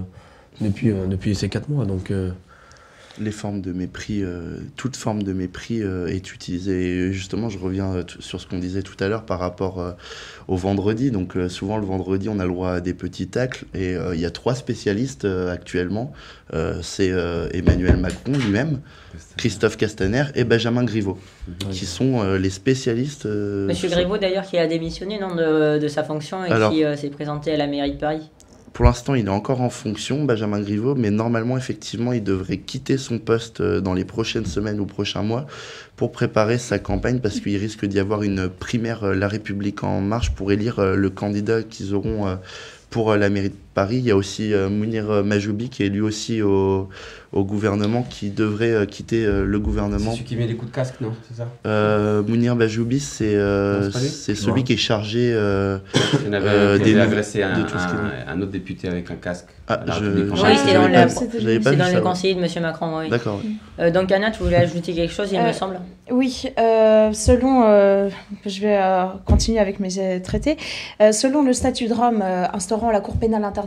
depuis, 0.62 0.92
euh, 0.92 1.08
depuis 1.08 1.36
ces 1.36 1.50
4 1.50 1.70
mois. 1.70 1.86
Donc, 1.86 2.10
euh, 2.12 2.32
les 3.20 3.32
formes 3.32 3.62
de 3.62 3.72
mépris, 3.74 4.24
euh, 4.24 4.57
toute 4.78 4.95
forme 4.95 5.24
de 5.24 5.34
mépris 5.34 5.82
euh, 5.82 6.07
est 6.07 6.34
utilisée. 6.34 7.07
Et 7.07 7.14
justement, 7.14 7.49
je 7.49 7.59
reviens 7.59 7.93
euh, 7.93 8.03
sur 8.20 8.39
ce 8.39 8.47
qu'on 8.47 8.59
disait 8.59 8.82
tout 8.84 8.95
à 9.03 9.07
l'heure 9.07 9.26
par 9.26 9.39
rapport 9.39 9.80
euh, 9.80 9.91
au 10.47 10.55
vendredi. 10.55 11.12
Donc, 11.12 11.36
euh, 11.36 11.49
souvent, 11.49 11.78
le 11.78 11.86
vendredi, 11.86 12.30
on 12.30 12.39
a 12.39 12.45
le 12.45 12.51
droit 12.51 12.72
à 12.72 12.82
des 12.82 12.93
petits 12.93 13.28
tacles. 13.28 13.66
Et 13.74 13.95
euh, 13.95 14.16
il 14.16 14.22
y 14.22 14.26
a 14.26 14.32
trois 14.32 14.55
spécialistes 14.55 15.26
euh, 15.26 15.51
actuellement. 15.51 16.14
Euh, 16.53 16.80
C'est 16.82 17.12
euh, 17.12 17.47
Emmanuel 17.53 17.97
Macron 17.97 18.34
lui-même, 18.34 18.80
Christophe 19.38 19.78
Castaner 19.78 20.26
et 20.36 20.43
Benjamin 20.43 20.84
Griveaux, 20.84 21.18
qui 21.70 21.86
sont 21.86 22.22
euh, 22.22 22.38
les 22.38 22.49
spécialistes. 22.49 23.26
euh, 23.26 23.68
Monsieur 23.68 23.89
Griveaux, 23.89 24.18
d'ailleurs, 24.18 24.45
qui 24.45 24.57
a 24.57 24.68
démissionné 24.68 25.20
non, 25.20 25.36
de, 25.36 25.80
de 25.80 25.88
sa 25.88 26.03
fonction 26.03 26.43
et 26.45 26.49
Alors- 26.49 26.72
qui 26.72 26.84
euh, 26.84 26.95
s'est 26.95 27.09
présenté 27.09 27.51
à 27.53 27.57
la 27.57 27.68
mairie 27.68 27.93
de 27.93 27.97
Paris. 27.99 28.30
Pour 28.74 28.86
l'instant, 28.86 29.16
il 29.16 29.26
est 29.26 29.30
encore 29.30 29.60
en 29.62 29.70
fonction, 29.70 30.24
Benjamin 30.24 30.62
Griveaux, 30.62 30.96
mais 30.96 31.12
normalement, 31.12 31.58
effectivement, 31.58 32.14
il 32.14 32.24
devrait 32.24 32.58
quitter 32.58 32.98
son 32.98 33.20
poste 33.20 33.60
euh, 33.60 33.82
dans 33.82 33.94
les 33.94 34.06
prochaines 34.06 34.46
semaines 34.46 34.80
ou 34.80 34.86
prochains 34.86 35.24
mois 35.24 35.46
pour 35.98 36.14
préparer 36.14 36.58
sa 36.58 36.80
campagne 36.80 37.20
parce 37.20 37.42
qu'il 37.42 37.58
risque 37.58 37.86
d'y 37.86 38.00
avoir 38.00 38.24
une 38.24 38.48
primaire 38.48 39.04
euh, 39.04 39.14
La 39.14 39.28
République 39.28 39.84
en 39.84 40.00
marche 40.00 40.32
pour 40.32 40.54
élire 40.54 40.80
euh, 40.80 40.96
le 40.96 41.10
candidat 41.10 41.64
qu'ils 41.64 41.94
auront 41.94 42.38
pour 42.90 43.16
la 43.16 43.30
mairie 43.30 43.54
Paris. 43.74 43.98
Il 43.98 44.06
y 44.06 44.12
a 44.12 44.16
aussi 44.16 44.54
Mounir 44.70 45.24
Majoubi 45.24 45.70
qui 45.70 45.84
est 45.84 45.90
lui 45.90 46.02
aussi 46.02 46.42
au, 46.42 46.90
au 47.34 47.46
gouvernement 47.46 48.04
qui 48.04 48.30
devrait 48.30 48.72
euh, 48.72 48.86
quitter 48.86 49.26
euh, 49.26 49.46
le 49.46 49.60
gouvernement. 49.60 50.12
C'est 50.12 50.18
celui 50.18 50.24
qui 50.26 50.36
met 50.36 50.48
des 50.48 50.56
coups 50.56 50.72
de 50.72 50.76
casque, 50.76 50.96
non 51.00 51.14
C'est 51.28 51.38
ça? 51.38 51.48
Euh, 51.66 52.22
Mounir 52.24 52.56
Bajoubi, 52.56 53.00
c'est 53.00 53.38
c'est 53.92 54.36
celui 54.36 54.64
qui 54.64 54.74
est 54.74 54.78
chargé 54.78 55.30
Il 56.26 56.36
avait, 56.36 56.80
des 56.80 57.00
agressé 57.00 57.44
un, 57.44 57.54
un, 58.28 58.42
autre 58.42 58.52
député 58.52 58.88
avec 58.88 59.10
un 59.12 59.16
casque. 59.16 59.48
Ah, 59.68 59.80
je, 59.88 60.06
oui, 60.06 60.58
c'est 60.66 60.74
dans, 60.74 60.88
le, 60.88 61.78
dans 61.78 61.96
le 61.96 62.02
conseiller 62.02 62.36
de 62.36 62.42
M. 62.42 62.48
Macron. 62.62 63.00
Oui. 63.00 63.10
D'accord. 63.10 63.40
donc 63.94 64.12
Anna, 64.12 64.32
tu 64.32 64.44
voulais 64.44 64.56
ajouter 64.58 64.94
quelque 64.94 65.14
chose, 65.14 65.30
il 65.32 65.42
me 65.42 65.54
semble? 65.54 65.80
Oui, 66.12 66.44
selon, 66.58 68.10
je 68.46 68.62
vais 68.62 68.80
continuer 69.26 69.60
avec 69.60 69.80
mes 69.80 70.22
traités, 70.22 70.58
selon 71.00 71.44
le 71.44 71.54
statut 71.54 71.88
de 71.88 71.94
Rome 71.94 72.22
instaurant 72.22 72.92
la 72.92 73.00
Cour 73.00 73.16
pénale 73.16 73.46
internationale, 73.46 73.61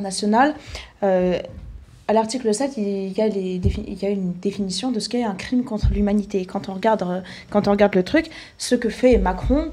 à 2.07 2.13
l'article 2.13 2.53
7, 2.53 2.77
il 2.77 3.17
y, 3.17 3.21
a 3.23 3.29
les 3.29 3.61
il 3.87 4.03
y 4.03 4.05
a 4.05 4.11
une 4.11 4.35
définition 4.35 4.93
de 4.93 5.01
ce 5.01 5.09
qu'est 5.09 5.25
un 5.25 5.35
crime 5.35 5.65
contre 5.65 5.89
l'humanité. 5.93 6.45
Quand, 6.45 6.69
on 6.69 6.75
regarde, 6.75 7.03
euh, 7.03 7.21
quand 7.51 7.67
on 7.67 7.71
regarde 7.71 7.95
le 7.95 8.03
truc, 8.03 8.31
ce 8.59 8.75
que 8.75 8.91
fait 8.91 9.17
Macron, 9.17 9.71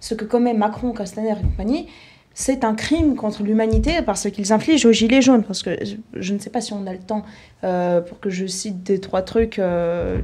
ce 0.00 0.14
que 0.14 0.24
commet 0.24 0.54
Macron, 0.54 0.92
Castaner 0.92 1.32
et 1.32 1.42
compagnie, 1.42 1.88
c'est 2.32 2.64
un 2.64 2.74
crime 2.74 3.16
contre 3.16 3.42
l'humanité 3.42 4.00
parce 4.04 4.30
qu'ils 4.30 4.52
infligent 4.52 4.86
aux 4.86 4.92
Gilets 4.92 5.22
jaunes. 5.22 5.44
Parce 5.44 5.62
que 5.62 5.76
je 6.14 6.34
ne 6.34 6.38
sais 6.38 6.50
pas 6.50 6.62
si 6.62 6.72
on 6.72 6.86
a 6.86 6.92
le 6.92 6.98
temps 6.98 7.22
euh, 7.64 8.00
pour 8.00 8.18
que 8.18 8.30
je 8.30 8.46
cite 8.46 8.82
des 8.82 8.98
trois 8.98 9.22
trucs. 9.22 9.58
Euh, 9.58 10.20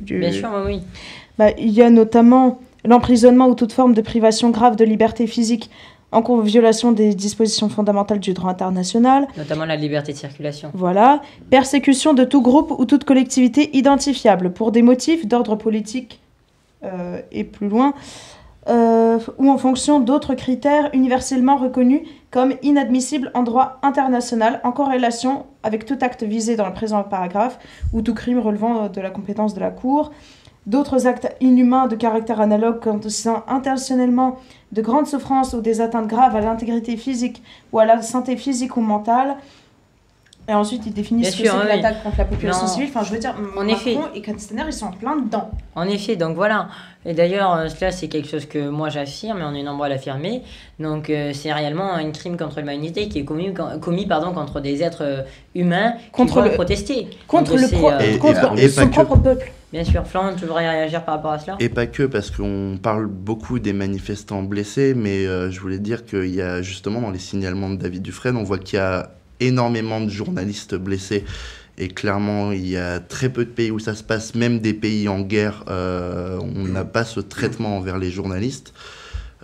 du, 0.00 0.18
Bien 0.18 0.32
sûr, 0.32 0.50
oui. 0.64 0.82
Bah, 1.36 1.50
il 1.58 1.70
y 1.70 1.82
a 1.82 1.90
notamment 1.90 2.60
l'emprisonnement 2.84 3.48
ou 3.48 3.54
toute 3.54 3.72
forme 3.72 3.94
de 3.94 4.00
privation 4.00 4.50
grave 4.50 4.76
de 4.76 4.84
liberté 4.84 5.26
physique 5.26 5.70
en 6.12 6.40
violation 6.40 6.92
des 6.92 7.14
dispositions 7.14 7.68
fondamentales 7.68 8.20
du 8.20 8.34
droit 8.34 8.50
international. 8.50 9.26
Notamment 9.36 9.64
la 9.64 9.76
liberté 9.76 10.12
de 10.12 10.18
circulation. 10.18 10.70
Voilà. 10.74 11.22
Persécution 11.50 12.14
de 12.14 12.24
tout 12.24 12.42
groupe 12.42 12.72
ou 12.78 12.84
toute 12.84 13.04
collectivité 13.04 13.76
identifiable 13.76 14.52
pour 14.52 14.72
des 14.72 14.82
motifs 14.82 15.26
d'ordre 15.26 15.56
politique 15.56 16.20
euh, 16.84 17.20
et 17.30 17.44
plus 17.44 17.68
loin, 17.68 17.94
euh, 18.68 19.18
ou 19.38 19.50
en 19.50 19.58
fonction 19.58 20.00
d'autres 20.00 20.34
critères 20.34 20.90
universellement 20.92 21.56
reconnus 21.56 22.02
comme 22.30 22.54
inadmissibles 22.62 23.30
en 23.34 23.42
droit 23.42 23.78
international 23.82 24.60
en 24.64 24.72
corrélation 24.72 25.46
avec 25.62 25.84
tout 25.84 25.98
acte 26.00 26.22
visé 26.22 26.56
dans 26.56 26.66
le 26.66 26.72
présent 26.72 27.02
paragraphe 27.02 27.58
ou 27.92 28.02
tout 28.02 28.14
crime 28.14 28.38
relevant 28.38 28.88
de 28.88 29.00
la 29.00 29.10
compétence 29.10 29.54
de 29.54 29.60
la 29.60 29.70
Cour. 29.70 30.12
D'autres 30.66 31.08
actes 31.08 31.34
inhumains 31.40 31.88
de 31.88 31.96
caractère 31.96 32.40
analogue 32.40 32.80
consistant 32.80 33.42
intentionnellement 33.48 34.36
de 34.72 34.82
grandes 34.82 35.06
souffrances 35.06 35.52
ou 35.52 35.60
des 35.60 35.80
atteintes 35.80 36.08
graves 36.08 36.34
à 36.34 36.40
l'intégrité 36.40 36.96
physique 36.96 37.42
ou 37.72 37.78
à 37.78 37.84
la 37.84 38.02
santé 38.02 38.36
physique 38.36 38.76
ou 38.76 38.80
mentale. 38.80 39.36
Et 40.48 40.54
ensuite, 40.54 40.82
il 40.86 40.92
définit 40.92 41.24
ce 41.24 41.40
que 41.40 41.48
c'est 41.48 41.68
l'attaque 41.68 42.02
contre 42.02 42.18
la 42.18 42.24
population 42.24 42.66
civile. 42.66 42.88
Enfin, 42.88 43.04
je 43.04 43.12
veux 43.12 43.18
dire, 43.20 43.34
en 43.56 43.64
Macron 43.64 43.68
effet. 43.68 43.98
et 44.14 44.20
Castaner, 44.22 44.64
ils 44.66 44.72
sont 44.72 44.86
en 44.86 44.92
plein 44.92 45.16
dedans. 45.16 45.50
En 45.76 45.86
effet, 45.88 46.16
donc 46.16 46.34
voilà. 46.34 46.68
Et 47.06 47.14
d'ailleurs, 47.14 47.54
euh, 47.54 47.68
cela, 47.68 47.92
c'est 47.92 48.08
quelque 48.08 48.28
chose 48.28 48.46
que 48.46 48.68
moi 48.68 48.88
j'affirme, 48.88 49.38
et 49.38 49.44
on 49.44 49.54
est 49.54 49.62
nombreux 49.62 49.86
à 49.86 49.88
l'affirmer. 49.88 50.42
Donc, 50.80 51.10
euh, 51.10 51.32
c'est 51.32 51.52
réellement 51.52 51.92
un 51.94 52.10
crime 52.10 52.36
contre 52.36 52.58
l'humanité 52.58 53.08
qui 53.08 53.20
est 53.20 53.24
commis, 53.24 53.54
commis 53.80 54.06
pardon, 54.06 54.32
contre 54.32 54.60
des 54.60 54.82
êtres 54.82 55.04
euh, 55.04 55.22
humains 55.54 55.94
contre 56.10 56.42
qui 56.42 56.48
le, 56.48 56.54
protester. 56.54 57.08
Contre, 57.28 57.56
le 57.56 58.18
contre 58.18 58.68
son 58.68 58.88
propre 58.88 59.16
peuple. 59.18 59.52
Bien 59.72 59.84
sûr, 59.84 60.04
Flan, 60.06 60.34
tu 60.36 60.44
voudrais 60.44 60.68
réagir 60.68 61.04
par 61.04 61.14
rapport 61.14 61.32
à 61.32 61.38
cela? 61.38 61.56
Et 61.60 61.68
pas 61.68 61.86
que, 61.86 62.02
parce 62.02 62.30
qu'on 62.32 62.78
parle 62.82 63.06
beaucoup 63.06 63.58
des 63.58 63.72
manifestants 63.72 64.42
blessés, 64.42 64.92
mais 64.94 65.24
je 65.24 65.60
voulais 65.60 65.78
dire 65.78 66.04
qu'il 66.04 66.34
y 66.34 66.42
a 66.42 66.60
justement 66.60 67.00
dans 67.00 67.10
les 67.10 67.18
signalements 67.18 67.70
de 67.70 67.76
David 67.76 68.02
Dufresne, 68.02 68.36
on 68.36 68.42
voit 68.42 68.58
qu'il 68.58 68.76
y 68.76 68.82
a 68.82 69.12
énormément 69.46 70.00
de 70.00 70.10
journalistes 70.10 70.74
blessés. 70.74 71.24
Et 71.78 71.88
clairement, 71.88 72.52
il 72.52 72.68
y 72.68 72.76
a 72.76 73.00
très 73.00 73.30
peu 73.30 73.44
de 73.44 73.50
pays 73.50 73.70
où 73.70 73.78
ça 73.78 73.94
se 73.94 74.02
passe, 74.02 74.34
même 74.34 74.60
des 74.60 74.74
pays 74.74 75.08
en 75.08 75.20
guerre, 75.20 75.64
euh, 75.68 76.38
on 76.40 76.64
n'a 76.64 76.84
pas 76.84 77.04
ce 77.04 77.20
traitement 77.20 77.78
envers 77.78 77.98
les 77.98 78.10
journalistes, 78.10 78.74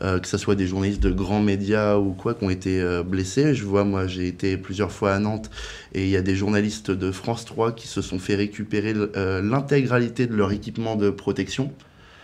euh, 0.02 0.18
que 0.18 0.28
ce 0.28 0.36
soit 0.36 0.54
des 0.54 0.66
journalistes 0.66 1.02
de 1.02 1.10
grands 1.10 1.40
médias 1.40 1.96
ou 1.96 2.12
quoi, 2.12 2.34
qui 2.34 2.44
ont 2.44 2.50
été 2.50 2.80
euh, 2.80 3.02
blessés. 3.02 3.54
Je 3.54 3.64
vois, 3.64 3.84
moi, 3.84 4.06
j'ai 4.06 4.28
été 4.28 4.58
plusieurs 4.58 4.92
fois 4.92 5.14
à 5.14 5.18
Nantes, 5.18 5.50
et 5.94 6.04
il 6.04 6.10
y 6.10 6.16
a 6.16 6.22
des 6.22 6.36
journalistes 6.36 6.90
de 6.90 7.10
France 7.10 7.46
3 7.46 7.72
qui 7.72 7.88
se 7.88 8.02
sont 8.02 8.18
fait 8.18 8.34
récupérer 8.34 8.94
l'intégralité 9.42 10.26
de 10.26 10.36
leur 10.36 10.52
équipement 10.52 10.96
de 10.96 11.08
protection 11.08 11.72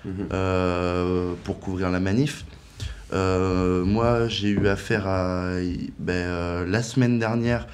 mhm. 0.04 0.26
pour 1.44 1.60
couvrir 1.60 1.90
la 1.90 2.00
manif. 2.00 2.44
Euh, 3.12 3.84
moi, 3.84 4.28
j'ai 4.28 4.48
eu 4.48 4.66
affaire 4.68 5.06
à, 5.06 5.50
ben, 5.98 6.12
euh, 6.12 6.66
la 6.66 6.82
semaine 6.82 7.18
dernière 7.18 7.66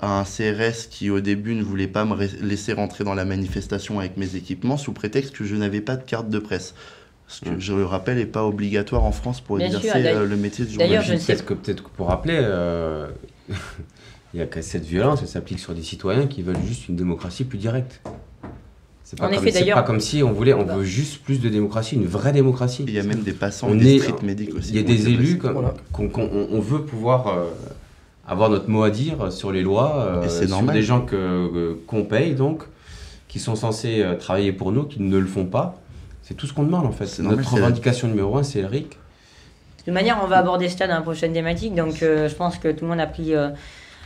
à 0.00 0.20
un 0.20 0.24
CRS 0.24 0.88
qui 0.90 1.10
au 1.10 1.20
début 1.20 1.54
ne 1.54 1.62
voulait 1.62 1.88
pas 1.88 2.04
me 2.04 2.16
laisser 2.42 2.72
rentrer 2.72 3.04
dans 3.04 3.14
la 3.14 3.24
manifestation 3.24 3.98
avec 3.98 4.16
mes 4.16 4.36
équipements 4.36 4.76
sous 4.76 4.92
prétexte 4.92 5.34
que 5.34 5.44
je 5.44 5.56
n'avais 5.56 5.80
pas 5.80 5.96
de 5.96 6.04
carte 6.04 6.28
de 6.28 6.38
presse. 6.38 6.74
Ce 7.26 7.42
que, 7.42 7.50
mmh. 7.50 7.60
je 7.60 7.74
le 7.74 7.84
rappelle, 7.84 8.16
n'est 8.16 8.26
pas 8.26 8.44
obligatoire 8.44 9.04
en 9.04 9.12
France 9.12 9.40
pour 9.40 9.60
exercer 9.60 10.06
euh, 10.06 10.24
le 10.24 10.36
métier 10.36 10.64
de 10.64 10.70
journaliste. 10.70 10.90
D'ailleurs, 10.90 11.02
je 11.02 11.14
ne 11.14 11.18
sais 11.18 11.36
que 11.36 11.54
peut-être 11.54 11.82
que 11.82 11.90
pour 11.90 12.08
rappeler, 12.08 12.36
il 14.34 14.40
y 14.40 14.42
a 14.42 14.46
que 14.46 14.62
cette 14.62 14.84
violence, 14.84 15.20
elle 15.20 15.28
s'applique 15.28 15.58
sur 15.58 15.74
des 15.74 15.82
citoyens 15.82 16.26
qui 16.26 16.42
veulent 16.42 16.62
juste 16.64 16.88
une 16.88 16.96
démocratie 16.96 17.44
plus 17.44 17.58
directe. 17.58 18.00
C'est 19.08 19.18
pas, 19.18 19.30
comme, 19.30 19.72
pas 19.72 19.82
comme 19.84 20.00
si 20.00 20.22
on 20.22 20.32
voulait, 20.32 20.52
on 20.52 20.66
veut 20.66 20.84
juste 20.84 21.22
plus 21.22 21.40
de 21.40 21.48
démocratie, 21.48 21.94
une 21.94 22.04
vraie 22.04 22.32
démocratie. 22.32 22.84
Il 22.86 22.92
y 22.92 22.98
a 22.98 23.02
même 23.02 23.22
des 23.22 23.32
passants, 23.32 23.68
on 23.70 23.74
des 23.74 24.00
street 24.00 24.16
medics 24.22 24.54
aussi. 24.54 24.68
Il 24.68 24.76
y 24.76 24.80
a 24.80 24.82
des 24.82 25.08
élus 25.08 25.38
qu'on 25.38 26.10
on 26.14 26.60
veut 26.60 26.82
pouvoir 26.82 27.28
euh, 27.28 27.44
avoir 28.26 28.50
notre 28.50 28.68
mot 28.68 28.82
à 28.82 28.90
dire 28.90 29.32
sur 29.32 29.50
les 29.50 29.62
lois, 29.62 29.96
euh, 29.96 30.28
sur 30.28 30.62
des 30.62 30.82
gens 30.82 31.00
que 31.00 31.78
qu'on 31.86 32.04
paye 32.04 32.34
donc, 32.34 32.64
qui 33.28 33.38
sont 33.38 33.56
censés 33.56 34.02
euh, 34.02 34.14
travailler 34.14 34.52
pour 34.52 34.72
nous, 34.72 34.84
qui 34.84 35.00
ne 35.00 35.16
le 35.16 35.26
font 35.26 35.46
pas. 35.46 35.80
C'est 36.20 36.34
tout 36.34 36.46
ce 36.46 36.52
qu'on 36.52 36.64
demande 36.64 36.84
en 36.84 36.92
fait. 36.92 37.18
Notre 37.22 37.54
revendication 37.54 38.08
numéro 38.08 38.36
un, 38.36 38.42
c'est 38.42 38.60
le 38.60 38.66
RIC. 38.66 38.90
De 38.90 39.84
toute 39.86 39.94
manière, 39.94 40.20
on 40.22 40.26
va 40.26 40.36
aborder 40.36 40.68
ça 40.68 40.86
dans 40.86 40.96
la 40.96 41.00
prochaine 41.00 41.32
thématique, 41.32 41.74
donc 41.74 41.94
je 42.00 42.34
pense 42.34 42.58
que 42.58 42.70
tout 42.72 42.84
le 42.84 42.90
monde 42.90 43.00
a 43.00 43.06
pris 43.06 43.32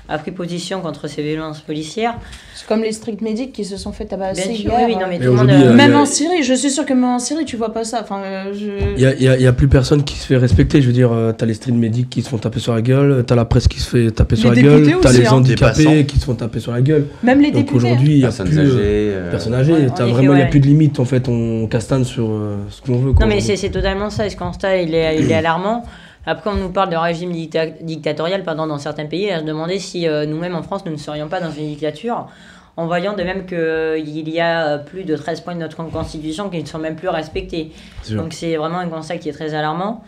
a 0.09 0.19
pris 0.19 0.33
position 0.33 0.81
contre 0.81 1.09
ces 1.09 1.23
violences 1.23 1.61
policières. 1.61 2.15
C'est 2.55 2.67
comme 2.67 2.83
les 2.83 2.93
street 2.93 3.19
medics 3.21 3.53
qui 3.53 3.65
se 3.65 3.77
sont 3.77 3.93
fait 3.93 4.05
tabasser 4.05 4.49
Bien 4.49 4.57
sûr, 4.57 4.73
Oui, 4.75 4.97
non, 4.97 5.07
mais, 5.09 5.19
tout 5.19 5.25
le 5.25 5.33
monde, 5.33 5.51
euh, 5.51 5.73
même 5.75 5.95
en 5.95 6.07
Syrie, 6.07 6.43
je 6.43 6.55
suis 6.55 6.71
sûr 6.71 6.85
que 6.85 6.93
même 6.93 7.05
en 7.05 7.19
Syrie, 7.19 7.45
tu 7.45 7.57
vois 7.57 7.73
pas 7.73 7.85
ça. 7.85 8.01
Enfin, 8.03 8.21
euh, 8.25 8.53
Il 8.97 9.17
n'y 9.21 9.29
a, 9.29 9.39
y 9.39 9.47
a, 9.47 9.53
plus 9.53 9.69
personne 9.69 10.03
qui 10.03 10.17
se 10.17 10.27
fait 10.27 10.37
respecter. 10.37 10.83
Je 10.83 10.89
veux 10.89 10.93
dire, 10.93 11.13
euh, 11.13 11.33
tu 11.37 11.45
as 11.45 11.47
les 11.47 11.55
street 11.55 11.73
medics 11.73 12.11
qui 12.11 12.23
se 12.23 12.29
font 12.29 12.39
taper 12.39 12.59
sur 12.59 12.75
la 12.75 12.83
gueule, 12.83 13.25
tu 13.27 13.33
as 13.33 13.37
la 13.37 13.45
presse 13.45 13.69
qui 13.69 13.79
se 13.79 13.89
fait 13.89 14.11
taper 14.11 14.37
sur 14.37 14.53
la 14.53 14.61
gueule, 14.61 14.97
tu 15.01 15.07
as 15.07 15.13
les 15.13 15.27
hein. 15.27 15.33
handicapés 15.33 16.05
qui 16.05 16.19
se 16.19 16.25
font 16.25 16.35
taper 16.35 16.61
sur 16.61 16.73
la 16.73 16.81
gueule. 16.81 17.07
Même 17.23 17.41
les 17.41 17.53
Donc 17.53 17.73
aujourd'hui, 17.73 18.15
il 18.15 18.19
n'y 18.19 18.25
a 18.25 18.31
plus. 18.31 18.59
Âgées, 18.59 19.13
personnes 19.31 19.55
âgées. 19.55 19.87
vraiment, 19.87 20.33
il 20.33 20.37
n'y 20.37 20.43
a 20.43 20.47
plus 20.47 20.61
de 20.61 20.67
limite. 20.67 20.99
En 20.99 21.05
fait, 21.05 21.29
on 21.29 21.67
castagne 21.69 22.05
sur 22.05 22.29
ce 22.71 22.83
qu'on 22.83 22.99
veut. 22.99 23.13
non, 23.19 23.27
mais 23.27 23.41
c'est 23.41 23.71
totalement 23.71 24.11
ça. 24.11 24.29
Ce 24.29 24.37
constat, 24.37 24.79
il 24.79 24.95
est, 24.95 25.21
il 25.21 25.31
est 25.31 25.35
alarmant. 25.43 25.85
Après, 26.25 26.51
on 26.51 26.55
nous 26.55 26.71
parle 26.71 26.91
de 26.91 26.97
régime 26.97 27.33
dictatorial 27.33 28.45
pardon, 28.45 28.67
dans 28.67 28.79
certains 28.79 29.07
pays. 29.07 29.31
À 29.31 29.41
se 29.41 29.45
demander 29.45 29.79
si 29.79 30.07
euh, 30.07 30.25
nous-mêmes 30.25 30.55
en 30.55 30.63
France, 30.63 30.85
nous 30.85 30.93
ne 30.93 30.97
serions 30.97 31.29
pas 31.29 31.41
dans 31.41 31.51
une 31.51 31.67
dictature, 31.67 32.29
en 32.77 32.87
voyant 32.87 33.15
de 33.15 33.23
même 33.23 33.45
qu'il 33.45 33.59
euh, 33.59 33.99
y 33.99 34.41
a 34.41 34.67
euh, 34.67 34.79
plus 34.79 35.05
de 35.05 35.17
13 35.17 35.41
points 35.41 35.55
de 35.55 35.61
notre 35.61 35.83
constitution 35.91 36.49
qui 36.49 36.63
ne 36.63 36.67
sont 36.67 36.79
même 36.79 36.97
plus 36.97 37.09
respectés. 37.09 37.73
Donc 38.11 38.33
c'est 38.33 38.57
vraiment 38.57 38.79
un 38.79 38.89
constat 38.89 39.19
qui 39.19 39.29
est 39.29 39.33
très 39.33 39.55
alarmant. 39.55 40.05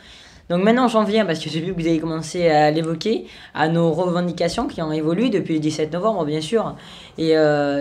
Donc 0.51 0.63
maintenant 0.63 0.89
j'en 0.89 1.05
viens, 1.05 1.25
parce 1.25 1.41
que 1.41 1.51
j'ai 1.51 1.61
vu 1.61 1.75
que 1.75 1.81
vous 1.81 1.89
avez 1.89 1.99
commencé 1.99 2.49
à 2.49 2.71
l'évoquer, 2.71 3.27
à 3.55 3.69
nos 3.69 3.91
revendications 3.93 4.69
qui 4.69 4.83
ont 4.83 4.93
évolué 4.93 5.31
depuis 5.31 5.55
le 5.55 5.61
17 5.61 5.93
novembre 5.93 6.27
bien 6.27 6.43
sûr, 6.43 6.77
et, 7.17 7.35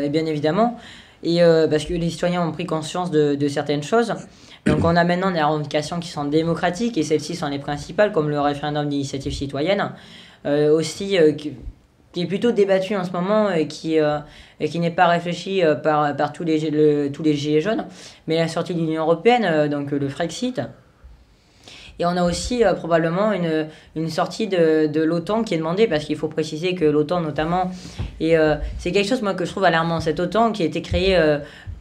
bien 0.10 0.26
évidemment, 0.26 0.80
et 1.24 1.42
parce 1.70 1.84
que 1.84 1.94
les 1.94 2.10
citoyens 2.10 2.48
ont 2.48 2.54
pris 2.54 2.66
conscience 2.66 3.12
de, 3.12 3.36
de 3.36 3.48
certaines 3.50 3.84
choses. 3.84 4.14
Donc 4.66 4.86
on 4.86 4.96
a 4.96 5.04
maintenant 5.04 5.32
des 5.32 5.42
revendications 5.42 6.00
qui 6.00 6.10
sont 6.10 6.26
démocratiques 6.26 6.98
et 6.98 7.04
celles-ci 7.04 7.36
sont 7.36 7.50
les 7.50 7.60
principales, 7.60 8.12
comme 8.12 8.30
le 8.30 8.40
référendum 8.40 8.88
d'initiative 8.88 9.34
citoyenne, 9.34 9.92
euh, 10.46 10.72
aussi 10.72 11.18
euh, 11.18 11.34
qui, 11.34 11.54
est 12.16 12.26
plutôt 12.26 12.52
débattu 12.52 12.96
en 12.96 13.04
ce 13.04 13.12
moment 13.12 13.52
et 13.52 13.68
qui, 13.68 14.00
euh, 14.00 14.20
qui 14.60 14.80
n'est 14.80 14.92
pas 14.92 15.08
réfléchi 15.08 15.62
par, 15.84 16.16
par 16.16 16.32
tous, 16.32 16.44
les, 16.44 17.12
tous 17.12 17.24
les 17.24 17.34
gilets 17.34 17.62
jaunes, 17.62 17.86
mais 18.28 18.38
la 18.38 18.48
sortie 18.48 18.74
de 18.74 18.80
l'Union 18.80 19.02
européenne, 19.02 19.68
donc 19.68 19.92
le 19.92 20.08
Frexit. 20.08 20.62
Et 22.00 22.06
on 22.06 22.18
a 22.18 22.24
aussi 22.24 22.64
probablement 22.76 23.34
une, 23.34 23.68
une 23.96 24.10
sortie 24.10 24.48
de, 24.48 24.88
de 24.88 25.02
l'OTAN 25.02 25.44
qui 25.44 25.54
est 25.54 25.58
demandée, 25.58 25.88
parce 25.88 26.06
qu'il 26.06 26.16
faut 26.16 26.28
préciser 26.28 26.74
que 26.74 26.86
l'OTAN 26.86 27.22
notamment, 27.22 27.72
et 28.20 28.36
c'est 28.78 28.92
quelque 28.92 29.10
chose 29.10 29.24
moi, 29.24 29.34
que 29.34 29.46
je 29.46 29.52
trouve 29.52 29.64
alarmant, 29.64 30.00
cette 30.00 30.20
OTAN 30.20 30.52
qui 30.52 30.64
a 30.64 30.66
été 30.66 30.84
créée 30.84 31.18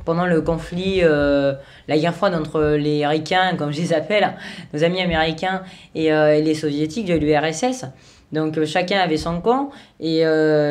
pendant 0.05 0.27
le 0.27 0.41
conflit, 0.41 1.01
euh, 1.03 1.55
la 1.89 1.99
guerre 1.99 2.15
froide 2.15 2.35
entre 2.35 2.77
les 2.77 3.07
Ricains, 3.07 3.57
comme 3.57 3.73
je 3.73 3.81
les 3.81 3.93
appelle, 3.93 4.35
nos 4.73 4.85
amis 4.85 5.01
américains 5.01 5.63
et, 5.95 6.13
euh, 6.13 6.41
les 6.41 6.55
soviétiques 6.55 7.07
de 7.07 7.15
l'URSS. 7.15 7.87
Donc 8.33 8.57
euh, 8.57 8.65
chacun 8.65 8.99
avait 8.99 9.19
son 9.19 9.41
camp 9.41 9.71
et 10.01 10.25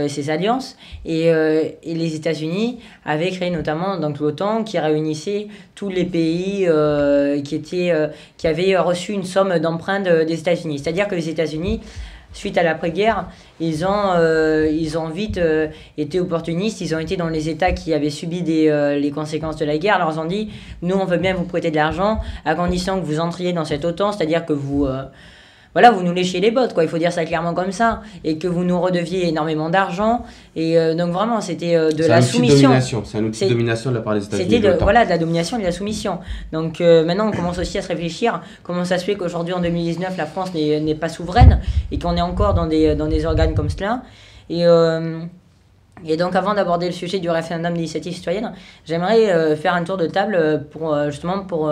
ses 0.10 0.30
alliances. 0.30 0.76
Et, 1.06 1.32
les 1.84 2.16
États-Unis 2.16 2.80
avaient 3.06 3.32
créé 3.32 3.50
notamment 3.50 3.96
l'OTAN 3.98 4.64
qui 4.64 4.80
réunissait 4.80 5.48
tous 5.76 5.90
les 5.90 6.06
pays 6.06 6.68
qui, 7.44 7.56
étaient, 7.56 7.94
qui 8.38 8.48
avaient 8.48 8.78
reçu 8.78 9.14
une 9.14 9.24
somme 9.24 9.60
d'emprunt 9.60 10.00
des 10.00 10.40
États-Unis. 10.40 10.80
C'est-à-dire 10.80 11.08
que 11.08 11.16
les 11.16 11.30
États-Unis 11.30 11.82
suite 12.34 12.58
à 12.58 12.64
l'après-guerre, 12.64 13.28
ils 13.60 13.86
ont, 13.86 14.14
euh, 14.16 14.70
ils 14.72 14.98
ont 14.98 15.10
vite 15.10 15.38
euh, 15.38 15.68
été 15.98 16.20
opportunistes, 16.20 16.82
ils 16.82 16.96
ont 16.96 17.00
été 17.00 17.18
dans 17.18 17.30
les 17.30 17.50
États 17.50 17.72
qui 17.72 17.94
avaient 17.94 18.10
subi 18.10 18.42
des, 18.42 18.70
euh, 18.70 18.98
les 18.98 19.12
conséquences 19.12 19.58
de 19.58 19.66
la 19.66 19.78
guerre, 19.78 20.00
leur 20.00 20.18
ont 20.18 20.26
dit, 20.26 20.50
nous 20.82 20.96
on 20.96 21.06
veut 21.06 21.18
bien 21.18 21.34
vous 21.34 21.46
prêter 21.46 21.72
de 21.72 21.76
l'argent, 21.76 22.20
à 22.46 22.56
condition 22.56 23.00
que 23.00 23.06
vous 23.06 23.20
entriez 23.20 23.54
dans 23.54 23.66
cette 23.66 23.86
OTAN, 23.86 24.12
c'est-à-dire 24.12 24.46
que 24.46 24.54
vous 24.54 24.88
voilà, 25.74 25.92
vous 25.92 26.04
nous 26.04 26.14
léchez 26.14 26.40
les 26.40 26.52
bottes, 26.52 26.74
quoi. 26.74 26.84
Il 26.84 26.90
faut 26.90 26.98
dire 26.98 27.14
ça 27.14 27.24
clairement 27.24 27.54
comme 27.54 27.72
ça, 27.72 28.02
et 28.24 28.38
que 28.38 28.48
vous 28.48 28.64
nous 28.64 28.80
redeviez 28.80 29.28
énormément 29.30 29.70
d'argent. 29.70 30.26
Et 30.56 30.78
euh, 30.78 30.96
donc 30.96 31.12
vraiment, 31.12 31.40
c'était 31.40 31.76
euh, 31.76 31.92
de 31.92 32.06
la 32.06 32.22
soumission. 32.22 32.72
C'est 33.04 33.18
un 33.18 33.24
outil 33.24 33.46
de 33.46 33.50
domination 33.52 33.92
de 33.92 33.96
la 33.96 34.02
part 34.02 34.16
des 34.16 34.26
États-Unis. 34.26 34.50
C'était 34.50 34.68
de, 34.68 34.74
voilà, 34.74 35.06
de 35.06 35.10
la 35.10 35.18
domination 35.18 35.58
et 35.58 35.62
de 35.62 35.66
la 35.66 35.72
soumission. 35.72 36.20
Donc 36.52 36.82
euh, 36.82 37.06
maintenant, 37.06 37.30
on 37.30 37.32
commence 37.32 37.58
aussi 37.58 37.78
à 37.78 37.82
se 37.82 37.88
réfléchir 37.88 38.42
comment 38.64 38.84
ça 38.84 38.98
se 38.98 39.06
fait 39.06 39.16
qu'aujourd'hui, 39.16 39.54
en 39.54 39.62
2019, 39.62 40.18
la 40.18 40.26
France 40.26 40.54
n'est 40.54 40.96
pas 40.96 41.10
souveraine 41.10 41.62
et 41.92 42.00
qu'on 42.00 42.18
est 42.18 42.22
encore 42.22 42.54
dans 42.54 42.68
des, 42.68 42.96
dans 42.96 43.08
des 43.08 43.26
organes 43.26 43.54
comme 43.54 43.70
cela. 43.70 44.02
Et, 44.50 44.64
et 46.04 46.18
donc, 46.18 46.36
avant 46.36 46.54
d'aborder 46.54 46.88
le 46.88 46.92
sujet 46.92 47.20
du 47.20 47.30
référendum 47.30 47.74
d'initiative 47.74 48.14
citoyenne, 48.14 48.52
j'aimerais 48.86 49.56
faire 49.56 49.74
un 49.74 49.84
tour 49.86 49.96
de 49.96 50.08
table 50.08 50.66
pour 50.72 50.94
justement 51.10 51.46
pour 51.46 51.72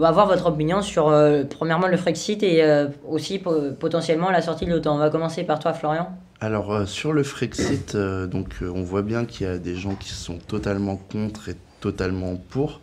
avoir 0.00 0.26
votre 0.26 0.46
opinion 0.46 0.82
sur, 0.82 1.08
euh, 1.08 1.44
premièrement, 1.48 1.86
le 1.86 1.96
Frexit 1.96 2.42
et 2.42 2.62
euh, 2.62 2.88
aussi 3.06 3.38
potentiellement 3.38 4.30
la 4.30 4.42
sortie 4.42 4.66
de 4.66 4.70
l'OTAN. 4.70 4.94
On 4.94 4.98
va 4.98 5.10
commencer 5.10 5.44
par 5.44 5.58
toi, 5.58 5.72
Florian. 5.72 6.08
Alors, 6.40 6.72
euh, 6.72 6.86
sur 6.86 7.12
le 7.12 7.22
Frexit, 7.22 7.96
donc, 7.96 8.54
on 8.62 8.82
voit 8.82 9.02
bien 9.02 9.24
qu'il 9.24 9.46
y 9.46 9.50
a 9.50 9.58
des 9.58 9.76
gens 9.76 9.94
qui 9.94 10.10
sont 10.10 10.38
totalement 10.38 10.96
contre 10.96 11.48
et 11.48 11.56
totalement 11.80 12.36
pour. 12.36 12.80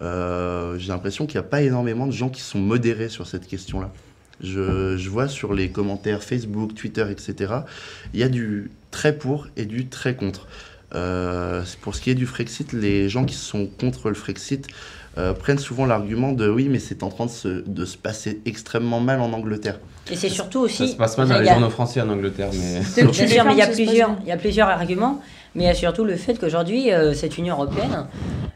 J'ai 0.00 0.88
l'impression 0.88 1.26
qu'il 1.26 1.38
n'y 1.38 1.46
a 1.46 1.48
pas 1.48 1.62
énormément 1.62 2.06
de 2.06 2.12
gens 2.12 2.30
qui 2.30 2.40
sont 2.40 2.58
modérés 2.58 3.10
sur 3.10 3.26
cette 3.26 3.46
question-là. 3.46 3.90
Je, 4.42 4.96
je, 4.96 5.10
vois 5.10 5.28
sur 5.28 5.52
les 5.52 5.68
commentaires 5.68 6.22
Facebook, 6.22 6.74
Twitter, 6.74 7.04
etc., 7.10 7.52
il 8.14 8.20
y 8.20 8.22
a 8.22 8.30
du 8.30 8.70
très 8.90 9.18
pour 9.18 9.48
et 9.58 9.66
du 9.66 9.88
très 9.88 10.16
contre. 10.16 10.46
pour 11.82 11.94
ce 11.94 12.00
qui 12.00 12.08
est 12.08 12.14
du 12.14 12.24
Frexit, 12.24 12.72
les 12.72 13.10
gens 13.10 13.26
qui 13.26 13.34
sont 13.34 13.66
contre 13.66 14.08
le 14.08 14.14
Frexit 14.14 14.66
euh, 15.18 15.32
prennent 15.32 15.58
souvent 15.58 15.86
l'argument 15.86 16.30
de 16.30 16.48
oui, 16.48 16.68
mais 16.70 16.78
c'est 16.78 17.02
en 17.02 17.08
train 17.08 17.26
de 17.26 17.30
se, 17.30 17.48
de 17.48 17.84
se, 17.84 17.96
passer 17.96 18.40
extrêmement 18.46 19.00
mal 19.00 19.20
en 19.20 19.32
Angleterre. 19.32 19.80
Et 20.08 20.14
c'est 20.14 20.28
surtout 20.28 20.60
aussi. 20.60 20.86
Ça 20.86 20.92
se 20.92 20.96
passe 20.96 21.18
mal 21.18 21.28
dans 21.28 21.40
les 21.40 21.48
journaux 21.48 21.70
français 21.70 22.00
en 22.00 22.08
Angleterre, 22.08 22.50
mais. 22.52 22.80
Bien 23.02 23.12
sûr, 23.12 23.44
mais 23.44 23.52
il 23.54 23.58
y, 23.58 23.62
a 23.62 23.66
plusieurs, 23.66 24.16
il 24.22 24.28
y 24.28 24.32
a 24.32 24.36
plusieurs 24.36 24.68
arguments, 24.68 25.20
mais 25.56 25.64
il 25.64 25.66
y 25.66 25.70
a 25.70 25.74
surtout 25.74 26.04
le 26.04 26.14
fait 26.14 26.38
qu'aujourd'hui, 26.38 26.92
euh, 26.92 27.12
cette 27.12 27.36
Union 27.38 27.56
européenne, 27.56 28.06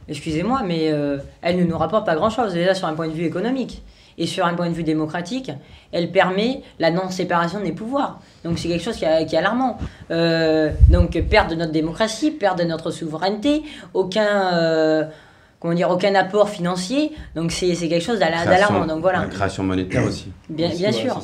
excusez-moi, 0.08 0.62
mais 0.64 0.92
euh, 0.92 1.18
elle 1.42 1.56
ne 1.58 1.64
nous 1.64 1.76
rapporte 1.76 2.06
pas 2.06 2.14
grand-chose, 2.14 2.52
déjà 2.52 2.72
sur 2.72 2.86
un 2.86 2.94
point 2.94 3.08
de 3.08 3.14
vue 3.14 3.24
économique. 3.24 3.82
Et 4.16 4.28
sur 4.28 4.46
un 4.46 4.54
point 4.54 4.68
de 4.68 4.74
vue 4.74 4.84
démocratique, 4.84 5.50
elle 5.90 6.12
permet 6.12 6.62
la 6.78 6.92
non-séparation 6.92 7.60
des 7.60 7.72
pouvoirs. 7.72 8.20
Donc 8.44 8.60
c'est 8.60 8.68
quelque 8.68 8.84
chose 8.84 8.94
qui, 8.94 9.04
est 9.04 9.34
alarmant. 9.34 9.76
donc 10.88 11.20
perte 11.28 11.50
de 11.50 11.56
notre 11.56 11.72
démocratie, 11.72 12.30
perte 12.30 12.60
de 12.60 12.62
notre 12.62 12.92
souveraineté, 12.92 13.64
aucun 13.92 15.08
comment 15.64 15.74
dire, 15.74 15.88
aucun 15.88 16.14
apport 16.14 16.50
financier. 16.50 17.12
Donc 17.34 17.50
c'est 17.50 17.74
quelque 17.74 18.04
chose 18.04 18.18
d'alarmant. 18.18 18.86
Donc 18.86 19.00
voilà. 19.00 19.20
La 19.20 19.26
création 19.28 19.62
monétaire 19.62 20.04
aussi. 20.04 20.30
Bien, 20.50 20.68
bien 20.68 20.92
sûr. 20.92 21.18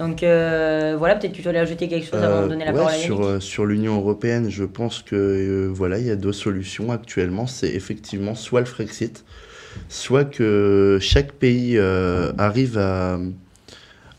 Donc 0.00 0.24
euh, 0.24 0.96
voilà, 0.98 1.14
peut-être 1.14 1.32
que 1.32 1.36
tu 1.36 1.42
voulais 1.42 1.60
ajouter 1.60 1.86
quelque 1.88 2.08
chose 2.10 2.20
avant 2.20 2.42
de 2.42 2.48
donner 2.48 2.64
la 2.64 2.72
parole 2.72 2.90
à 2.90 2.94
Sur, 2.94 3.24
euh, 3.24 3.40
sur 3.40 3.66
l'Union 3.66 3.96
européenne, 3.96 4.48
je 4.50 4.64
pense 4.64 5.02
que 5.02 5.14
euh, 5.14 5.70
voilà, 5.72 5.98
il 5.98 6.06
y 6.06 6.10
a 6.10 6.16
deux 6.16 6.32
solutions 6.32 6.90
actuellement. 6.90 7.46
C'est 7.46 7.68
effectivement 7.68 8.34
soit 8.34 8.60
le 8.60 8.66
Frexit, 8.66 9.24
soit 9.88 10.24
que 10.24 10.98
chaque 11.00 11.32
pays 11.32 11.78
arrive 11.78 12.78
à 12.78 13.18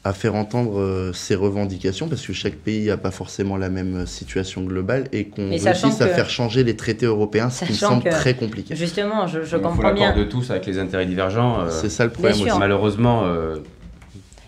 à 0.09 0.13
faire 0.13 0.33
entendre 0.33 0.79
euh, 0.79 1.13
ses 1.13 1.35
revendications 1.35 2.07
parce 2.07 2.25
que 2.25 2.33
chaque 2.33 2.55
pays 2.55 2.87
n'a 2.87 2.97
pas 2.97 3.11
forcément 3.11 3.57
la 3.57 3.69
même 3.69 4.07
situation 4.07 4.63
globale 4.63 5.07
et 5.11 5.25
qu'on 5.25 5.49
réussisse 5.49 6.01
à 6.01 6.07
faire 6.07 6.29
changer 6.29 6.63
les 6.63 6.75
traités 6.75 7.05
européens, 7.05 7.51
ce 7.51 7.63
qui 7.63 7.73
me 7.73 7.77
semble 7.77 8.09
très 8.09 8.33
compliqué. 8.33 8.75
Justement, 8.75 9.27
je, 9.27 9.43
je 9.43 9.55
comprends 9.55 9.89
faut 9.89 9.93
bien. 9.93 10.15
de 10.15 10.23
tous 10.23 10.49
avec 10.49 10.65
les 10.65 10.79
intérêts 10.79 11.05
divergents. 11.05 11.59
Euh, 11.59 11.69
c'est 11.69 11.89
ça 11.89 12.05
le 12.05 12.09
problème 12.09 12.33
aussi. 12.33 12.57
Malheureusement, 12.57 13.21
euh, 13.25 13.57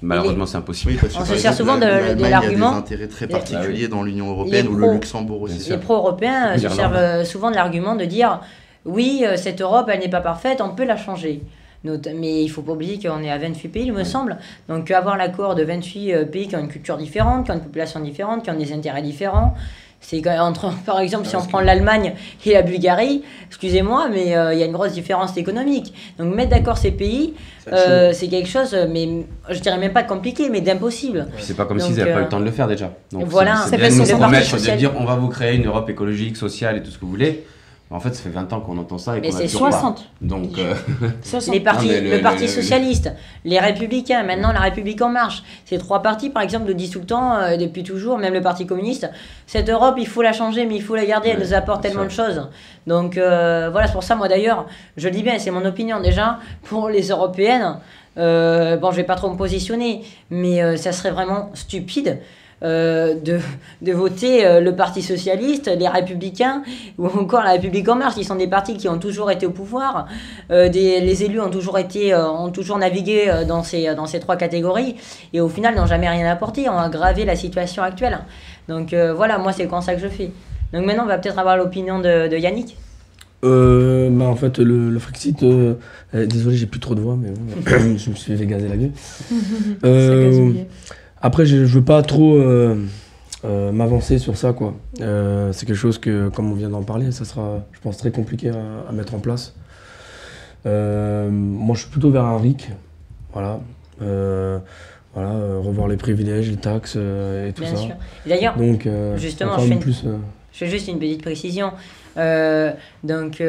malheureusement 0.01 0.47
c'est 0.47 0.57
impossible. 0.57 0.93
On 1.15 1.25
se 1.25 1.35
sert 1.35 1.53
souvent 1.53 1.77
de, 1.77 1.85
l'argument. 1.85 2.11
Il 2.17 2.21
y 2.21 2.33
a 2.33 2.41
des 2.41 2.63
intérêts 2.63 3.07
très 3.07 3.27
particuliers 3.27 3.87
dans 3.87 4.01
l'Union 4.01 4.31
européenne 4.31 4.67
ou 4.67 4.75
le 4.75 4.93
Luxembourg 4.93 5.43
aussi. 5.43 5.69
Les 5.69 5.77
pro-européens 5.77 6.57
se 6.57 6.69
servent 6.69 7.23
souvent 7.23 7.51
de 7.51 7.55
l'argument 7.55 7.95
de 7.95 8.05
dire 8.05 8.41
oui, 8.83 9.23
cette 9.35 9.61
Europe, 9.61 9.87
elle 9.93 9.99
n'est 9.99 10.09
pas 10.09 10.21
parfaite, 10.21 10.59
on 10.59 10.73
peut 10.73 10.85
la 10.85 10.97
changer 10.97 11.43
mais 11.83 12.43
il 12.43 12.49
faut 12.49 12.61
pas 12.61 12.73
oublier 12.73 12.99
qu'on 12.99 13.23
est 13.23 13.31
à 13.31 13.37
28 13.37 13.69
pays, 13.69 13.85
il 13.85 13.93
me 13.93 14.03
semble. 14.03 14.37
Donc 14.69 14.89
avoir 14.91 15.17
l'accord 15.17 15.55
de 15.55 15.63
28 15.63 16.13
euh, 16.13 16.25
pays 16.25 16.47
qui 16.47 16.55
ont 16.55 16.59
une 16.59 16.67
culture 16.67 16.97
différente, 16.97 17.45
qui 17.45 17.51
ont 17.51 17.55
une 17.55 17.61
population 17.61 17.99
différente, 17.99 18.43
qui 18.43 18.51
ont 18.51 18.57
des 18.57 18.73
intérêts 18.73 19.01
différents, 19.01 19.55
c'est 20.01 20.27
entre, 20.39 20.73
par 20.85 20.99
exemple, 20.99 21.27
si 21.27 21.35
on 21.35 21.45
prend 21.45 21.61
l'Allemagne 21.61 22.13
et 22.45 22.53
la 22.53 22.63
Bulgarie, 22.63 23.23
excusez-moi, 23.47 24.09
mais 24.11 24.35
euh, 24.35 24.53
il 24.53 24.59
y 24.59 24.63
a 24.63 24.65
une 24.65 24.71
grosse 24.71 24.93
différence 24.93 25.37
économique. 25.37 25.93
Donc 26.17 26.35
mettre 26.35 26.49
d'accord 26.49 26.77
ces 26.77 26.91
pays, 26.91 27.35
euh, 27.71 28.11
c'est 28.11 28.27
quelque 28.27 28.49
chose, 28.49 28.75
mais 28.89 29.25
je 29.49 29.59
dirais 29.59 29.77
même 29.77 29.93
pas 29.93 30.03
compliqué, 30.03 30.49
mais 30.49 30.61
d'impossible. 30.61 31.27
c'est 31.37 31.55
pas 31.55 31.65
comme 31.65 31.79
s'ils 31.79 31.95
n'avaient 31.95 32.13
pas 32.13 32.19
le 32.21 32.29
temps 32.29 32.39
de 32.39 32.45
le 32.45 32.51
faire 32.51 32.67
déjà. 32.67 32.91
Donc 33.11 33.25
voilà, 33.25 33.57
c'est 33.67 33.77
bien 33.77 33.89
de 33.89 33.95
nous 33.95 34.17
promettre 34.17 34.55
de 34.55 34.77
dire 34.77 34.91
on 34.99 35.05
va 35.05 35.15
vous 35.15 35.29
créer 35.29 35.55
une 35.55 35.67
Europe 35.67 35.89
écologique, 35.89 36.35
sociale 36.35 36.77
et 36.77 36.83
tout 36.83 36.91
ce 36.91 36.97
que 36.97 37.05
vous 37.05 37.11
voulez. 37.11 37.45
En 37.91 37.99
fait, 37.99 38.15
ça 38.15 38.23
fait 38.23 38.29
20 38.29 38.53
ans 38.53 38.61
qu'on 38.61 38.77
entend 38.77 38.97
ça 38.97 39.17
et 39.17 39.21
Mais 39.21 39.31
c'est 39.31 39.49
60. 39.49 40.09
Donc, 40.21 40.57
euh, 40.57 40.73
les 41.51 41.59
partis, 41.59 41.89
le, 41.99 42.21
Parti 42.21 42.47
Socialiste, 42.47 43.11
les 43.43 43.59
Républicains, 43.59 44.23
maintenant 44.23 44.53
la 44.53 44.61
République 44.61 45.01
En 45.01 45.09
Marche. 45.09 45.43
Ces 45.65 45.77
trois 45.77 46.01
partis, 46.01 46.29
par 46.29 46.41
exemple, 46.41 46.67
le 46.67 46.73
disent 46.73 46.91
tout 46.91 46.99
le 46.99 47.05
temps, 47.05 47.35
euh, 47.35 47.57
depuis 47.57 47.83
toujours, 47.83 48.17
même 48.17 48.33
le 48.33 48.39
Parti 48.39 48.65
communiste. 48.65 49.09
Cette 49.45 49.69
Europe, 49.69 49.95
il 49.97 50.07
faut 50.07 50.21
la 50.21 50.31
changer, 50.31 50.65
mais 50.65 50.75
il 50.75 50.81
faut 50.81 50.95
la 50.95 51.05
garder, 51.05 51.29
elle 51.29 51.39
nous 51.39 51.53
apporte 51.53 51.83
tellement 51.83 52.05
de 52.05 52.09
choses. 52.09 52.49
Donc 52.87 53.17
euh, 53.17 53.69
voilà, 53.69 53.87
c'est 53.87 53.93
pour 53.93 54.03
ça, 54.03 54.15
moi 54.15 54.29
d'ailleurs, 54.29 54.67
je 54.95 55.09
le 55.09 55.13
dis 55.13 55.21
bien, 55.21 55.37
c'est 55.37 55.51
mon 55.51 55.65
opinion 55.65 55.99
déjà, 55.99 56.39
pour 56.63 56.87
les 56.87 57.09
Européennes. 57.09 57.75
bon, 58.15 58.91
je 58.91 58.95
vais 58.95 59.03
pas 59.03 59.15
trop 59.15 59.29
me 59.29 59.35
positionner, 59.35 60.03
mais 60.29 60.77
ça 60.77 60.93
serait 60.93 61.11
vraiment 61.11 61.49
stupide 61.55 62.19
euh, 62.63 63.15
de, 63.15 63.39
de, 63.81 63.91
voter 63.91 64.45
euh, 64.45 64.59
le 64.59 64.75
Parti 64.75 65.01
socialiste, 65.01 65.67
les 65.67 65.87
républicains 65.87 66.61
ou 66.99 67.07
encore 67.07 67.41
la 67.41 67.53
République 67.53 67.89
en 67.89 67.95
marche, 67.95 68.13
qui 68.13 68.23
sont 68.23 68.35
des 68.35 68.45
partis 68.45 68.77
qui 68.77 68.87
ont 68.87 68.99
toujours 68.99 69.31
été 69.31 69.47
au 69.47 69.49
pouvoir. 69.49 70.05
Euh, 70.51 70.69
des, 70.69 71.01
les 71.01 71.23
élus 71.23 71.41
ont 71.41 71.49
toujours, 71.49 71.79
été, 71.79 72.13
ont 72.13 72.51
toujours 72.51 72.77
navigué 72.77 73.31
dans 73.47 73.63
ces, 73.63 73.95
dans 73.95 74.05
ces 74.05 74.19
trois 74.19 74.35
catégories 74.35 74.95
et 75.33 75.41
au 75.41 75.49
final 75.49 75.75
n'ont 75.75 75.87
jamais 75.87 76.07
rien 76.07 76.29
apporté, 76.29 76.69
ont 76.69 76.77
aggravé 76.77 77.25
la 77.25 77.35
situation 77.35 77.81
actuelle. 77.81 78.19
Donc 78.67 78.93
voilà, 78.93 79.39
moi 79.39 79.53
c'est 79.53 79.65
comme 79.65 79.81
ça 79.81 79.95
que 79.95 80.01
je 80.01 80.07
fais. 80.07 80.31
Donc 80.71 80.85
maintenant 80.85 81.05
on 81.05 81.07
va 81.07 81.17
peut-être 81.17 81.39
avoir 81.39 81.57
l'opinion 81.57 81.97
de, 81.97 82.27
de, 82.27 82.37
Yannick. 82.37 82.77
bah 83.41 84.25
en 84.25 84.35
fait, 84.35 84.59
le, 84.59 84.91
le 84.91 84.99
Frexit, 84.99 85.43
désolé, 86.13 86.57
j'ai 86.57 86.67
plus 86.67 86.79
trop 86.79 86.93
de 86.93 87.01
voix, 87.01 87.17
mais 87.19 87.33
je 87.97 88.11
me 88.11 88.15
suis 88.15 88.37
fait 88.37 88.45
gazer 88.45 88.67
la 88.67 88.77
gueule. 88.77 88.91
Après, 91.21 91.45
je, 91.45 91.57
ne 91.57 91.65
veux 91.65 91.83
pas 91.83 92.01
trop 92.01 92.35
euh, 92.35 92.75
euh, 93.45 93.71
m'avancer 93.71 94.17
sur 94.17 94.37
ça, 94.37 94.53
quoi. 94.53 94.73
Euh, 95.01 95.53
c'est 95.53 95.65
quelque 95.65 95.75
chose 95.75 95.99
que, 95.99 96.29
comme 96.29 96.51
on 96.51 96.55
vient 96.55 96.69
d'en 96.69 96.81
parler, 96.81 97.11
ça 97.11 97.25
sera, 97.25 97.63
je 97.71 97.79
pense, 97.79 97.97
très 97.97 98.11
compliqué 98.11 98.49
à, 98.49 98.91
mettre 98.91 99.13
en 99.13 99.19
place. 99.19 99.53
moi, 100.65 101.75
je 101.75 101.81
suis 101.81 101.89
plutôt 101.89 102.09
vers 102.09 102.25
un 102.25 102.37
RIC, 102.37 102.69
voilà. 103.33 103.59
voilà, 103.99 105.31
revoir 105.59 105.87
les 105.87 105.97
privilèges, 105.97 106.49
les 106.49 106.57
taxes 106.57 106.95
et 106.95 107.53
tout 107.53 107.61
Bien 107.61 107.75
ça. 107.75 107.81
Sûr. 107.81 107.95
D'ailleurs, 108.25 108.57
donc, 108.57 108.89
justement, 109.17 109.59
je 109.59 109.67
fais, 109.67 109.75
plus, 109.75 110.03
je 110.51 110.57
fais, 110.57 110.67
juste 110.67 110.87
une 110.87 110.97
petite 110.97 111.21
précision. 111.21 111.71
donc, 113.03 113.43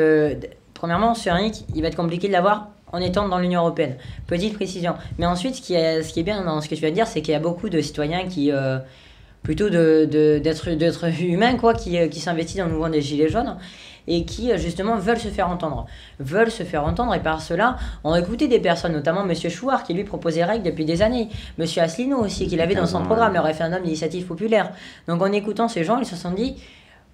premièrement, 0.75 1.14
ce 1.14 1.31
RIC, 1.31 1.64
il 1.75 1.81
va 1.81 1.89
être 1.89 1.97
compliqué 1.97 2.29
de 2.29 2.33
l'avoir 2.33 2.72
en 2.93 3.01
étant 3.01 3.28
dans 3.28 3.38
l'Union 3.38 3.61
européenne. 3.61 3.97
Petite 4.26 4.55
précision. 4.55 4.95
Mais 5.18 5.26
ensuite, 5.26 5.57
ce 5.57 5.62
qui 5.62 5.74
est, 5.74 6.03
ce 6.03 6.12
qui 6.12 6.20
est 6.20 6.24
bien 6.24 6.45
dans 6.45 6.61
ce 6.61 6.68
que 6.68 6.74
tu 6.74 6.80
viens 6.80 6.90
de 6.90 6.95
dire, 6.95 7.07
c'est 7.07 7.22
qu'il 7.22 7.32
y 7.32 7.36
a 7.36 7.40
beaucoup 7.40 7.68
de 7.68 7.80
citoyens 7.80 8.26
qui, 8.28 8.53
euh, 8.53 8.78
plutôt 9.43 9.70
d'être 9.70 10.68
de, 10.68 10.74
d'être 10.74 11.22
humains, 11.22 11.57
quoi, 11.57 11.74
qui, 11.74 11.99
euh, 11.99 12.09
qui 12.09 12.20
s'investissent 12.20 12.59
dans 12.59 12.66
le 12.66 12.72
mouvement 12.72 12.90
des 12.90 13.03
Gilets 13.03 13.28
jaunes 13.28 13.57
et 14.09 14.24
qui, 14.24 14.51
euh, 14.51 14.59
justement, 14.59 14.97
veulent 14.97 15.18
se 15.18 15.28
faire 15.28 15.49
entendre. 15.49 15.86
Veulent 16.18 16.51
se 16.51 16.64
faire 16.64 16.84
entendre 16.84 17.14
et 17.14 17.20
par 17.20 17.40
cela 17.40 17.76
ont 18.05 18.14
écouté 18.14 18.49
des 18.49 18.59
personnes, 18.59 18.93
notamment 18.93 19.24
M. 19.28 19.34
Chouard, 19.51 19.84
qui 19.84 19.95
lui 19.95 20.05
proposait 20.05 20.45
règles 20.45 20.64
depuis 20.64 20.84
des 20.84 21.03
années. 21.03 21.28
M. 21.59 21.66
Asselineau 21.78 22.18
aussi, 22.18 22.47
qui 22.47 22.57
l'avait 22.57 22.74
dans 22.74 22.86
son 22.86 23.03
programme, 23.03 23.34
le 23.34 23.40
référendum 23.40 23.82
d'initiative 23.82 24.26
populaire. 24.26 24.72
Donc 25.07 25.22
en 25.22 25.32
écoutant 25.32 25.68
ces 25.68 25.84
gens, 25.84 25.99
ils 25.99 26.07
se 26.07 26.16
sont 26.16 26.32
dit 26.32 26.57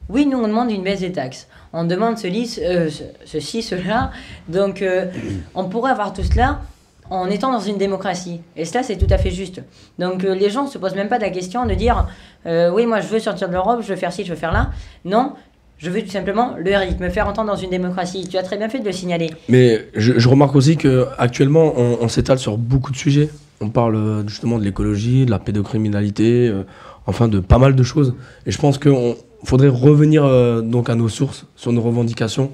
oui, 0.09 0.27
nous, 0.27 0.39
on 0.39 0.49
demande 0.49 0.71
une 0.71 0.83
baisse 0.83 1.01
des 1.01 1.13
taxes. 1.13 1.49
On 1.73 1.85
demande 1.85 2.19
ceci, 2.19 2.61
euh, 2.63 2.89
ceci 3.25 3.63
cela. 3.63 4.11
Donc, 4.49 4.81
euh, 4.81 5.07
on 5.55 5.65
pourrait 5.65 5.91
avoir 5.91 6.13
tout 6.13 6.23
cela 6.23 6.61
en 7.11 7.29
étant 7.29 7.53
dans 7.53 7.61
une 7.61 7.79
démocratie. 7.79 8.41
Et 8.57 8.65
cela, 8.65 8.83
c'est 8.83 8.97
tout 8.97 9.13
à 9.13 9.19
fait 9.19 9.31
juste. 9.31 9.63
Donc, 9.99 10.25
euh, 10.25 10.35
les 10.35 10.51
gens 10.51 10.65
ne 10.65 10.69
se 10.69 10.79
posent 10.79 10.95
même 10.95 11.09
pas 11.09 11.19
la 11.19 11.31
question 11.31 11.67
de 11.67 11.75
dire 11.75 12.07
Oui, 12.47 12.87
moi, 12.87 13.01
je 13.01 13.09
veux 13.09 13.19
sortir 13.19 13.49
de 13.49 13.53
l'Europe, 13.55 13.81
je 13.83 13.89
veux 13.89 13.97
faire 13.97 14.13
ci, 14.13 14.25
je 14.25 14.31
veux 14.31 14.39
faire 14.39 14.53
là. 14.53 14.71
Non. 15.05 15.35
Je 15.77 15.91
veux 15.91 16.03
tout 16.03 16.11
simplement 16.11 16.57
le 16.59 16.77
RIC, 16.77 16.99
me 16.99 17.09
faire 17.09 17.29
entendre 17.29 17.53
dans 17.53 17.57
une 17.57 17.71
démocratie. 17.71 18.27
Tu 18.29 18.37
as 18.37 18.43
très 18.43 18.57
bien 18.57 18.69
fait 18.69 18.81
de 18.81 18.85
le 18.85 18.91
signaler. 18.91 19.31
Mais 19.49 19.87
je, 19.95 20.29
remarque 20.29 20.57
aussi 20.57 20.77
qu'actuellement, 20.77 21.73
on, 21.77 21.99
on 22.01 22.09
s'étale 22.09 22.41
sur 22.41 22.59
beaucoup 22.59 22.91
de 22.91 22.97
sujets. 22.97 23.31
on 23.61 23.69
parle 23.69 24.25
justement 24.27 24.59
de 24.59 24.65
l'écologie, 24.65 25.25
de 25.25 25.31
la 25.31 25.39
pédocriminalité, 25.39 26.49
euh, 26.49 26.65
enfin 27.07 27.29
de 27.29 27.41
pas 27.41 27.59
mal 27.59 27.75
de 27.75 27.83
choses. 27.83 28.15
Et 28.47 28.51
je 28.51 28.59
pense 28.59 28.79
qu'il 28.79 29.15
faudrait 29.45 29.69
revenir 29.69 30.25
euh, 30.25 30.61
donc 30.63 30.91
à 30.91 30.95
nos 30.95 31.09
sources, 31.09 31.47
sur 31.57 31.73
nos 31.73 31.83
revendications. 31.83 32.51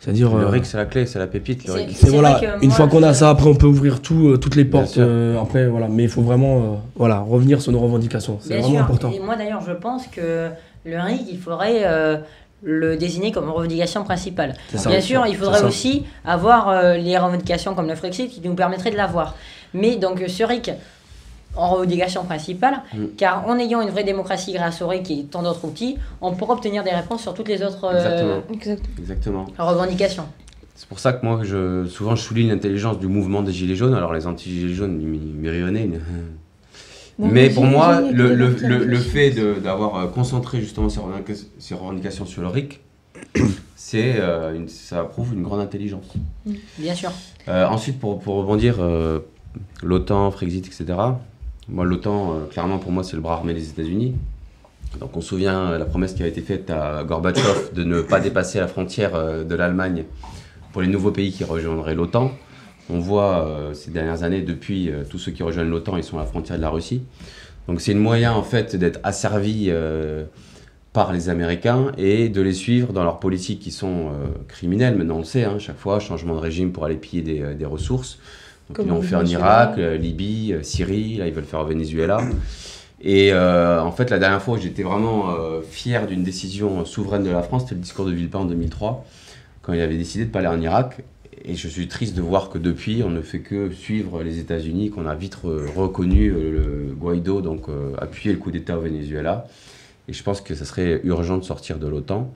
C'est-à-dire. 0.00 0.34
Le 0.36 0.44
euh, 0.44 0.48
RIC, 0.48 0.64
c'est 0.64 0.76
la 0.76 0.84
clé, 0.86 1.06
c'est 1.06 1.18
la 1.18 1.26
pépite. 1.26 1.66
Le 1.66 1.72
RIC. 1.72 1.88
c'est 1.90 2.06
C'est 2.06 2.12
voilà, 2.12 2.40
une 2.62 2.70
fois 2.70 2.86
qu'on 2.86 3.02
a 3.02 3.14
ça, 3.14 3.30
après 3.30 3.48
on 3.48 3.54
peut 3.56 3.66
ouvrir 3.66 4.00
tout, 4.00 4.28
euh, 4.28 4.36
toutes 4.36 4.54
les 4.54 4.64
portes. 4.64 4.96
euh, 4.98 5.40
après, 5.40 5.66
voilà. 5.66 5.88
Mais 5.88 6.04
il 6.04 6.08
faut 6.08 6.22
vraiment 6.22 6.56
euh, 6.56 6.60
voilà, 6.94 7.18
revenir 7.20 7.60
sur 7.60 7.72
nos 7.72 7.80
revendications. 7.80 8.38
C'est 8.40 8.50
Bien 8.50 8.58
vraiment 8.60 8.74
sûr. 8.74 8.84
important. 8.84 9.10
Et 9.12 9.18
moi 9.18 9.34
d'ailleurs, 9.36 9.62
je 9.66 9.72
pense 9.72 10.06
que 10.06 10.48
le 10.84 11.00
RIC, 11.00 11.22
il 11.32 11.38
faudrait 11.38 11.80
euh, 11.84 12.16
le 12.62 12.96
désigner 12.96 13.32
comme 13.32 13.48
revendication 13.50 14.04
principale. 14.04 14.54
C'est 14.70 14.78
ça. 14.78 14.88
Bien 14.88 15.00
sûr, 15.00 15.24
il 15.26 15.32
C'est 15.32 15.38
faudrait 15.38 15.58
ça. 15.60 15.66
aussi 15.66 16.04
avoir 16.24 16.68
euh, 16.68 16.94
les 16.96 17.18
revendications 17.18 17.74
comme 17.74 17.88
le 17.88 17.96
Frexit 17.96 18.30
qui 18.30 18.40
nous 18.46 18.54
permettraient 18.54 18.92
de 18.92 18.96
l'avoir. 18.96 19.34
Mais 19.74 19.96
donc 19.96 20.22
ce 20.28 20.44
RIC 20.44 20.70
en 21.56 21.70
revendication 21.70 22.24
principale, 22.24 22.82
Mm. 22.94 23.04
car 23.16 23.46
en 23.46 23.58
ayant 23.58 23.80
une 23.80 23.90
vraie 23.90 24.04
démocratie 24.04 24.52
grâce 24.52 24.80
au 24.82 24.88
RIC 24.88 25.10
et 25.10 25.24
tant 25.24 25.42
d'autres 25.42 25.64
outils, 25.64 25.96
on 26.20 26.32
pourra 26.34 26.54
obtenir 26.54 26.84
des 26.84 26.90
réponses 26.90 27.22
sur 27.22 27.34
toutes 27.34 27.48
les 27.48 27.62
autres 27.62 27.84
euh, 27.84 27.96
Exactement. 27.96 28.42
Exact. 28.54 28.82
Exactement. 28.98 29.46
revendications. 29.58 30.26
C'est 30.76 30.88
pour 30.88 31.00
ça 31.00 31.12
que 31.12 31.26
moi, 31.26 31.40
je, 31.42 31.86
souvent, 31.86 32.14
je 32.14 32.22
souligne 32.22 32.50
l'intelligence 32.50 33.00
du 33.00 33.08
mouvement 33.08 33.42
des 33.42 33.52
Gilets 33.52 33.74
jaunes. 33.74 33.94
Alors, 33.94 34.12
les 34.12 34.28
anti-Gilets 34.28 34.74
jaunes, 34.74 35.00
ils 35.02 35.34
Mais 37.18 37.50
pour 37.50 37.64
moi, 37.64 38.00
le, 38.00 38.32
le, 38.34 38.54
le, 38.62 38.84
le 38.84 38.98
fait 38.98 39.30
de- 39.30 39.54
d'avoir 39.54 39.96
euh, 39.96 40.06
concentré 40.06 40.60
justement 40.60 40.88
ces 40.88 41.00
revendications, 41.00 41.48
ces 41.58 41.74
revendications 41.74 42.26
sur 42.26 42.42
le 42.42 42.48
RIC, 42.48 42.78
c'est, 43.74 44.14
euh, 44.20 44.54
une- 44.54 44.68
ça 44.68 45.02
prouve 45.02 45.34
une 45.34 45.42
grande 45.42 45.58
intelligence. 45.60 46.06
Bien 46.78 46.94
sûr. 46.94 47.10
Euh, 47.48 47.66
ensuite, 47.66 47.98
pour, 47.98 48.20
pour 48.20 48.36
rebondir, 48.36 48.76
euh, 48.78 49.18
l'OTAN, 49.82 50.30
Frexit, 50.30 50.64
etc. 50.64 50.84
Moi, 51.70 51.84
l'OTAN, 51.84 52.32
euh, 52.32 52.46
clairement, 52.46 52.78
pour 52.78 52.92
moi, 52.92 53.04
c'est 53.04 53.16
le 53.16 53.20
bras 53.20 53.34
armé 53.34 53.52
des 53.52 53.68
États-Unis. 53.68 54.14
Donc, 55.00 55.14
on 55.16 55.20
se 55.20 55.28
souvient 55.28 55.72
euh, 55.72 55.78
la 55.78 55.84
promesse 55.84 56.14
qui 56.14 56.22
a 56.22 56.26
été 56.26 56.40
faite 56.40 56.70
à 56.70 57.04
Gorbatchev 57.04 57.74
de 57.74 57.84
ne 57.84 58.00
pas 58.00 58.20
dépasser 58.20 58.58
la 58.58 58.68
frontière 58.68 59.14
euh, 59.14 59.44
de 59.44 59.54
l'Allemagne 59.54 60.04
pour 60.72 60.80
les 60.80 60.88
nouveaux 60.88 61.10
pays 61.10 61.30
qui 61.30 61.44
rejoindraient 61.44 61.94
l'OTAN. 61.94 62.32
On 62.90 63.00
voit 63.00 63.70
ces 63.74 63.90
dernières 63.90 64.22
années, 64.22 64.40
depuis, 64.40 64.90
tous 65.10 65.18
ceux 65.18 65.30
qui 65.30 65.42
rejoignent 65.42 65.68
l'OTAN, 65.68 65.98
ils 65.98 66.02
sont 66.02 66.16
à 66.16 66.20
la 66.20 66.26
frontière 66.26 66.56
de 66.56 66.62
la 66.62 66.70
Russie. 66.70 67.02
Donc, 67.66 67.82
c'est 67.82 67.92
une 67.92 67.98
moyen, 67.98 68.32
en 68.32 68.42
fait, 68.42 68.76
d'être 68.76 68.98
asservi 69.02 69.70
par 70.94 71.12
les 71.12 71.28
Américains 71.28 71.92
et 71.98 72.30
de 72.30 72.40
les 72.40 72.54
suivre 72.54 72.94
dans 72.94 73.04
leurs 73.04 73.20
politiques 73.20 73.60
qui 73.60 73.72
sont 73.72 74.10
criminelles. 74.46 74.96
Maintenant, 74.96 75.16
on 75.16 75.18
le 75.18 75.24
sait, 75.24 75.44
hein, 75.44 75.58
chaque 75.58 75.76
fois, 75.76 76.00
changement 76.00 76.34
de 76.34 76.40
régime 76.40 76.72
pour 76.72 76.86
aller 76.86 76.96
piller 76.96 77.54
des 77.54 77.66
ressources. 77.66 78.18
Donc, 78.68 78.78
ils 78.84 78.88
l'ont 78.88 79.00
fait 79.02 79.14
en. 79.16 79.20
Irak, 79.32 79.74
euh, 79.78 79.96
Libye, 79.96 80.52
euh, 80.52 80.62
Syrie, 80.62 81.16
là, 81.16 81.26
ils 81.26 81.32
veulent 81.32 81.44
faire 81.44 81.60
au 81.60 81.66
Venezuela. 81.66 82.18
Et 83.00 83.32
euh, 83.32 83.80
en 83.80 83.92
fait, 83.92 84.10
la 84.10 84.18
dernière 84.18 84.42
fois 84.42 84.54
où 84.54 84.58
j'étais 84.60 84.82
vraiment 84.82 85.30
euh, 85.30 85.60
fier 85.62 86.06
d'une 86.06 86.22
décision 86.24 86.84
souveraine 86.84 87.22
de 87.22 87.30
la 87.30 87.42
France, 87.42 87.62
c'était 87.62 87.76
le 87.76 87.80
discours 87.80 88.04
de 88.06 88.12
Villepin 88.12 88.40
en 88.40 88.44
2003, 88.44 89.04
quand 89.62 89.72
il 89.72 89.80
avait 89.80 89.96
décidé 89.96 90.24
de 90.24 90.28
ne 90.28 90.32
pas 90.32 90.40
aller 90.40 90.48
en 90.48 90.60
Irak. 90.60 91.02
Et 91.44 91.54
je 91.54 91.68
suis 91.68 91.86
triste 91.86 92.16
de 92.16 92.20
voir 92.20 92.50
que 92.50 92.58
depuis, 92.58 93.02
on 93.06 93.10
ne 93.10 93.22
fait 93.22 93.38
que 93.38 93.70
suivre 93.70 94.22
les 94.24 94.40
États-Unis, 94.40 94.90
qu'on 94.90 95.06
a 95.06 95.14
vite 95.14 95.38
re- 95.44 95.72
reconnu 95.76 96.30
le 96.30 96.92
Guaido, 96.98 97.40
donc 97.40 97.68
euh, 97.68 97.92
appuyer 97.98 98.34
le 98.34 98.40
coup 98.40 98.50
d'État 98.50 98.76
au 98.76 98.80
Venezuela. 98.80 99.46
Et 100.08 100.12
je 100.12 100.22
pense 100.24 100.40
que 100.40 100.54
ça 100.56 100.64
serait 100.64 101.00
urgent 101.04 101.38
de 101.38 101.44
sortir 101.44 101.78
de 101.78 101.86
l'OTAN. 101.86 102.34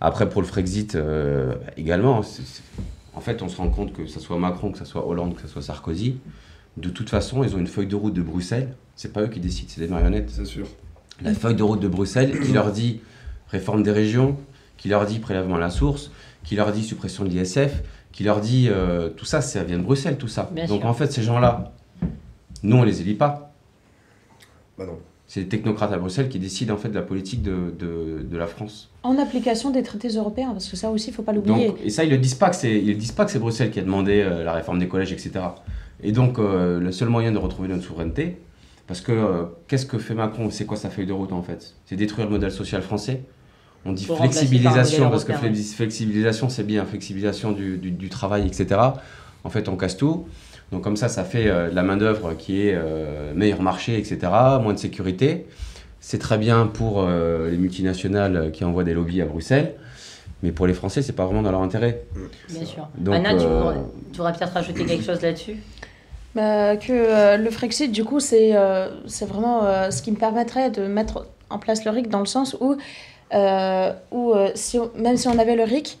Après, 0.00 0.28
pour 0.28 0.40
le 0.42 0.46
Frexit, 0.46 0.96
également, 1.76 2.22
c'est- 2.22 2.62
en 3.16 3.20
fait, 3.20 3.42
on 3.42 3.48
se 3.48 3.56
rend 3.56 3.70
compte 3.70 3.92
que 3.92 4.06
ce 4.06 4.20
soit 4.20 4.38
Macron, 4.38 4.70
que 4.70 4.78
ce 4.78 4.84
soit 4.84 5.06
Hollande, 5.06 5.34
que 5.34 5.40
ce 5.42 5.48
soit 5.48 5.62
Sarkozy, 5.62 6.18
de 6.76 6.90
toute 6.90 7.08
façon, 7.08 7.42
ils 7.42 7.56
ont 7.56 7.58
une 7.58 7.66
feuille 7.66 7.86
de 7.86 7.96
route 7.96 8.12
de 8.12 8.22
Bruxelles. 8.22 8.74
C'est 8.94 9.12
pas 9.12 9.22
eux 9.22 9.28
qui 9.28 9.40
décident, 9.40 9.68
c'est 9.74 9.80
des 9.80 9.88
marionnettes. 9.88 10.30
C'est 10.30 10.44
sûr. 10.44 10.66
La 11.22 11.32
feuille 11.32 11.54
de 11.54 11.62
route 11.62 11.80
de 11.80 11.88
Bruxelles 11.88 12.38
qui 12.40 12.52
leur 12.52 12.70
dit 12.70 13.00
réforme 13.48 13.82
des 13.82 13.90
régions, 13.90 14.36
qui 14.76 14.88
leur 14.88 15.06
dit 15.06 15.18
prélèvement 15.18 15.56
à 15.56 15.60
la 15.60 15.70
source, 15.70 16.10
qui 16.44 16.54
leur 16.56 16.70
dit 16.72 16.84
suppression 16.84 17.24
de 17.24 17.30
l'ISF, 17.30 17.82
qui 18.12 18.22
leur 18.22 18.40
dit 18.40 18.68
euh, 18.68 19.08
tout 19.08 19.24
ça, 19.24 19.40
ça 19.40 19.64
vient 19.64 19.78
de 19.78 19.82
Bruxelles, 19.82 20.18
tout 20.18 20.28
ça. 20.28 20.50
Bien 20.52 20.66
Donc 20.66 20.82
sûr. 20.82 20.88
en 20.90 20.94
fait, 20.94 21.10
ces 21.10 21.22
gens-là, 21.22 21.72
nous, 22.62 22.76
on 22.76 22.82
les 22.82 23.00
élit 23.00 23.14
pas. 23.14 23.52
Bah 24.76 24.84
non. 24.84 24.98
C'est 25.28 25.40
les 25.40 25.48
technocrates 25.48 25.92
à 25.92 25.98
Bruxelles 25.98 26.28
qui 26.28 26.38
décident 26.38 26.74
en 26.74 26.76
fait 26.76 26.88
de 26.88 26.94
la 26.94 27.02
politique 27.02 27.42
de, 27.42 27.74
de, 27.78 28.22
de 28.22 28.36
la 28.36 28.46
France. 28.46 28.90
En 29.02 29.18
application 29.18 29.70
des 29.70 29.82
traités 29.82 30.08
européens, 30.08 30.50
parce 30.52 30.68
que 30.68 30.76
ça 30.76 30.90
aussi, 30.90 31.10
il 31.10 31.12
faut 31.12 31.22
pas 31.22 31.32
l'oublier. 31.32 31.72
Et 31.84 31.90
ça, 31.90 32.04
ils 32.04 32.10
ne 32.12 32.16
disent 32.16 32.36
pas 32.36 32.50
que 32.50 32.56
c'est, 32.56 32.72
ils 32.80 32.96
disent 32.96 33.10
pas 33.12 33.24
que 33.24 33.30
c'est 33.32 33.38
Bruxelles 33.40 33.70
qui 33.72 33.80
a 33.80 33.82
demandé 33.82 34.22
euh, 34.22 34.44
la 34.44 34.52
réforme 34.52 34.78
des 34.78 34.86
collèges, 34.88 35.12
etc. 35.12 35.32
Et 36.02 36.12
donc, 36.12 36.38
euh, 36.38 36.78
le 36.78 36.92
seul 36.92 37.08
moyen 37.08 37.32
de 37.32 37.38
retrouver 37.38 37.68
notre 37.68 37.82
souveraineté, 37.84 38.36
parce 38.86 39.00
que 39.00 39.10
euh, 39.10 39.44
qu'est-ce 39.66 39.86
que 39.86 39.98
fait 39.98 40.14
Macron? 40.14 40.48
C'est 40.50 40.64
quoi 40.64 40.76
sa 40.76 40.90
feuille 40.90 41.06
de 41.06 41.12
route 41.12 41.32
en 41.32 41.42
fait? 41.42 41.74
C'est 41.86 41.96
détruire 41.96 42.26
le 42.28 42.32
modèle 42.32 42.52
social 42.52 42.82
français? 42.82 43.22
On 43.84 43.92
dit 43.92 44.04
Pour 44.06 44.18
flexibilisation, 44.18 45.10
parce 45.10 45.24
que 45.24 45.32
flexibilisation, 45.76 46.48
c'est 46.48 46.64
bien, 46.64 46.84
flexibilisation 46.84 47.52
du, 47.52 47.78
du- 47.78 47.90
du 47.90 48.08
travail, 48.08 48.46
etc. 48.46 48.80
En 49.44 49.50
fait, 49.50 49.68
on 49.68 49.76
casse 49.76 49.96
tout. 49.96 50.26
Donc, 50.72 50.82
comme 50.82 50.96
ça, 50.96 51.08
ça 51.08 51.24
fait 51.24 51.48
euh, 51.48 51.70
de 51.70 51.74
la 51.74 51.82
main-d'œuvre 51.82 52.34
qui 52.34 52.66
est 52.66 52.74
euh, 52.74 53.32
meilleur 53.34 53.62
marché, 53.62 53.98
etc., 53.98 54.18
moins 54.60 54.72
de 54.74 54.78
sécurité. 54.78 55.46
C'est 56.00 56.18
très 56.18 56.38
bien 56.38 56.66
pour 56.66 57.00
euh, 57.00 57.50
les 57.50 57.56
multinationales 57.56 58.50
qui 58.52 58.64
envoient 58.64 58.84
des 58.84 58.94
lobbies 58.94 59.22
à 59.22 59.26
Bruxelles. 59.26 59.74
Mais 60.42 60.52
pour 60.52 60.66
les 60.66 60.74
Français, 60.74 61.02
c'est 61.02 61.14
pas 61.14 61.24
vraiment 61.24 61.42
dans 61.42 61.50
leur 61.50 61.62
intérêt. 61.62 62.02
Bien 62.48 62.64
sûr. 62.64 62.88
Donc, 62.98 63.14
Anna, 63.14 63.30
tu, 63.34 63.46
voudrais 64.18 64.32
peut-être 64.32 64.52
rajouter 64.52 64.84
quelque 64.84 65.04
chose 65.04 65.22
là-dessus? 65.22 65.56
Bah, 66.34 66.76
que 66.76 66.92
euh, 66.92 67.36
le 67.38 67.50
Frexit, 67.50 67.90
du 67.90 68.04
coup, 68.04 68.20
c'est 68.20 68.54
euh, 68.54 68.88
c'est 69.06 69.24
vraiment 69.26 69.64
euh, 69.64 69.90
ce 69.90 70.02
qui 70.02 70.10
me 70.10 70.16
permettrait 70.16 70.70
de 70.70 70.86
mettre 70.86 71.26
en 71.48 71.58
place 71.58 71.84
le 71.86 71.90
RIC 71.90 72.10
dans 72.10 72.20
le 72.20 72.26
sens 72.26 72.54
où, 72.60 72.76
euh, 73.32 73.92
où 74.10 74.32
euh, 74.32 74.50
si 74.54 74.78
on- 74.78 74.90
même 74.96 75.16
si 75.16 75.28
on 75.28 75.38
avait 75.38 75.56
le 75.56 75.62
RIC, 75.62 75.98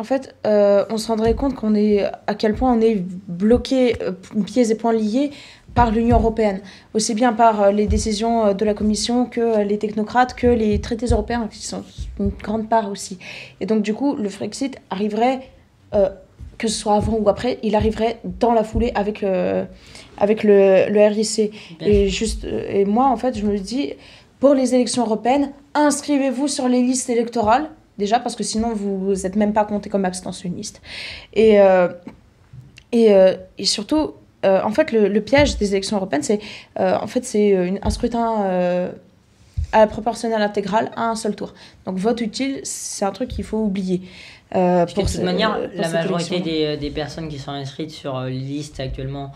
en 0.00 0.04
fait, 0.04 0.34
euh, 0.46 0.86
on 0.88 0.96
se 0.96 1.08
rendrait 1.08 1.34
compte 1.34 1.54
qu'on 1.54 1.74
est 1.74 2.04
à 2.26 2.34
quel 2.34 2.54
point 2.54 2.72
on 2.72 2.80
est 2.80 3.04
bloqué, 3.28 3.96
euh, 4.00 4.12
pieds 4.46 4.70
et 4.70 4.74
poings 4.74 4.94
liés 4.94 5.30
par 5.74 5.90
l'Union 5.90 6.16
européenne, 6.16 6.62
aussi 6.94 7.12
bien 7.12 7.34
par 7.34 7.60
euh, 7.60 7.70
les 7.70 7.86
décisions 7.86 8.54
de 8.54 8.64
la 8.64 8.72
Commission 8.72 9.26
que 9.26 9.62
les 9.62 9.78
technocrates, 9.78 10.34
que 10.34 10.46
les 10.46 10.80
traités 10.80 11.08
européens, 11.08 11.48
qui 11.52 11.66
sont 11.66 11.84
une 12.18 12.30
grande 12.30 12.66
part 12.70 12.90
aussi. 12.90 13.18
Et 13.60 13.66
donc, 13.66 13.82
du 13.82 13.92
coup, 13.92 14.16
le 14.16 14.30
Frexit 14.30 14.78
arriverait, 14.88 15.40
euh, 15.94 16.08
que 16.56 16.66
ce 16.66 16.80
soit 16.80 16.94
avant 16.94 17.18
ou 17.18 17.28
après, 17.28 17.58
il 17.62 17.76
arriverait 17.76 18.20
dans 18.24 18.54
la 18.54 18.64
foulée 18.64 18.92
avec 18.94 19.20
le, 19.20 19.66
avec 20.16 20.44
le, 20.44 20.88
le 20.88 21.06
RIC. 21.08 21.52
Et, 21.80 22.08
juste, 22.08 22.44
et 22.44 22.86
moi, 22.86 23.08
en 23.08 23.18
fait, 23.18 23.36
je 23.38 23.44
me 23.44 23.58
dis, 23.58 23.92
pour 24.38 24.54
les 24.54 24.74
élections 24.74 25.04
européennes, 25.04 25.52
inscrivez-vous 25.74 26.48
sur 26.48 26.68
les 26.68 26.80
listes 26.80 27.10
électorales, 27.10 27.70
déjà, 28.00 28.18
parce 28.18 28.34
que 28.34 28.42
sinon, 28.42 28.74
vous 28.74 29.14
n'êtes 29.22 29.36
même 29.36 29.52
pas 29.52 29.64
compté 29.64 29.88
comme 29.88 30.04
abstentionniste. 30.04 30.82
Et, 31.34 31.60
euh, 31.60 31.88
et, 32.90 33.14
euh, 33.14 33.36
et 33.58 33.66
surtout, 33.66 34.14
euh, 34.44 34.60
en 34.64 34.72
fait, 34.72 34.90
le, 34.90 35.06
le 35.06 35.20
piège 35.20 35.56
des 35.58 35.68
élections 35.72 35.96
européennes, 35.98 36.24
c'est 36.24 36.40
en 36.76 37.06
fait, 37.06 37.24
c'est 37.24 37.78
un 37.80 37.90
scrutin 37.90 38.24
à 39.72 39.78
la 39.78 39.86
proportionnelle 39.86 40.42
intégrale 40.42 40.90
à 40.96 41.04
un 41.10 41.14
seul 41.14 41.36
tour. 41.36 41.54
Donc, 41.86 41.96
vote 41.98 42.20
utile, 42.20 42.60
c'est 42.64 43.04
un 43.04 43.12
truc 43.12 43.28
qu'il 43.28 43.44
faut 43.44 43.58
oublier. 43.58 44.02
Que 44.50 44.84
de 44.84 45.06
toute 45.06 45.22
manière, 45.22 45.52
pour 45.70 45.80
la 45.80 45.88
majorité 45.90 46.40
des, 46.40 46.76
des 46.76 46.90
personnes 46.90 47.28
qui 47.28 47.38
sont 47.38 47.52
inscrites 47.52 47.92
sur 47.92 48.20
les 48.22 48.32
listes 48.32 48.80
actuellement 48.80 49.30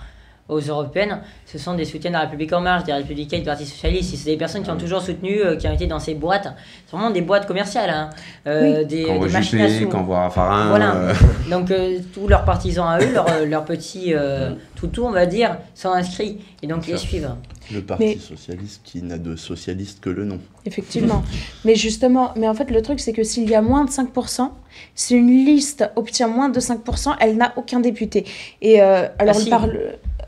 aux 0.49 0.61
européennes, 0.61 1.21
ce 1.47 1.57
sont 1.59 1.75
des 1.75 1.85
soutiens 1.87 2.11
de 2.11 2.17
la 2.17 2.21
République 2.23 2.53
En 2.53 2.61
Marche, 2.61 2.85
des 2.85 2.93
républicains 2.93 3.39
et 3.39 3.41
du 3.41 3.47
Parti 3.47 3.65
Socialiste. 3.65 4.15
C'est 4.17 4.31
des 4.31 4.37
personnes 4.37 4.63
qui 4.63 4.71
ont 4.71 4.77
toujours 4.77 5.01
soutenu, 5.01 5.41
euh, 5.41 5.57
qui 5.57 5.67
ont 5.67 5.73
été 5.73 5.87
dans 5.87 5.99
ces 5.99 6.15
boîtes. 6.15 6.49
C'est 6.87 6.97
vraiment 6.97 7.11
des 7.11 7.23
boîtes 7.23 7.47
commerciales, 7.47 7.89
hein. 7.91 8.11
Euh, 8.47 8.85
des, 8.85 9.05
voit 9.07 9.27
des 9.27 9.33
machines 9.33 9.61
à 9.61 9.69
sous. 9.71 9.89
voit 10.05 10.21
Raffarin. 10.25 10.69
Voilà. 10.69 10.95
euh, 10.97 11.15
Donc 11.51 11.71
euh, 11.71 11.99
tous 12.13 12.29
leurs 12.29 12.45
partisans 12.45 12.87
à 12.87 12.99
eux, 13.01 13.13
leurs, 13.13 13.47
leurs 13.47 13.65
petits 13.65 14.13
euh, 14.15 14.51
toutous, 14.75 15.05
on 15.05 15.13
va 15.13 15.25
dire, 15.27 15.57
sont 15.75 15.91
inscrits 15.93 16.39
et 16.63 16.67
donc 16.67 16.87
les 16.87 16.97
suivent. 16.99 17.31
Le 17.73 17.81
Parti 17.81 18.05
Mais- 18.05 18.19
socialiste 18.19 18.83
qui 18.85 19.01
n'a 19.03 19.17
de 19.17 19.37
socialiste 19.37 20.01
que 20.01 20.11
le 20.11 20.27
nom. 20.27 20.39
Effectivement. 20.67 21.25
mais 21.65 21.75
justement, 21.75 22.33
mais 22.37 22.47
en 22.47 22.53
fait, 22.53 22.71
le 22.71 22.83
truc, 22.83 23.01
c'est 23.01 23.15
que 23.15 23.23
s'il 23.23 23.49
y 23.49 23.55
a 23.55 23.63
moins 23.63 23.87
de 23.87 23.91
5%, 23.91 24.51
si 24.95 25.15
une 25.15 25.29
liste 25.47 25.89
obtient 25.97 26.29
moins 26.29 26.51
de 26.51 26.61
5%, 26.61 27.15
elle 27.21 27.39
n'a 27.39 27.55
aucun 27.57 27.81
député. 27.81 28.27
Et 28.61 28.83
euh, 28.83 29.07
alors, 29.19 29.35
Ah, 29.35 29.39
on 29.39 29.45
si. 29.45 29.49
parle 29.51 29.79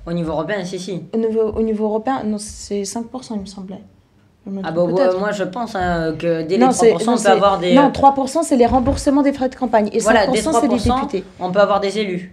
Au 0.06 0.12
niveau 0.12 0.32
européen, 0.32 0.64
si, 0.64 0.78
si. 0.78 1.02
au 1.12 1.16
niveau, 1.18 1.40
au 1.56 1.62
niveau 1.62 1.84
européen, 1.86 2.22
non, 2.24 2.36
c'est 2.38 2.82
5%, 2.82 3.34
il 3.34 3.40
me 3.40 3.46
semblait. 3.46 3.80
Ah 4.62 4.70
bah, 4.70 4.86
moi 5.18 5.32
je 5.32 5.42
pense 5.42 5.74
hein, 5.74 6.14
que 6.16 6.42
dès 6.42 6.56
Non, 6.56 6.68
les 6.68 6.72
c'est- 6.72 6.92
3%, 6.92 7.04
non, 7.06 7.12
on 7.12 7.16
peut 7.16 7.18
c'est- 7.22 7.28
avoir 7.28 7.58
des... 7.58 7.74
Non, 7.74 7.90
3%, 7.90 8.44
c'est 8.44 8.56
les 8.56 8.66
remboursements 8.66 9.22
des 9.22 9.32
frais 9.32 9.48
de 9.48 9.56
campagne. 9.56 9.88
Et 9.92 9.98
5%, 9.98 10.02
Voilà, 10.04 10.26
dès 10.28 10.36
c'est 10.40 10.50
les 10.68 10.68
3%, 10.78 10.94
députés. 11.00 11.24
on 11.40 11.50
peut 11.50 11.58
avoir 11.58 11.80
des 11.80 11.98
élus. 11.98 12.32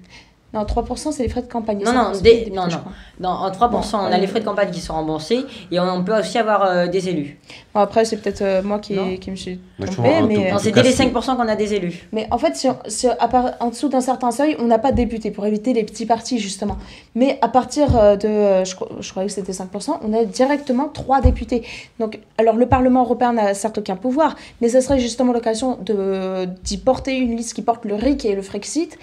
Non, 0.54 0.64
3% 0.66 1.12
c'est 1.12 1.24
les 1.24 1.30
frais 1.30 1.42
de 1.42 1.52
campagne. 1.52 1.84
Non, 1.84 1.92
non, 1.94 2.12
des- 2.22 2.52
non, 2.54 2.68
non. 2.68 2.78
Dans, 3.20 3.32
en 3.32 3.50
3%, 3.50 3.96
on 3.96 3.98
a 3.98 4.14
euh, 4.14 4.18
les 4.18 4.28
frais 4.28 4.40
de 4.40 4.46
campagne 4.46 4.70
qui 4.72 4.82
sont 4.82 4.94
remboursés 4.94 5.44
et 5.72 5.80
on, 5.80 5.84
on 5.84 6.04
peut 6.04 6.16
aussi 6.20 6.38
avoir 6.38 6.64
euh, 6.64 6.88
des 6.88 7.10
élus. 7.10 7.40
Bon, 7.74 7.80
après, 7.80 8.06
c'est 8.06 8.18
peut-être 8.18 8.42
euh, 8.44 8.62
moi 8.62 8.78
qui, 8.80 8.94
me 8.94 9.36
suis 9.36 9.60
trompée, 9.92 10.22
mais, 10.28 10.54
euh, 10.54 10.58
dès 10.72 10.84
les 10.84 10.92
c'est- 10.92 11.06
5% 11.06 11.36
qu'on 11.38 11.48
a 11.48 11.56
des 11.56 11.74
élus. 11.74 12.08
mais 12.12 12.28
en 12.30 12.38
fait, 12.38 12.56
sur, 12.56 12.76
sur- 12.88 13.16
à 13.20 13.28
part- 13.28 13.54
en 13.60 13.70
dessous 13.70 13.90
d'un 13.90 14.02
certain 14.02 14.30
seuil, 14.32 14.56
on 14.60 14.66
n'a 14.66 14.78
pas 14.78 14.92
de 14.92 14.98
députés 14.98 15.32
pour 15.32 15.46
éviter 15.48 15.74
les 15.74 15.84
petits 15.84 16.06
partis, 16.06 16.38
justement. 16.40 16.78
Mais 17.16 17.40
à 17.42 17.48
partir 17.48 17.98
euh, 17.98 18.16
de, 18.16 18.28
euh, 18.28 18.64
je, 18.66 18.76
je 19.00 19.10
croyais 19.10 19.28
que 19.28 19.34
c'était 19.34 19.54
5%, 19.54 19.98
on 20.04 20.14
a 20.14 20.24
directement 20.26 20.88
trois 20.88 21.22
députés. 21.22 21.64
Donc, 22.00 22.20
alors 22.38 22.56
le 22.56 22.68
Parlement 22.68 23.02
européen 23.02 23.34
n'a 23.34 23.54
certes 23.56 23.80
aucun 23.80 23.96
pouvoir, 23.96 24.36
mais 24.62 24.70
ce 24.70 24.82
serait 24.82 25.00
justement 25.00 25.34
l'occasion 25.34 25.78
de- 25.82 26.46
d'y 26.64 26.78
porter 26.78 27.16
une 27.18 27.36
liste 27.36 27.54
qui 27.56 27.64
porte 27.64 27.86
le 27.86 27.96
RIC 27.96 28.26
et 28.26 28.36
le 28.36 28.42
Frexit 28.44 29.00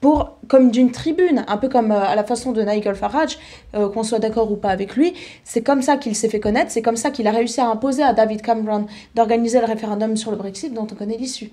pour, 0.00 0.36
comme 0.46 0.70
d'une 0.70 0.92
tribune, 0.92 1.44
un 1.48 1.56
peu 1.56 1.68
comme 1.68 1.90
euh, 1.90 2.00
à 2.00 2.14
la 2.14 2.22
façon 2.22 2.52
de 2.52 2.62
Nigel 2.62 2.94
Farage, 2.94 3.36
euh, 3.74 3.88
qu'on 3.88 4.04
soit 4.04 4.20
d'accord 4.20 4.50
ou 4.52 4.56
pas 4.56 4.68
avec 4.70 4.94
lui, 4.96 5.12
c'est 5.44 5.62
comme 5.62 5.82
ça 5.82 5.96
qu'il 5.96 6.14
s'est 6.14 6.28
fait 6.28 6.38
connaître, 6.40 6.70
c'est 6.70 6.82
comme 6.82 6.96
ça 6.96 7.10
qu'il 7.10 7.26
a 7.26 7.32
réussi 7.32 7.60
à 7.60 7.68
imposer 7.68 8.02
à 8.04 8.12
David 8.12 8.42
Cameron 8.42 8.86
d'organiser 9.16 9.58
le 9.58 9.66
référendum 9.66 10.16
sur 10.16 10.30
le 10.30 10.36
Brexit 10.36 10.72
dont 10.72 10.86
on 10.90 10.94
connaît 10.94 11.16
l'issue. 11.16 11.50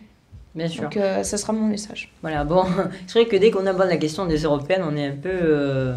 Bien 0.54 0.68
sûr. 0.68 0.84
Donc 0.84 0.96
euh, 0.98 1.24
ça 1.24 1.38
sera 1.38 1.54
mon 1.54 1.66
message. 1.68 2.12
Voilà, 2.22 2.44
bon, 2.44 2.64
c'est 3.08 3.20
vrai 3.20 3.28
que 3.28 3.36
dès 3.36 3.50
qu'on 3.52 3.66
aborde 3.66 3.90
la 3.90 3.98
question 3.98 4.26
des 4.26 4.38
européennes, 4.44 4.84
on 4.90 4.96
est 4.96 5.08
un 5.08 5.12
peu. 5.16 5.30
euh, 5.32 5.96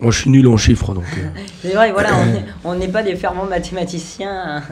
Moi, 0.00 0.10
je 0.10 0.20
suis 0.20 0.30
nul 0.30 0.46
en 0.48 0.56
chiffres, 0.56 0.92
donc. 0.94 1.04
euh, 1.16 1.40
C'est 1.62 1.72
vrai, 1.74 1.92
voilà, 1.92 2.10
on 2.16 2.34
est- 2.36 2.44
on 2.64 2.74
n'est 2.74 2.88
pas 2.88 3.02
des 3.04 3.14
fervents 3.16 3.46
mathématiciens. 3.46 4.62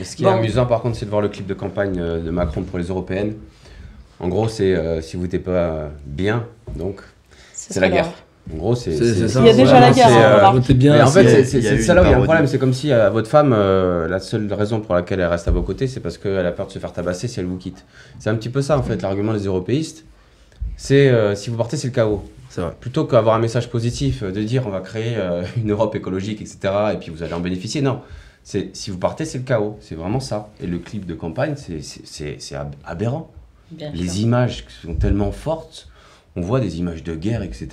Et 0.00 0.04
ce 0.04 0.16
qui 0.16 0.24
Bon. 0.24 0.30
est 0.30 0.38
amusant 0.38 0.66
par 0.66 0.80
contre, 0.80 0.96
c'est 0.96 1.04
de 1.04 1.10
voir 1.10 1.22
le 1.22 1.28
clip 1.28 1.46
de 1.46 1.54
campagne 1.54 1.94
de 1.96 2.30
Macron 2.30 2.62
pour 2.62 2.78
les 2.78 2.86
européennes. 2.86 3.34
En 4.20 4.28
gros, 4.28 4.48
c'est 4.48 4.74
euh, 4.74 5.00
si 5.00 5.16
vous 5.16 5.26
n'êtes 5.26 5.42
pas 5.42 5.90
bien, 6.06 6.44
donc 6.76 7.00
Ce 7.54 7.72
c'est 7.74 7.80
la 7.80 7.88
guerre. 7.88 8.12
En 8.52 8.56
gros, 8.58 8.74
c'est. 8.74 8.92
C'est 8.94 9.14
c'est 9.14 9.28
ça. 9.28 9.40
Il 9.40 9.46
y 9.46 9.48
a 9.48 9.54
déjà 9.54 9.80
la 9.80 9.90
guerre, 9.90 10.08
c'est, 10.08 10.14
hein, 10.14 10.18
euh, 10.20 10.74
bien. 10.74 10.92
Mais 10.92 11.02
en 11.02 11.06
fait, 11.06 11.44
c'est- 11.44 11.60
ça 11.82 11.94
là 11.94 12.02
où 12.02 12.04
il 12.04 12.10
y 12.10 12.12
a 12.12 12.16
un 12.16 12.20
problème. 12.24 12.46
C'est 12.46 12.58
comme 12.58 12.74
si 12.74 12.92
euh, 12.92 13.08
votre 13.10 13.28
femme, 13.30 13.54
euh, 13.56 14.06
la 14.06 14.20
seule 14.20 14.52
raison 14.52 14.80
pour 14.80 14.94
laquelle 14.94 15.20
elle 15.20 15.26
reste 15.28 15.48
à 15.48 15.50
vos 15.50 15.62
côtés, 15.62 15.86
c'est 15.86 16.00
parce 16.00 16.18
qu'elle 16.18 16.44
a 16.46 16.52
peur 16.52 16.66
de 16.66 16.72
se 16.72 16.78
faire 16.78 16.92
tabasser 16.92 17.26
si 17.26 17.40
elle 17.40 17.46
vous 17.46 17.56
quitte. 17.56 17.84
C'est 18.18 18.28
un 18.30 18.34
petit 18.34 18.50
peu 18.50 18.60
ça 18.60 18.78
en 18.78 18.82
fait, 18.82 19.00
l'argument 19.00 19.32
des 19.32 19.46
européistes. 19.46 20.04
C'est 20.76 21.08
euh, 21.08 21.34
si 21.34 21.48
vous 21.50 21.56
partez, 21.56 21.76
c'est 21.76 21.88
le 21.88 21.94
chaos. 21.94 22.22
Vrai. 22.56 22.72
Plutôt 22.78 23.04
qu'avoir 23.04 23.34
un 23.34 23.40
message 23.40 23.68
positif, 23.68 24.22
de 24.22 24.42
dire 24.42 24.64
on 24.66 24.70
va 24.70 24.80
créer 24.80 25.14
euh, 25.16 25.42
une 25.56 25.70
Europe 25.72 25.94
écologique, 25.96 26.40
etc., 26.40 26.58
et 26.92 26.96
puis 26.98 27.10
vous 27.10 27.22
allez 27.24 27.32
en 27.32 27.40
bénéficier. 27.40 27.80
Non. 27.82 28.00
C'est 28.44 28.76
si 28.76 28.90
vous 28.90 28.98
partez, 28.98 29.24
c'est 29.24 29.38
le 29.38 29.44
chaos. 29.44 29.78
C'est 29.80 29.94
vraiment 29.96 30.20
ça. 30.20 30.50
Et 30.62 30.66
le 30.66 30.78
clip 30.78 31.06
de 31.06 31.14
campagne, 31.14 31.54
c'est- 31.56 31.82
c'est 31.82 32.02
c'est- 32.06 32.36
c'est 32.38 32.54
ab- 32.54 32.74
aberrant. 32.84 33.30
Bien 33.70 33.92
sûr. 33.92 34.00
Les 34.02 34.22
images 34.22 34.64
sont 34.82 34.94
tellement 34.94 35.32
fortes. 35.32 35.88
On 36.36 36.40
voit 36.40 36.60
des 36.60 36.78
images 36.78 37.02
de 37.04 37.14
guerre, 37.14 37.42
etc. 37.42 37.68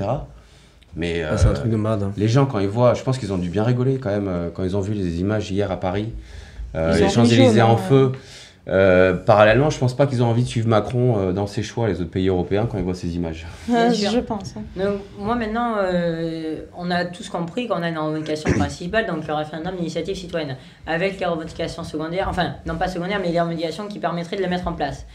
Mais 0.96 1.24
Ah, 1.24 1.38
c'est 1.38 1.48
un 1.48 1.52
euh, 1.52 1.54
truc 1.54 1.72
de 1.72 1.78
malade. 1.78 2.04
hein. 2.04 2.12
les 2.18 2.28
gens, 2.28 2.46
quand 2.46 2.60
ils 2.60 2.68
voient, 2.68 2.94
je 2.94 3.04
pense 3.04 3.18
qu'ils 3.18 3.32
ont 3.34 3.38
dû 3.38 3.50
bien 3.50 3.64
rigoler 3.64 3.98
quand 3.98 4.10
même, 4.10 4.28
euh, 4.28 4.50
quand 4.54 4.64
ils 4.64 4.76
ont 4.76 4.82
vu 4.82 4.94
les 4.94 5.20
images 5.22 5.50
hier 5.50 5.72
à 5.72 5.80
Paris, 5.80 6.10
euh, 6.76 6.98
les 6.98 7.10
Champs-Élysées 7.10 7.62
en 7.62 7.74
hein. 7.74 7.78
feu. 7.78 8.12
Euh, 8.68 9.14
parallèlement, 9.16 9.72
je 9.72 9.80
pense 9.80 9.96
pas 9.96 10.06
qu'ils 10.06 10.22
ont 10.22 10.28
envie 10.28 10.44
de 10.44 10.48
suivre 10.48 10.68
Macron 10.68 11.18
euh, 11.18 11.32
dans 11.32 11.48
ses 11.48 11.64
choix, 11.64 11.88
les 11.88 12.00
autres 12.00 12.12
pays 12.12 12.28
européens, 12.28 12.68
quand 12.70 12.78
ils 12.78 12.84
voient 12.84 12.94
ces 12.94 13.16
images. 13.16 13.48
Je 13.68 14.20
pense. 14.20 14.54
hein. 14.56 14.62
Donc, 14.76 15.00
moi 15.18 15.34
maintenant, 15.36 15.78
euh, 15.80 16.58
on 16.78 16.92
a 16.92 17.06
tous 17.06 17.28
compris 17.30 17.68
qu'on 17.68 17.82
a 17.82 17.90
une 17.90 17.98
revendication 17.98 18.52
principale, 18.54 19.08
donc 19.08 19.28
le 19.28 19.34
référendum 19.34 19.76
d'initiative 19.78 20.16
citoyenne, 20.16 20.58
avec 20.86 21.20
les 21.20 21.26
revendications 21.26 21.84
secondaires, 21.84 22.28
enfin 22.30 22.54
non 22.68 22.76
pas 22.76 22.88
secondaires, 22.88 23.20
mais 23.20 23.32
les 23.32 23.42
revendications 23.42 23.88
qui 23.88 23.98
permettraient 23.98 24.38
de 24.38 24.44
le 24.44 24.50
mettre 24.50 24.68
en 24.68 24.74
place. 24.74 25.08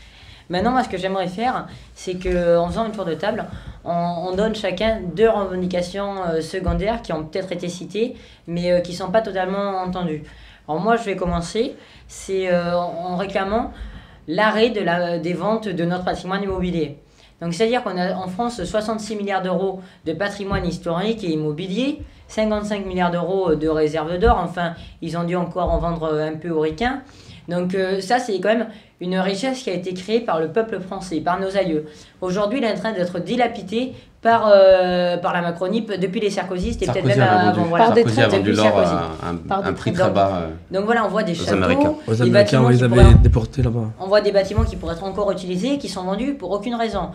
Maintenant, 0.49 0.71
moi, 0.71 0.85
ce 0.85 0.89
que 0.89 0.97
j'aimerais 0.97 1.27
faire, 1.27 1.67
c'est 1.95 2.15
que 2.15 2.57
en 2.57 2.69
faisant 2.69 2.87
une 2.87 2.93
tour 2.93 3.05
de 3.05 3.15
table, 3.15 3.47
on, 3.85 3.91
on 3.93 4.37
donne 4.37 4.55
chacun 4.55 5.01
deux 5.01 5.29
revendications 5.29 6.23
euh, 6.25 6.41
secondaires 6.41 7.03
qui 7.03 7.13
ont 7.13 7.25
peut-être 7.25 7.51
été 7.53 7.69
citées, 7.69 8.17
mais 8.47 8.71
euh, 8.71 8.81
qui 8.81 8.93
ne 8.93 8.97
sont 8.97 9.11
pas 9.11 9.23
totalement 9.23 9.79
entendues. 9.79 10.23
Alors 10.69 10.81
moi, 10.81 10.97
je 10.97 11.05
vais 11.05 11.17
commencer, 11.17 11.75
c'est 12.07 12.53
euh, 12.53 12.77
en 12.77 13.17
réclamant 13.17 13.73
l'arrêt 14.29 14.71
de 14.71 14.81
la, 14.81 15.19
des 15.19 15.33
ventes 15.33 15.69
de 15.69 15.85
notre 15.85 16.05
patrimoine 16.05 16.43
immobilier. 16.43 16.99
Donc, 17.41 17.53
c'est-à-dire 17.53 17.83
qu'on 17.83 17.97
a 17.97 18.15
en 18.15 18.29
France 18.29 18.63
66 18.63 19.17
milliards 19.17 19.43
d'euros 19.43 19.81
de 20.05 20.13
patrimoine 20.13 20.67
historique 20.67 21.23
et 21.23 21.31
immobilier, 21.31 22.03
55 22.29 22.87
milliards 22.87 23.11
d'euros 23.11 23.55
de 23.55 23.69
réserves 23.69 24.19
d'or. 24.19 24.39
Enfin, 24.43 24.75
ils 25.03 25.17
ont 25.17 25.25
dû 25.25 25.37
encore 25.37 25.73
en 25.73 25.79
vendre 25.79 26.15
un 26.15 26.35
peu 26.35 26.51
aux 26.51 26.61
ricains. 26.61 27.03
Donc, 27.49 27.75
euh, 27.75 28.01
ça, 28.01 28.19
c'est 28.19 28.39
quand 28.41 28.49
même 28.49 28.67
une 29.01 29.19
richesse 29.19 29.63
qui 29.63 29.71
a 29.71 29.75
été 29.75 29.95
créée 29.95 30.21
par 30.21 30.41
le 30.41 30.49
peuple 30.49 30.81
français, 30.81 31.21
par 31.21 31.39
nos 31.39 31.57
aïeux. 31.57 31.87
Aujourd'hui, 32.21 32.59
il 32.59 32.65
est 32.65 32.73
en 32.73 32.77
train 32.77 32.93
d'être 32.93 33.21
dilapidé 33.21 33.93
par, 34.23 34.51
euh, 34.53 35.17
par 35.19 35.33
la 35.33 35.43
Macronie 35.43 35.83
depuis 35.83 36.19
les 36.19 36.31
Sarkozystes 36.31 36.83
et 36.83 36.87
peut-être 36.87 37.07
Sarkozy 37.07 37.19
même 37.19 37.29
a 37.29 37.51
avant. 37.51 37.63
Voilà. 37.65 37.87
Sarkozy 37.87 38.23
a 38.23 38.29
vendu 38.29 38.53
l'or 38.53 38.79
à 38.79 39.29
un, 39.29 39.73
prix 39.73 39.93
très 39.93 40.11
bas. 40.11 40.31
euh. 40.43 40.49
Donc 40.75 40.87
voilà, 40.87 41.05
on 41.05 41.09
voit 41.09 41.23
des 41.23 41.33
Aux 41.33 41.45
châteaux, 41.45 41.57
Américains. 41.63 41.95
Aux 42.07 42.11
des 42.13 42.23
Américains, 42.23 42.33
bâtiments 42.33 42.65
on 42.65 42.69
les 42.71 42.89
pourraient 42.89 43.05
avait 43.05 43.15
déportés 43.19 43.63
là-bas. 43.63 43.93
on 44.01 44.07
voit 44.07 44.21
des 44.23 44.33
bâtiments 44.33 44.65
qui 44.65 44.75
pourraient 44.77 44.95
être 44.95 45.05
encore 45.05 45.31
utilisés 45.31 45.75
et 45.75 45.79
qui 45.79 45.89
sont 45.89 46.03
vendus 46.03 46.35
pour 46.35 46.51
aucune 46.51 46.75
raison. 46.75 47.11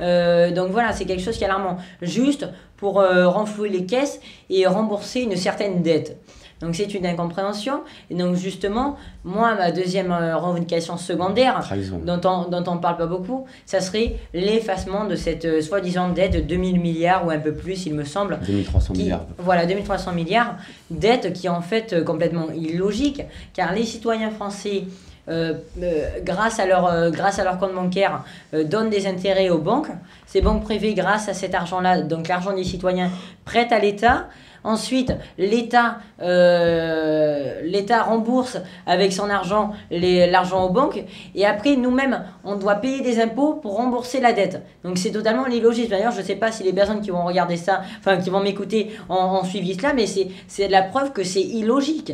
Euh, 0.00 0.50
donc 0.50 0.70
voilà, 0.70 0.92
c'est 0.92 1.04
quelque 1.04 1.22
chose 1.22 1.36
qui 1.36 1.42
est 1.44 1.46
alarmant. 1.46 1.76
Juste 2.02 2.46
pour 2.76 3.00
euh, 3.00 3.28
renflouer 3.28 3.68
les 3.68 3.86
caisses 3.86 4.20
et 4.50 4.66
rembourser 4.66 5.20
une 5.22 5.36
certaine 5.36 5.82
dette. 5.82 6.18
Donc 6.60 6.74
c'est 6.76 6.94
une 6.94 7.04
incompréhension. 7.04 7.80
Et 8.10 8.14
donc 8.14 8.36
justement, 8.36 8.96
moi, 9.24 9.54
ma 9.54 9.70
deuxième 9.72 10.12
euh, 10.12 10.36
revendication 10.36 10.96
secondaire, 10.96 11.60
Trahison. 11.60 11.98
dont 12.04 12.20
on 12.24 12.48
dont 12.48 12.64
on 12.70 12.78
parle 12.78 12.96
pas 12.96 13.06
beaucoup, 13.06 13.44
ça 13.66 13.80
serait 13.80 14.16
l'effacement 14.32 15.04
de 15.04 15.14
cette 15.16 15.44
euh, 15.44 15.60
soi-disant 15.60 16.10
dette 16.10 16.32
de 16.32 16.40
2000 16.40 16.80
milliards 16.80 17.26
ou 17.26 17.30
un 17.30 17.38
peu 17.38 17.52
plus, 17.52 17.86
il 17.86 17.94
me 17.94 18.04
semble, 18.04 18.38
2300 18.46 18.94
qui- 18.94 19.02
milliards. 19.02 19.26
Voilà, 19.38 19.66
2300 19.66 20.12
milliards, 20.12 20.54
dette 20.90 21.32
qui 21.34 21.46
est 21.46 21.50
en 21.50 21.60
fait 21.60 21.92
euh, 21.92 22.04
complètement 22.04 22.46
illogique, 22.52 23.22
car 23.52 23.72
les 23.74 23.84
citoyens 23.84 24.30
français, 24.30 24.84
euh, 25.26 25.54
euh, 25.82 26.20
grâce, 26.22 26.60
à 26.60 26.66
leur, 26.66 26.86
euh, 26.86 27.10
grâce 27.10 27.38
à 27.38 27.44
leur 27.44 27.58
compte 27.58 27.74
bancaire, 27.74 28.24
donnent 28.52 28.90
des 28.90 29.06
intérêts 29.06 29.48
aux 29.48 29.58
banques. 29.58 29.88
Ces 30.26 30.40
banques 30.40 30.64
privées, 30.64 30.94
grâce 30.94 31.28
à 31.28 31.34
cet 31.34 31.54
argent-là, 31.54 32.02
donc 32.02 32.28
l'argent 32.28 32.52
des 32.52 32.64
citoyens, 32.64 33.10
prêtent 33.44 33.72
à 33.72 33.78
l'État. 33.78 34.28
Ensuite, 34.64 35.12
l'État 35.38 35.98
euh, 36.22 37.60
l'État 37.64 38.02
rembourse 38.02 38.56
avec 38.86 39.12
son 39.12 39.28
argent 39.30 39.72
l'argent 39.90 40.64
aux 40.64 40.70
banques. 40.72 41.04
Et 41.34 41.44
après, 41.46 41.76
nous-mêmes, 41.76 42.24
on 42.44 42.56
doit 42.56 42.76
payer 42.76 43.00
des 43.02 43.20
impôts 43.20 43.54
pour 43.54 43.76
rembourser 43.76 44.20
la 44.20 44.32
dette. 44.32 44.62
Donc 44.84 44.98
c'est 44.98 45.10
totalement 45.10 45.46
illogique. 45.46 45.90
D'ailleurs, 45.90 46.12
je 46.12 46.20
ne 46.20 46.24
sais 46.24 46.36
pas 46.36 46.50
si 46.50 46.62
les 46.62 46.72
personnes 46.72 47.00
qui 47.00 47.10
vont 47.10 47.24
regarder 47.24 47.56
ça, 47.56 47.82
enfin 48.00 48.16
qui 48.16 48.30
vont 48.30 48.40
m'écouter, 48.40 48.90
ont, 49.08 49.14
ont 49.40 49.44
suivi 49.44 49.74
cela, 49.74 49.92
mais 49.92 50.06
c'est 50.06 50.68
la 50.68 50.82
preuve 50.82 51.12
que 51.12 51.22
c'est 51.24 51.42
illogique. 51.42 52.12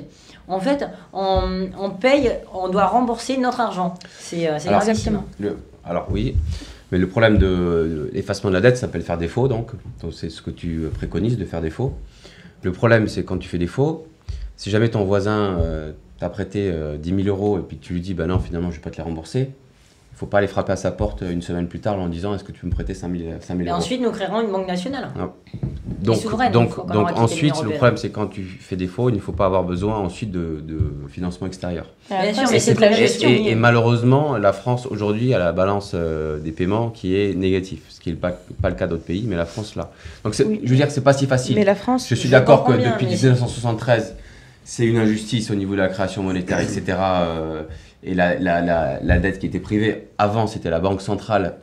En 0.48 0.59
fait, 0.59 0.84
on, 1.12 1.68
on 1.78 1.90
paye, 1.90 2.32
on 2.53 2.68
doit 2.68 2.86
rembourser 2.86 3.36
notre 3.36 3.61
argent. 3.61 3.94
C'est 4.18 4.48
euh, 4.48 4.59
gravissime. 4.66 5.22
Le- 5.38 5.59
alors 5.84 6.09
oui, 6.11 6.34
mais 6.90 6.98
le 6.98 7.09
problème 7.09 7.38
de, 7.38 8.11
l'effacement 8.12 8.51
de 8.51 8.55
la 8.57 8.61
dette 8.61 8.76
s'appelle 8.76 9.03
faire 9.03 9.16
défaut, 9.18 9.46
donc 9.46 9.70
Donc, 10.03 10.12
c'est 10.12 10.28
ce 10.28 10.42
que 10.42 10.51
tu 10.51 10.88
préconises 10.92 11.38
de 11.38 11.44
faire 11.44 11.61
défaut. 11.61 11.92
Le 12.63 12.73
problème, 12.73 13.09
c'est 13.09 13.25
quand 13.25 13.39
tu 13.39 13.49
fais 13.49 13.59
défaut, 13.59 14.07
si 14.57 14.71
jamais 14.71 14.91
ton 14.91 15.05
voisin 15.05 15.59
euh, 15.59 15.93
t'a 16.19 16.29
prêté 16.29 16.71
euh, 16.71 16.99
10 16.99 17.25
000 17.25 17.29
euros 17.29 17.59
et 17.59 17.63
puis 17.63 17.79
tu 17.79 17.95
lui 17.95 18.01
dis, 18.01 18.13
bah 18.13 18.27
non, 18.27 18.39
finalement, 18.39 18.71
je 18.71 18.77
vais 18.77 18.83
pas 18.83 18.91
te 18.91 18.99
les 18.99 19.03
rembourser, 19.03 19.51
faut 20.21 20.27
pas 20.27 20.37
aller 20.39 20.49
frapper 20.49 20.73
à 20.73 20.77
sa 20.77 20.91
porte 20.91 21.23
une 21.23 21.41
semaine 21.41 21.66
plus 21.66 21.81
tard 21.81 21.99
en 21.99 22.07
disant, 22.07 22.35
est-ce 22.35 22.45
que 22.45 22.53
tu 22.53 22.61
peux 22.61 22.66
me 22.66 22.73
prêter 22.73 22.93
5 22.93 23.11
000, 23.11 23.25
5 23.41 23.55
000 23.57 23.61
Et 23.61 23.71
euros 23.71 23.79
ensuite, 23.79 24.03
nous 24.03 24.11
créerons 24.11 24.43
une 24.43 24.53
banque 24.53 24.68
nationale. 24.68 25.09
donc, 26.03 26.16
souveraine, 26.18 26.53
donc, 26.53 26.77
donc 26.93 27.09
quitter 27.09 27.21
ensuite, 27.21 27.62
le 27.62 27.71
problème, 27.71 27.97
c'est 27.97 28.11
quand 28.11 28.27
tu 28.27 28.43
fais 28.43 28.77
défaut, 28.77 29.09
il 29.09 29.14
ne 29.16 29.21
faut 29.21 29.33
pas 29.33 29.47
avoir 29.47 29.64
besoin 29.64 29.97
ensuite 29.97 30.31
de, 30.31 30.62
de 30.62 30.79
financement 31.09 31.47
extérieur. 31.47 31.87
Après, 32.11 32.35
sûr, 32.35 32.43
mais 32.51 32.59
c'est 32.59 32.75
de 32.75 32.81
la 32.83 32.91
Et, 32.93 32.95
gestion. 32.97 33.31
et- 33.31 33.49
et 33.49 33.55
malheureusement, 33.55 34.37
la 34.37 34.53
France 34.53 34.87
aujourd'hui 34.91 35.33
a 35.33 35.39
la 35.39 35.53
balance 35.53 35.93
euh, 35.95 36.39
des 36.39 36.53
paiements 36.53 36.91
qui 36.91 37.16
est 37.16 37.35
négative, 37.35 37.81
ce 37.89 37.99
qui 37.99 38.11
n'est 38.11 38.16
pas, 38.16 38.33
pas 38.61 38.68
le 38.68 38.75
cas 38.77 38.87
d'autres 38.87 39.05
pays, 39.05 39.25
mais 39.27 39.37
la 39.37 39.47
France 39.47 39.75
là. 39.75 39.91
Donc 40.25 40.35
Oui. 40.47 40.61
je 40.62 40.68
veux 40.68 40.77
dire 40.77 40.87
que 40.87 40.93
c'est 40.93 41.01
pas 41.01 41.14
si 41.14 41.25
facile. 41.27 41.55
Mais 41.57 41.64
la 41.64 41.75
France, 41.75 42.07
Je 42.07 42.14
suis 42.14 42.29
d'accord 42.29 42.64
que 42.64 42.73
bien, 42.75 42.91
depuis 42.93 43.07
mais- 43.07 43.12
1973, 43.12 44.16
c'est 44.64 44.85
une 44.85 44.99
injustice 44.99 45.51
au 45.51 45.55
niveau 45.55 45.73
de 45.73 45.79
la 45.81 45.89
création 45.89 46.23
monétaire, 46.23 46.61
etc. 46.61 46.83
euh, 46.99 47.62
et 48.03 48.14
la, 48.14 48.38
la- 48.38 48.61
la- 48.61 48.98
la 49.03 49.18
dette 49.18 49.38
qui 49.38 49.46
était 49.46 49.61
privée, 49.61 50.09
avant 50.18 50.46
c'était 50.46 50.70
la 50.70 50.80
Banque 50.80 51.03
centrale, 51.03 51.57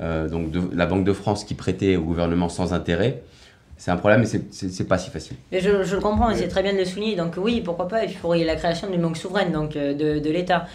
euh, 0.00 0.28
donc 0.28 0.50
de- 0.50 0.62
la 0.74 0.86
Banque 0.86 1.04
de 1.04 1.12
France 1.12 1.44
qui 1.44 1.54
prêtait 1.54 1.96
au 1.96 2.02
gouvernement 2.02 2.48
sans 2.48 2.72
intérêt. 2.72 3.22
C'est 3.76 3.92
un 3.92 3.96
problème, 3.96 4.20
mais 4.20 4.26
c'est- 4.26 4.84
pas 4.88 4.98
si 4.98 5.08
facile. 5.10 5.36
Mais 5.52 5.60
je, 5.60 5.84
je 5.84 5.94
le 5.94 6.00
comprends 6.02 6.30
et 6.30 6.34
c'est 6.34 6.48
très 6.48 6.62
bien 6.64 6.72
de 6.72 6.78
le 6.78 6.84
souligner. 6.84 7.14
Donc 7.14 7.34
oui, 7.38 7.62
pourquoi 7.64 7.86
pas, 7.86 8.02
il 8.04 8.10
faudrait 8.12 8.42
la 8.44 8.56
création 8.56 8.90
d'une 8.90 9.00
banque 9.02 9.16
souveraine 9.16 9.52
donc, 9.52 9.76
euh, 9.76 9.94
de, 9.94 10.18
de 10.18 10.30
l'État. 10.30 10.66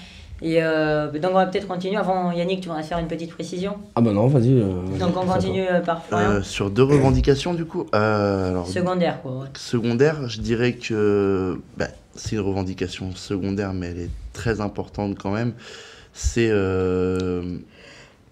Et 0.41 0.61
euh, 0.63 1.09
donc 1.11 1.31
on 1.31 1.35
va 1.35 1.45
peut-être 1.45 1.67
continuer. 1.67 1.97
Avant, 1.97 2.31
Yannick, 2.31 2.61
tu 2.61 2.67
voudrais 2.69 2.83
faire 2.83 2.97
une 2.99 3.07
petite 3.07 3.31
précision? 3.31 3.75
Ah 3.95 4.01
bah 4.01 4.11
non, 4.11 4.27
vas-y. 4.27 4.53
euh, 4.57 4.81
Donc 4.99 5.15
on 5.17 5.25
continue 5.25 5.65
euh, 5.69 5.79
par 5.81 6.03
Florian. 6.05 6.29
Euh, 6.31 6.41
sur 6.41 6.69
deux 6.69 6.83
revendications, 6.83 7.53
du 7.53 7.65
coup. 7.65 7.85
Euh, 7.93 8.49
alors, 8.51 8.67
Secondaire, 8.67 9.21
quoi. 9.21 9.31
ouais. 9.33 9.47
secondaire, 9.57 10.27
je 10.29 10.39
dirais 10.41 10.73
que 10.73 11.59
bah, 11.77 11.87
c'est 12.15 12.35
une 12.37 12.41
revendication 12.41 13.13
secondaire, 13.15 13.73
mais 13.73 13.87
elle 13.87 13.99
est 13.99 14.09
très 14.33 14.61
importante 14.61 15.17
quand 15.17 15.31
même. 15.31 15.53
C'est 16.13 16.49
euh, 16.51 17.57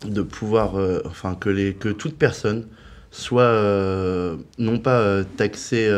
de 0.06 0.22
pouvoir, 0.22 0.78
euh, 0.78 1.02
enfin 1.06 1.36
que, 1.36 1.50
les, 1.50 1.74
que 1.74 1.90
toute 1.90 2.18
personne 2.18 2.68
soit 3.12 3.44
euh, 3.44 4.38
non 4.58 4.80
pas 4.80 5.24
taxée 5.38 5.92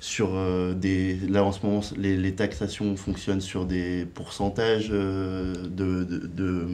sur 0.00 0.30
des... 0.74 1.18
Là 1.28 1.44
en 1.44 1.52
ce 1.52 1.64
moment, 1.66 1.80
les, 1.96 2.16
les 2.16 2.34
taxations 2.34 2.96
fonctionnent 2.96 3.40
sur 3.40 3.66
des 3.66 4.06
pourcentages 4.14 4.88
de, 4.88 5.52
de, 5.68 6.66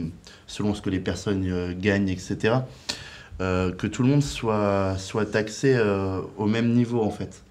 selon 0.47 0.73
ce 0.73 0.81
que 0.81 0.89
les 0.89 0.99
personnes 0.99 1.73
gagnent, 1.73 2.09
etc. 2.09 2.55
Que 3.39 3.87
tout 3.87 4.03
le 4.03 4.09
monde 4.09 4.23
soit, 4.23 4.95
soit 4.97 5.25
taxé 5.25 5.77
au 6.37 6.45
même 6.45 6.71
niveau 6.71 7.01
en 7.01 7.11
fait. 7.11 7.44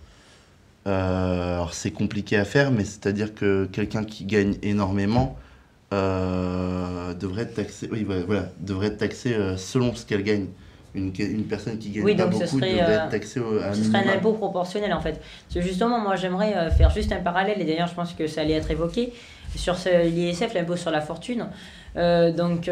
Euh, 0.86 1.54
alors 1.54 1.72
c'est 1.72 1.90
compliqué 1.90 2.36
à 2.36 2.44
faire, 2.44 2.70
mais 2.70 2.84
c'est-à-dire 2.84 3.34
que 3.34 3.66
quelqu'un 3.66 4.04
qui 4.04 4.24
gagne 4.24 4.56
énormément 4.62 5.36
euh, 5.92 7.14
devrait 7.14 7.42
être 7.42 7.54
taxé, 7.54 7.88
oui, 7.90 8.04
voilà, 8.04 8.48
devrait 8.60 8.88
être 8.88 8.98
taxé 8.98 9.34
euh, 9.34 9.56
selon 9.56 9.94
ce 9.94 10.04
qu'elle 10.04 10.22
gagne. 10.22 10.46
Une, 10.94 11.12
une 11.18 11.44
personne 11.44 11.76
qui 11.76 11.90
gagne 11.90 12.04
Oui, 12.04 12.14
donc 12.14 12.30
beaucoup 12.30 12.46
serait, 12.46 12.70
devrait 12.70 12.92
être 12.92 13.08
taxée 13.08 13.40
au, 13.40 13.58
à 13.58 13.74
Ce 13.74 13.82
serait 13.82 14.08
un 14.08 14.16
impôt 14.16 14.34
proportionnel 14.34 14.92
en 14.92 15.00
fait. 15.00 15.20
Parce 15.48 15.54
que 15.54 15.60
justement, 15.60 15.98
moi 15.98 16.14
j'aimerais 16.14 16.70
faire 16.70 16.90
juste 16.90 17.10
un 17.10 17.20
parallèle, 17.20 17.60
et 17.60 17.64
d'ailleurs 17.64 17.88
je 17.88 17.94
pense 17.94 18.12
que 18.12 18.28
ça 18.28 18.42
allait 18.42 18.54
être 18.54 18.70
évoqué, 18.70 19.12
sur 19.56 19.76
l'ISF, 20.04 20.54
l'impôt 20.54 20.76
sur 20.76 20.92
la 20.92 21.00
fortune. 21.00 21.46
Euh, 21.96 22.30
donc 22.30 22.70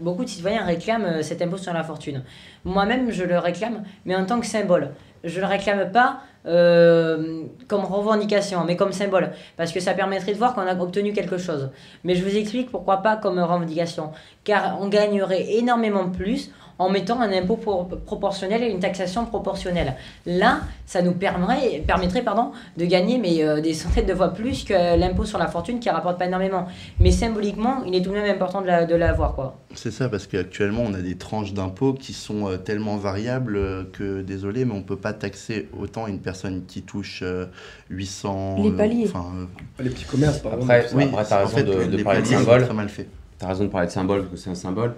beaucoup 0.00 0.24
de 0.24 0.28
citoyens 0.28 0.64
réclament 0.64 1.22
cet 1.22 1.40
impôt 1.40 1.56
sur 1.56 1.72
la 1.72 1.84
fortune. 1.84 2.24
Moi-même 2.64 3.12
je 3.12 3.22
le 3.22 3.38
réclame, 3.38 3.84
mais 4.06 4.16
en 4.16 4.24
tant 4.24 4.40
que 4.40 4.46
symbole. 4.46 4.90
Je 5.22 5.40
le 5.40 5.46
réclame 5.46 5.92
pas 5.92 6.20
euh, 6.46 7.44
comme 7.68 7.84
revendication, 7.84 8.64
mais 8.64 8.76
comme 8.76 8.92
symbole, 8.92 9.30
parce 9.56 9.72
que 9.72 9.80
ça 9.80 9.94
permettrait 9.94 10.32
de 10.32 10.38
voir 10.38 10.54
qu'on 10.54 10.62
a 10.62 10.78
obtenu 10.78 11.12
quelque 11.12 11.38
chose. 11.38 11.70
Mais 12.04 12.14
je 12.14 12.24
vous 12.24 12.36
explique 12.36 12.70
pourquoi 12.70 12.98
pas 12.98 13.16
comme 13.16 13.38
revendication, 13.38 14.10
car 14.44 14.78
on 14.80 14.88
gagnerait 14.88 15.54
énormément 15.54 16.10
plus 16.10 16.50
en 16.78 16.90
mettant 16.90 17.20
un 17.20 17.32
impôt 17.32 17.56
pour- 17.56 17.86
proportionnel 17.88 18.62
et 18.62 18.68
une 18.70 18.80
taxation 18.80 19.24
proportionnelle. 19.26 19.94
Là, 20.26 20.60
ça 20.86 21.02
nous 21.02 21.12
permettrait, 21.12 21.82
permettrait 21.86 22.22
pardon, 22.22 22.50
de 22.76 22.84
gagner 22.84 23.18
mais, 23.18 23.42
euh, 23.44 23.60
des 23.60 23.74
centaines 23.74 24.06
de 24.06 24.14
fois 24.14 24.28
plus 24.30 24.64
que 24.64 24.72
l'impôt 24.98 25.24
sur 25.24 25.38
la 25.38 25.46
fortune 25.46 25.78
qui 25.78 25.88
rapporte 25.88 26.18
pas 26.18 26.26
énormément. 26.26 26.66
Mais 27.00 27.10
symboliquement, 27.10 27.82
il 27.86 27.94
est 27.94 28.02
tout 28.02 28.10
de 28.10 28.14
même 28.16 28.30
important 28.34 28.60
de 28.60 28.66
la- 28.66 28.86
de 28.86 28.94
l'avoir. 28.94 29.34
quoi. 29.34 29.58
C'est 29.74 29.90
ça, 29.90 30.08
parce 30.08 30.26
qu'actuellement, 30.26 30.82
on 30.86 30.94
a 30.94 31.00
des 31.00 31.16
tranches 31.16 31.52
d'impôts 31.52 31.94
qui 31.94 32.12
sont 32.12 32.48
euh, 32.48 32.56
tellement 32.56 32.96
variables 32.96 33.56
euh, 33.56 33.84
que, 33.92 34.22
désolé, 34.22 34.64
mais 34.64 34.72
on 34.72 34.78
ne 34.78 34.82
peut 34.82 34.96
pas 34.96 35.12
taxer 35.12 35.68
autant 35.78 36.06
une 36.06 36.20
personne 36.20 36.64
qui 36.66 36.82
touche 36.82 37.20
euh, 37.22 37.46
800... 37.90 38.56
Les 38.64 38.70
paliers. 38.72 39.04
enfin, 39.08 39.26
euh, 39.36 39.82
Les 39.82 39.90
petits 39.90 40.04
commerces, 40.04 40.38
par 40.38 40.54
Après, 40.54 40.82
exemple. 40.82 40.96
oui, 41.02 41.08
après, 41.12 41.24
t'as 41.24 41.36
en 41.36 41.46
raison 41.46 41.56
fait, 41.56 41.62
de, 41.64 42.02
parler 42.02 42.20
de 42.22 42.26
symbole. 42.26 42.64
très 42.64 42.74
mal 42.74 42.88
fait. 42.88 43.08
T'as 43.38 43.48
raison 43.48 43.64
de 43.64 43.68
parler 43.68 43.86
de 43.86 43.92
symbole 43.92 44.20
parce 44.22 44.30
que 44.32 44.36
c'est 44.36 44.50
un 44.50 44.54
symbole. 44.54 44.94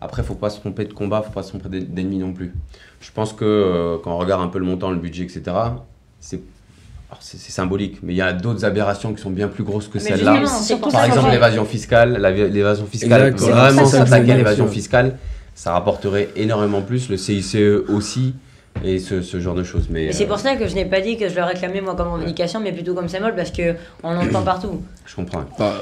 Après, 0.00 0.22
faut 0.22 0.34
pas 0.34 0.50
se 0.50 0.60
tromper 0.60 0.84
de 0.84 0.92
combat, 0.92 1.22
faut 1.22 1.32
pas 1.32 1.42
se 1.42 1.50
tromper 1.50 1.68
d'en- 1.68 1.86
d'ennemi 1.94 2.18
non 2.18 2.32
plus. 2.32 2.52
Je 3.00 3.10
pense 3.12 3.32
que 3.32 3.44
euh, 3.44 3.96
quand 4.02 4.12
on 4.12 4.18
regarde 4.18 4.42
un 4.42 4.48
peu 4.48 4.58
le 4.58 4.64
montant, 4.66 4.90
le 4.90 4.96
budget, 4.98 5.24
etc., 5.24 5.42
c'est 6.20 6.40
symbolique, 7.20 7.98
mais 8.02 8.12
il 8.12 8.16
y 8.16 8.20
a 8.22 8.32
d'autres 8.32 8.64
aberrations 8.64 9.14
qui 9.14 9.22
sont 9.22 9.30
bien 9.30 9.48
plus 9.48 9.64
grosses 9.64 9.88
que 9.88 9.98
celle-là. 9.98 10.42
Par 10.92 11.02
que 11.02 11.06
exemple, 11.06 11.30
l'évasion 11.30 11.64
fiscale, 11.64 12.20
l'évasion 12.52 12.84
fiscale, 12.86 13.28
Exact, 13.28 13.50
vraiment 13.50 13.82
que 13.84 13.88
s'attaquer 13.88 14.32
à 14.32 14.36
l'évasion 14.36 14.66
fiscale, 14.68 15.16
ça 15.54 15.72
rapporterait 15.72 16.28
énormément 16.36 16.82
plus, 16.82 17.08
le 17.08 17.16
CICE 17.16 17.56
aussi, 17.88 18.34
et 18.84 18.98
ce, 18.98 19.22
ce 19.22 19.40
genre 19.40 19.54
de 19.54 19.62
choses. 19.62 19.88
Mais 19.88 20.12
c'est 20.12 20.24
euh, 20.24 20.28
pour 20.28 20.38
ça 20.38 20.56
que 20.56 20.66
je 20.66 20.74
n'ai 20.74 20.84
pas 20.84 21.00
dit 21.00 21.16
que 21.16 21.28
je 21.28 21.34
le 21.36 21.44
réclamais 21.44 21.80
moi 21.80 21.94
comme 21.94 22.08
revendication, 22.08 22.60
mais 22.60 22.72
plutôt 22.72 22.92
comme 22.94 23.08
symbole, 23.08 23.34
parce 23.34 23.50
qu'on 23.50 24.12
l'entend 24.12 24.42
partout. 24.42 24.82
je 25.06 25.14
comprends. 25.14 25.44
Bah, 25.58 25.74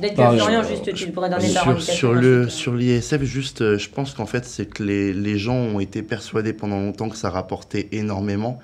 Peut-être 0.00 0.16
Bah, 0.16 0.30
que 0.32 0.36
Florian, 0.38 0.62
je- 0.62 0.68
juste, 0.68 0.94
tu 0.94 1.10
pourrais 1.12 1.30
donner 1.30 1.52
ta 1.52 1.78
Sur, 1.80 2.12
le 2.14 2.48
sur 2.48 2.74
l'ISF, 2.74 3.22
juste, 3.22 3.60
euh, 3.62 3.78
je 3.78 3.88
pense 3.88 4.12
qu'en 4.14 4.26
fait, 4.26 4.44
c'est 4.44 4.66
que 4.66 4.82
les, 4.82 5.12
les 5.12 5.38
gens 5.38 5.54
ont 5.56 5.78
été 5.80 6.02
persuadés 6.02 6.52
pendant 6.52 6.80
longtemps 6.80 7.08
que 7.08 7.16
ça 7.16 7.30
rapportait 7.30 7.88
énormément, 7.92 8.58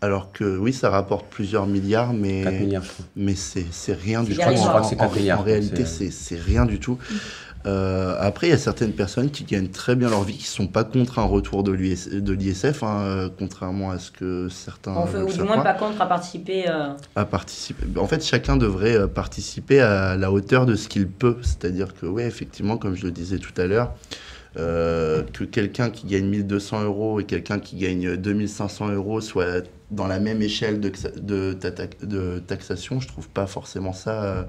alors 0.00 0.30
que 0.30 0.56
oui, 0.58 0.72
ça 0.72 0.90
rapporte 0.90 1.26
plusieurs 1.28 1.66
milliards, 1.66 2.12
mais 2.12 2.42
4 2.44 2.60
milliards, 2.60 2.84
je 2.84 2.88
crois. 2.90 3.04
mais 3.16 3.34
c'est 3.34 3.66
c'est 3.72 3.94
rien 3.94 4.20
C'est 4.22 4.28
du 4.30 4.34
tout. 4.34 4.40
dérisoire. 4.40 4.64
Je 4.66 4.68
crois 4.68 4.80
que 4.82 4.86
c'est 4.88 4.94
En- 5.00 5.08
4 5.08 5.16
milliards, 5.16 5.40
En 5.40 5.42
réalité, 5.42 5.84
c'est- 5.86 6.10
c'est 6.10 6.36
c'est 6.36 6.40
rien 6.40 6.66
du 6.66 6.78
tout. 6.78 6.98
Euh, 7.66 8.14
après, 8.20 8.46
il 8.46 8.50
y 8.50 8.52
a 8.52 8.58
certaines 8.58 8.92
personnes 8.92 9.30
qui 9.30 9.42
gagnent 9.44 9.68
très 9.68 9.96
bien 9.96 10.08
leur 10.08 10.22
vie, 10.22 10.34
qui 10.34 10.42
ne 10.44 10.46
sont 10.46 10.66
pas 10.68 10.84
contre 10.84 11.18
un 11.18 11.24
retour 11.24 11.64
de 11.64 11.72
l'IS 11.72 12.08
de 12.08 12.32
l'ISF, 12.32 12.82
hein, 12.84 13.00
euh, 13.00 13.28
contrairement 13.36 13.90
à 13.90 13.98
ce 13.98 14.10
que 14.12 14.48
certains 14.48 14.94
On 14.96 15.06
fait, 15.06 15.22
ou 15.22 15.32
du 15.32 15.42
moins 15.42 15.60
pas 15.62 15.74
contre 15.74 16.00
à 16.00 16.06
participer. 16.06 16.68
euh, 16.68 16.90
à 17.16 17.24
participer. 17.24 17.84
En 17.98 18.06
fait, 18.06 18.24
chacun 18.24 18.56
devrait 18.56 19.08
participer 19.08 19.80
à 19.80 20.16
la 20.16 20.30
hauteur 20.30 20.64
de 20.66 20.76
ce 20.76 20.88
qu'il 20.88 21.08
peut. 21.08 21.38
C'est-à-dire 21.42 21.94
que, 21.94 22.06
oui, 22.06 22.22
effectivement, 22.22 22.76
comme 22.76 22.94
je 22.94 23.04
le 23.04 23.10
disais 23.10 23.38
tout 23.38 23.60
à 23.60 23.66
l'heure, 23.66 23.94
euh, 24.56 25.22
que 25.32 25.44
quelqu'un 25.44 25.90
qui 25.90 26.06
gagne 26.06 26.26
1200 26.26 26.84
euros 26.84 27.20
et 27.20 27.24
quelqu'un 27.24 27.58
qui 27.58 27.76
gagne 27.76 28.16
2500 28.16 28.90
euros 28.92 29.20
soient 29.20 29.62
dans 29.90 30.06
la 30.06 30.18
même 30.20 30.40
échelle 30.40 30.80
de, 30.80 30.90
de 31.20 32.38
taxation, 32.38 33.00
je 33.00 33.08
trouve 33.08 33.28
pas 33.28 33.46
forcément 33.46 33.92
ça 33.92 34.48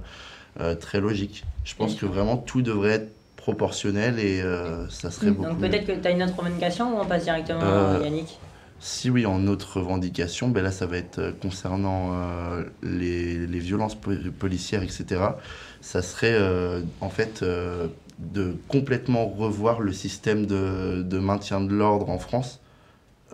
euh, 0.60 0.72
euh, 0.72 0.76
très 0.76 1.00
logique. 1.00 1.46
Je 1.64 1.76
pense 1.76 1.96
que 1.96 2.06
vraiment 2.06 2.38
tout 2.38 2.62
devrait 2.62 2.92
être 2.92 3.14
proportionnel 3.36 4.20
et 4.20 4.42
euh, 4.42 4.88
ça 4.90 5.12
serait 5.12 5.32
beaucoup 5.32 5.50
Donc 5.50 5.60
peut-être 5.60 5.88
que 5.88 6.02
tu 6.02 6.08
as 6.08 6.12
une 6.12 6.24
autre 6.24 6.36
revendication 6.38 6.96
ou 6.98 7.00
on 7.02 7.06
passe 7.06 7.24
directement 7.24 7.64
Euh, 7.64 8.00
à 8.00 8.04
Yannick? 8.04 8.40
Si 8.80 9.10
oui, 9.10 9.26
en 9.26 9.48
autre 9.48 9.80
revendication, 9.80 10.50
ben 10.50 10.64
là, 10.64 10.72
ça 10.72 10.86
va 10.86 10.98
être 10.98 11.20
euh, 11.20 11.32
concernant 11.32 12.12
euh, 12.14 12.64
les, 12.84 13.48
les 13.48 13.60
violences 13.60 14.00
po- 14.00 14.12
policières, 14.40 14.84
etc. 14.84 15.40
Ça 15.82 16.02
serait 16.04 16.34
euh, 16.36 16.84
en 17.02 17.10
fait 17.10 17.42
euh, 17.42 17.88
de 18.20 18.54
complètement 18.68 19.28
revoir 19.28 19.80
le 19.80 19.94
système 19.94 20.46
de, 20.46 21.02
de 21.04 21.20
maintien 21.20 21.62
de 21.62 21.74
l'ordre 21.74 22.10
en 22.10 22.20
France, 22.20 22.62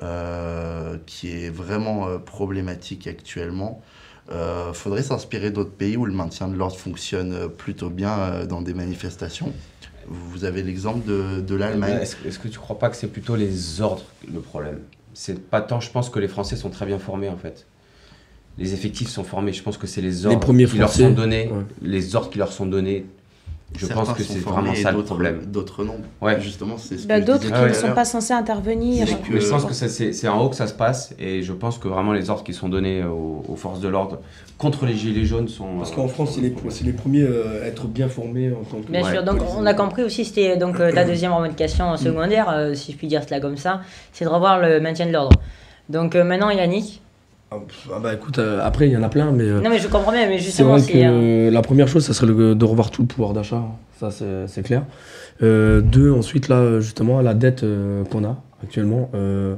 euh, 0.01 0.97
qui 1.05 1.29
est 1.29 1.49
vraiment 1.49 2.07
euh, 2.07 2.17
problématique 2.19 3.07
actuellement. 3.07 3.81
Il 4.31 4.73
faudrait 4.73 5.03
s'inspirer 5.03 5.51
d'autres 5.51 5.71
pays 5.71 5.97
où 5.97 6.05
le 6.05 6.13
maintien 6.13 6.47
de 6.47 6.55
l'ordre 6.55 6.77
fonctionne 6.77 7.33
euh, 7.33 7.47
plutôt 7.47 7.89
bien 7.89 8.17
euh, 8.17 8.45
dans 8.45 8.61
des 8.61 8.73
manifestations. 8.73 9.51
Vous 10.07 10.45
avez 10.45 10.63
l'exemple 10.63 11.05
de, 11.07 11.41
de 11.41 11.55
l'Allemagne. 11.55 11.99
Est-ce 12.01 12.15
que- 12.15 12.27
est-ce 12.27 12.39
que 12.39 12.47
tu 12.47 12.57
crois 12.59 12.79
pas 12.79 12.89
que 12.89 12.95
c'est 12.95 13.07
plutôt 13.07 13.35
les 13.35 13.81
ordres 13.81 14.03
le 14.33 14.39
problème? 14.39 14.79
C'est 15.13 15.39
pas 15.39 15.61
tant, 15.61 15.79
je 15.79 15.91
pense 15.91 16.09
que 16.09 16.19
les 16.19 16.27
Français 16.27 16.55
sont 16.55 16.69
très 16.69 16.85
bien 16.85 16.99
formés 16.99 17.29
en 17.29 17.37
fait. 17.37 17.67
Les 18.57 18.73
effectifs 18.73 19.09
sont 19.09 19.23
formés, 19.23 19.51
je 19.53 19.63
pense 19.63 19.77
que 19.77 19.87
c'est 19.87 20.01
les 20.01 20.25
ordres 20.25 20.39
premiers 20.39 20.65
qui 20.65 20.77
leur 20.77 20.89
sont 20.91 21.09
donnés, 21.11 21.49
ouais. 21.49 21.63
les 21.81 22.15
ordres 22.15 22.29
qui 22.29 22.37
leur 22.37 22.51
sont 22.51 22.65
donnés. 22.65 23.05
Je 23.75 23.85
Certains 23.87 24.03
pense 24.03 24.13
que 24.13 24.23
c'est 24.23 24.39
vraiment 24.39 24.75
ça 24.75 24.91
le 24.91 24.97
d'autres- 24.97 25.07
problème. 25.07 25.41
D'autres 25.47 25.83
non. 25.83 25.95
Ouais. 26.21 26.39
Justement, 26.39 26.77
c'est 26.77 26.97
ce 26.97 27.07
Bah, 27.07 27.19
D'autres 27.19 27.51
qui 27.51 27.61
ne 27.61 27.73
sont 27.73 27.91
pas 27.93 28.05
censés 28.05 28.33
intervenir. 28.33 29.05
Mais 29.31 29.39
je 29.41 29.49
pense 29.49 29.65
que- 29.65 29.73
c'est 29.73 30.27
en 30.27 30.41
haut 30.43 30.49
que 30.49 30.55
ça 30.55 30.67
se 30.67 30.73
passe 30.73 31.13
et 31.19 31.41
je 31.41 31.53
pense 31.53 31.77
que 31.77 31.87
vraiment 31.87 32.13
les 32.13 32.29
ordres 32.29 32.43
qui 32.43 32.53
sont 32.53 32.69
donnés 32.69 33.03
aux, 33.03 33.43
aux 33.47 33.55
forces 33.55 33.79
de 33.79 33.87
l'ordre 33.87 34.19
contre 34.57 34.85
les 34.85 34.93
gilets 34.95 35.25
jaunes 35.25 35.47
sont. 35.47 35.77
Parce 35.79 35.91
euh, 35.91 35.95
qu'en 35.95 36.07
France, 36.07 36.33
c'est 36.35 36.41
les, 36.41 36.93
premiers 36.93 37.23
euh, 37.23 37.63
à 37.63 37.67
être 37.67 37.85
bien 37.87 38.07
formés 38.07 38.51
en 38.51 38.63
tant 38.63 38.81
que. 38.81 38.91
Bien 38.91 39.03
Ouais, 39.03 39.11
sûr, 39.11 39.23
donc 39.23 39.39
on 39.57 39.65
a 39.65 39.73
compris 39.73 40.03
aussi, 40.03 40.23
c'était 40.25 40.55
donc 40.57 40.79
euh, 40.79 40.91
ta 40.91 41.03
deuxième 41.05 41.33
revendication 41.33 41.95
secondaire, 41.97 42.49
euh, 42.49 42.73
si 42.73 42.91
je 42.93 42.97
puis 42.97 43.07
dire 43.07 43.23
cela 43.23 43.39
comme 43.39 43.57
ça, 43.57 43.81
c'est 44.11 44.25
de 44.25 44.29
revoir 44.29 44.59
le 44.59 44.79
maintien 44.79 45.05
de 45.07 45.11
l'ordre. 45.11 45.37
Donc 45.89 46.15
euh, 46.15 46.23
maintenant 46.23 46.49
Yannick. 46.49 47.01
Ah, 47.53 47.59
ah 47.95 47.99
bah 48.01 48.13
écoute, 48.13 48.39
euh, 48.39 48.59
après, 48.63 48.87
il 48.87 48.93
y 48.93 48.97
en 48.97 49.03
a 49.03 49.09
plein, 49.09 49.31
mais. 49.31 49.43
euh, 49.43 49.61
Non 49.61 49.69
mais 49.69 49.77
je 49.79 49.87
comprends 49.87 50.11
bien, 50.11 50.27
mais 50.27 50.37
C'est 50.39 50.45
justement 50.45 50.71
vrai 50.71 50.79
c'est... 50.81 51.05
euh, 51.05 51.49
que 51.49 51.53
la 51.53 51.61
première 51.61 51.87
chose, 51.87 52.03
ça 52.05 52.13
serait 52.13 52.27
le- 52.27 52.55
de 52.55 52.65
revoir 52.65 52.89
tout 52.89 53.01
le 53.03 53.07
pouvoir 53.07 53.33
d'achat, 53.33 53.57
hein. 53.57 53.71
ça 53.99 54.09
c'est 54.11 54.47
c'est 54.47 54.63
clair. 54.63 54.83
Euh, 55.41 55.81
deux, 55.81 56.11
ensuite, 56.11 56.47
là, 56.47 56.79
justement, 56.79 57.21
la 57.21 57.33
dette 57.33 57.63
euh, 57.63 58.03
qu'on 58.05 58.23
a 58.23 58.41
actuellement, 58.63 59.09
euh, 59.13 59.55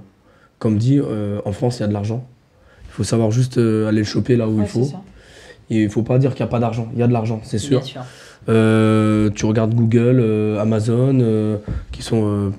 comme 0.60 0.78
dit, 0.78 1.00
euh, 1.00 1.40
en 1.46 1.52
France, 1.52 1.78
il 1.78 1.82
y 1.82 1.84
a 1.86 1.88
de 1.88 1.94
l'argent. 1.94 2.26
Il 2.90 2.92
faut 2.92 3.04
savoir 3.04 3.32
juste 3.32 3.58
euh, 3.58 3.88
aller 3.88 4.00
le 4.00 4.04
choper 4.06 4.36
là 4.36 4.48
où 4.48 4.58
Ouais, 4.58 4.64
il 4.64 4.68
faut. 4.70 4.84
ça. 4.86 5.02
Et 5.70 5.84
il 5.84 5.90
faut 5.90 6.04
pas 6.04 6.18
dire 6.20 6.34
qu'il 6.36 6.44
n'y 6.44 6.50
a 6.50 6.52
pas 6.52 6.60
d'argent, 6.60 6.90
il 6.94 7.00
y 7.00 7.04
a 7.04 7.08
de 7.08 7.14
l'argent, 7.14 7.40
c'est 7.44 7.58
sûr. 7.58 7.80
Bien 7.80 7.88
sûr. 7.88 8.02
Euh, 8.50 9.30
tu 9.34 9.46
regardes 9.46 9.74
Google, 9.74 10.20
euh, 10.20 10.60
Amazon, 10.62 11.18
euh, 11.22 11.58
qui 11.92 12.04
sont 12.04 12.24
euh, 12.28 12.50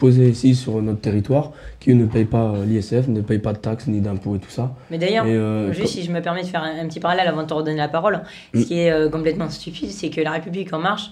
posés 0.00 0.28
ici 0.30 0.56
sur 0.56 0.82
notre 0.82 1.00
territoire, 1.00 1.52
qui 1.78 1.94
ne 1.94 2.06
payent 2.06 2.24
pas 2.24 2.52
euh, 2.56 2.64
l'ISF, 2.64 3.06
ne 3.06 3.20
payent 3.20 3.38
pas 3.38 3.52
de 3.52 3.58
taxes 3.58 3.86
ni 3.86 4.00
d'impôts 4.00 4.34
et 4.34 4.40
tout 4.40 4.50
ça. 4.50 4.74
Mais 4.90 4.98
d'ailleurs, 4.98 5.26
Et, 5.26 5.36
euh, 5.36 5.72
juste 5.72 5.92
si 5.94 6.02
je 6.02 6.10
me 6.10 6.20
permets 6.20 6.42
de 6.42 6.48
faire 6.48 6.64
un, 6.64 6.78
un 6.82 6.88
petit 6.88 6.98
parallèle 7.00 7.28
avant 7.28 7.42
de 7.42 7.46
te 7.46 7.54
redonner 7.54 7.76
la 7.76 7.88
parole, 7.88 8.22
ce 8.54 8.58
Mm. 8.58 8.64
qui 8.64 8.80
est 8.80 8.90
euh, 8.90 9.08
complètement 9.08 9.48
stupide, 9.48 9.90
c'est 9.90 10.10
que 10.10 10.20
La 10.20 10.32
République 10.32 10.72
En 10.72 10.78
Marche 10.80 11.10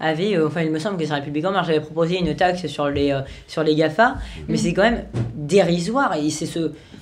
avait, 0.00 0.34
euh, 0.36 0.46
enfin 0.46 0.62
il 0.62 0.70
me 0.70 0.78
semble 0.78 0.96
que 0.96 1.04
c'est 1.04 1.10
La 1.10 1.16
République 1.16 1.44
En 1.44 1.52
Marche 1.52 1.68
avait 1.68 1.80
proposé 1.80 2.18
une 2.18 2.34
taxe 2.34 2.66
sur 2.66 2.88
les, 2.88 3.12
euh, 3.12 3.20
sur 3.46 3.62
les 3.62 3.74
GAFA, 3.74 4.16
mais 4.48 4.56
c'est 4.56 4.72
quand 4.72 4.82
même 4.82 5.04
dérisoire 5.34 6.14
et 6.14 6.30
c'est 6.30 6.46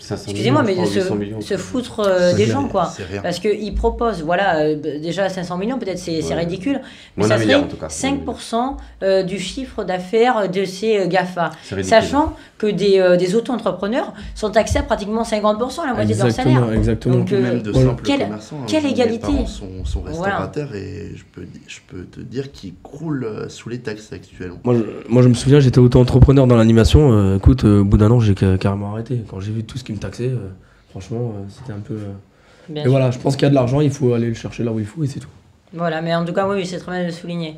500 0.00 0.24
excusez-moi, 0.30 0.62
mais 0.62 0.74
se, 0.86 0.94
800 1.00 1.14
millions. 1.16 1.40
se 1.40 1.56
foutre 1.56 2.00
euh, 2.00 2.32
des 2.34 2.46
gens 2.46 2.68
quoi. 2.68 2.92
Parce 3.22 3.38
qu'ils 3.40 3.74
proposent, 3.74 4.22
voilà, 4.22 4.60
euh, 4.60 4.76
déjà 5.00 5.28
500 5.28 5.56
millions, 5.58 5.78
peut-être 5.78 5.98
c'est 5.98 6.22
c'est 6.22 6.34
Ouais. 6.34 6.40
ridicule, 6.40 6.80
mais 7.16 7.26
Moins 7.26 7.28
ça 7.36 7.42
serait 7.42 7.54
en 7.56 7.64
tout 7.64 7.76
cas. 7.76 7.88
5% 7.88 8.76
euh, 9.02 9.22
du 9.22 9.38
chiffre 9.38 9.82
d'affaires 9.84 10.48
de 10.48 10.64
ces 10.64 10.98
euh, 10.98 11.06
GAFA. 11.06 11.50
Sachant 11.82 12.34
que 12.58 12.66
des, 12.68 12.98
euh, 12.98 13.16
des 13.16 13.34
auto-entrepreneurs 13.34 14.12
sont 14.34 14.50
taxés 14.50 14.78
à 14.78 14.82
pratiquement 14.82 15.22
50%, 15.22 15.86
la 15.86 15.94
moitié 15.94 16.14
de 16.14 16.20
leur 16.22 16.30
salaire. 16.32 16.72
Exactement. 16.72 17.16
Donc, 17.16 17.32
euh, 17.32 17.40
même 17.40 17.62
de 17.62 17.72
simples 17.72 18.02
quelle- 18.04 18.20
commerçants. 18.20 18.56
hein. 18.62 18.66
quelle 18.68 18.86
égalité 18.86 19.32
sont, 19.46 19.84
sont 19.84 20.00
Voilà. 20.06 20.38
restaurateurs 20.38 20.74
et 20.74 21.12
je 21.16 21.24
peux, 21.32 21.46
je 21.66 21.78
peux 21.88 22.04
te 22.04 22.20
dire 22.20 22.50
qu'ils 22.52 22.74
croule 22.90 23.24
euh, 23.24 23.48
sous 23.48 23.68
les 23.68 23.78
taxes 23.80 24.12
actuellement. 24.12 24.58
Moi 24.64 24.74
je, 24.76 24.82
moi, 25.12 25.22
je 25.22 25.28
me 25.28 25.34
souviens, 25.34 25.60
j'étais 25.60 25.78
auto-entrepreneur 25.78 26.46
dans 26.46 26.56
l'animation. 26.56 27.12
euh, 27.12 27.36
écoute, 27.36 27.64
euh, 27.64 27.80
au 27.80 27.84
bout 27.84 27.96
d'un 27.98 28.10
an, 28.10 28.20
j'ai 28.20 28.34
ca- 28.38 28.58
carrément 28.58 28.92
arrêté. 28.92 29.22
Quand 29.28 29.40
j'ai 29.40 29.52
vu 29.52 29.64
tout 29.64 29.78
ce 29.78 29.84
qui 29.84 29.92
me 29.92 29.98
taxait, 29.98 30.28
euh, 30.28 30.48
franchement, 30.90 31.32
euh, 31.36 31.42
c'était 31.48 31.72
un 31.72 31.80
peu. 31.80 31.94
euh, 31.94 32.80
sûr. 32.82 32.90
voilà, 32.90 33.10
je 33.10 33.18
pense 33.18 33.36
qu'il 33.36 33.44
y 33.44 33.46
a 33.46 33.50
de 33.50 33.54
l'argent, 33.54 33.80
il 33.80 33.90
faut 33.90 34.12
aller 34.14 34.28
le 34.28 34.34
chercher 34.34 34.64
là 34.64 34.72
où 34.72 34.78
il 34.78 34.86
faut 34.86 35.02
et 35.04 35.06
c'est 35.06 35.20
tout. 35.20 35.28
Voilà, 35.72 36.00
mais 36.02 36.14
en 36.14 36.24
tout 36.24 36.32
cas, 36.32 36.48
oui, 36.48 36.64
c'est 36.66 36.78
très 36.78 36.92
bien 36.92 37.00
de 37.02 37.06
le 37.06 37.12
souligner. 37.12 37.56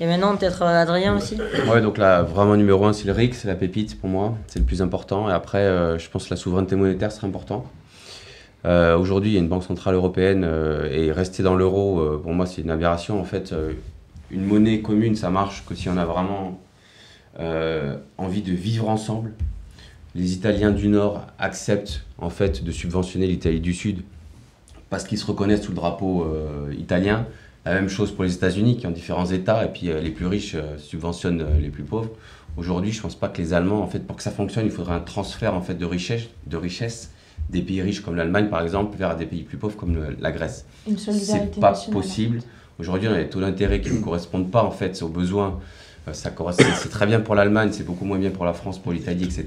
Et 0.00 0.06
maintenant, 0.06 0.36
peut-être 0.36 0.62
Adrien 0.62 1.16
aussi? 1.16 1.36
Ouais, 1.70 1.80
donc 1.80 1.98
là, 1.98 2.22
vraiment 2.22 2.56
numéro 2.56 2.84
un, 2.84 2.92
c'est 2.92 3.06
le 3.06 3.12
RIC, 3.12 3.32
c'est 3.34 3.46
la 3.46 3.54
pépite 3.54 4.00
pour 4.00 4.08
moi, 4.10 4.34
c'est 4.48 4.58
le 4.58 4.64
plus 4.64 4.82
important. 4.82 5.30
Et 5.30 5.32
après, 5.32 5.58
euh, 5.58 5.98
je 5.98 6.10
pense 6.10 6.24
que 6.24 6.30
la 6.30 6.36
souveraineté 6.36 6.74
monétaire 6.74 7.12
serait 7.12 7.28
important. 7.28 7.64
Euh, 8.66 8.96
Aujourd'hui, 8.98 9.30
il 9.30 9.34
y 9.34 9.36
a 9.36 9.40
une 9.40 9.48
banque 9.48 9.62
centrale 9.62 9.94
européenne 9.94 10.42
euh, 10.44 10.88
et 10.90 11.12
rester 11.12 11.42
dans 11.44 11.54
l'euro, 11.54 12.00
euh, 12.00 12.20
pour 12.20 12.32
moi, 12.32 12.46
c'est 12.46 12.62
une 12.62 12.70
aberration. 12.70 13.20
En 13.20 13.24
fait, 13.24 13.52
euh, 13.52 13.72
une 14.34 14.44
monnaie 14.44 14.80
commune, 14.80 15.14
ça 15.14 15.30
marche 15.30 15.64
que 15.66 15.74
si 15.74 15.88
on 15.88 15.96
a 15.96 16.04
vraiment 16.04 16.60
euh, 17.38 17.96
envie 18.18 18.42
de 18.42 18.52
vivre 18.52 18.88
ensemble. 18.88 19.32
Les 20.14 20.32
Italiens 20.32 20.70
du 20.70 20.88
Nord 20.88 21.26
acceptent 21.38 22.02
en 22.18 22.30
fait 22.30 22.62
de 22.64 22.70
subventionner 22.72 23.26
l'Italie 23.26 23.60
du 23.60 23.72
Sud 23.74 24.02
parce 24.90 25.04
qu'ils 25.04 25.18
se 25.18 25.26
reconnaissent 25.26 25.62
sous 25.62 25.70
le 25.72 25.76
drapeau 25.76 26.24
euh, 26.24 26.72
italien. 26.78 27.26
La 27.64 27.74
même 27.74 27.88
chose 27.88 28.12
pour 28.12 28.24
les 28.24 28.34
États-Unis 28.34 28.76
qui 28.76 28.86
ont 28.86 28.90
différents 28.90 29.26
États 29.30 29.64
et 29.64 29.68
puis 29.72 29.90
euh, 29.90 30.00
les 30.00 30.10
plus 30.10 30.26
riches 30.26 30.56
subventionnent 30.78 31.44
les 31.60 31.70
plus 31.70 31.82
pauvres. 31.84 32.10
Aujourd'hui, 32.56 32.92
je 32.92 33.00
pense 33.00 33.16
pas 33.16 33.28
que 33.28 33.38
les 33.42 33.52
Allemands, 33.52 33.82
en 33.82 33.88
fait, 33.88 34.00
pour 34.06 34.16
que 34.16 34.22
ça 34.22 34.30
fonctionne, 34.30 34.64
il 34.66 34.70
faudrait 34.70 34.94
un 34.94 35.00
transfert 35.00 35.54
en 35.54 35.62
fait 35.62 35.74
de 35.74 35.84
richesse, 35.84 36.24
de 36.46 36.56
richesse 36.56 37.10
des 37.50 37.60
pays 37.62 37.82
riches 37.82 38.00
comme 38.00 38.14
l'Allemagne 38.16 38.48
par 38.48 38.62
exemple 38.62 38.96
vers 38.96 39.16
des 39.16 39.26
pays 39.26 39.42
plus 39.42 39.58
pauvres 39.58 39.76
comme 39.76 39.94
le- 39.94 40.16
la 40.20 40.30
Grèce. 40.32 40.64
Une 40.88 40.96
solidarité 40.96 41.50
C'est 41.54 41.60
pas 41.60 41.70
nationale. 41.70 42.00
possible. 42.00 42.38
Aujourd'hui, 42.78 43.08
on 43.08 43.12
a 43.12 43.18
des 43.18 43.28
taux 43.28 43.40
d'intérêt 43.40 43.80
qui 43.80 43.92
ne 43.92 44.00
correspondent 44.00 44.50
pas 44.50 44.62
en 44.62 44.70
fait 44.70 45.00
aux 45.02 45.08
besoins. 45.08 45.60
Euh, 46.08 46.12
Ça 46.12 46.30
c'est 46.80 46.88
très 46.88 47.06
bien 47.06 47.20
pour 47.20 47.34
l'Allemagne, 47.34 47.70
c'est 47.72 47.84
beaucoup 47.86 48.04
moins 48.04 48.18
bien 48.18 48.30
pour 48.30 48.44
la 48.44 48.52
France, 48.52 48.78
pour 48.78 48.92
l'Italie, 48.92 49.24
etc. 49.24 49.44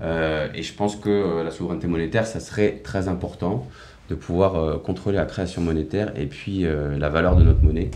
Euh, 0.00 0.48
et 0.54 0.62
je 0.62 0.72
pense 0.72 0.94
que 0.96 1.08
euh, 1.10 1.44
la 1.44 1.50
souveraineté 1.50 1.88
monétaire, 1.88 2.26
ça 2.26 2.38
serait 2.40 2.80
très 2.84 3.08
important 3.08 3.66
de 4.08 4.14
pouvoir 4.14 4.54
euh, 4.54 4.78
contrôler 4.78 5.16
la 5.16 5.26
création 5.26 5.60
monétaire 5.60 6.12
et 6.16 6.26
puis 6.26 6.64
euh, 6.64 6.96
la 6.96 7.08
valeur 7.08 7.34
de 7.36 7.42
notre 7.42 7.62
monnaie. 7.62 7.90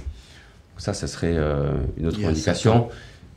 Ça, 0.76 0.92
ça 0.94 1.06
serait 1.06 1.36
une 1.96 2.06
autre 2.08 2.18
Yes. 2.18 2.28
indication. 2.30 2.88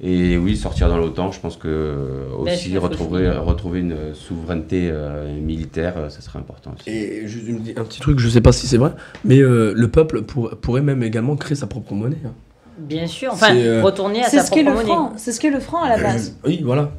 Et 0.02 0.38
oui, 0.38 0.58
sortir 0.58 0.90
dans 0.90 0.98
l'OTAN, 0.98 1.32
je 1.32 1.40
pense 1.40 1.56
que 1.56 1.68
euh, 1.70 2.26
Ben, 2.44 2.54
aussi 2.54 2.78
retrouver, 2.78 3.30
retrouver 3.32 3.80
une 3.80 4.14
souveraineté 4.14 4.90
euh, 4.92 5.34
militaire, 5.40 5.94
euh, 5.98 6.10
ça 6.10 6.20
serait 6.20 6.40
important 6.40 6.74
aussi. 6.78 6.90
Et 6.90 7.26
juste 7.28 7.48
une- 7.48 7.64
un 7.78 7.84
petit 7.86 8.02
truc, 8.02 8.20
je 8.20 8.28
sais 8.28 8.42
pas 8.42 8.52
si 8.52 8.68
c'est 8.68 8.76
vrai, 8.78 8.92
mais 9.24 9.40
euh, 9.40 9.72
le 9.74 9.88
peuple 9.88 10.24
pour- 10.24 10.50
pourrait 10.58 10.82
même 10.82 11.02
également 11.02 11.38
créer 11.38 11.56
sa 11.56 11.68
propre 11.68 11.94
monnaie. 11.94 12.18
hein. 12.26 12.32
Bien 12.78 13.08
sûr, 13.08 13.32
enfin, 13.32 13.56
euh, 13.56 13.82
retourner 13.82 14.20
à 14.22 14.28
C'est 14.28 14.38
sa 14.40 14.44
ce 14.44 14.52
propre 14.52 14.66
le 14.66 14.72
monnaie. 14.74 14.84
franc. 14.86 15.14
C'est 15.16 15.32
ce 15.32 15.40
qu'est 15.40 15.50
le 15.50 15.62
franc 15.62 15.82
à 15.82 15.88
la 15.88 15.98
base. 15.98 16.36
Oui, 16.46 16.62
voilà. 16.62 16.92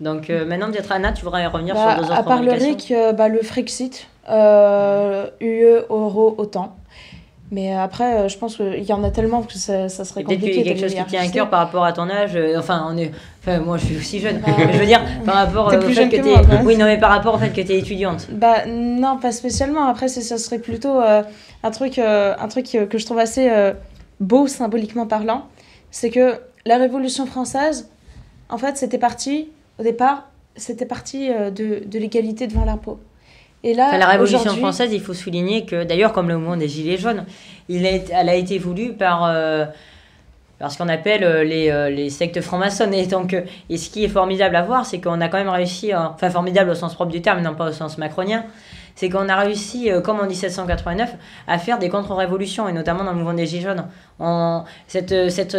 Donc 0.00 0.28
euh, 0.28 0.44
maintenant, 0.44 0.70
peut-être 0.70 0.92
Anna, 0.92 1.12
tu 1.12 1.24
voudrais 1.24 1.46
revenir 1.46 1.74
Bah, 1.74 1.94
sur 1.94 2.02
deux 2.02 2.10
autres 2.10 2.18
à 2.18 2.22
part 2.22 2.42
le 2.42 2.52
RIC, 2.52 2.90
euh, 2.90 3.12
bah, 3.14 3.28
le 3.30 3.38
Frexit, 3.40 4.08
euh, 4.28 5.26
UE, 5.40 5.84
euro, 5.88 6.34
OTAN. 6.36 6.76
Mais 7.54 7.72
après, 7.72 8.14
euh, 8.14 8.28
je 8.28 8.36
pense 8.36 8.56
qu'il 8.56 8.82
y 8.82 8.92
en 8.92 9.04
a 9.04 9.10
tellement 9.10 9.42
que 9.42 9.52
ça, 9.54 9.88
ça 9.88 10.04
serait 10.04 10.22
Et 10.22 10.24
Peut-être 10.24 10.40
qu'il 10.40 10.48
compliqué. 10.50 10.58
y 10.58 10.70
a 10.70 10.74
quelque 10.74 10.88
chose 10.90 10.94
qui 10.98 11.04
tient 11.04 11.22
à 11.22 11.28
cœur 11.28 11.48
par 11.50 11.60
rapport 11.60 11.84
à 11.84 11.92
ton 11.92 12.10
âge. 12.10 12.32
euh, 12.34 12.58
enfin, 12.58 12.84
on 12.90 12.96
est, 12.96 13.12
enfin, 13.40 13.60
moi, 13.60 13.76
je 13.78 13.84
suis 13.86 13.96
aussi 13.96 14.18
jeune. 14.18 14.38
Bah, 14.40 14.52
je 14.72 14.78
veux 14.78 14.86
dire, 14.86 15.00
par 15.24 15.36
rapport 15.36 15.68
euh, 15.72 15.78
au 15.78 15.82
fait 15.82 16.08
que 16.08 16.16
que 16.16 16.22
moi. 16.22 16.40
Oui, 16.64 16.76
non, 16.76 16.86
mais 16.86 16.98
par 16.98 17.10
rapport 17.10 17.34
au 17.34 17.38
fait 17.38 17.50
que 17.50 17.60
tu 17.60 17.72
es 17.72 17.78
étudiante. 17.78 18.26
Bah 18.32 18.66
non, 18.66 19.18
pas 19.18 19.30
spécialement. 19.30 19.84
Après, 19.86 20.08
ça 20.08 20.36
serait 20.36 20.58
plutôt 20.58 21.00
euh, 21.00 21.22
un 21.62 21.70
truc, 21.70 21.98
euh, 21.98 22.34
un 22.38 22.48
truc 22.48 22.74
euh, 22.74 22.86
que 22.86 22.98
je 22.98 23.04
trouve 23.06 23.20
assez 23.20 23.48
euh, 23.48 23.72
beau 24.18 24.48
symboliquement 24.48 25.06
parlant. 25.06 25.44
C'est 25.92 26.10
que 26.10 26.34
la 26.66 26.76
Révolution 26.78 27.24
française, 27.24 27.88
en 28.48 28.58
fait, 28.58 28.76
c'était 28.76 28.98
parti, 28.98 29.48
au 29.78 29.84
départ, 29.84 30.28
c'était 30.56 30.86
parti 30.86 31.30
euh, 31.30 31.50
de, 31.50 31.82
de 31.86 31.98
l'égalité 32.00 32.46
devant 32.48 32.64
l'impôt. 32.64 32.98
Et 33.66 33.74
là, 33.74 33.86
Enfin, 33.88 33.98
la 33.98 34.06
Révolution 34.06 34.38
française, 34.60 34.90
il 34.92 35.00
faut 35.00 35.14
souligner 35.14 35.64
que, 35.64 35.84
d'ailleurs, 35.84 36.12
comme 36.12 36.28
le 36.28 36.36
mouvement 36.38 36.56
des 36.56 36.68
Gilets 36.68 36.98
jaunes, 36.98 37.24
il 37.68 37.84
a 37.86 37.90
été- 37.90 38.12
elle 38.14 38.28
a 38.28 38.34
été 38.34 38.58
voulue 38.58 38.92
par, 38.92 39.24
euh, 39.24 39.64
par 40.58 40.70
ce 40.70 40.78
qu'on 40.78 40.88
appelle 40.88 41.24
euh, 41.24 41.42
les, 41.44 41.70
euh, 41.70 41.88
les 41.90 42.10
sectes 42.10 42.40
francs-maçonnes. 42.42 42.92
Et, 42.94 43.06
donc, 43.06 43.34
et 43.70 43.76
ce 43.78 43.88
qui 43.90 44.04
est 44.04 44.08
formidable 44.08 44.54
à 44.54 44.62
voir, 44.62 44.84
c'est 44.86 45.00
qu'on 45.00 45.20
a 45.20 45.28
quand 45.28 45.38
même 45.38 45.48
réussi, 45.48 45.92
enfin 45.94 46.30
formidable 46.30 46.70
au 46.70 46.74
sens 46.74 46.94
propre 46.94 47.10
du 47.10 47.22
terme, 47.22 47.40
non 47.42 47.54
pas 47.54 47.70
au 47.70 47.72
sens 47.72 47.96
macronien, 47.98 48.44
c'est 48.96 49.08
qu'on 49.08 49.28
a 49.28 49.34
réussi, 49.36 49.88
comme 50.04 50.20
en 50.20 50.26
1789, 50.26 51.14
à 51.48 51.58
faire 51.58 51.78
des 51.80 51.88
contre-révolutions, 51.88 52.68
et 52.68 52.72
notamment 52.72 53.02
dans 53.02 53.10
le 53.12 53.16
mouvement 53.16 53.34
des 53.34 53.46
Gilets 53.46 53.62
jaunes. 53.62 53.84
On- 54.20 54.62
cette 54.86 55.30
cette 55.30 55.56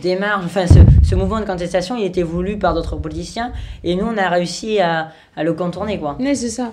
démarche, 0.00 0.44
enfin 0.46 0.66
ce, 0.66 0.78
ce 1.06 1.14
mouvement 1.14 1.40
de 1.40 1.44
contestation, 1.44 1.96
il 1.96 2.04
était 2.04 2.22
voulu 2.22 2.56
par 2.56 2.72
d'autres 2.72 2.96
politiciens, 2.96 3.52
et 3.84 3.94
nous, 3.96 4.06
on 4.06 4.16
a 4.16 4.28
réussi 4.30 4.80
à, 4.80 5.08
à 5.36 5.42
le 5.42 5.52
contourner. 5.52 5.98
quoi. 5.98 6.16
Oui, 6.18 6.34
c'est 6.34 6.48
ça. 6.48 6.70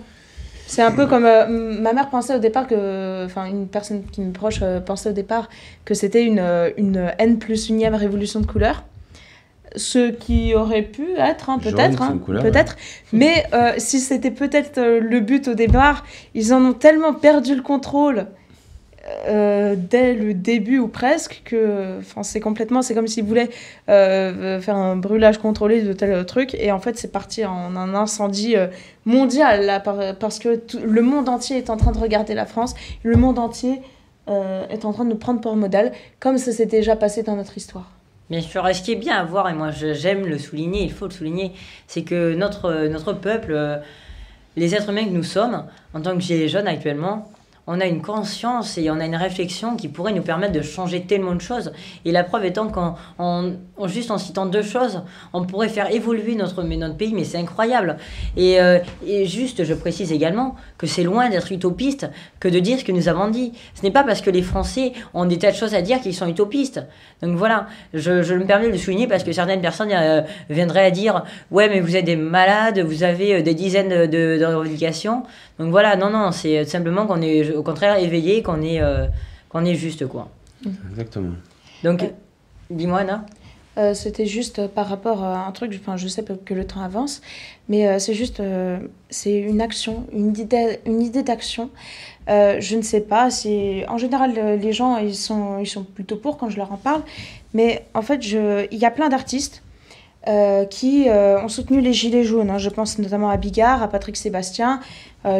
C'est 0.67 0.81
un 0.81 0.91
peu 0.91 1.05
comme 1.05 1.25
euh, 1.25 1.79
ma 1.79 1.93
mère 1.93 2.09
pensait 2.09 2.35
au 2.35 2.39
départ 2.39 2.67
que, 2.67 3.25
enfin, 3.25 3.45
une 3.45 3.67
personne 3.67 4.03
qui 4.11 4.21
me 4.21 4.31
proche 4.31 4.59
euh, 4.61 4.79
pensait 4.79 5.09
au 5.09 5.13
départ 5.13 5.49
que 5.85 5.93
c'était 5.93 6.23
une, 6.23 6.39
euh, 6.39 6.71
une 6.77 7.11
N 7.19 7.37
plus 7.37 7.69
unième 7.69 7.95
révolution 7.95 8.39
de 8.39 8.45
couleur. 8.45 8.83
Ce 9.75 10.11
qui 10.11 10.55
aurait 10.55 10.83
pu 10.83 11.05
être, 11.17 11.49
hein, 11.49 11.59
peut-être, 11.59 12.01
hein, 12.01 12.17
peut-être. 12.41 12.77
Mais 13.11 13.45
euh, 13.53 13.73
si 13.77 13.99
c'était 13.99 14.31
peut-être 14.31 14.81
le 14.81 15.19
but 15.19 15.49
au 15.49 15.53
départ, 15.53 16.05
ils 16.33 16.53
en 16.53 16.63
ont 16.63 16.73
tellement 16.73 17.13
perdu 17.13 17.55
le 17.55 17.61
contrôle 17.61 18.27
euh, 19.27 19.75
dès 19.77 20.13
le 20.13 20.33
début 20.33 20.79
ou 20.79 20.87
presque 20.87 21.41
que, 21.45 21.99
c'est 22.23 22.39
complètement, 22.39 22.81
c'est 22.81 22.95
comme 22.95 23.07
s'ils 23.07 23.23
voulaient 23.23 23.49
euh, 23.87 24.59
faire 24.59 24.75
un 24.75 24.95
brûlage 24.95 25.37
contrôlé 25.37 25.83
de 25.83 25.93
tel 25.93 26.25
truc 26.25 26.55
et 26.55 26.71
en 26.71 26.79
fait 26.79 26.97
c'est 26.97 27.11
parti 27.11 27.45
en 27.45 27.75
un 27.75 27.93
incendie 27.93 28.55
euh, 28.55 28.67
mondial 29.05 29.65
là, 29.65 29.79
par- 29.79 30.15
parce 30.19 30.39
que 30.39 30.59
le 30.83 31.01
monde 31.03 31.29
entier 31.29 31.57
est 31.57 31.69
en 31.69 31.77
train 31.77 31.91
de 31.91 31.99
regarder 31.99 32.33
la 32.33 32.47
France, 32.47 32.73
le 33.03 33.15
monde 33.15 33.37
entier 33.37 33.81
euh, 34.27 34.65
est 34.69 34.85
en 34.85 34.91
train 34.91 35.05
de 35.05 35.09
nous 35.09 35.17
prendre 35.17 35.39
pour 35.39 35.55
modèle 35.55 35.91
comme 36.19 36.39
ça 36.39 36.51
s'est 36.51 36.65
déjà 36.65 36.95
passé 36.95 37.21
dans 37.21 37.35
notre 37.35 37.57
histoire. 37.57 37.91
Bien 38.31 38.41
sûr, 38.41 38.67
ce 38.73 38.81
qui 38.81 38.93
est 38.93 38.95
bien 38.95 39.17
à 39.17 39.23
voir, 39.23 39.47
et 39.49 39.53
moi 39.53 39.69
j'aime 39.69 40.25
le 40.25 40.39
souligner, 40.39 40.81
il 40.81 40.91
faut 40.91 41.05
le 41.05 41.11
souligner, 41.11 41.51
c'est 41.85 42.01
que 42.01 42.33
notre, 42.33 42.87
notre 42.87 43.13
peuple, 43.13 43.55
les 44.55 44.73
êtres 44.73 44.89
humains 44.89 45.05
que 45.05 45.11
nous 45.11 45.21
sommes, 45.21 45.63
en 45.93 46.01
tant 46.01 46.17
que 46.17 46.47
jaunes 46.47 46.67
actuellement, 46.67 47.29
on 47.67 47.79
a 47.81 47.85
une 47.85 48.01
conscience 48.01 48.77
et 48.77 48.89
on 48.91 48.99
a 48.99 49.05
une 49.05 49.15
réflexion 49.15 49.75
qui 49.75 49.87
pourrait 49.87 50.13
nous 50.13 50.21
permettre 50.21 50.53
de 50.53 50.61
changer 50.61 51.01
tellement 51.01 51.33
de 51.33 51.41
choses. 51.41 51.71
Et 52.05 52.11
la 52.11 52.23
preuve 52.23 52.45
étant 52.45 52.67
qu'en 52.67 52.95
en, 53.17 53.51
juste 53.87 54.11
en 54.11 54.17
citant 54.17 54.45
deux 54.45 54.61
choses, 54.61 55.01
on 55.33 55.45
pourrait 55.45 55.69
faire 55.69 55.91
évoluer 55.91 56.35
notre, 56.35 56.61
notre 56.63 56.95
pays, 56.95 57.13
mais 57.13 57.23
c'est 57.23 57.37
incroyable. 57.39 57.97
Et, 58.37 58.59
euh, 58.61 58.79
et 59.05 59.25
juste, 59.25 59.63
je 59.63 59.73
précise 59.73 60.11
également 60.11 60.55
que 60.77 60.85
c'est 60.87 61.03
loin 61.03 61.29
d'être 61.29 61.51
utopiste 61.51 62.07
que 62.39 62.47
de 62.47 62.59
dire 62.59 62.77
ce 62.79 62.83
que 62.83 62.91
nous 62.91 63.07
avons 63.09 63.29
dit. 63.29 63.53
Ce 63.73 63.81
n'est 63.83 63.91
pas 63.91 64.03
parce 64.03 64.21
que 64.21 64.29
les 64.29 64.43
Français 64.43 64.93
ont 65.13 65.25
des 65.25 65.37
tas 65.39 65.51
de 65.51 65.55
choses 65.55 65.73
à 65.73 65.81
dire 65.81 65.99
qu'ils 66.01 66.13
sont 66.15 66.27
utopistes. 66.27 66.81
Donc 67.23 67.35
voilà, 67.35 67.67
je, 67.93 68.21
je 68.21 68.33
me 68.35 68.45
permets 68.45 68.67
de 68.67 68.73
le 68.73 68.77
souligner 68.77 69.07
parce 69.07 69.23
que 69.23 69.31
certaines 69.31 69.61
personnes 69.61 69.91
euh, 69.91 70.21
viendraient 70.49 70.85
à 70.85 70.91
dire 70.91 71.23
Ouais, 71.49 71.67
mais 71.69 71.79
vous 71.79 71.95
êtes 71.95 72.05
des 72.05 72.15
malades, 72.15 72.79
vous 72.79 73.03
avez 73.03 73.35
euh, 73.35 73.41
des 73.41 73.53
dizaines 73.55 73.89
de, 73.89 74.05
de- 74.05 74.37
de 74.39 74.45
revendications. 74.45 75.23
Donc 75.57 75.71
voilà, 75.71 75.95
non, 75.95 76.09
non, 76.09 76.31
c'est 76.31 76.65
simplement 76.65 77.07
qu'on 77.07 77.21
est 77.21 77.54
au 77.55 77.63
contraire 77.63 77.97
éveillé, 77.97 78.41
qu'on 78.43 78.61
est, 78.61 78.81
euh, 78.81 79.07
qu'on 79.49 79.65
est 79.65 79.75
juste, 79.75 80.05
quoi. 80.07 80.29
Exactement. 80.91 81.33
Donc, 81.83 82.03
Euh. 82.03 82.07
dis-moi, 82.69 82.99
Anna. 82.99 83.25
Euh, 83.77 83.93
C'était 83.93 84.25
juste 84.25 84.67
par 84.67 84.87
rapport 84.87 85.21
à 85.23 85.45
un 85.45 85.51
truc, 85.51 85.77
enfin, 85.81 85.97
je 85.97 86.07
sais 86.07 86.23
que 86.23 86.53
le 86.53 86.65
temps 86.65 86.81
avance, 86.81 87.21
mais 87.67 87.87
euh, 87.87 87.99
c'est 87.99 88.13
juste, 88.13 88.39
euh, 88.39 88.79
c'est 89.09 89.37
une 89.37 89.59
action, 89.61 90.07
une 90.13 90.29
idée, 90.37 90.79
une 90.85 91.01
idée 91.01 91.23
d'action. 91.23 91.69
Euh, 92.29 92.55
je 92.61 92.77
ne 92.77 92.81
sais 92.81 93.01
pas 93.01 93.29
si, 93.29 93.83
en 93.89 93.97
général, 93.97 94.31
les 94.61 94.71
gens, 94.71 94.95
ils 94.97 95.13
sont, 95.13 95.59
ils 95.59 95.67
sont 95.67 95.83
plutôt 95.83 96.15
pour 96.15 96.37
quand 96.37 96.49
je 96.49 96.55
leur 96.57 96.71
en 96.71 96.77
parle, 96.77 97.01
mais 97.53 97.85
en 97.93 98.01
fait, 98.01 98.21
je, 98.21 98.65
il 98.71 98.79
y 98.79 98.85
a 98.85 98.91
plein 98.91 99.09
d'artistes 99.09 99.61
euh, 100.29 100.63
qui 100.65 101.07
euh, 101.09 101.39
ont 101.43 101.49
soutenu 101.49 101.81
les 101.81 101.93
Gilets 101.93 102.23
jaunes. 102.23 102.49
hein. 102.49 102.57
Je 102.57 102.69
pense 102.69 102.97
notamment 102.97 103.29
à 103.29 103.35
Bigard, 103.37 103.83
à 103.83 103.87
Patrick 103.89 104.15
Sébastien, 104.17 104.79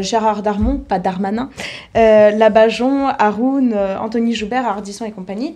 Gérard 0.02 0.42
Darmon, 0.42 0.78
pas 0.78 1.00
Darmanin, 1.00 1.50
euh, 1.98 2.32
Labajon, 2.32 3.08
Haroun, 3.08 3.74
euh, 3.74 3.98
Anthony 4.00 4.34
Joubert, 4.34 4.68
Ardisson 4.68 5.06
et 5.06 5.12
compagnie. 5.12 5.56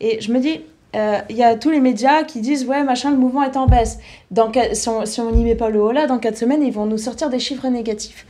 Et 0.00 0.20
je 0.20 0.32
me 0.32 0.40
dis, 0.40 0.60
euh, 0.94 1.20
il 1.30 1.36
y 1.36 1.42
a 1.42 1.56
tous 1.56 1.70
les 1.70 1.80
médias 1.80 2.22
qui 2.22 2.40
disent 2.42 2.66
ouais 2.66 2.82
machin 2.82 3.10
le 3.10 3.16
mouvement 3.16 3.42
est 3.42 3.56
en 3.56 3.66
baisse. 3.66 3.98
Dans 4.30 4.52
si 4.74 5.20
on 5.20 5.30
n'y 5.30 5.42
met 5.42 5.54
pas 5.54 5.70
le 5.70 5.82
haut 5.82 5.92
là 5.92 6.06
dans 6.06 6.18
quatre 6.18 6.36
semaines 6.36 6.62
ils 6.62 6.72
vont 6.72 6.84
nous 6.84 6.98
sortir 6.98 7.30
des 7.30 7.38
chiffres 7.38 7.66
négatifs. 7.68 8.26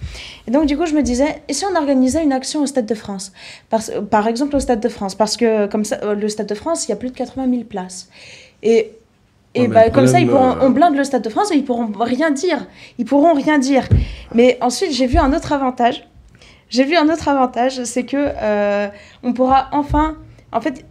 Et 0.46 0.52
donc 0.52 0.66
du 0.66 0.76
coup 0.76 0.86
je 0.86 0.94
me 0.94 1.02
disais 1.02 1.42
et 1.48 1.54
si 1.54 1.64
on 1.64 1.74
organisait 1.74 2.22
une 2.22 2.32
action 2.32 2.62
au 2.62 2.66
Stade 2.66 2.86
de 2.86 2.94
France? 2.94 3.32
Par 4.10 4.28
exemple 4.28 4.54
au 4.54 4.60
Stade 4.60 4.78
de 4.78 4.88
France. 4.88 5.16
Parce 5.16 5.36
que 5.36 5.66
comme 5.66 5.84
ça 5.84 5.98
euh, 6.04 6.14
le 6.14 6.28
Stade 6.28 6.46
de 6.46 6.54
France 6.54 6.86
il 6.86 6.90
y 6.90 6.92
a 6.92 6.96
plus 6.96 7.10
de 7.10 7.16
80 7.16 7.50
000 7.50 7.64
places. 7.64 8.08
Et 8.62 8.92
et 9.54 9.62
Ouais, 9.62 9.68
bah, 9.68 9.90
comme 9.90 10.06
ça, 10.06 10.18
ils 10.20 10.26
pourront, 10.28 10.52
euh, 10.52 10.66
on 10.66 10.70
blinde 10.70 10.96
le 10.96 11.04
Stade 11.04 11.22
de 11.22 11.28
France 11.28 11.50
et 11.52 11.56
ils 11.56 11.64
pourront 11.64 11.90
rien 12.00 12.30
dire. 12.30 12.66
Ils 12.98 13.04
pourront 13.04 13.34
rien 13.34 13.58
dire. 13.58 13.84
Mais 14.34 14.56
ensuite, 14.60 14.92
j'ai 14.92 15.06
vu 15.06 15.18
un 15.18 15.32
autre 15.32 15.52
avantage. 15.52 16.08
J'ai 16.70 16.84
vu 16.84 16.96
un 16.96 17.08
autre 17.10 17.28
avantage, 17.28 17.84
c'est 17.84 18.04
que 18.04 18.16
euh, 18.18 18.88
on 19.22 19.34
pourra 19.34 19.68
enfin, 19.72 20.16
en 20.52 20.60
fait, 20.62 20.86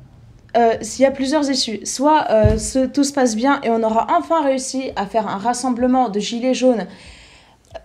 euh, 0.56 0.74
s'il 0.82 1.02
y 1.02 1.06
a 1.08 1.12
plusieurs 1.12 1.50
issues. 1.50 1.80
Soit 1.86 2.26
euh, 2.30 2.58
ce- 2.60 2.86
tout 2.86 3.04
se 3.04 3.14
passe 3.14 3.36
bien 3.36 3.60
et 3.64 3.70
on 3.72 3.82
aura 3.82 4.06
enfin 4.16 4.44
réussi 4.44 4.92
à 4.96 5.06
faire 5.08 5.28
un 5.28 5.38
rassemblement 5.38 6.10
de 6.10 6.20
gilets 6.20 6.54
jaunes 6.54 6.86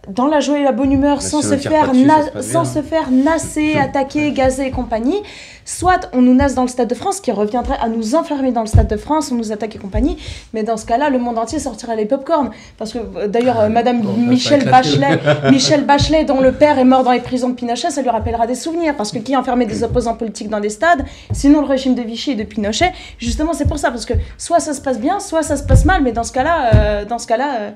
dans 0.09 0.27
la 0.27 0.41
joie 0.41 0.59
et 0.59 0.63
la 0.63 0.73
bonne 0.73 0.93
humeur 0.93 1.21
sans, 1.23 1.43
se 1.43 1.57
faire, 1.57 1.93
dessus, 1.93 2.09
sans 2.41 2.65
se 2.65 2.83
faire 2.83 3.11
nasser, 3.11 3.77
attaquer, 3.81 4.33
gazer 4.33 4.67
et 4.67 4.71
compagnie. 4.71 5.23
Soit 5.65 6.09
on 6.13 6.23
nous 6.23 6.35
nasse 6.35 6.55
dans 6.55 6.63
le 6.63 6.69
Stade 6.69 6.89
de 6.89 6.95
France, 6.95 7.21
qui 7.21 7.33
reviendrait 7.33 7.77
à 7.83 7.89
nous 7.89 8.15
enfermer 8.15 8.53
dans 8.53 8.61
le 8.61 8.69
Stade 8.69 8.87
de 8.87 8.97
France, 8.97 9.33
on 9.33 9.35
nous 9.35 9.51
attaque 9.51 9.75
et 9.75 9.79
compagnie. 9.79 10.17
Mais 10.55 10.63
dans 10.63 10.77
ce 10.77 10.87
cas-là, 10.87 11.11
le 11.11 11.19
monde 11.19 11.39
entier 11.39 11.59
sortira 11.59 11.97
les 11.97 12.07
pop-corn. 12.07 12.51
Parce 12.79 12.93
que 12.93 12.99
euh, 12.99 13.27
d'ailleurs, 13.27 13.59
euh, 13.59 13.69
Madame 13.69 14.01
Bon, 14.01 14.15
ça 14.15 14.21
va 14.21 14.27
Michel. 14.29 14.65
Bachelet, 14.65 15.19
Michel 15.51 15.85
Bachelet, 15.85 16.25
dont 16.25 16.41
le 16.41 16.53
père 16.53 16.79
est 16.79 16.85
mort 16.85 17.03
dans 17.03 17.11
les 17.11 17.21
prisons 17.21 17.49
de 17.49 17.55
Pinochet, 17.55 17.91
ça 17.91 18.01
lui 18.01 18.11
rappellera 18.11 18.47
des 18.47 18.55
souvenirs. 18.55 18.95
Parce 18.97 19.11
que 19.11 19.19
qui 19.19 19.37
enfermait 19.37 19.67
des 19.67 19.83
opposants 19.83 20.15
politiques 20.15 20.49
dans 20.49 20.61
des 20.61 20.71
stades? 20.71 21.05
Sinon, 21.33 21.63
le 21.63 21.67
régime 21.67 21.97
de 21.97 22.03
Vichy 22.03 22.31
et 22.31 22.37
de 22.37 22.45
Pinochet. 22.45 22.93
Justement, 23.19 23.53
c'est 23.53 23.67
pour 23.67 23.81
ça. 23.81 23.91
Parce 23.91 24.07
que 24.07 24.15
soit 24.39 24.61
ça 24.61 24.73
se 24.73 24.81
passe 24.81 25.01
bien, 25.01 25.19
soit 25.19 25.43
ça 25.43 25.57
se 25.57 25.65
passe 25.65 25.85
mal. 25.85 26.01
Mais 26.01 26.13
dans 26.13 26.25
ce 26.25 26.33
cas-là, 26.33 26.71
euh, 26.75 27.05
dans 27.05 27.19
ce 27.19 27.27
cas-là 27.27 27.57
euh, 27.59 27.71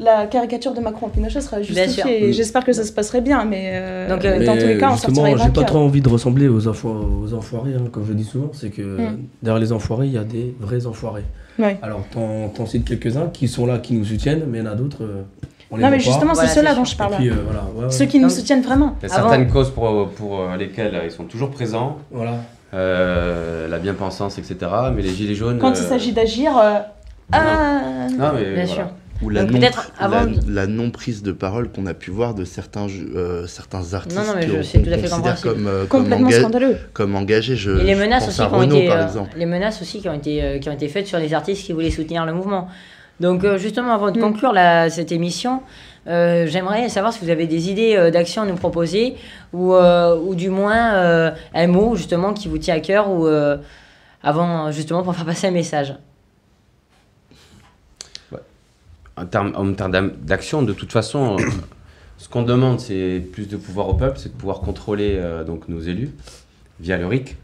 la 0.00 0.26
caricature 0.26 0.74
de 0.74 0.80
Macron 0.80 1.06
en 1.06 1.08
Pinochet 1.08 1.40
sera 1.40 1.62
justifiée. 1.62 2.32
J'espère 2.32 2.64
que 2.64 2.72
ça 2.72 2.84
se 2.84 2.92
passerait 2.92 3.20
bien. 3.20 3.44
Mais, 3.44 3.70
euh, 3.74 4.08
Donc, 4.08 4.24
euh, 4.24 4.36
mais 4.38 4.44
dans 4.44 4.54
Mais 4.54 4.60
tous 4.60 4.66
les 4.68 4.78
cas, 4.78 4.88
on 4.90 4.92
justement, 4.92 5.14
sortira 5.16 5.36
les 5.38 5.42
j'ai 5.44 5.50
pas 5.60 5.64
trop 5.64 5.78
envie 5.78 6.00
de 6.00 6.08
ressembler 6.08 6.48
aux, 6.48 6.66
enfo- 6.68 7.22
aux 7.24 7.34
enfoirés, 7.34 7.74
hein, 7.74 7.84
comme 7.92 8.04
je 8.06 8.12
dis 8.12 8.24
souvent. 8.24 8.50
C'est 8.52 8.70
que 8.70 8.82
Mm. 8.82 9.18
derrière 9.42 9.60
les 9.60 9.72
enfoirés, 9.72 10.06
il 10.06 10.12
y 10.12 10.18
a 10.18 10.24
des 10.24 10.54
vrais 10.60 10.86
enfoirés. 10.86 11.24
Ouais. 11.58 11.78
Alors, 11.82 12.02
t'en 12.12 12.66
cites 12.66 12.84
quelques-uns 12.84 13.28
qui 13.32 13.46
sont 13.48 13.66
là, 13.66 13.78
qui 13.78 13.94
nous 13.94 14.04
soutiennent, 14.04 14.44
mais 14.48 14.58
il 14.58 14.64
y 14.64 14.68
en 14.68 14.70
a 14.72 14.74
d'autres. 14.74 15.02
euh, 15.04 15.22
on 15.70 15.76
les 15.76 15.82
Non, 15.84 15.90
mais 15.90 16.00
justement, 16.00 16.32
Voilà, 16.34 16.48
c'est 16.48 16.56
ceux-là 16.56 16.70
c'est 16.70 16.76
dont 16.76 16.84
je 16.84 16.96
parle. 16.96 17.14
puis, 17.14 17.30
euh, 17.30 17.34
voilà, 17.44 17.64
ouais, 17.76 17.84
ouais. 17.84 17.90
Ceux 17.90 18.04
qui 18.06 18.18
nous 18.18 18.28
soutiennent 18.30 18.62
vraiment. 18.62 18.96
Il 19.02 19.08
y 19.08 19.12
a 19.12 19.14
Avant- 19.16 19.28
certaines 19.30 19.48
causes 19.50 19.70
pour, 19.70 20.08
pour 20.10 20.40
euh, 20.40 20.56
lesquelles 20.56 21.00
ils 21.04 21.10
sont 21.10 21.24
toujours 21.24 21.50
présents, 21.50 21.98
Voilà. 22.10 22.34
euh, 22.74 23.68
la 23.68 23.78
bien-pensance, 23.78 24.38
etc. 24.38 24.56
Mais 24.94 25.02
les 25.02 25.10
gilets 25.10 25.34
jaunes. 25.34 25.58
Quand 25.58 25.68
euh, 25.70 25.74
il 25.80 25.84
s'agit 25.88 26.12
d'agir. 26.12 26.56
euh, 26.58 26.78
ah, 27.32 27.80
Non, 28.18 28.32
mais 28.34 28.42
Bien 28.44 28.52
voilà. 28.52 28.66
sûr. 28.66 28.84
Ou 29.22 29.30
la 29.30 29.44
Donc 29.44 29.60
non, 29.60 29.68
avant 29.98 30.20
la, 30.20 30.26
de- 30.26 30.52
la 30.54 30.66
non-prise 30.66 31.22
de 31.22 31.32
parole 31.32 31.70
qu'on 31.70 31.86
a 31.86 31.94
pu 31.94 32.10
voir 32.10 32.34
de 32.34 32.44
certains, 32.44 32.86
euh, 32.88 33.46
certains 33.46 33.94
artistes 33.94 34.18
Non, 34.18 34.26
non, 34.26 34.32
mais 34.34 34.46
je- 34.46 34.62
c'est 34.62 34.82
tout 34.82 34.90
à 34.90 34.98
fait 34.98 35.08
comme, 35.42 35.66
euh, 35.66 35.86
comme, 35.86 36.02
complètement 36.02 36.30
scandaleux. 36.30 36.76
comme 36.92 37.14
engagés. 37.14 37.56
Je, 37.56 37.70
Et 37.70 37.84
les 37.84 37.94
je 37.94 38.00
menaces 38.00 38.24
pense 38.24 38.28
aussi 38.34 38.42
à 38.42 38.46
qui 38.46 38.54
ont 38.54 38.62
été, 38.62 38.86
par 38.88 38.98
euh, 38.98 39.04
exemple. 39.06 39.30
les 39.36 39.46
menaces 39.46 39.80
aussi 39.80 40.00
qui 40.00 40.08
ont 40.08 40.14
été, 40.14 40.42
euh, 40.42 40.58
qui 40.58 40.68
ont 40.68 40.72
été 40.72 40.88
faites 40.88 41.06
sur 41.06 41.18
les 41.18 41.32
artistes 41.32 41.64
qui 41.64 41.72
voulaient 41.72 41.90
soutenir 41.90 42.26
le 42.26 42.32
mouvement. 42.34 42.68
Donc 43.20 43.44
euh, 43.44 43.56
justement, 43.56 43.94
avant 43.94 44.10
de 44.10 44.18
Mm. 44.18 44.22
conclure 44.22 44.52
la- 44.52 44.90
cette 44.90 45.12
émission, 45.12 45.62
euh, 46.08 46.46
j'aimerais 46.48 46.88
savoir 46.88 47.12
si 47.12 47.24
vous 47.24 47.30
avez 47.30 47.46
des 47.46 47.70
idées 47.70 47.94
euh, 47.96 48.10
d'action 48.10 48.42
à 48.42 48.46
nous 48.46 48.56
proposer 48.56 49.14
ou, 49.52 49.72
euh, 49.74 50.16
ou 50.18 50.34
du 50.34 50.50
moins 50.50 50.94
euh, 50.94 51.30
un 51.54 51.66
mot 51.68 51.94
justement 51.94 52.32
qui 52.34 52.48
vous 52.48 52.58
tient 52.58 52.74
à 52.74 52.80
cœur 52.80 53.08
ou 53.10 53.26
euh, 53.28 53.56
avant 54.24 54.72
justement 54.72 55.02
pour 55.04 55.14
faire 55.14 55.24
passer 55.24 55.46
un 55.46 55.52
message. 55.52 55.94
En 59.16 59.26
termes, 59.26 59.52
en 59.56 59.72
termes 59.74 60.10
d'action, 60.22 60.62
de 60.62 60.72
toute 60.72 60.90
façon, 60.92 61.36
euh, 61.38 61.42
ce 62.18 62.28
qu'on 62.28 62.42
demande, 62.42 62.80
c'est 62.80 63.20
plus 63.32 63.46
de 63.48 63.56
pouvoir 63.56 63.88
au 63.88 63.94
peuple, 63.94 64.18
c'est 64.18 64.30
de 64.32 64.38
pouvoir 64.38 64.60
contrôler 64.60 65.16
euh, 65.18 65.44
donc, 65.44 65.68
nos 65.68 65.80
élus 65.80 66.10
via 66.80 66.98
le 66.98 67.06
RIC, 67.06 67.36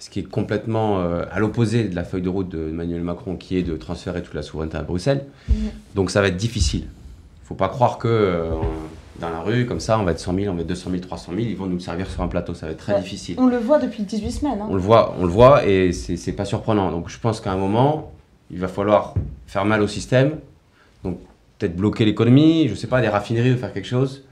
ce 0.00 0.10
qui 0.10 0.20
est 0.20 0.24
complètement 0.28 0.98
euh, 1.00 1.24
à 1.30 1.38
l'opposé 1.38 1.84
de 1.84 1.94
la 1.94 2.02
feuille 2.02 2.22
de 2.22 2.28
route 2.28 2.48
d'Emmanuel 2.48 3.02
Macron, 3.02 3.36
qui 3.36 3.56
est 3.56 3.62
de 3.62 3.76
transférer 3.76 4.22
toute 4.22 4.34
la 4.34 4.42
souveraineté 4.42 4.76
à 4.76 4.82
Bruxelles. 4.82 5.24
Donc 5.94 6.10
ça 6.10 6.20
va 6.20 6.28
être 6.28 6.36
difficile. 6.36 6.80
Il 6.82 7.44
ne 7.44 7.46
faut 7.46 7.54
pas 7.54 7.68
croire 7.68 7.98
que 7.98 8.08
euh, 8.08 8.50
dans 9.20 9.30
la 9.30 9.40
rue, 9.40 9.66
comme 9.66 9.80
ça, 9.80 9.98
on 10.00 10.02
va 10.04 10.10
être 10.10 10.18
100 10.20 10.34
000, 10.34 10.52
on 10.52 10.54
va 10.56 10.62
être 10.62 10.66
200 10.66 10.90
000, 10.90 11.00
300 11.02 11.32
000, 11.36 11.44
ils 11.48 11.56
vont 11.56 11.66
nous 11.66 11.78
servir 11.80 12.10
sur 12.10 12.22
un 12.22 12.28
plateau, 12.28 12.54
ça 12.54 12.66
va 12.66 12.72
être 12.72 12.78
très 12.78 12.94
Ouais. 12.94 13.00
difficile. 13.00 13.36
On 13.38 13.46
le 13.46 13.56
voit 13.58 13.78
depuis 13.78 14.02
18 14.02 14.30
semaines. 14.32 14.58
hein. 14.60 14.66
On 14.68 14.74
le 14.74 14.80
voit, 14.80 15.14
on 15.18 15.22
le 15.24 15.30
voit 15.30 15.64
et 15.64 15.92
c'est 15.92 16.32
pas 16.32 16.44
surprenant. 16.44 16.90
Donc 16.90 17.08
je 17.08 17.18
pense 17.20 17.40
qu'à 17.40 17.52
un 17.52 17.56
moment, 17.56 18.12
il 18.50 18.58
va 18.58 18.66
falloir 18.68 19.14
faire 19.46 19.64
mal 19.64 19.80
au 19.80 19.86
système. 19.88 20.32
Peut-être 21.58 21.76
bloquer 21.76 22.04
l'économie, 22.04 22.68
je 22.68 22.74
sais 22.74 22.86
pas, 22.86 23.00
des 23.00 23.08
raffineries 23.08 23.52
ou 23.52 23.56
faire 23.56 23.72
quelque 23.72 23.88
chose. 23.88 24.24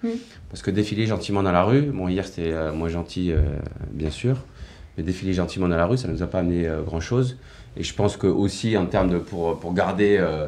Parce 0.48 0.62
que 0.62 0.70
défiler 0.70 1.06
gentiment 1.06 1.42
dans 1.42 1.52
la 1.52 1.64
rue, 1.64 1.82
bon 1.82 2.08
hier 2.08 2.24
c'était 2.26 2.52
euh, 2.52 2.72
moins 2.72 2.88
gentil 2.88 3.32
euh, 3.32 3.40
bien 3.90 4.10
sûr, 4.10 4.36
mais 4.96 5.02
défiler 5.02 5.32
gentiment 5.32 5.68
dans 5.68 5.76
la 5.76 5.86
rue, 5.86 5.98
ça 5.98 6.06
nous 6.08 6.22
a 6.22 6.26
pas 6.26 6.38
amené 6.38 6.68
grand 6.86 7.00
chose. 7.00 7.36
Et 7.76 7.82
je 7.82 7.94
pense 7.94 8.16
que 8.16 8.26
aussi 8.26 8.76
en 8.76 8.86
termes 8.86 9.10
de 9.10 9.18
pour, 9.18 9.58
pour 9.58 9.74
garder 9.74 10.16
euh, 10.18 10.46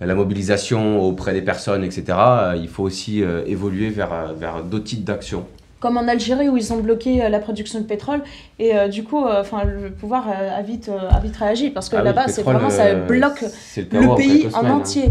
la 0.00 0.14
mobilisation 0.14 1.00
auprès 1.00 1.32
des 1.32 1.42
personnes, 1.42 1.84
etc., 1.84 2.04
euh, 2.10 2.58
il 2.60 2.68
faut 2.68 2.82
aussi 2.82 3.22
euh, 3.22 3.44
évoluer 3.46 3.90
vers, 3.90 4.12
euh, 4.12 4.32
vers 4.36 4.62
d'autres 4.62 4.84
types 4.84 5.04
d'actions. 5.04 5.46
Comme 5.80 5.98
en 5.98 6.08
Algérie 6.08 6.48
où 6.48 6.56
ils 6.56 6.72
ont 6.72 6.78
bloqué 6.78 7.22
euh, 7.22 7.28
la 7.28 7.38
production 7.38 7.78
de 7.78 7.84
pétrole 7.84 8.22
et 8.58 8.74
euh, 8.74 8.88
du 8.88 9.04
coup, 9.04 9.24
euh, 9.24 9.40
enfin, 9.40 9.64
le 9.64 9.90
pouvoir 9.90 10.26
euh, 10.28 10.58
a, 10.58 10.62
vite, 10.62 10.88
euh, 10.88 11.08
a 11.10 11.20
vite 11.20 11.36
réagi 11.36 11.70
parce 11.70 11.88
que 11.88 11.96
Ah 11.96 12.02
là-bas, 12.02 12.28
c'est 12.28 12.42
vraiment 12.42 12.70
ça 12.70 12.86
euh, 12.86 13.06
bloque 13.06 13.44
le, 13.76 14.16
pays 14.16 14.48
en 14.54 14.64
hein. 14.64 14.70
entier. 14.70 15.04
Euh, 15.06 15.10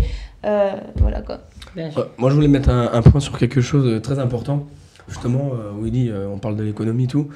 voilà 0.97 1.21
quoi. 1.21 1.39
Ouais, 1.75 1.89
moi, 2.17 2.29
je 2.29 2.35
voulais 2.35 2.47
mettre 2.47 2.69
un, 2.69 2.91
un 2.93 3.01
point 3.01 3.19
sur 3.19 3.37
quelque 3.37 3.61
chose 3.61 3.85
de 3.85 3.97
très 3.99 4.19
important. 4.19 4.67
Justement, 5.07 5.51
euh, 5.53 5.71
Willy, 5.81 6.09
euh, 6.09 6.27
on 6.27 6.37
parle 6.37 6.55
de 6.55 6.63
l'économie 6.63 7.05
et 7.05 7.07
tout. 7.07 7.29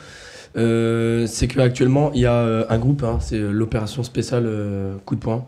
Euh, 0.58 1.26
c'est 1.28 1.48
qu'actuellement, 1.48 2.12
il 2.14 2.22
y 2.22 2.26
a 2.26 2.34
euh, 2.34 2.66
un 2.70 2.78
groupe, 2.78 3.04
hein, 3.04 3.18
c'est 3.20 3.38
euh, 3.38 3.52
l'opération 3.52 4.04
spéciale 4.04 4.46
euh, 4.46 4.96
Coup 5.06 5.16
de 5.16 5.20
poing, 5.20 5.46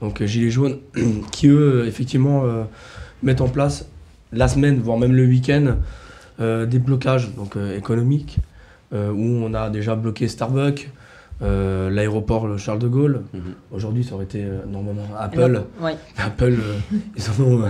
donc 0.00 0.20
euh, 0.20 0.26
Gilets 0.26 0.50
jaunes, 0.50 0.78
qui 1.32 1.48
eux, 1.48 1.82
euh, 1.82 1.86
effectivement, 1.86 2.44
euh, 2.44 2.64
mettent 3.22 3.42
en 3.42 3.48
place 3.48 3.88
la 4.32 4.48
semaine, 4.48 4.80
voire 4.80 4.98
même 4.98 5.12
le 5.12 5.26
week-end, 5.26 5.76
euh, 6.40 6.66
des 6.66 6.78
blocages 6.78 7.34
donc, 7.34 7.56
euh, 7.56 7.76
économiques, 7.76 8.38
euh, 8.92 9.10
où 9.12 9.44
on 9.44 9.52
a 9.54 9.70
déjà 9.70 9.94
bloqué 9.94 10.26
Starbucks, 10.26 10.90
euh, 11.42 11.90
l'aéroport 11.90 12.46
le 12.46 12.56
Charles 12.58 12.78
de 12.78 12.88
Gaulle. 12.88 13.22
Mhm. 13.32 13.40
Aujourd'hui, 13.72 14.04
ça 14.04 14.14
aurait 14.14 14.24
été 14.24 14.42
euh, 14.44 14.58
normalement 14.70 15.06
Apple. 15.18 15.62
Ouais. 15.80 15.96
Apple, 16.18 16.56
euh, 16.60 16.96
ils, 17.16 17.42
ont, 17.42 17.62
euh, 17.62 17.68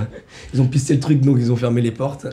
ils 0.55 0.61
ont 0.61 0.67
pisté 0.67 0.95
le 0.95 1.01
truc, 1.01 1.21
donc 1.21 1.37
ils 1.39 1.53
ont 1.53 1.57
fermé 1.57 1.81
les 1.81 1.93
portes. 1.93 2.27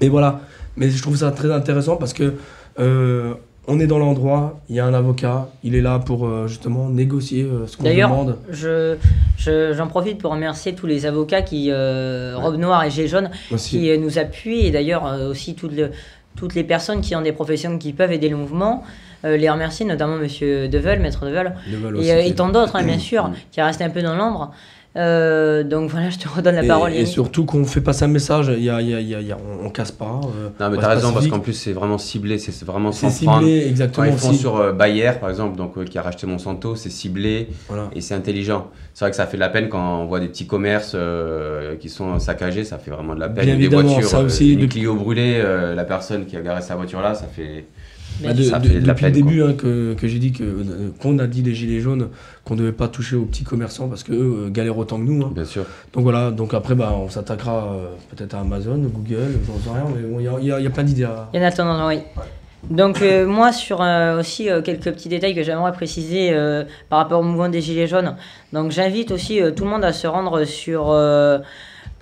Et 0.00 0.08
voilà. 0.08 0.40
Mais 0.76 0.90
je 0.90 1.00
trouve 1.00 1.16
ça 1.16 1.30
très 1.30 1.52
intéressant 1.52 1.96
parce 1.96 2.12
que 2.12 2.34
euh, 2.80 3.34
on 3.68 3.78
est 3.78 3.86
dans 3.86 3.98
l'endroit, 3.98 4.60
il 4.68 4.74
y 4.76 4.80
a 4.80 4.84
un 4.84 4.92
avocat, 4.92 5.48
il 5.62 5.74
est 5.76 5.80
là 5.80 5.98
pour 6.00 6.26
euh, 6.26 6.48
justement 6.48 6.88
négocier 6.90 7.44
euh, 7.44 7.66
ce 7.68 7.76
qu'on 7.76 7.84
D'ailleurs, 7.84 8.10
demande. 8.10 8.36
Je, 8.50 8.96
je- 9.38 9.72
j'en 9.72 9.86
profite 9.86 10.18
pour 10.20 10.32
remercier 10.32 10.74
tous 10.74 10.86
les 10.86 11.06
avocats 11.06 11.42
qui, 11.42 11.68
euh, 11.70 12.34
Robe 12.36 12.56
Noire 12.56 12.82
et 12.84 12.90
Gilets 12.90 13.06
jaunes, 13.08 13.30
Aussi. 13.52 13.70
qui 13.78 13.90
euh, 13.90 13.96
nous 13.98 14.18
appuient 14.18 14.66
et 14.66 14.70
d'ailleurs 14.72 15.06
euh, 15.06 15.30
aussi 15.30 15.54
toutes, 15.54 15.72
le- 15.76 15.92
toutes 16.36 16.54
les 16.56 16.64
personnes 16.64 17.00
qui 17.00 17.14
ont 17.14 17.22
des 17.22 17.32
professions 17.32 17.78
qui 17.78 17.92
peuvent 17.92 18.12
aider 18.12 18.28
le 18.28 18.36
mouvement. 18.36 18.82
Euh, 19.24 19.36
les 19.36 19.48
remercier, 19.48 19.86
notamment 19.86 20.16
Monsieur 20.16 20.68
Devel, 20.68 21.00
Maître 21.00 21.24
Devel, 21.24 21.54
Ils 21.66 21.86
aussi 21.96 22.08
et, 22.08 22.30
euh, 22.30 22.34
tant 22.34 22.48
d'autres, 22.48 22.76
hein, 22.76 22.82
bien 22.84 22.98
sûr, 23.10 23.30
qui 23.50 23.60
restent 23.62 23.80
un 23.82 23.90
peu 23.90 24.02
dans 24.02 24.14
l'ombre. 24.16 24.50
Euh, 24.96 25.64
donc 25.64 25.90
voilà, 25.90 26.08
je 26.08 26.18
te 26.18 26.28
redonne 26.28 26.54
la 26.54 26.62
et, 26.62 26.68
parole. 26.68 26.92
et 26.92 26.96
Yannick. 26.98 27.08
surtout 27.08 27.44
qu'on 27.44 27.64
fait 27.64 27.80
passer 27.80 28.04
un 28.04 28.08
message, 28.08 28.52
il 28.56 28.62
y 28.62 28.70
a, 28.70 28.80
il 28.80 28.90
y 28.90 28.94
a- 28.94 29.00
il 29.00 29.08
y 29.08 29.14
a- 29.16 29.20
il 29.20 29.26
y 29.26 29.32
a- 29.32 29.36
on, 29.60 29.66
on 29.66 29.70
casse 29.70 29.90
pas. 29.90 30.20
euh, 30.22 30.50
Non, 30.60 30.70
mais 30.70 30.76
t'as 30.78 30.88
raison, 30.94 31.12
parce 31.12 31.26
qu'en 31.26 31.40
plus, 31.40 31.52
c'est 31.54 31.72
vraiment 31.72 31.98
ciblé, 31.98 32.38
c'est 32.38 32.64
vraiment 32.64 32.92
sans 32.92 33.08
prendre. 33.24 33.40
ciblé 33.40 33.62
Quand 33.62 33.68
exactement 33.70 34.06
ils 34.06 34.12
font 34.12 34.28
aussi. 34.30 34.38
sur 34.38 34.56
euh, 34.56 34.72
Bayer, 34.72 35.10
par 35.18 35.30
exemple, 35.30 35.56
donc, 35.56 35.76
euh, 35.78 35.84
qui 35.84 35.98
a 35.98 36.02
racheté 36.02 36.28
Monsanto, 36.28 36.76
c'est 36.76 36.90
ciblé 36.90 37.48
Voilà. 37.68 37.88
et 37.92 38.00
c'est 38.00 38.14
intelligent. 38.14 38.68
C'est 38.92 39.04
vrai 39.04 39.10
que 39.10 39.16
ça 39.16 39.26
fait 39.26 39.36
de 39.36 39.40
la 39.40 39.48
peine 39.48 39.68
quand 39.68 40.02
on 40.02 40.04
voit 40.06 40.20
des 40.20 40.28
petits 40.28 40.46
commerces 40.46 40.92
euh, 40.94 41.74
qui 41.74 41.88
sont 41.88 42.20
saccagés, 42.20 42.62
ça 42.62 42.78
fait 42.78 42.92
vraiment 42.92 43.16
de 43.16 43.20
la 43.20 43.28
peine. 43.28 43.46
Bien 43.46 43.56
des 43.56 43.66
voitures, 43.66 44.04
ça 44.08 44.18
euh, 44.20 44.26
aussi, 44.26 44.52
une 44.52 44.60
depuis- 44.60 44.80
Clio 44.80 44.94
brûlée, 44.94 45.40
euh, 45.42 45.74
la 45.74 45.84
personne 45.84 46.24
qui 46.26 46.36
a 46.36 46.40
garé 46.40 46.60
sa 46.62 46.76
voiture 46.76 47.00
là, 47.00 47.14
ça 47.14 47.26
fait. 47.26 47.64
Bah, 48.22 48.32
de- 48.32 48.42
ça 48.44 48.58
de- 48.60 48.68
fait 48.68 48.80
de 48.80 48.86
la 48.86 48.92
depuis 48.94 49.04
le 49.06 49.10
début 49.10 49.42
hein, 49.42 49.54
que, 49.54 49.94
que 49.94 50.06
j'ai 50.06 50.18
dit 50.18 50.32
que 50.32 50.44
euh, 50.44 50.90
qu'on 51.00 51.18
a 51.18 51.26
dit 51.26 51.42
les 51.42 51.54
gilets 51.54 51.80
jaunes 51.80 52.08
qu'on 52.44 52.54
ne 52.54 52.60
devait 52.60 52.72
pas 52.72 52.88
toucher 52.88 53.16
aux 53.16 53.24
petits 53.24 53.42
commerçants 53.44 53.88
parce 53.88 54.04
qu'eux 54.04 54.46
euh, 54.46 54.50
galèrent 54.50 54.78
autant 54.78 54.98
que 54.98 55.02
nous. 55.04 55.24
hein. 55.24 55.32
Bien 55.34 55.44
sûr. 55.44 55.64
Donc 55.92 56.04
voilà, 56.04 56.30
donc 56.30 56.54
après 56.54 56.74
bah, 56.74 56.92
on 56.96 57.08
s'attaquera 57.08 57.72
euh, 57.72 57.86
peut-être 58.14 58.34
à 58.34 58.40
Amazon, 58.40 58.76
Google, 58.78 59.40
j'en 59.46 59.58
sais 59.72 59.78
rien, 59.78 59.84
mais 59.96 60.02
bon, 60.08 60.20
il 60.20 60.24
y 60.24 60.28
a- 60.28 60.36
il 60.40 60.46
y, 60.46 60.52
a- 60.52 60.60
il 60.60 60.64
y 60.64 60.66
a 60.66 60.70
plein 60.70 60.84
d'idées. 60.84 61.04
à- 61.04 61.28
Il 61.34 61.40
y 61.40 61.42
en 61.42 61.46
a 61.46 61.50
tendance, 61.50 61.82
oui. 61.88 61.98
Donc 62.70 63.02
euh, 63.02 63.26
moi 63.38 63.52
sur 63.52 63.82
euh, 63.82 64.20
aussi 64.20 64.48
euh, 64.48 64.62
quelques 64.62 64.84
petits 64.92 65.08
détails 65.08 65.34
que 65.34 65.42
j'aimerais 65.42 65.72
préciser 65.72 66.30
euh, 66.32 66.64
par 66.88 67.00
rapport 67.00 67.20
au 67.20 67.24
mouvement 67.24 67.48
des 67.48 67.60
Gilets 67.60 67.86
jaunes. 67.88 68.14
Donc 68.52 68.70
j'invite 68.70 69.10
aussi 69.10 69.42
euh, 69.42 69.50
tout 69.50 69.64
le 69.64 69.70
monde 69.70 69.84
à 69.84 69.92
se 69.92 70.06
rendre 70.06 70.44
sur 70.44 70.84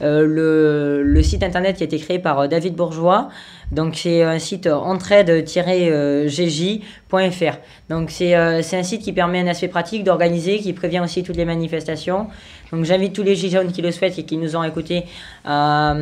le, 0.02 1.02
le 1.02 1.22
site 1.22 1.42
internet 1.42 1.76
qui 1.76 1.82
a 1.82 1.86
été 1.86 1.98
créé 1.98 2.18
par 2.18 2.40
euh, 2.40 2.48
David 2.48 2.74
Bourgeois. 2.74 3.28
Donc 3.70 3.96
c'est 3.96 4.22
un 4.22 4.38
site 4.38 4.66
euh, 4.66 4.74
entraide-gj.fr. 4.74 7.56
Donc 7.88 8.10
c'est 8.10 8.36
euh, 8.36 8.60
un 8.60 8.82
site 8.82 9.02
qui 9.02 9.12
permet 9.12 9.40
un 9.40 9.46
aspect 9.46 9.68
pratique 9.68 10.04
d'organiser, 10.04 10.58
qui 10.58 10.72
prévient 10.72 11.00
aussi 11.00 11.22
toutes 11.22 11.36
les 11.36 11.44
manifestations. 11.44 12.28
Donc 12.72 12.84
j'invite 12.84 13.14
tous 13.14 13.22
les 13.22 13.36
jaunes 13.36 13.70
qui 13.70 13.82
le 13.82 13.92
souhaitent 13.92 14.18
et 14.18 14.24
qui 14.24 14.38
nous 14.38 14.56
ont 14.56 14.64
écoutés 14.64 15.04
à, 15.44 15.94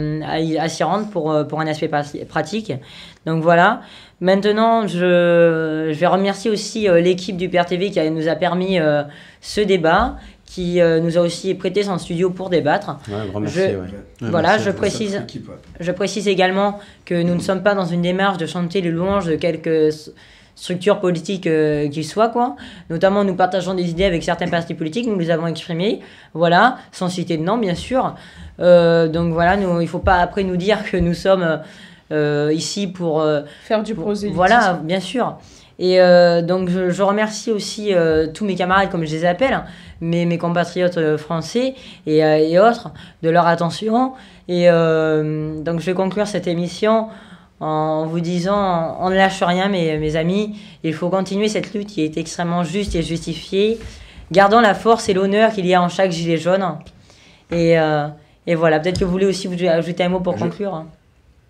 s'y 0.69 0.85
rendre 0.85 1.11
pour, 1.11 1.31
euh, 1.31 1.45
pour 1.45 1.61
un 1.61 1.67
aspect 1.67 1.91
pratique. 2.29 2.73
Donc 3.27 3.43
voilà. 3.43 3.81
Maintenant, 4.21 4.87
je, 4.87 5.91
je 5.93 5.99
vais 5.99 6.07
remercier 6.07 6.51
aussi 6.51 6.89
euh, 6.89 7.01
l'équipe 7.01 7.37
du 7.37 7.49
PRTV 7.49 7.91
qui 7.91 8.11
nous 8.11 8.29
a 8.29 8.37
permis 8.37 8.79
euh, 8.79 9.03
ce 9.41 9.61
débat, 9.61 10.17
qui 10.53 10.81
euh, 10.81 10.99
nous 11.01 11.17
a 11.17 11.21
aussi 11.21 11.55
prêté 11.55 11.85
son 11.85 11.97
studio 11.99 12.31
pour 12.31 12.51
débattre. 12.51 12.99
Ouais, 13.09 13.15
un 13.15 13.27
grand 13.27 13.41
merci. 13.41 13.59
Je- 13.59 13.63
ouais. 13.63 13.71
Ouais, 14.23 14.31
voilà, 14.31 14.49
merci 14.51 14.65
je 14.65 14.71
précise, 14.73 15.23
je 15.79 15.93
précise 15.93 16.27
également 16.27 16.81
que 17.05 17.15
nous 17.23 17.35
ne 17.37 17.41
sommes 17.41 17.63
pas 17.63 17.75
dans 17.77 17.87
une 17.87 18.03
démarche 18.03 18.37
de 18.39 18.47
chanter 18.47 18.81
les 18.81 18.91
louanges 18.91 19.27
de 19.27 19.37
quelques 19.37 19.95
structure 20.57 21.01
politique 21.01 21.47
euh, 21.47 21.89
qu'il 21.89 22.05
soit, 22.05 22.29
quoi. 22.29 22.57
Notamment, 22.91 23.25
nous 23.25 23.35
partageons 23.35 23.73
des 23.75 23.89
idées 23.89 24.05
avec 24.05 24.23
certains 24.23 24.49
partis 24.49 24.75
politiques, 24.75 25.07
nous 25.07 25.19
les 25.19 25.31
avons 25.31 25.47
exprimées, 25.47 26.01
voilà, 26.35 26.77
sans 26.93 27.09
citer 27.09 27.39
de 27.39 27.43
nom, 27.45 27.57
bien 27.57 27.75
sûr. 27.75 28.15
Euh, 28.59 29.09
donc 29.09 29.33
voilà, 29.33 29.57
nous, 29.57 29.81
il 29.81 29.85
ne 29.85 29.89
faut 29.89 30.01
pas 30.01 30.17
après 30.17 30.43
nous 30.43 30.57
dire 30.59 30.79
que 30.91 30.99
nous 30.99 31.15
sommes 31.15 31.61
euh, 32.13 32.53
ici 32.53 32.89
pour... 32.89 33.23
euh, 33.23 33.41
Faire 33.63 33.83
du 33.83 33.95
prosélytisme. 33.95 34.37
Voilà, 34.37 34.79
bien 34.85 35.01
sûr. 35.01 35.39
Et 35.79 35.99
euh, 35.99 36.43
donc, 36.43 36.69
je, 36.69 36.91
je 36.91 37.03
remercie 37.03 37.51
aussi 37.51 37.95
euh, 37.95 38.27
tous 38.27 38.45
mes 38.45 38.55
camarades, 38.55 38.91
comme 38.91 39.07
je 39.07 39.13
les 39.13 39.25
appelle, 39.25 39.63
mes, 40.01 40.25
mes 40.27 40.39
compatriotes 40.39 40.97
euh, 40.99 41.19
français 41.19 41.75
et, 42.07 42.25
euh, 42.25 42.37
et 42.39 42.59
autres, 42.59 42.91
de 43.23 43.31
leur 43.31 43.47
attention. 43.47 44.13
Et 44.49 44.69
euh, 44.71 45.61
donc, 45.63 45.81
je 45.81 45.87
vais 45.87 45.95
conclure 45.95 46.27
cette 46.27 46.47
émission 46.47 47.09
en 47.61 48.07
vous 48.07 48.21
disant 48.21 48.97
on 49.01 49.11
ne 49.11 49.15
lâche 49.15 49.43
rien, 49.43 49.69
mes, 49.69 49.99
mes 49.99 50.17
amis. 50.17 50.57
Il 50.83 50.95
faut 50.95 51.09
continuer 51.11 51.49
cette 51.49 51.75
lutte 51.75 51.89
qui 51.89 52.03
est 52.03 52.17
extrêmement 52.17 52.65
juste 52.65 52.95
et 52.95 53.03
justifiée. 53.03 53.79
Gardons 54.33 54.61
la 54.61 54.75
force 54.75 55.09
et 55.09 55.15
l'honneur 55.15 55.53
qu'il 55.53 55.67
y 55.67 55.75
a 55.75 55.83
en 55.83 55.89
chaque 55.89 56.11
gilet 56.13 56.37
jaune. 56.39 56.65
Et, 57.51 57.79
euh, 57.79 58.07
et 58.47 58.55
voilà, 58.55 58.79
peut-être 58.81 58.99
que 59.01 59.05
vous 59.05 59.11
voulez 59.11 59.27
aussi 59.27 59.47
vous 59.49 59.63
ajouter 59.67 60.05
un 60.05 60.09
mot 60.09 60.21
pour 60.21 60.37
Je- 60.39 60.45
conclure. 60.45 60.85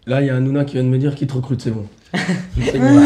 Là, 0.07 0.21
il 0.23 0.27
y 0.27 0.31
a 0.31 0.35
un 0.35 0.41
Nouna 0.41 0.65
qui 0.65 0.73
vient 0.75 0.83
de 0.83 0.89
me 0.89 0.97
dire 0.99 1.15
qu'il 1.15 1.27
te 1.29 1.35
recrute, 1.35 1.61
c'est 1.61 1.71
bon. 1.71 1.87
C'est 2.13 2.79
bon. 2.79 3.01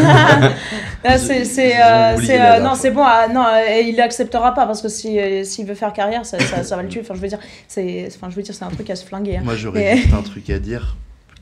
Là, 1.05 1.19
c'est, 1.19 1.45
c'est, 1.45 1.77
euh, 1.77 2.17
euh, 2.17 2.61
non, 2.61 2.75
c'est 2.75 2.91
bon. 2.91 3.03
ah, 3.05 3.27
non, 3.29 3.45
euh, 3.47 3.81
il 3.81 3.97
l'acceptera 3.97 4.55
pas 4.55 4.67
parce 4.67 4.81
que 4.81 4.89
si, 4.89 5.19
euh, 5.19 5.45
s'il 5.45 5.67
veut 5.67 5.75
faire 5.75 5.93
carrière, 5.93 6.25
ça, 6.25 6.39
ça, 6.41 6.63
ça 6.63 6.77
va 6.77 6.83
le 6.83 6.89
tuer. 6.89 7.01
Enfin, 7.03 7.15
je 7.15 7.21
veux 7.21 7.29
dire, 7.29 7.39
c'est, 7.69 8.09
enfin, 8.15 8.29
je 8.31 8.37
veux 8.37 8.43
dire, 8.43 8.55
c'est 8.55 8.65
un 8.65 8.71
truc 8.71 8.89
à 8.91 8.97
se 8.97 9.05
flinguer. 9.05 9.37
hein. 9.37 9.43
Moi, 9.45 9.57
j'aurais 9.57 9.81
Mais- 9.81 9.97
juste 9.99 10.15
un 10.15 10.23
truc 10.23 10.49
à 10.51 10.59
dire. 10.59 10.97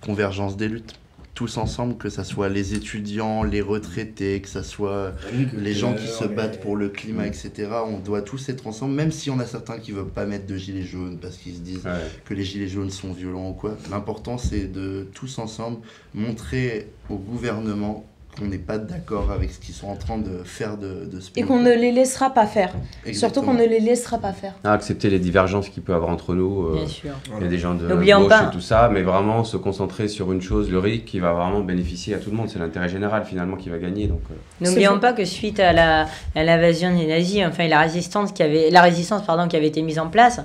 Convergence 0.04 0.56
des 0.56 0.66
luttes. 0.68 0.94
Tous 1.34 1.56
ensemble, 1.56 1.96
que 1.96 2.10
ça 2.10 2.24
soit 2.24 2.50
les 2.50 2.74
étudiants, 2.74 3.42
les 3.42 3.62
retraités, 3.62 4.42
que 4.42 4.48
ça 4.48 4.62
soit 4.62 5.14
les 5.56 5.72
gens 5.72 5.94
qui 5.94 6.06
se 6.06 6.24
battent 6.24 6.60
pour 6.60 6.76
le 6.76 6.90
climat, 6.90 7.26
etc. 7.26 7.68
On 7.86 7.98
doit 7.98 8.20
tous 8.20 8.50
être 8.50 8.66
ensemble, 8.66 8.94
même 8.94 9.10
si 9.10 9.30
on 9.30 9.40
a 9.40 9.46
certains 9.46 9.78
qui 9.78 9.92
veulent 9.92 10.10
pas 10.10 10.26
mettre 10.26 10.46
de 10.46 10.56
gilets 10.58 10.82
jaunes 10.84 11.18
parce 11.18 11.38
qu'ils 11.38 11.54
se 11.54 11.60
disent 11.60 11.84
Ouais. 11.86 11.92
que 12.26 12.34
les 12.34 12.44
gilets 12.44 12.68
jaunes 12.68 12.90
sont 12.90 13.12
violents 13.14 13.48
ou 13.48 13.54
quoi. 13.54 13.78
L'important, 13.90 14.36
c'est 14.36 14.70
de 14.70 15.08
tous 15.14 15.38
ensemble 15.38 15.78
montrer 16.12 16.90
au 17.08 17.16
gouvernement 17.16 18.04
qu'on 18.38 18.46
n'est 18.46 18.56
pas 18.58 18.78
d'accord 18.78 19.30
avec 19.30 19.50
ce 19.50 19.58
qu'ils 19.60 19.74
sont 19.74 19.88
en 19.88 19.96
train 19.96 20.16
de 20.16 20.42
faire 20.42 20.78
de, 20.78 21.04
de 21.04 21.20
ce 21.20 21.28
Et 21.30 21.32
pays. 21.34 21.44
qu'on 21.44 21.60
ne 21.60 21.72
les 21.72 21.92
laissera 21.92 22.30
pas 22.30 22.46
faire. 22.46 22.72
Surtout 23.12 23.42
qu'on 23.42 23.52
ne 23.54 23.64
les 23.66 23.78
laissera 23.80 24.16
pas 24.18 24.32
faire. 24.32 24.54
Ah, 24.64 24.72
accepter 24.72 25.10
les 25.10 25.18
divergences 25.18 25.68
qu'il 25.68 25.82
peut 25.82 25.92
y 25.92 25.94
avoir 25.94 26.10
entre 26.10 26.34
nous. 26.34 26.66
euh, 26.68 26.72
Bien 26.76 26.86
sûr. 26.88 27.10
Il 27.38 27.42
y 27.42 27.46
a 27.46 27.50
des 27.50 27.58
gens 27.58 27.74
de 27.74 27.86
gauche 27.86 28.28
pas. 28.28 28.48
et 28.48 28.50
tout 28.52 28.60
ça, 28.62 28.88
mais 28.92 29.02
vraiment 29.02 29.44
se 29.44 29.56
concentrer 29.58 30.08
sur 30.08 30.32
une 30.32 30.40
chose, 30.40 30.70
le 30.70 30.78
RIC, 30.78 31.04
qui 31.04 31.20
va 31.20 31.32
vraiment 31.32 31.60
bénéficier 31.60 32.14
à 32.14 32.18
tout 32.18 32.30
le 32.30 32.36
monde. 32.36 32.48
C'est 32.48 32.58
l'intérêt 32.58 32.88
général 32.88 33.24
finalement 33.24 33.56
qui 33.56 33.68
va 33.68 33.76
gagner. 33.78 34.06
Donc, 34.06 34.22
euh, 34.30 34.64
N'oublions 34.66 34.98
pas 34.98 35.12
que 35.12 35.24
suite 35.26 35.60
à 35.60 35.72
la 35.74 36.06
à 36.34 36.42
l'invasion 36.42 36.96
des 36.96 37.06
nazis, 37.06 37.42
enfin 37.46 37.68
la 37.68 37.80
résistance 37.80 38.32
qui 38.32 38.42
avait 38.42 38.70
la 38.70 38.80
résistance 38.80 39.22
pardon 39.26 39.46
qui 39.46 39.56
avait 39.56 39.66
été 39.68 39.82
mise 39.82 39.98
en 39.98 40.08
place, 40.08 40.40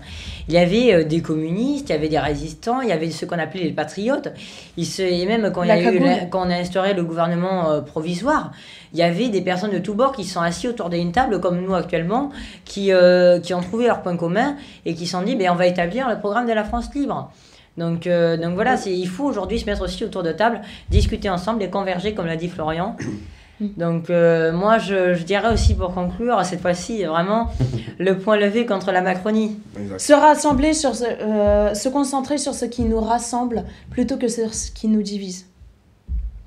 il 0.47 0.53
y 0.53 0.57
avait 0.57 0.93
euh, 0.93 1.03
des 1.03 1.21
communistes, 1.21 1.89
il 1.89 1.93
y 1.93 1.95
avait 1.95 2.09
des 2.09 2.19
résistants, 2.19 2.81
il 2.81 2.89
y 2.89 2.91
avait 2.91 3.09
ceux 3.11 3.27
qu'on 3.27 3.39
appelait 3.39 3.63
les 3.63 3.71
patriotes. 3.71 4.29
Il 4.77 4.85
se, 4.85 5.01
et 5.01 5.25
même 5.25 5.51
quand 5.51 5.63
il 5.63 5.69
y 5.69 5.71
a 5.71 5.93
eu 5.93 6.01
quand 6.29 6.45
on 6.45 6.49
a 6.49 6.55
instauré 6.55 6.93
le 6.93 7.03
gouvernement 7.03 7.69
euh, 7.69 7.81
provisoire, 7.81 8.51
il 8.93 8.99
y 8.99 9.03
avait 9.03 9.29
des 9.29 9.41
personnes 9.41 9.71
de 9.71 9.79
tous 9.79 9.93
bords 9.93 10.13
qui 10.13 10.23
sont 10.23 10.41
assis 10.41 10.67
autour 10.67 10.89
d'une 10.89 11.11
table 11.11 11.39
comme 11.39 11.61
nous 11.61 11.75
actuellement, 11.75 12.29
qui 12.65 12.91
euh, 12.91 13.39
qui 13.39 13.53
ont 13.53 13.61
trouvé 13.61 13.87
leur 13.87 14.01
point 14.01 14.15
commun 14.15 14.55
et 14.85 14.95
qui 14.95 15.05
se 15.05 15.11
sont 15.13 15.21
dit 15.21 15.35
ben 15.35 15.49
on 15.51 15.55
va 15.55 15.67
établir 15.67 16.09
le 16.09 16.19
programme 16.19 16.47
de 16.47 16.53
la 16.53 16.63
France 16.63 16.93
libre. 16.95 17.31
Donc, 17.77 18.07
euh, 18.07 18.37
donc 18.37 18.55
voilà, 18.55 18.75
il 18.87 19.07
faut 19.07 19.25
aujourd'hui 19.25 19.59
se 19.59 19.65
mettre 19.65 19.83
aussi 19.83 20.03
autour 20.03 20.23
de 20.23 20.31
table, 20.31 20.61
discuter 20.89 21.29
ensemble 21.29 21.61
et 21.61 21.69
converger, 21.69 22.13
comme 22.13 22.25
l'a 22.25 22.35
dit 22.35 22.49
Florian. 22.49 22.95
Donc 23.59 24.09
euh, 24.09 24.51
moi, 24.51 24.77
je, 24.77 25.15
je 25.15 25.23
dirais 25.23 25.51
aussi 25.51 25.73
pour 25.73 25.93
conclure, 25.93 26.43
cette 26.45 26.61
fois-ci, 26.61 27.03
vraiment, 27.05 27.49
le 27.99 28.17
point 28.17 28.37
levé 28.37 28.65
contre 28.65 28.91
la 28.91 29.01
Macronie. 29.01 29.57
Se 29.97 30.13
rassembler 30.13 30.73
sur 30.73 30.95
ce, 30.95 31.05
euh, 31.05 31.73
se 31.73 31.89
concentrer 31.89 32.37
sur 32.37 32.53
ce 32.53 32.65
qui 32.65 32.83
nous 32.83 32.99
rassemble 32.99 33.63
plutôt 33.89 34.17
que 34.17 34.27
sur 34.27 34.53
ce 34.53 34.71
qui 34.71 34.87
nous 34.87 35.01
divise. 35.01 35.47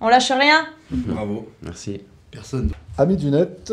On 0.00 0.08
lâche 0.08 0.30
rien? 0.30 0.66
Bravo. 0.90 1.46
merci. 1.62 2.00
Personne. 2.30 2.70
Amis 2.96 3.16
du 3.16 3.30
net, 3.30 3.72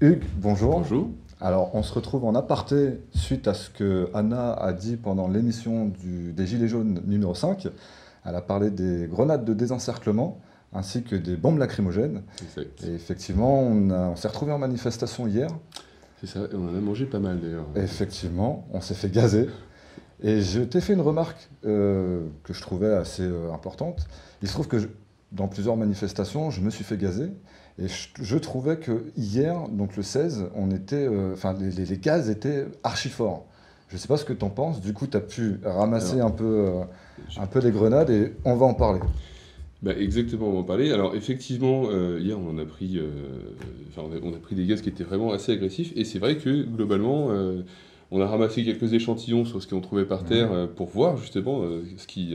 Hugues, 0.00 0.24
bonjour. 0.38 0.78
Bonjour. 0.80 1.08
Alors, 1.40 1.70
on 1.74 1.82
se 1.82 1.92
retrouve 1.92 2.24
en 2.24 2.34
aparté 2.34 2.98
suite 3.14 3.46
à 3.46 3.54
ce 3.54 3.68
que 3.70 4.08
Anna 4.14 4.54
a 4.54 4.72
dit 4.72 4.96
pendant 4.96 5.28
l'émission 5.28 5.84
du- 6.02 6.32
des 6.32 6.46
Gilets 6.46 6.68
jaunes 6.68 7.00
numéro 7.06 7.34
5. 7.34 7.68
Elle 8.26 8.34
a 8.34 8.40
parlé 8.40 8.70
des 8.70 9.06
grenades 9.08 9.44
de 9.44 9.52
désencerclement 9.54 10.38
ainsi 10.72 11.02
que 11.02 11.16
des 11.16 11.36
bombes 11.36 11.58
lacrymogènes. 11.58 12.22
Exact. 12.42 12.84
Et 12.84 12.94
effectivement, 12.94 13.60
on, 13.62 13.90
on 13.90 14.16
s'est 14.16 14.28
retrouvé 14.28 14.52
en 14.52 14.58
manifestation 14.58 15.26
hier. 15.26 15.48
C'est 16.20 16.26
ça, 16.26 16.40
et 16.40 16.54
on 16.54 16.64
en 16.68 16.76
a 16.76 16.80
mangé 16.80 17.06
pas 17.06 17.20
mal 17.20 17.40
d'ailleurs. 17.40 17.66
Effectivement, 17.76 18.66
on 18.72 18.80
s'est 18.80 18.94
fait 18.94 19.10
gazer. 19.10 19.48
Et 20.20 20.40
je 20.40 20.60
t'ai 20.60 20.80
fait 20.80 20.94
une 20.94 21.00
remarque 21.00 21.48
euh, 21.64 22.26
que 22.42 22.52
je 22.52 22.60
trouvais 22.60 22.92
assez 22.92 23.22
euh, 23.22 23.52
importante. 23.52 24.06
Il 24.42 24.48
se 24.48 24.52
trouve 24.52 24.66
que 24.66 24.78
je- 24.80 24.88
dans 25.30 25.46
plusieurs 25.46 25.76
manifestations, 25.76 26.50
je 26.50 26.60
me 26.60 26.70
suis 26.70 26.82
fait 26.84 26.96
gazer. 26.96 27.30
Et 27.78 27.86
je, 27.86 28.08
je 28.20 28.36
trouvais 28.36 28.78
que 28.78 29.04
hier, 29.16 29.68
donc 29.68 29.96
le 29.96 30.02
16, 30.02 30.46
on 30.56 30.72
était, 30.72 31.06
euh, 31.06 31.34
enfin, 31.34 31.54
les, 31.60 31.70
les- 31.70 31.84
les 31.84 31.98
gaz 31.98 32.28
étaient 32.30 32.66
archi 32.82 33.08
forts. 33.10 33.46
Je 33.88 33.94
ne 33.94 34.00
sais 34.00 34.08
pas 34.08 34.16
ce 34.16 34.24
que 34.24 34.32
tu 34.32 34.44
en 34.44 34.50
penses. 34.50 34.80
Du 34.80 34.92
coup, 34.92 35.06
tu 35.06 35.16
as 35.16 35.20
pu 35.20 35.60
ramasser 35.64 36.14
Alors, 36.16 36.26
un, 36.26 36.30
peu, 36.32 36.68
je- 37.30 37.38
un 37.40 37.46
peu 37.46 37.60
les 37.60 37.70
grenades 37.70 38.10
et 38.10 38.34
on 38.44 38.56
va 38.56 38.66
en 38.66 38.74
parler. 38.74 39.00
Bah, 39.80 39.92
exactement, 39.96 40.48
on 40.48 40.52
va 40.54 40.58
en 40.58 40.62
parler. 40.64 40.90
Alors 40.90 41.14
effectivement, 41.14 41.84
euh, 41.90 42.18
hier 42.20 42.36
on 42.38 42.50
en 42.50 42.58
a 42.58 42.64
pris, 42.64 42.98
euh, 42.98 43.06
enfin, 43.88 44.02
on, 44.10 44.12
a, 44.12 44.18
on 44.22 44.34
a 44.34 44.38
pris 44.38 44.56
des 44.56 44.66
gaz 44.66 44.80
qui 44.82 44.88
étaient 44.88 45.04
vraiment 45.04 45.32
assez 45.32 45.52
agressifs, 45.52 45.92
et 45.94 46.04
c'est 46.04 46.18
vrai 46.18 46.36
que 46.36 46.62
globalement, 46.64 47.28
euh, 47.30 47.62
on 48.10 48.20
a 48.20 48.26
ramassé 48.26 48.64
quelques 48.64 48.92
échantillons 48.92 49.44
sur 49.44 49.62
ce 49.62 49.68
qu'on 49.68 49.80
trouvait 49.80 50.04
par 50.06 50.24
terre 50.24 50.48
pour 50.76 50.88
voir 50.88 51.16
justement 51.18 51.62
ce 51.98 52.06
qui, 52.06 52.34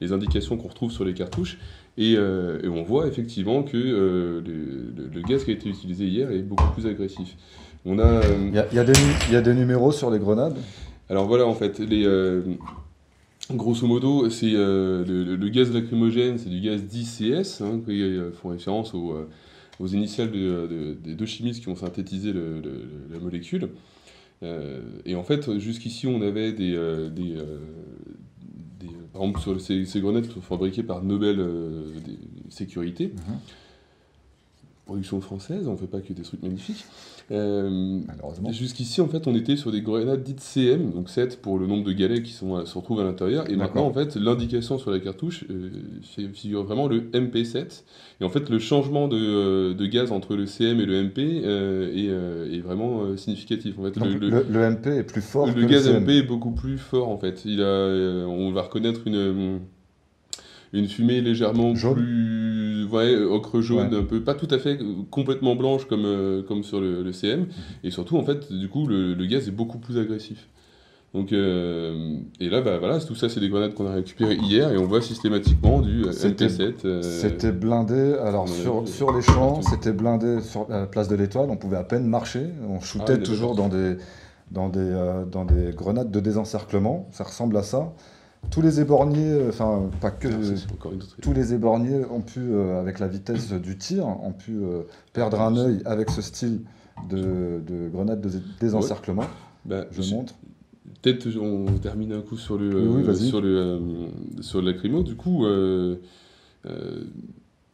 les 0.00 0.12
indications 0.12 0.56
qu'on 0.56 0.66
retrouve 0.66 0.90
sur 0.90 1.04
les 1.04 1.14
cartouches, 1.14 1.58
et, 1.96 2.14
et 2.14 2.68
on 2.68 2.82
voit 2.82 3.06
effectivement 3.06 3.62
que 3.62 3.76
le, 3.76 4.40
le- 4.40 5.08
le 5.14 5.22
gaz 5.22 5.44
qui 5.44 5.52
a 5.52 5.54
été 5.54 5.68
utilisé 5.68 6.06
hier 6.06 6.30
est 6.32 6.42
beaucoup 6.42 6.66
plus 6.74 6.88
agressif. 6.88 7.36
On 7.86 8.00
a, 8.00 8.20
Il 8.48 8.52
y 8.52 8.58
a, 8.58 8.66
y 8.74 8.78
a 8.80 8.84
des, 8.84 8.92
nu- 8.94 8.98
il 9.28 9.32
y 9.34 9.36
a 9.36 9.42
des 9.42 9.54
numéros 9.54 9.92
sur 9.92 10.10
les 10.10 10.18
grenades? 10.18 10.58
alors 11.08 11.26
voilà, 11.28 11.46
en 11.46 11.54
fait, 11.54 11.78
les, 11.78 12.04
grosso 13.56 13.86
modo, 13.86 14.28
c'est 14.30 14.52
euh, 14.54 15.04
le, 15.36 15.48
gaz 15.48 15.72
lacrymogène, 15.72 16.38
c'est 16.38 16.48
du 16.50 16.60
gaz 16.60 16.82
10CS, 16.82 17.62
hein, 17.62 17.80
qui 17.84 18.02
euh, 18.02 18.32
font 18.32 18.50
référence 18.50 18.94
aux, 18.94 19.12
euh, 19.12 19.28
aux 19.80 19.86
initiales 19.88 20.30
de- 20.30 20.66
de- 20.70 20.96
des 21.02 21.14
deux 21.14 21.26
chimistes 21.26 21.62
qui 21.62 21.68
ont 21.68 21.76
synthétisé 21.76 22.32
le- 22.32 22.60
le- 22.60 22.84
la 23.12 23.18
molécule. 23.18 23.68
Euh, 24.42 24.80
et 25.04 25.14
en 25.14 25.22
fait, 25.24 25.58
jusqu'ici, 25.58 26.06
on 26.06 26.20
avait 26.22 26.52
des, 26.52 26.74
euh, 26.74 27.08
des, 27.10 27.36
des- 28.80 28.86
par 29.12 29.22
exemple, 29.22 29.40
sur 29.40 29.60
ces, 29.60 29.84
ces 29.84 30.00
grenades 30.00 30.26
qui 30.26 30.34
sont 30.34 30.40
fabriquées 30.40 30.82
par 30.82 31.02
Nobel 31.04 31.44
Sécurité. 32.48 33.08
Mhm. 33.14 33.38
Production 34.84 35.20
française, 35.20 35.68
on 35.68 35.72
ne 35.72 35.76
fait 35.76 35.86
pas 35.86 36.00
que 36.00 36.12
des 36.12 36.22
trucs 36.22 36.42
magnifiques. 36.42 36.84
Euh, 37.30 38.00
Malheureusement. 38.06 38.50
Jusqu'ici, 38.52 39.00
en 39.00 39.06
fait, 39.08 39.26
on 39.26 39.34
était 39.34 39.56
sur 39.56 39.70
des 39.72 39.80
grenades 39.80 40.22
dites 40.22 40.40
CM, 40.40 40.90
donc 40.90 41.08
7 41.08 41.40
pour 41.40 41.58
le 41.58 41.66
nombre 41.66 41.84
de 41.84 41.92
galets 41.92 42.22
qui 42.22 42.32
sont, 42.32 42.66
se 42.66 42.74
retrouvent 42.76 43.00
à 43.00 43.04
l'intérieur. 43.04 43.48
Et 43.48 43.56
maintenant, 43.56 43.86
en 43.86 43.92
fait, 43.92 44.16
l'indication 44.16 44.76
sur 44.78 44.90
la 44.90 44.98
cartouche 44.98 45.44
euh, 45.50 45.70
figure 46.34 46.64
vraiment 46.64 46.88
le 46.88 47.00
MP7. 47.00 47.82
Et 48.20 48.24
en 48.24 48.28
fait, 48.28 48.50
le 48.50 48.58
changement 48.58 49.08
de, 49.08 49.16
euh, 49.18 49.74
de 49.74 49.86
gaz 49.86 50.12
entre 50.12 50.34
le 50.36 50.46
CM 50.46 50.80
et 50.80 50.86
le 50.86 51.02
MP 51.04 51.18
euh, 51.44 51.88
est, 51.94 52.08
euh, 52.08 52.52
est 52.52 52.60
vraiment 52.60 53.02
euh, 53.04 53.16
significatif. 53.16 53.78
En 53.78 53.84
fait, 53.84 53.98
Donc, 53.98 54.20
le, 54.20 54.44
le- 54.48 54.70
MP 54.70 54.86
est 54.88 55.02
plus 55.04 55.22
fort 55.22 55.46
le 55.46 55.52
que 55.54 55.58
le 55.60 55.66
gaz 55.66 55.84
CM. 55.86 56.02
MP 56.04 56.10
est 56.18 56.22
beaucoup 56.22 56.50
plus 56.52 56.76
fort, 56.78 57.08
en 57.08 57.18
fait. 57.18 57.44
Il 57.44 57.60
a, 57.60 57.64
euh, 57.64 58.24
on 58.26 58.52
va 58.52 58.62
reconnaître 58.62 59.00
une, 59.06 59.60
une 60.72 60.86
fumée 60.88 61.20
légèrement 61.20 61.74
Jaune. 61.74 61.94
plus 61.94 62.51
ouais, 62.84 63.16
ocre 63.16 63.60
jaune, 63.60 63.92
Ouais. 63.92 63.98
un 64.00 64.04
peu, 64.04 64.20
pas 64.20 64.34
tout 64.34 64.48
à 64.50 64.58
fait 64.58 64.78
complètement 65.10 65.54
blanche 65.56 65.86
comme, 65.86 66.04
euh, 66.04 66.42
comme 66.42 66.62
sur 66.64 66.80
le, 66.80 67.02
le 67.02 67.12
CM. 67.12 67.40
Mhm. 67.40 67.46
Et 67.84 67.90
surtout, 67.90 68.16
en 68.16 68.22
fait, 68.24 68.52
du 68.52 68.68
coup, 68.68 68.86
le, 68.86 69.14
le 69.14 69.26
gaz 69.26 69.48
est 69.48 69.52
beaucoup 69.52 69.78
plus 69.78 69.98
agressif. 69.98 70.48
Donc, 71.14 71.32
euh, 71.34 72.16
et 72.40 72.48
là, 72.48 72.62
bah, 72.62 72.78
voilà, 72.78 72.98
tout 72.98 73.14
ça, 73.14 73.28
c'est 73.28 73.38
des 73.40 73.50
grenades 73.50 73.74
qu'on 73.74 73.86
a 73.86 73.92
récupérées 73.92 74.36
hier 74.36 74.72
et 74.72 74.78
on 74.78 74.86
voit 74.86 75.02
systématiquement 75.02 75.82
du 75.82 76.04
euh, 76.06 76.12
C'était- 76.12 76.46
MP7. 76.46 76.86
euh, 76.86 77.02
C'était 77.02 77.52
blindé, 77.52 78.14
alors 78.24 78.48
sur, 78.48 78.88
sur 78.88 79.12
les 79.14 79.20
champs, 79.20 79.60
c'était 79.60 79.92
blindé 79.92 80.40
sur 80.40 80.66
la 80.70 80.86
place 80.86 81.08
de 81.08 81.14
l'Étoile, 81.16 81.50
on 81.50 81.56
pouvait 81.58 81.76
à 81.76 81.84
peine 81.84 82.06
marcher, 82.06 82.46
on 82.66 82.80
shootait 82.80 83.04
Ah, 83.08 83.16
oui, 83.18 83.22
toujours 83.24 83.54
dans 83.54 83.68
des, 83.68 83.96
dans, 84.50 84.70
des, 84.70 84.80
euh, 84.80 85.26
dans 85.26 85.44
des 85.44 85.72
grenades 85.76 86.10
de 86.10 86.18
désencerclement, 86.20 87.06
ça 87.12 87.24
ressemble 87.24 87.58
à 87.58 87.62
ça. 87.62 87.92
Tous 88.50 88.60
les 88.60 88.80
éborgnés, 88.80 89.30
euh, 89.32 89.48
enfin 89.48 89.88
pas 90.00 90.10
que, 90.10 90.28
ah, 90.28 90.88
tous 91.22 91.32
les 91.32 91.54
éborgnés 91.54 92.04
ont 92.10 92.20
pu, 92.20 92.40
euh, 92.40 92.80
avec 92.80 92.98
la 92.98 93.08
vitesse 93.08 93.52
du 93.52 93.78
tir, 93.78 94.06
ont 94.06 94.32
pu 94.32 94.52
euh, 94.62 94.82
perdre 95.14 95.40
un 95.40 95.56
œil 95.56 95.80
avec 95.86 96.10
ce 96.10 96.20
style 96.20 96.60
de, 97.08 97.60
de 97.66 97.88
grenade 97.88 98.20
de 98.20 98.30
désencerclement. 98.60 99.24
Bah, 99.64 99.86
Je 99.90 100.02
j'ai- 100.02 100.14
montre. 100.14 100.34
Peut-être 101.00 101.26
on 101.40 101.64
termine 101.78 102.12
un 102.12 102.20
coup 102.20 102.36
sur 102.36 102.58
le, 102.58 102.68
Oui, 102.88 103.02
euh, 103.08 103.14
sur 103.14 103.40
le, 103.40 103.80
sur 104.40 104.60
le 104.60 104.70
lacrymo. 104.70 105.02
Du 105.02 105.16
coup, 105.16 105.44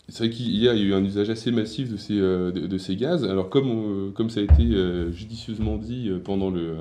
c'est 0.09 0.19
vrai 0.19 0.31
qu'hier, 0.31 0.73
il 0.75 0.79
y 0.81 0.85
a 0.85 0.87
eu 0.89 0.95
un 0.95 1.05
usage 1.05 1.29
assez 1.29 1.51
massif 1.51 1.91
de 1.91 1.97
ces, 1.97 2.15
de, 2.15 2.51
de 2.51 2.79
ces 2.79 2.97
gaz. 2.97 3.25
Alors, 3.25 3.51
comme, 3.51 3.69
on- 3.71 4.13
comme 4.13 4.31
ça 4.31 4.41
a 4.41 4.45
été 4.45 4.65
judicieusement 5.13 5.77
dit 5.77 6.11
pendant 6.25 6.51
le, 6.51 6.75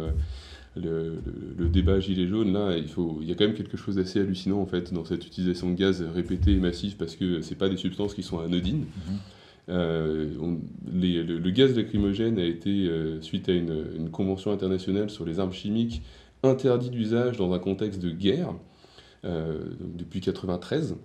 le, 0.83 1.09
le- 1.25 1.55
le 1.57 1.69
débat 1.69 1.99
Gilets 1.99 2.27
jaunes, 2.27 2.53
là, 2.53 2.75
il, 2.77 2.87
faut, 2.87 3.19
il 3.21 3.27
y 3.27 3.31
a 3.31 3.35
quand 3.35 3.45
même 3.45 3.55
quelque 3.55 3.77
chose 3.77 3.95
d'assez 3.95 4.19
hallucinant, 4.19 4.59
en 4.61 4.65
fait, 4.65 4.93
dans 4.93 5.05
cette 5.05 5.25
utilisation 5.25 5.69
de 5.71 5.75
gaz 5.75 6.01
répétée 6.13 6.51
et 6.53 6.59
massive, 6.59 6.95
parce 6.97 7.15
que 7.15 7.41
c'est 7.41 7.55
pas 7.55 7.69
des 7.69 7.77
substances 7.77 8.13
qui 8.13 8.23
sont 8.23 8.39
anodines. 8.39 8.85
Euh, 9.69 10.29
on- 10.41 10.59
les- 10.93 11.23
le, 11.23 11.39
le 11.39 11.49
gaz 11.51 11.75
lacrymogène 11.75 12.39
a 12.39 12.45
été, 12.45 12.87
euh, 12.87 13.21
suite 13.21 13.49
à 13.49 13.53
une, 13.53 13.83
une 13.97 14.09
convention 14.09 14.51
internationale 14.51 15.09
sur 15.09 15.25
les 15.25 15.39
armes 15.39 15.51
chimiques, 15.51 16.01
interdit 16.43 16.89
d'usage 16.89 17.37
dans 17.37 17.51
un 17.53 17.59
contexte 17.59 18.01
de 18.01 18.09
guerre 18.09 18.53
euh, 19.25 19.59
depuis 19.97 20.21
93. 20.21 20.95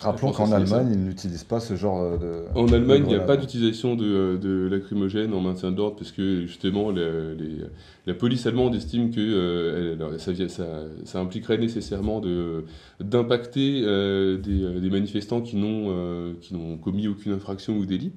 Rappelons 0.00 0.32
qu'en. 0.32 0.50
Allemagne, 0.52 0.88
ils 0.92 0.98
n'utilisent 1.04 1.44
pas 1.44 1.60
ce 1.60 1.74
genre 1.76 2.00
euh, 2.00 2.16
de. 2.54 2.58
En 2.58 2.66
Allemagne, 2.72 3.02
il 3.04 3.08
n'y 3.08 3.14
a 3.14 3.20
pas 3.20 3.36
d'utilisation 3.36 3.96
de, 3.96 4.38
de 4.40 4.68
lacrymogène 4.70 5.34
en 5.34 5.40
maintien 5.40 5.70
de 5.72 5.76
l'ordre 5.76 5.96
parce 5.96 6.10
que 6.12 6.42
justement 6.46 6.90
la, 6.90 7.34
les- 7.34 7.58
la 8.06 8.14
police 8.14 8.46
allemande 8.46 8.74
estime 8.74 9.10
que 9.10 9.20
euh, 9.20 9.96
elle- 10.12 10.18
ça, 10.20 10.32
vient- 10.32 10.48
ça- 10.48 10.84
ça 11.04 11.20
impliquerait 11.20 11.58
nécessairement 11.58 12.20
de- 12.20 12.64
d'impacter 13.00 13.82
euh, 13.84 14.38
des, 14.38 14.62
euh, 14.64 14.80
des 14.80 14.90
manifestants 14.90 15.42
qui 15.42 15.56
n'ont 15.56 15.86
euh, 15.90 16.32
commis 16.82 17.06
aucune 17.06 17.32
infraction 17.32 17.76
ou 17.76 17.84
délit. 17.84 18.12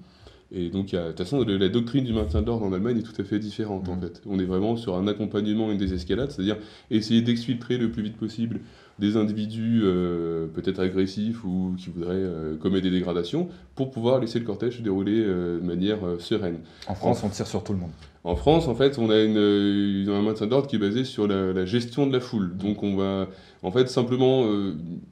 Et 0.56 0.70
donc, 0.70 0.92
de 0.92 1.08
toute 1.08 1.18
façon, 1.18 1.44
la 1.44 1.68
doctrine 1.68 2.04
du 2.06 2.14
maintien 2.14 2.44
de 2.44 2.46
l'ordre 2.46 2.64
en 2.68 2.74
Allemagne 2.74 3.00
est 3.00 3.02
tout 3.02 3.20
à 3.20 3.24
fait 3.24 3.40
différente 3.40 3.90
en 3.90 3.96
Mhm. 3.96 4.02
fait. 4.02 4.22
On 4.28 4.38
est 4.40 4.46
vraiment 4.46 4.76
sur 4.76 4.96
un 4.96 5.08
accompagnement 5.08 5.70
et 5.70 5.72
une 5.72 5.80
désescalade, 5.80 6.30
c'est-à-dire 6.30 6.58
essayer 6.92 7.24
d'exfiltrer 7.24 7.78
le 7.80 7.90
plus 7.90 8.04
vite 8.04 8.18
possible 8.18 8.60
des 9.00 9.18
individus 9.18 9.82
euh, 9.84 10.46
peut-être 10.54 10.80
agressifs 10.80 11.44
ou 11.44 11.74
qui 11.78 11.90
voudraient 11.90 12.14
euh, 12.14 12.56
commettre 12.58 12.84
des 12.84 12.92
dégradations 12.92 13.50
pour 13.76 13.90
pouvoir 13.90 14.20
laisser 14.20 14.38
le 14.40 14.46
cortège 14.46 14.78
se 14.78 14.82
dérouler 14.84 15.20
euh, 15.26 15.60
de 15.60 15.66
manière 15.66 16.06
euh, 16.06 16.20
sereine. 16.20 16.58
En 16.88 16.94
France, 16.94 17.24
on 17.24 17.30
tire 17.30 17.48
sur 17.48 17.64
tout 17.64 17.74
le 17.74 17.80
monde. 17.80 17.90
En 18.24 18.36
France, 18.36 18.68
en 18.68 18.76
fait, 18.76 19.00
on 19.00 19.10
a 19.10 19.20
une, 19.22 19.36
une- 19.36 20.10
un 20.10 20.22
maintien 20.22 20.48
d'ordre 20.48 20.68
qui 20.68 20.76
est 20.78 20.80
basé 20.80 21.04
sur 21.06 21.28
la, 21.28 21.52
la 21.54 21.66
gestion 21.66 22.08
de 22.08 22.14
la 22.14 22.20
foule. 22.22 22.56
Donc 22.56 22.82
on 22.84 22.96
va, 22.96 23.28
en 23.64 23.72
fait, 23.72 23.90
simplement, 23.90 24.46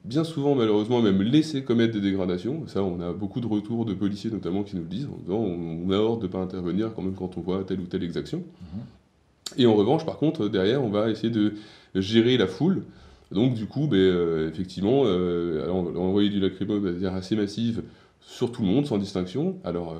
bien 0.04 0.24
souvent, 0.24 0.54
malheureusement, 0.54 1.02
même 1.02 1.20
laisser 1.20 1.62
commettre 1.62 1.92
des 1.92 2.00
dégradations. 2.00 2.62
Ça, 2.68 2.82
on 2.82 3.00
a 3.00 3.12
beaucoup 3.12 3.40
de 3.40 3.46
retours 3.46 3.84
de 3.84 3.92
policiers, 3.94 4.30
notamment, 4.30 4.62
qui 4.62 4.76
nous 4.76 4.82
le 4.82 4.88
disent, 4.88 5.08
en 5.12 5.18
disant 5.20 5.36
on, 5.40 5.80
on 5.86 5.90
a 5.90 5.96
ordre 5.98 6.20
de 6.22 6.26
ne 6.28 6.32
pas 6.32 6.38
intervenir 6.38 6.92
quand 6.94 7.02
même 7.02 7.14
quand 7.14 7.36
on 7.36 7.40
voit 7.42 7.64
telle 7.64 7.80
ou 7.80 7.84
telle 7.86 8.02
exaction. 8.04 8.42
Et 9.58 9.66
en 9.66 9.74
revanche, 9.74 10.06
par 10.06 10.16
contre, 10.18 10.48
derrière, 10.48 10.82
on 10.82 10.88
va 10.88 11.10
essayer 11.10 11.30
de 11.30 11.52
gérer 11.94 12.38
la 12.38 12.46
foule. 12.46 12.82
Donc, 13.32 13.54
du 13.54 13.66
coup, 13.66 13.86
ben, 13.86 13.96
euh, 13.96 14.48
effectivement, 14.48 15.02
euh, 15.06 15.68
envoyer 15.68 16.28
du 16.30 16.40
lacrymo 16.40 16.74
de 16.74 16.90
manière 16.90 17.14
assez 17.14 17.36
massive 17.36 17.82
sur 18.20 18.52
tout 18.52 18.62
le 18.62 18.68
monde, 18.68 18.86
sans 18.86 18.98
distinction. 18.98 19.56
Alors, 19.64 19.92
euh, 19.94 19.98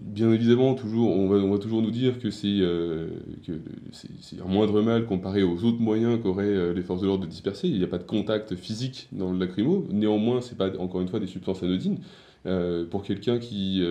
bien 0.00 0.30
évidemment, 0.32 0.74
toujours, 0.74 1.10
on, 1.10 1.28
va, 1.28 1.58
toujours 1.58 1.82
nous 1.82 1.90
dire 1.90 2.18
que 2.18 2.30
c'est 2.30 2.46
euh, 2.60 3.08
que 3.46 3.52
c'est- 3.92 4.40
un 4.40 4.48
moindre 4.48 4.82
mal 4.82 5.06
comparé 5.06 5.42
aux 5.42 5.64
autres 5.64 5.80
moyens 5.80 6.20
qu'auraient 6.22 6.74
les 6.74 6.82
forces 6.82 7.00
de 7.00 7.06
l'ordre 7.06 7.24
de 7.24 7.30
disperser. 7.30 7.68
Il 7.68 7.78
n'y 7.78 7.84
a 7.84 7.88
pas 7.88 7.98
de 7.98 8.04
contact 8.04 8.54
physique 8.54 9.08
dans 9.12 9.32
le 9.32 9.38
lacrymo. 9.38 9.86
Néanmoins, 9.90 10.40
c'est 10.40 10.56
pas, 10.58 10.70
encore 10.78 11.00
une 11.00 11.08
fois, 11.08 11.20
des 11.20 11.26
substances 11.26 11.62
anodines. 11.62 11.98
Pour 12.90 13.02
quelqu'un 13.02 13.38
qui, 13.38 13.82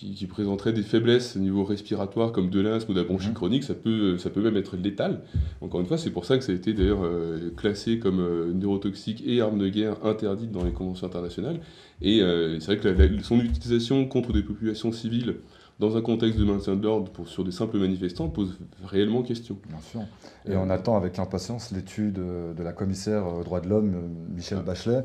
qui, 0.00 0.14
qui 0.14 0.26
présenterait 0.26 0.72
des 0.72 0.82
faiblesses 0.82 1.36
au 1.36 1.40
niveau 1.40 1.62
respiratoire, 1.62 2.32
comme 2.32 2.48
de 2.48 2.58
l'asthme 2.60 2.92
ou 2.92 2.94
de 2.94 3.00
la 3.00 3.04
bronchite 3.06 3.30
Mhm. 3.30 3.34
chronique, 3.34 3.64
ça 3.64 3.74
peut, 3.74 4.16
ça 4.16 4.30
peut 4.30 4.40
même 4.40 4.56
être 4.56 4.76
létal. 4.76 5.20
Encore 5.60 5.80
une 5.80 5.86
fois, 5.86 5.98
c'est 5.98 6.10
pour 6.10 6.24
ça 6.24 6.38
que 6.38 6.44
ça 6.44 6.52
a 6.52 6.54
été 6.54 6.72
d'ailleurs 6.72 7.02
euh, 7.04 7.50
classé 7.54 7.98
comme 7.98 8.18
euh, 8.20 8.50
neurotoxique 8.54 9.22
et 9.26 9.42
arme 9.42 9.58
de 9.58 9.68
guerre 9.68 9.96
interdite 10.02 10.50
dans 10.52 10.64
les 10.64 10.72
conventions 10.72 11.06
internationales. 11.06 11.60
Et 12.00 12.22
euh, 12.22 12.58
c'est 12.60 12.66
vrai 12.66 12.78
que 12.78 12.88
la- 12.88 13.06
la- 13.08 13.22
son 13.22 13.38
utilisation 13.40 14.06
contre 14.06 14.32
des 14.32 14.42
populations 14.42 14.90
civiles 14.90 15.36
dans 15.80 15.96
un 15.98 16.00
contexte 16.02 16.38
de 16.38 16.44
maintien 16.44 16.76
de 16.76 16.82
l'ordre 16.82 17.10
sur 17.26 17.44
des 17.44 17.52
simples 17.52 17.78
manifestants 17.78 18.28
pose 18.28 18.56
réellement 18.84 19.22
question. 19.22 19.58
Bien 19.68 19.80
sûr. 19.80 20.00
Et 20.46 20.52
Euh, 20.52 20.58
on 20.64 20.70
attend 20.70 20.96
avec 20.96 21.18
impatience 21.18 21.72
l'étude 21.72 22.18
euh, 22.18 22.54
de 22.54 22.62
la 22.62 22.72
commissaire 22.72 23.26
aux 23.26 23.44
droits 23.44 23.60
de 23.60 23.68
l'homme, 23.68 23.92
euh, 23.94 24.34
Michel 24.34 24.58
Ah. 24.60 24.64
Bachelet, 24.66 25.04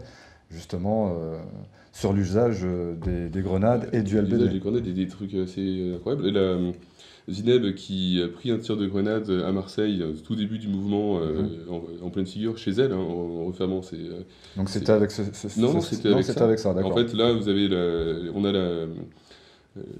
justement 0.51 1.13
euh, 1.17 1.37
sur 1.97 2.11
l'usage 2.11 2.59
euh, 2.65 2.93
des, 2.95 3.29
des 3.29 3.41
grenades 3.41 3.87
et 3.93 4.01
du 4.03 4.15
L'usage 4.19 4.29
des 4.29 4.35
LBD. 4.47 4.59
grenades, 4.59 4.83
des, 4.83 4.91
des 4.91 5.07
trucs 5.07 5.33
assez 5.33 5.93
incroyables. 5.95 6.27
Et 6.27 6.31
la, 6.31 6.39
euh, 6.41 6.71
Zineb 7.29 7.73
qui 7.73 8.21
a 8.21 8.27
pris 8.27 8.51
un 8.51 8.57
tir 8.59 8.75
de 8.77 8.85
grenade 8.85 9.29
à 9.29 9.51
Marseille, 9.51 9.99
euh, 10.03 10.11
tout 10.23 10.35
début 10.35 10.59
du 10.59 10.67
mouvement, 10.67 11.19
euh, 11.21 11.41
en, 11.69 12.05
en 12.05 12.09
pleine 12.09 12.27
figure, 12.27 12.57
chez 12.57 12.71
elle, 12.71 12.91
hein, 12.91 12.97
en, 12.97 13.41
en 13.41 13.45
refermant 13.45 13.81
ses, 13.81 13.95
euh, 13.95 14.21
Donc 14.57 14.69
c'était 14.69 14.91
avec 14.91 15.09
ce, 15.09 15.23
ce- 15.33 15.59
Non, 15.59 15.79
c'était 15.81 16.09
avec 16.09 16.25
ça. 16.25 16.43
avec 16.43 16.59
ça, 16.59 16.73
d'accord. 16.73 16.91
En 16.91 16.95
fait, 16.95 17.13
là, 17.13 17.31
vous 17.33 17.47
avez 17.47 17.67
la, 17.69 18.29
on 18.35 18.43
a 18.43 18.51
la, 18.51 18.59
euh, 18.59 18.87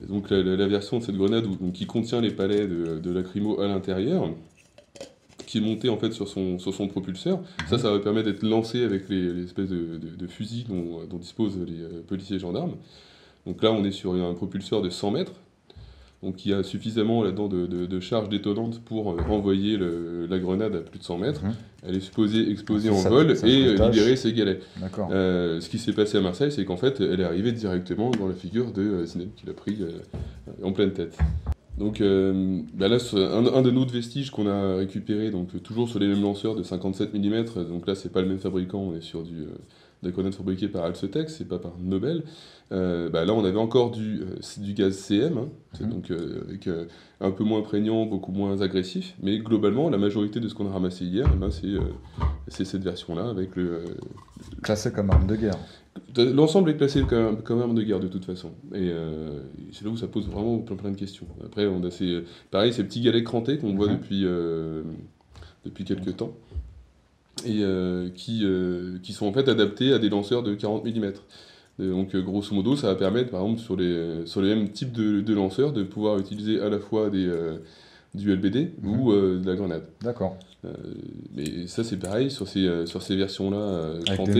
donc 0.09 0.29
la, 0.29 0.43
la- 0.43 0.55
la 0.57 0.67
version 0.67 0.99
de 0.99 1.03
cette 1.03 1.15
grenade 1.17 1.45
où- 1.47 1.55
donc, 1.55 1.73
qui 1.73 1.85
contient 1.87 2.21
les 2.21 2.31
palets 2.31 2.67
de, 2.67 2.99
de 2.99 3.11
lacrymo 3.11 3.59
à 3.61 3.67
l'intérieur, 3.67 4.29
qui 5.55 5.63
est 5.63 5.67
montée 5.69 5.87
en 5.89 5.97
fait 5.97 6.11
sur 6.11 6.27
son, 6.27 6.59
sur 6.59 6.73
son 6.73 6.87
propulseur. 6.87 7.39
Ça, 7.69 7.77
ça 7.77 7.89
va 7.91 7.99
permettre 7.99 8.29
d'être 8.29 8.43
lancé 8.43 8.83
avec 8.83 9.07
les, 9.09 9.33
les 9.33 9.43
espèces 9.45 9.69
de, 9.69 9.97
de- 9.97 10.15
de 10.17 10.27
fusils 10.27 10.65
dont, 10.67 11.05
dont 11.09 11.17
disposent 11.17 11.57
les 11.65 11.81
euh, 11.81 12.01
policiers 12.05 12.35
et 12.35 12.39
gendarmes. 12.39 12.73
Donc 13.45 13.63
là, 13.63 13.71
on 13.71 13.83
est 13.85 13.91
sur 13.91 14.13
un 14.15 14.33
propulseur 14.33 14.81
de 14.81 14.89
100 14.89 15.11
mètres. 15.11 15.31
Donc 16.23 16.45
il 16.45 16.51
y 16.51 16.53
a 16.53 16.63
suffisamment 16.63 17.23
là-dedans 17.23 17.47
de, 17.47 17.67
de, 17.67 17.85
de 17.85 17.99
charge 17.99 18.27
détonnante 18.29 18.81
pour 18.83 19.11
euh, 19.11 19.17
envoyer 19.29 19.77
le- 19.77 20.25
la 20.29 20.39
grenade 20.39 20.75
à 20.75 20.79
plus 20.79 20.99
de 20.99 21.03
100 21.03 21.19
mètres. 21.19 21.43
Mhm. 21.43 21.53
Elle 21.87 21.95
est 21.95 21.99
supposée 22.01 22.49
exploser 22.51 22.89
en 22.89 22.97
ça- 22.97 23.09
vol 23.09 23.35
ça 23.37 23.47
et 23.47 23.67
euh, 23.67 23.75
libérer 23.91 24.15
ses 24.17 24.33
galets. 24.33 24.61
Euh, 25.11 25.61
ce 25.61 25.69
qui 25.69 25.77
s'est 25.77 25.93
passé 25.93 26.17
à 26.17 26.21
Marseille, 26.21 26.51
c'est 26.51 26.65
qu'en 26.65 26.77
fait, 26.77 26.99
elle 26.99 27.21
est 27.21 27.23
arrivée 27.25 27.51
directement 27.53 28.11
dans 28.11 28.27
la 28.27 28.33
figure 28.33 28.71
de 28.71 28.81
euh, 28.81 29.05
qui 29.37 29.45
l'a 29.45 29.53
pris 29.53 29.77
en 30.63 30.71
pleine 30.73 30.91
tête. 30.91 31.15
Donc 31.77 31.99
euh, 31.99 32.61
bah 32.73 32.87
là, 32.87 32.97
un, 33.13 33.45
un 33.47 33.61
des 33.61 33.71
autres 33.71 33.93
vestiges 33.93 34.31
qu'on 34.31 34.47
a 34.47 34.77
récupéré, 34.77 35.29
donc 35.29 35.61
toujours 35.61 35.89
sur 35.89 35.99
les 35.99 36.07
mêmes 36.07 36.21
lanceurs 36.21 36.55
de 36.55 36.63
57 36.63 37.13
mm, 37.13 37.67
donc 37.67 37.85
là, 37.87 37.95
c'est 37.95 38.11
pas 38.11 38.21
le 38.21 38.27
même 38.27 38.39
fabricant, 38.39 38.79
on 38.79 38.95
est 38.95 39.01
sur 39.01 39.23
du, 39.23 39.41
euh, 39.41 39.47
des 40.01 40.11
grenades 40.11 40.33
fabriquées 40.35 40.69
par 40.69 40.85
Alcetec, 40.85 41.29
c'est 41.29 41.47
pas 41.47 41.59
par 41.59 41.73
Nobel. 41.77 42.23
Euh, 42.71 43.09
bah 43.09 43.25
là, 43.25 43.33
on 43.33 43.43
avait 43.43 43.59
encore 43.59 43.91
du, 43.91 44.21
euh, 44.21 44.39
du 44.57 44.73
gaz 44.73 44.95
CM, 44.95 45.37
hein, 45.37 45.49
Mhm. 45.81 45.89
donc 45.89 46.11
avec, 46.11 46.69
un 47.19 47.31
peu 47.31 47.43
moins 47.43 47.61
prégnant, 47.61 48.05
beaucoup 48.05 48.31
moins 48.31 48.61
agressif, 48.61 49.13
mais 49.21 49.37
globalement, 49.39 49.89
la 49.89 49.97
majorité 49.97 50.39
de 50.39 50.47
ce 50.47 50.55
qu'on 50.55 50.67
a 50.67 50.71
ramassé 50.71 51.03
hier, 51.03 51.29
eh 51.33 51.37
ben, 51.37 51.49
c'est 52.47 52.65
cette 52.65 52.83
version-là, 52.83 53.29
avec 53.29 53.57
le, 53.57 53.83
Classé 54.63 54.91
comme 54.91 55.09
arme 55.09 55.27
de 55.27 55.35
guerre. 55.35 55.57
L'ensemble 56.17 56.69
est 56.69 56.77
classé 56.77 57.01
comme, 57.03 57.41
comme 57.41 57.61
arme 57.61 57.75
de 57.75 57.83
guerre 57.83 57.99
de 57.99 58.07
toute 58.07 58.25
façon. 58.25 58.51
Et 58.73 58.89
euh, 58.89 59.39
c'est 59.71 59.83
là 59.85 59.91
où 59.91 59.97
ça 59.97 60.07
pose 60.07 60.27
vraiment 60.27 60.59
plein, 60.59 60.75
plein 60.75 60.91
de 60.91 60.97
questions. 60.97 61.25
Après, 61.45 61.65
on 61.67 61.83
a 61.83 61.91
ces, 61.91 62.23
pareil, 62.51 62.73
ces 62.73 62.83
petits 62.83 63.01
galets 63.01 63.23
crantés 63.23 63.57
qu'on 63.57 63.73
voit 63.75 63.87
Mhm. 63.87 63.97
depuis, 63.97 64.21
euh, 64.25 64.83
depuis 65.65 65.83
quelques 65.85 66.17
temps. 66.17 66.33
Et 67.45 67.59
euh, 67.63 68.09
qui, 68.15 68.45
qui 69.03 69.13
sont 69.13 69.25
en 69.27 69.33
fait 69.33 69.47
adaptés 69.49 69.93
à 69.93 69.99
des 69.99 70.09
lanceurs 70.09 70.43
de 70.43 70.53
40 70.55 70.85
mm. 70.85 71.11
Donc, 71.79 72.15
grosso 72.15 72.55
modo, 72.55 72.77
ça 72.77 72.87
va 72.87 72.95
permettre, 72.95 73.31
par 73.31 73.41
exemple, 73.41 73.59
sur 73.59 73.75
les, 73.75 74.25
sur 74.25 74.41
les 74.41 74.55
mêmes 74.55 74.69
types 74.69 74.93
de, 74.93 75.19
de 75.19 75.33
lanceurs, 75.33 75.73
de 75.73 75.83
pouvoir 75.83 76.17
utiliser 76.19 76.61
à 76.61 76.69
la 76.69 76.79
fois 76.79 77.09
des, 77.09 77.29
du 78.13 78.31
LBD 78.33 78.71
Mhm. 78.81 78.99
ou 78.99 79.11
euh, 79.11 79.39
de 79.39 79.45
la 79.47 79.55
grenade. 79.55 79.83
D'accord. 80.01 80.37
Euh, 80.65 80.73
mais 81.35 81.67
ça, 81.67 81.83
c'est 81.83 81.97
pareil, 81.97 82.31
sur 82.31 82.47
ces, 82.47 82.65
euh, 82.65 82.85
sur 82.85 83.01
ces 83.03 83.15
versions-là 83.15 83.57
euh, 83.57 84.01
crantées, 84.15 84.33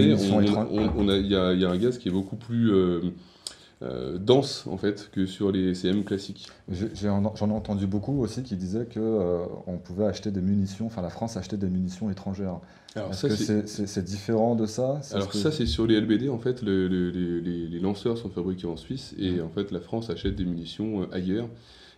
il 1.22 1.28
y 1.28 1.36
a, 1.36 1.54
y 1.54 1.66
a 1.66 1.70
un 1.70 1.78
gaz 1.78 1.98
qui 1.98 2.08
est 2.08 2.12
beaucoup 2.12 2.36
plus 2.36 2.72
euh, 2.72 4.18
dense, 4.18 4.66
en 4.68 4.78
fait, 4.78 5.10
que 5.12 5.26
sur 5.26 5.52
les 5.52 5.76
CM 5.76 6.04
classiques. 6.04 6.48
J'en 6.72 7.22
ai 7.50 7.54
entendu 7.54 7.86
beaucoup 7.88 8.22
aussi 8.22 8.42
qui 8.42 8.56
disaient 8.56 8.86
que 8.86 9.00
euh, 9.00 9.46
on 9.68 9.78
pouvait 9.78 10.06
acheter 10.06 10.32
des 10.32 10.42
munitions, 10.42 10.86
enfin 10.88 11.02
la 11.02 11.10
France 11.10 11.38
achetait 11.38 11.58
des 11.58 11.68
munitions 11.68 12.10
étrangères. 12.10 12.60
Est-ce 12.96 13.28
que 13.28 13.36
c'est- 13.36 14.04
différent 14.04 14.56
de 14.56 14.66
ça? 14.66 15.02
Alors 15.12 15.28
que- 15.30 15.38
ça, 15.38 15.52
c'est 15.52 15.66
sur 15.66 15.86
les 15.86 15.96
LBD, 16.00 16.30
en 16.30 16.40
fait, 16.40 16.62
le- 16.62 16.88
le- 16.88 17.10
les, 17.12 17.80
lanceurs 17.80 18.18
sont 18.18 18.30
fabriqués 18.30 18.68
en 18.68 18.78
Suisse, 18.78 19.14
et 19.20 19.42
en 19.42 19.50
fait, 19.50 19.72
la 19.72 19.82
France 19.82 20.10
achète 20.10 20.36
des 20.36 20.46
munitions 20.46 21.06
ailleurs. 21.12 21.50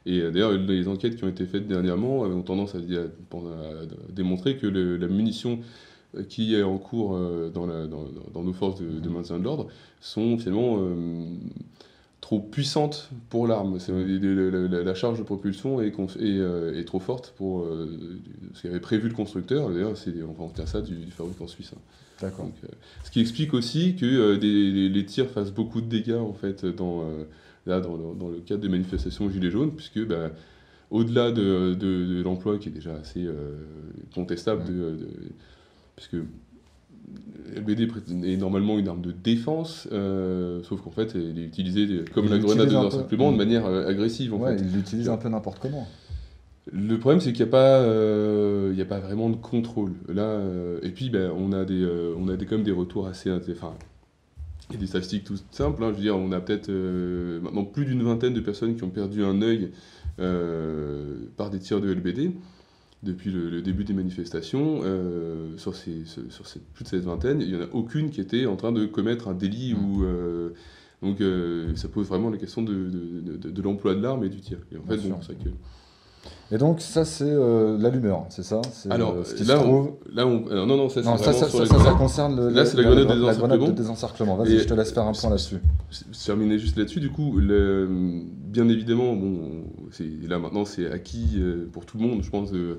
Et 0.06 0.22
euh, 0.22 0.32
d'ailleurs, 0.32 0.52
les 0.54 0.88
enquêtes 0.88 1.16
qui 1.18 1.24
ont 1.24 1.30
été 1.30 1.46
faites 1.46 1.68
dernièrement 1.68 2.20
ont 2.22 2.42
tendance 2.42 2.76
à, 2.76 2.80
démontrer 4.14 4.58
que 4.58 4.68
le- 4.68 4.98
la 4.98 5.08
munition 5.08 5.60
euh, 6.16 6.24
qui 6.24 6.56
est 6.56 6.64
en 6.64 6.78
cours 6.78 7.16
euh, 7.16 7.50
dans, 7.54 7.66
la- 7.66 7.88
dans- 7.88 8.06
dans 8.34 8.44
nos 8.44 8.54
forces 8.54 8.80
de, 8.80 9.00
de 9.00 9.10
maintien 9.10 9.38
de 9.40 9.44
l'ordre 9.44 9.68
sont 10.00 10.38
finalement 10.38 10.78
euh, 10.80 11.26
trop 12.22 12.40
puissantes 12.40 13.10
pour 13.30 13.48
l'arme. 13.48 13.80
C'est- 13.80 13.92
La, 13.92 14.84
la- 14.84 14.96
charge 14.96 15.20
de 15.20 15.24
propulsion 15.24 15.82
est, 15.82 15.92
cons- 15.92 16.08
est, 16.20 16.80
est 16.80 16.86
trop 16.86 17.00
forte 17.00 17.34
pour 17.38 17.62
euh, 17.64 17.88
ce 18.54 18.64
qu'avait 18.64 18.80
prévu 18.80 19.10
le 19.10 19.14
constructeur. 19.16 19.70
D'ailleurs, 19.70 19.94
on 20.30 20.34
va 20.34 20.44
en 20.44 20.48
retient 20.48 20.66
ça 20.66 20.82
du, 20.82 20.96
du 20.96 21.12
fabricant 21.12 21.48
suisse. 21.48 21.72
hein. 21.76 21.80
D'accord. 22.20 22.50
Euh, 22.64 22.68
ce 23.04 23.12
qui 23.12 23.20
explique 23.22 23.54
aussi 23.54 23.96
que 23.96 24.36
des- 24.38 24.72
les, 24.72 24.90
les 24.90 25.06
tirs 25.06 25.30
fassent 25.30 25.54
beaucoup 25.54 25.82
de 25.82 25.86
dégâts 25.88 26.14
en 26.20 26.34
fait 26.34 26.66
dans, 26.66 27.04
là, 27.68 27.80
dans, 27.82 27.96
le, 27.96 28.16
dans 28.20 28.30
le 28.30 28.40
cadre 28.40 28.62
des 28.62 28.70
manifestations 28.70 29.30
Gilets 29.30 29.52
jaunes, 29.52 29.72
puisque 29.72 30.06
bah, 30.06 30.32
au-delà 30.90 31.32
de, 31.32 31.74
de- 31.74 32.06
de 32.16 32.22
l'emploi 32.24 32.58
qui 32.58 32.70
est 32.70 32.72
déjà 32.72 32.96
assez 32.96 33.26
euh, 33.26 33.56
contestable, 34.16 34.64
de, 34.66 34.72
de- 34.74 35.08
puisque 35.96 36.16
LBD 37.56 37.88
est 38.26 38.38
normalement 38.38 38.78
une 38.78 38.88
arme 38.88 39.02
de 39.02 39.12
défense, 39.12 39.88
euh, 39.92 40.62
sauf 40.64 40.82
qu'en 40.82 40.92
fait, 40.92 41.14
elle 41.16 41.40
est 41.40 41.46
utilisée 41.46 42.04
comme 42.14 42.26
Il 42.26 42.32
la 42.32 42.38
grenade 42.40 42.68
de 42.68 42.74
peu. 42.74 42.78
désencerclement 42.86 43.32
de 43.32 43.38
manière 43.38 43.66
euh, 43.66 43.88
agressive. 43.88 44.34
En 44.34 44.38
Ouais, 44.40 44.58
fait. 44.58 44.64
il 44.64 44.74
l'utilise 44.74 45.10
un 45.10 45.18
peu 45.18 45.30
n'importe 45.30 45.60
comment. 45.60 45.88
Le 46.72 46.98
problème, 47.00 47.22
c'est 47.22 47.32
qu'il 47.32 47.44
n'y 47.46 47.50
a, 47.50 47.52
pas, 47.52 47.80
euh, 47.82 48.72
il 48.74 48.78
y 48.78 48.82
a 48.82 48.86
pas 48.86 49.00
vraiment 49.00 49.30
de 49.30 49.38
contrôle. 49.38 49.94
Là, 50.10 50.24
euh, 50.24 50.80
et 50.84 50.90
puis, 50.90 51.10
ben, 51.10 51.32
on 51.38 51.54
a, 51.54 51.64
des, 51.64 51.82
euh, 51.82 52.14
on 52.18 52.28
a 52.28 52.36
des, 52.36 52.46
quand 52.46 52.56
même 52.56 52.66
des 52.66 52.74
retours 52.74 53.08
assez. 53.08 53.32
Enfin, 53.32 53.74
il 54.70 54.74
y 54.74 54.78
a 54.78 54.80
des 54.80 54.88
statistiques 54.88 55.24
tout 55.24 55.38
simples. 55.52 55.84
hein. 55.84 55.90
je 55.92 55.96
veux 55.96 56.02
dire, 56.02 56.18
on 56.18 56.32
a 56.32 56.40
peut-être 56.42 56.70
euh, 56.70 57.40
maintenant 57.42 57.64
plus 57.66 57.86
d'une 57.86 58.04
vingtaine 58.04 58.34
de 58.34 58.42
personnes 58.42 58.76
qui 58.76 58.84
ont 58.84 58.90
perdu 58.90 59.24
un 59.24 59.42
œil 59.42 59.72
euh, 60.20 61.16
par 61.38 61.50
des 61.50 61.60
tirs 61.60 61.80
de 61.82 61.92
LBD 61.94 62.32
depuis 63.04 63.32
le, 63.32 63.50
le 63.50 63.62
début 63.62 63.84
des 63.84 63.94
manifestations. 63.94 64.82
Euh, 64.84 65.56
sur 65.58 65.76
ces, 65.76 66.04
ce- 66.06 66.30
sur 66.30 66.46
plus 66.74 66.84
de 66.84 66.90
cette 66.90 67.04
vingtaine, 67.04 67.42
il 67.42 67.48
n'y 67.50 67.56
en 67.56 67.62
a 67.62 67.68
aucune 67.74 68.10
qui 68.10 68.20
était 68.20 68.46
en 68.46 68.56
train 68.56 68.72
de 68.72 68.86
commettre 68.86 69.28
un 69.28 69.34
délit 69.34 69.74
Mm. 69.74 69.86
ou. 69.86 70.06
donc, 71.04 71.22
ça 71.76 71.88
pose 71.88 72.08
vraiment 72.08 72.30
la 72.32 72.38
question 72.38 72.62
de, 72.64 72.74
de, 72.74 73.38
de- 73.38 73.50
de 73.52 73.62
l'emploi 73.62 73.94
de 73.96 74.02
l'arme 74.02 74.24
et 74.24 74.30
du 74.30 74.42
tir. 74.42 74.58
Et 74.72 74.78
en 74.78 74.84
fait, 74.84 74.98
bon, 75.08 75.20
c'est 75.22 75.38
que. 75.42 75.50
Et 76.50 76.58
donc, 76.58 76.80
ça, 76.80 77.04
c'est 77.04 77.26
euh, 77.28 77.78
l'allumeur, 77.78 78.26
c'est 78.30 78.44
ça? 78.44 78.62
Alors, 78.90 79.16
euh, 79.16 79.24
ce 79.26 79.36
qui 79.36 79.44
là, 79.44 79.56
se 79.56 79.60
on, 79.60 79.64
trouve. 79.64 79.92
là, 80.14 80.26
on, 80.26 80.48
alors, 80.48 80.66
non, 80.66 80.78
non, 80.78 80.88
ça, 80.88 81.04
c'est 81.04 81.10
Non, 81.10 81.18
ça, 81.18 81.92
concerne 81.98 82.38
le, 82.38 82.50
Là, 82.50 82.66
c'est 82.66 82.78
la 82.78 82.84
grenade 82.84 83.08
de 83.20 83.26
la 83.26 83.36
grenade 83.36 83.60
de 83.66 83.72
désencerclement. 83.72 84.38
Vas-y, 84.38 84.60
je 84.60 84.64
te 84.64 84.74
laisse 84.74 84.94
faire 84.94 85.04
un 85.04 85.12
point 85.12 85.30
là-dessus. 85.30 85.58
Je 85.92 86.26
terminais 86.26 86.58
juste 86.58 86.78
là-dessus. 86.78 87.02
Du 87.02 87.10
coup, 87.10 87.38
le- 87.38 87.90
bien 87.90 88.70
évidemment, 88.70 89.14
bon, 89.14 89.66
là 90.28 90.40
maintenant, 90.40 90.64
c'est 90.64 90.90
acquis 90.90 91.36
euh, 91.36 91.68
pour 91.72 91.86
tout 91.86 91.98
le 91.98 92.08
monde, 92.08 92.24
je 92.24 92.30
pense, 92.30 92.52
de 92.52 92.78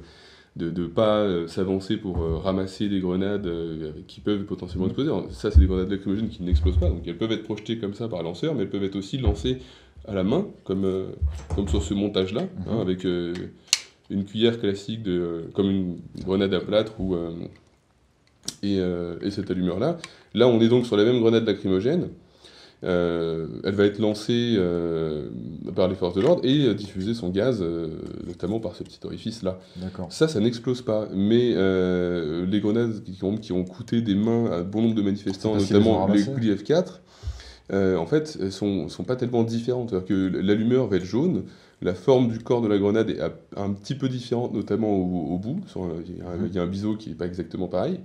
de 0.57 0.71
ne 0.83 0.87
pas 0.89 1.19
euh, 1.19 1.47
s'avancer 1.47 1.97
pour 1.97 2.21
euh, 2.21 2.37
ramasser 2.37 2.89
des 2.89 2.99
grenades 2.99 3.47
euh, 3.47 3.93
qui 4.09 4.21
peuvent 4.21 4.43
potentiellement 4.43 4.87
exploser. 4.87 5.09
Alors, 5.09 5.27
ça, 5.31 5.53
c'est 5.53 5.61
des 5.61 5.67
grenades 5.67 5.89
lacrymogènes 5.91 6.29
qui 6.29 6.43
n'explosent 6.43 6.79
pas, 6.79 6.89
donc 6.89 7.03
elles 7.07 7.17
peuvent 7.17 7.31
être 7.31 7.45
projetées 7.45 7.79
comme 7.79 7.95
ça 7.95 8.09
par 8.09 8.23
lanceur, 8.25 8.55
mais 8.55 8.63
elles 8.63 8.71
peuvent 8.71 8.83
être 8.83 8.97
aussi 8.97 9.19
lancées 9.19 9.59
à 10.09 10.15
la 10.15 10.23
main, 10.25 10.47
comme, 10.65 10.85
euh, 10.85 11.07
comme 11.55 11.69
sur 11.69 11.83
ce 11.83 11.95
montage-là, 11.95 12.43
hein, 12.67 12.75
Mhm. 12.75 12.81
avec 12.81 13.05
euh, 13.05 13.33
une 14.11 14.25
cuillère 14.25 14.59
classique, 14.59 15.03
de, 15.03 15.13
euh, 15.21 15.43
comme 15.55 15.71
une 15.71 15.99
grenade 16.25 16.55
à 16.55 16.61
plâtre 16.61 16.99
ou, 17.01 17.15
et, 18.63 18.77
et 18.79 19.31
cette 19.31 19.51
allumeur-là. 19.51 19.99
Là, 20.35 20.49
on 20.49 20.61
est 20.61 20.69
donc 20.69 20.87
sur 20.87 20.97
la 20.97 21.05
même 21.05 21.21
grenade 21.21 21.47
lacrymogène. 21.47 22.09
Elle 22.83 23.75
va 23.75 23.85
être 23.85 23.99
lancée 23.99 24.57
par 25.75 25.89
les 25.89 25.95
forces 25.95 26.15
de 26.15 26.21
l'ordre 26.23 26.45
et 26.45 26.75
diffuser 26.75 27.13
son 27.15 27.29
gaz, 27.29 27.63
notamment 28.27 28.61
par 28.61 28.75
ce 28.77 28.83
petit 28.85 29.01
orifice-là. 29.05 29.59
Ça, 30.11 30.29
ça 30.29 30.41
n'explose 30.41 30.81
pas, 30.83 31.09
mais 31.15 31.51
les 31.55 32.61
grenades 32.61 33.03
qui 33.05 33.23
ont, 33.25 33.37
qui 33.37 33.53
ont 33.53 33.65
coûté 33.65 34.01
des 34.01 34.15
mains 34.15 34.47
à 34.51 34.63
bon 34.63 34.81
nombre 34.83 34.95
de 34.95 35.03
manifestants, 35.03 35.55
notamment 35.75 36.07
les. 36.09 36.25
Kuli 36.25 36.51
F4, 36.55 37.01
euh, 37.73 37.97
en 37.97 38.07
fait, 38.07 38.39
elles 38.41 38.53
sont, 38.53 38.89
sont 38.89 39.05
pas 39.05 39.17
tellement 39.17 39.43
différentes. 39.45 39.91
C'est-à-dire 39.91 40.09
que 40.09 40.15
l'allumeur 40.39 40.87
va 40.87 40.97
être 40.97 41.05
jaune, 41.05 41.45
la 41.83 41.95
forme 41.95 42.29
du 42.29 42.39
corps 42.39 42.63
de 42.63 42.69
la 42.69 42.79
grenade 42.79 43.11
est 43.11 43.21
un 43.57 43.71
petit 43.71 43.95
peu 43.95 44.09
différente, 44.09 44.53
notamment 44.55 44.91
au, 44.97 45.35
au 45.35 45.39
bout. 45.39 45.61
Un- 45.77 45.89
Il 46.07 46.17
y, 46.19 46.21
a 46.23 46.25
un- 46.31 46.47
il 46.47 46.55
y 46.55 46.59
a 46.59 46.63
un 46.63 46.67
biseau 46.67 46.97
qui 46.97 47.11
n'est 47.11 47.15
pas 47.15 47.27
exactement 47.27 47.69
pareil. 47.69 48.01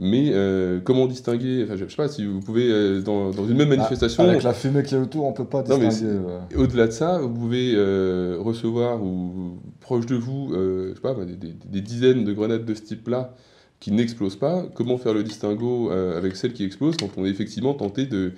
Mais 0.00 0.30
euh, 0.32 0.78
comment 0.82 1.06
distinguer 1.08 1.64
Enfin, 1.64 1.74
je 1.76 1.84
je 1.84 1.90
sais 1.90 1.96
pas 1.96 2.06
si 2.08 2.24
vous 2.24 2.38
pouvez, 2.40 2.70
euh, 2.70 3.00
dans, 3.02 3.30
dans 3.30 3.46
une 3.48 3.56
même 3.56 3.68
manifestation, 3.70 4.22
Ah, 4.24 4.30
Avec 4.30 4.44
la 4.44 4.52
fumée 4.54 4.84
qui 4.84 4.94
est 4.94 4.98
autour, 4.98 5.24
on 5.26 5.32
peut 5.32 5.44
pas 5.44 5.62
distinguer. 5.64 6.20
au-delà 6.56 6.86
de 6.86 6.92
ça, 6.92 7.18
vous 7.18 7.30
pouvez 7.30 7.72
euh, 7.74 8.36
recevoir 8.38 9.02
ou 9.02 9.58
proche 9.80 10.06
de 10.06 10.14
vous, 10.14 10.50
je 10.54 10.92
sais 10.94 11.00
pas, 11.00 11.14
des, 11.24 11.34
des- 11.34 11.54
des 11.68 11.80
dizaines 11.80 12.24
de 12.24 12.32
grenades 12.32 12.64
de 12.64 12.74
ce 12.74 12.82
type-là 12.82 13.34
qui 13.80 13.90
n'explosent 13.90 14.36
pas. 14.36 14.64
Comment 14.74 14.98
faire 14.98 15.14
le 15.14 15.24
distinguo 15.24 15.90
avec 15.90 16.36
celles 16.36 16.52
qui 16.52 16.62
explosent 16.64 16.96
quand 16.96 17.10
on 17.16 17.24
est 17.26 17.30
effectivement 17.30 17.74
tenté 17.74 18.06
de 18.06 18.32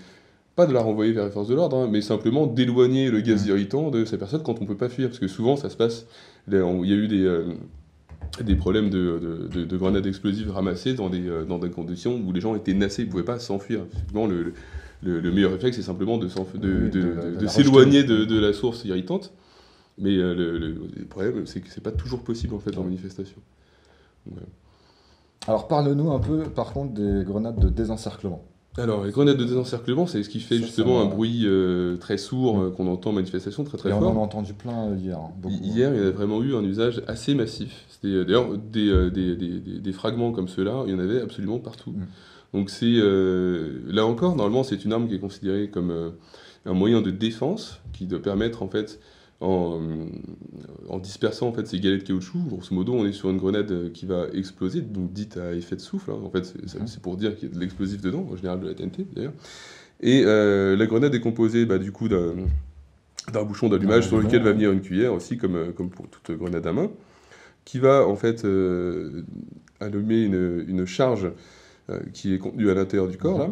pas 0.61 0.67
de 0.67 0.73
la 0.75 0.83
renvoyer 0.83 1.13
vers 1.13 1.25
les 1.25 1.31
forces 1.31 1.49
de 1.49 1.55
l'ordre, 1.55 1.77
hein, 1.79 1.89
mais 1.91 2.03
simplement 2.03 2.47
d'éloigner 2.47 3.11
le 3.11 3.21
gaz 3.21 3.47
irritant 3.47 3.91
de 3.91 4.05
ces 4.05 4.19
personnes 4.19 4.43
quand 4.43 4.61
on 4.61 4.67
peut 4.67 4.77
pas 4.77 4.91
fuir, 4.91 5.09
parce 5.09 5.19
que 5.19 5.29
souvent 5.29 5.57
ça 5.57 5.71
se 5.71 5.77
passe. 5.77 6.07
Il 6.49 6.55
y 6.55 6.93
a 6.93 6.97
eu 6.97 7.09
des 7.09 7.25
euh, 7.25 7.45
des 8.45 8.57
problèmes 8.57 8.91
de, 8.91 9.19
de- 9.19 9.49
de- 9.49 9.65
de 9.65 9.77
grenades 9.77 10.07
explosives 10.07 10.51
ramassées 10.51 10.95
dans 10.95 11.09
des, 11.09 11.27
euh, 11.29 11.45
dans 11.45 11.59
des 11.59 11.71
conditions 11.71 12.21
où 12.27 12.33
les 12.33 12.41
gens 12.41 12.55
étaient 12.55 12.75
nassés, 12.75 13.03
ils 13.03 13.07
ne 13.07 13.11
pouvaient 13.11 13.25
pas 13.35 13.39
s'enfuir. 13.39 13.81
Le, 14.15 14.53
le, 15.03 15.21
le 15.21 15.31
meilleur 15.33 15.53
réflexe, 15.53 15.77
c'est 15.77 15.83
simplement 15.83 16.19
de, 16.19 16.27
Oui, 16.27 16.91
la 17.41 17.49
s'éloigner 17.49 18.05
de, 18.05 18.39
la 18.39 18.53
source 18.53 18.85
irritante. 18.85 19.33
Mais 19.99 20.17
euh, 20.17 20.35
le, 20.35 21.05
problème, 21.07 21.47
c'est 21.47 21.61
que 21.61 21.71
c'est 21.71 21.83
pas 21.83 21.93
toujours 21.93 22.23
possible 22.23 22.55
en 22.55 22.59
fait 22.59 22.77
en 22.79 22.85
manifestation. 22.85 23.41
Alors, 25.47 25.69
parle-nous 25.69 26.11
un 26.13 26.21
peu, 26.21 26.43
par 26.45 26.73
contre, 26.75 26.93
des 26.95 27.25
grenades 27.25 27.59
de 27.59 27.69
désencerclement. 27.71 28.45
Alors, 28.81 29.05
les 29.05 29.13
grenades 29.13 29.37
de 29.37 29.45
désencerclement, 29.45 30.07
c'est 30.07 30.23
ce 30.23 30.29
qui 30.29 30.41
fait 30.41 30.57
justement 30.57 31.01
un 31.03 31.05
bruit 31.07 31.43
euh, 31.45 31.97
très 31.97 32.17
sourd 32.19 32.59
Mm. 32.59 32.63
euh, 32.63 32.71
qu'on 32.71 32.87
entend 32.89 33.11
en 33.11 33.13
manifestation 33.15 33.63
très 33.65 33.79
très 33.79 33.91
Et 33.91 33.93
on 33.93 34.01
fort. 34.01 34.13
en 34.17 34.17
a 34.17 34.25
entendu 34.25 34.55
plein 34.55 34.95
hier. 34.97 35.19
hein, 35.19 35.31
beaucoup. 35.41 35.55
Hier, 35.63 35.93
il 35.95 36.03
y 36.03 36.07
a 36.07 36.11
vraiment 36.11 36.43
eu 36.43 36.55
un 36.55 36.63
usage 36.65 37.03
assez 37.07 37.35
massif. 37.35 37.85
C'était 37.89 38.09
euh, 38.15 38.25
d'ailleurs 38.25 38.57
des, 38.57 39.11
des, 39.11 39.37
des- 39.37 39.79
des- 39.81 39.93
fragments 39.93 40.33
comme 40.33 40.49
ceux-là, 40.49 40.85
il 40.87 40.93
y 40.93 40.95
en 40.95 40.99
avait 40.99 41.21
absolument 41.21 41.59
partout. 41.59 41.91
Mm. 41.91 42.07
Donc 42.59 42.71
c'est 42.71 42.87
euh, 42.97 43.81
là 43.89 44.05
encore, 44.07 44.35
normalement, 44.35 44.63
c'est 44.65 44.85
une 44.85 44.93
arme 44.93 45.09
qui 45.09 45.15
est 45.15 45.19
considérée 45.21 45.69
comme 45.69 46.13
un 46.67 46.73
moyen 46.73 47.01
de 47.01 47.11
défense 47.11 47.81
qui 47.93 48.07
doit 48.07 48.21
permettre 48.23 48.63
en 48.63 48.69
fait 48.69 48.99
en, 49.41 49.81
en 50.89 50.99
dispersant 50.99 51.49
en 51.49 51.53
fait 51.53 51.67
ces 51.67 51.81
galets 51.81 52.03
de 52.03 52.07
caoutchouc. 52.07 52.39
Grosso 52.49 52.75
modo, 52.75 52.93
on 52.95 53.07
est 53.07 53.13
sur 53.13 53.31
une 53.31 53.39
grenade 53.39 53.71
euh, 53.73 53.91
qui 53.91 54.05
va 54.07 54.27
exploser, 54.35 54.83
donc 54.83 55.13
dite 55.13 55.37
à 55.39 55.55
effet 55.55 55.77
de 55.77 55.81
souffle. 55.81 56.11
hein. 56.11 56.19
En 56.25 56.31
fait, 56.31 56.45
c'est 56.45 56.79
Mhm. 56.81 56.87
c'est 56.87 57.01
pour 57.03 57.17
dire 57.17 57.35
qu'il 57.37 57.49
y 57.49 57.53
a 57.53 57.55
de 57.55 57.61
l'explosif 57.61 58.01
dedans, 58.03 58.27
en 58.31 58.37
général 58.37 58.61
de 58.61 58.67
la 58.69 58.75
TNT 58.75 59.07
d'ailleurs. 59.15 59.33
Et 60.03 60.23
euh, 60.25 60.77
la 60.77 60.87
grenade 60.87 61.15
est 61.15 61.21
composée 61.21 61.67
bah, 61.67 61.79
du 61.79 61.93
coup 61.93 62.09
d'un 62.09 62.35
d'un 63.33 63.43
bouchon 63.45 63.69
d'allumage 63.69 64.09
sur 64.09 64.19
lequel 64.19 64.43
va 64.43 64.53
venir 64.53 64.73
une 64.73 64.81
cuillère 64.81 65.13
aussi, 65.13 65.37
comme, 65.37 65.55
euh, 65.55 65.73
comme 65.73 65.91
pour 65.91 66.09
toute 66.09 66.37
grenade 66.37 66.67
à 66.67 66.73
main, 66.73 66.91
qui 67.65 67.79
va 67.79 68.07
en 68.07 68.17
fait 68.17 68.45
euh, 68.45 69.23
allumer 69.79 70.23
une, 70.25 70.65
une 70.67 70.85
charge 70.87 71.31
euh, 71.91 72.01
qui 72.13 72.35
est 72.35 72.39
contenue 72.39 72.71
à 72.71 72.75
l'intérieur 72.75 73.09
du 73.09 73.17
corps 73.19 73.39
là. 73.39 73.51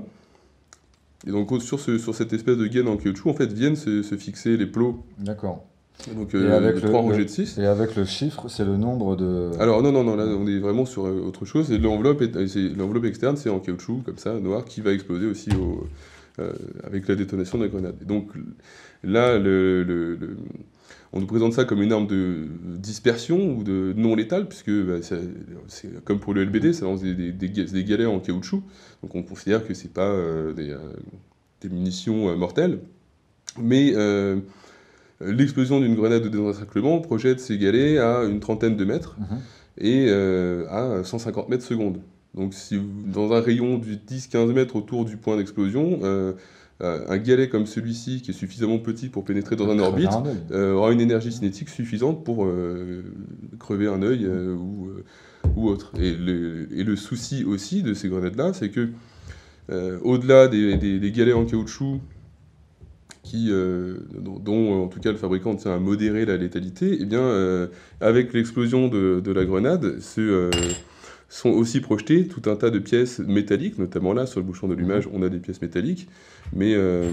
Et 1.26 1.30
donc 1.30 1.50
sur, 1.62 1.78
ce, 1.80 1.98
sur 1.98 2.14
cette 2.14 2.32
espèce 2.32 2.56
de 2.56 2.66
gaine 2.66 2.88
en 2.88 2.96
caoutchouc, 2.96 3.28
en 3.30 3.34
fait, 3.34 3.52
viennent 3.52 3.76
se, 3.76 4.02
se 4.02 4.16
fixer 4.16 4.56
les 4.56 4.66
plots 4.66 5.04
D'accord. 5.18 5.64
Donc, 6.14 6.34
Et 6.34 6.38
euh, 6.38 6.56
avec 6.56 6.76
de 6.76 6.80
le- 6.80 6.88
3 6.88 6.92
le- 7.02 7.08
rangées 7.08 7.24
de 7.24 7.30
6. 7.30 7.58
Et 7.58 7.66
avec 7.66 7.96
le 7.96 8.04
chiffre, 8.04 8.48
c'est 8.48 8.64
le 8.64 8.76
nombre 8.76 9.16
de. 9.16 9.50
Alors 9.58 9.82
non, 9.82 9.92
non, 9.92 10.04
non, 10.04 10.16
là 10.16 10.24
on 10.26 10.46
est 10.46 10.58
vraiment 10.58 10.86
sur 10.86 11.06
euh, 11.06 11.20
autre 11.26 11.44
chose. 11.44 11.70
Et 11.72 11.78
l'enveloppe, 11.78 12.22
l'enveloppe 12.76 13.04
externe, 13.04 13.36
c'est 13.36 13.50
en 13.50 13.58
caoutchouc, 13.58 14.02
comme 14.04 14.18
ça, 14.18 14.38
noir, 14.40 14.64
qui 14.64 14.80
va 14.80 14.92
exploser 14.92 15.26
aussi 15.26 15.50
au, 15.54 15.86
euh, 16.40 16.52
avec 16.84 17.08
la 17.08 17.14
détonation 17.16 17.58
de 17.58 17.64
la 17.64 17.68
grenade. 17.68 17.96
Et 18.00 18.04
donc 18.04 18.30
là, 19.02 19.38
le, 19.38 19.82
le- 19.82 20.14
le- 20.16 20.36
on 21.12 21.20
nous 21.20 21.26
présente 21.26 21.54
ça 21.54 21.64
comme 21.64 21.82
une 21.82 21.92
arme 21.92 22.06
de 22.06 22.46
dispersion 22.76 23.56
ou 23.56 23.64
de 23.64 23.94
non 23.96 24.14
létale, 24.14 24.46
puisque 24.46 24.70
bah, 24.70 24.96
c'est 25.66 26.04
comme 26.04 26.20
pour 26.20 26.34
le 26.34 26.44
LBD, 26.44 26.72
ça 26.74 26.84
lance 26.84 27.00
des, 27.02 27.14
des, 27.14 27.32
des 27.32 27.48
ga- 27.50 27.64
des 27.64 27.82
galets 27.84 28.06
en 28.06 28.20
caoutchouc. 28.20 28.62
Donc 29.02 29.14
on 29.14 29.22
considère 29.22 29.66
que 29.66 29.72
c'est 29.74 29.92
pas 29.92 30.08
euh, 30.10 30.52
des, 30.52 30.76
des 31.62 31.68
munitions 31.70 32.28
euh, 32.28 32.36
mortelles. 32.36 32.78
Mais 33.60 33.92
l'explosion 35.20 35.80
d'une 35.80 35.94
grenade 35.94 36.22
de 36.22 36.28
désencerclement 36.28 37.00
projette 37.00 37.40
ces 37.40 37.58
galets 37.58 37.98
à 37.98 38.24
une 38.24 38.40
trentaine 38.40 38.76
de 38.76 38.84
mètres 38.84 39.16
Mhm. 39.18 39.38
et 39.78 40.06
euh, 40.08 40.66
à 40.68 41.04
150 41.04 41.48
mètres 41.48 41.64
secondes. 41.64 41.98
Donc 42.34 42.54
si 42.54 42.78
dans 43.12 43.32
un 43.32 43.40
rayon 43.40 43.78
de 43.78 43.86
10-15 43.94 44.52
mètres 44.52 44.76
autour 44.76 45.04
du 45.04 45.16
point 45.16 45.36
d'explosion, 45.36 46.00
euh, 46.02 46.32
euh, 46.82 47.04
un 47.08 47.18
galet 47.18 47.48
comme 47.48 47.66
celui-ci, 47.66 48.22
qui 48.22 48.30
est 48.30 48.34
suffisamment 48.34 48.78
petit 48.78 49.08
pour 49.08 49.24
pénétrer 49.24 49.56
dans 49.56 49.68
un 49.68 49.78
orbite, 49.80 50.10
un 50.12 50.54
euh, 50.54 50.72
aura 50.74 50.92
une 50.92 51.00
énergie 51.00 51.32
cinétique 51.32 51.68
suffisante 51.70 52.22
pour 52.24 52.44
euh, 52.44 53.02
crever 53.58 53.88
un 53.88 54.00
œil 54.02 54.24
euh, 54.24 54.54
ou, 54.54 54.86
euh, 54.88 55.04
ou 55.56 55.68
autre. 55.68 55.90
Et 55.98 56.14
le, 56.14 56.68
et 56.72 56.84
le 56.84 56.94
souci 56.94 57.42
aussi 57.44 57.82
de 57.82 57.94
ces 57.94 58.08
grenades-là, 58.08 58.52
c'est 58.52 58.68
que 58.68 58.90
euh, 59.70 59.98
au-delà 60.02 60.46
des, 60.46 60.76
des- 60.76 61.00
des 61.00 61.10
galets 61.10 61.34
en 61.34 61.44
caoutchouc, 61.44 61.98
qui, 63.28 63.48
euh, 63.50 63.96
dont, 64.18 64.38
dont, 64.38 64.84
en 64.84 64.88
tout 64.88 65.00
cas 65.00 65.12
le 65.12 65.18
fabricant 65.18 65.54
tient 65.54 65.74
à 65.74 65.78
modérer 65.78 66.24
la 66.24 66.36
létalité, 66.38 66.96
eh 67.00 67.04
bien, 67.04 67.20
euh, 67.20 67.66
avec 68.00 68.32
l'explosion 68.32 68.88
de, 68.88 69.20
de 69.20 69.32
la 69.32 69.44
grenade, 69.44 69.98
euh, 70.18 70.50
sont 71.28 71.50
aussi 71.50 71.80
projetées 71.80 72.26
tout 72.26 72.48
un 72.50 72.56
tas 72.56 72.70
de 72.70 72.78
pièces 72.78 73.18
métalliques, 73.18 73.78
notamment 73.78 74.14
là 74.14 74.24
sur 74.24 74.40
le 74.40 74.46
bouchon 74.46 74.66
d'allumage, 74.68 75.08
on 75.12 75.22
a 75.22 75.28
des 75.28 75.38
pièces 75.38 75.60
métalliques, 75.60 76.08
mais 76.54 76.72
euh, 76.74 77.10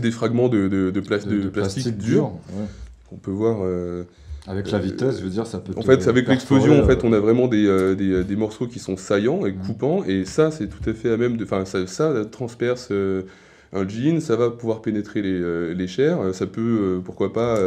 des 0.00 0.10
fragments 0.10 0.48
de, 0.48 0.68
de, 0.68 0.90
de, 0.90 1.00
plas- 1.00 1.26
de 1.28 1.48
plastique, 1.48 1.98
dur 1.98 2.32
ouais. 2.56 2.64
qu'on 3.10 3.16
peut 3.16 3.30
voir. 3.32 3.58
euh, 3.62 4.04
Avec 4.46 4.70
la 4.70 4.78
Euh, 4.78 4.80
vitesse, 4.80 5.18
je 5.18 5.24
veux 5.24 5.30
dire, 5.30 5.46
ça 5.46 5.58
peut. 5.58 5.74
en 5.76 5.82
fait, 5.82 6.08
avec 6.08 6.26
l'explosion, 6.26 6.80
en 6.82 6.86
fait, 6.86 7.04
euh, 7.04 7.08
on 7.08 7.12
a 7.12 7.18
vraiment 7.20 7.48
des, 7.48 7.66
euh, 7.66 7.94
des, 7.94 8.24
des 8.24 8.36
morceaux 8.36 8.66
qui 8.66 8.78
sont 8.78 8.96
saillants 8.96 9.44
et 9.44 9.52
Mhm. 9.52 9.58
coupants, 9.66 10.04
et 10.04 10.24
ça, 10.24 10.50
c'est 10.50 10.68
tout 10.68 10.88
à 10.88 10.94
fait 10.94 11.10
à 11.12 11.18
même 11.18 11.36
de. 11.36 11.44
Enfin, 11.44 11.66
ça, 11.66 11.86
ça 11.86 12.24
transperce 12.24 12.88
euh, 12.92 13.24
un 13.72 13.88
jean, 13.88 14.20
ça 14.20 14.36
va 14.36 14.50
pouvoir 14.50 14.82
pénétrer 14.82 15.22
les, 15.22 15.32
euh, 15.32 15.72
les 15.74 15.86
chairs. 15.86 16.20
Euh, 16.20 16.32
Ça 16.32 16.46
peut, 16.46 16.60
euh, 16.60 17.00
pourquoi 17.00 17.32
pas. 17.32 17.58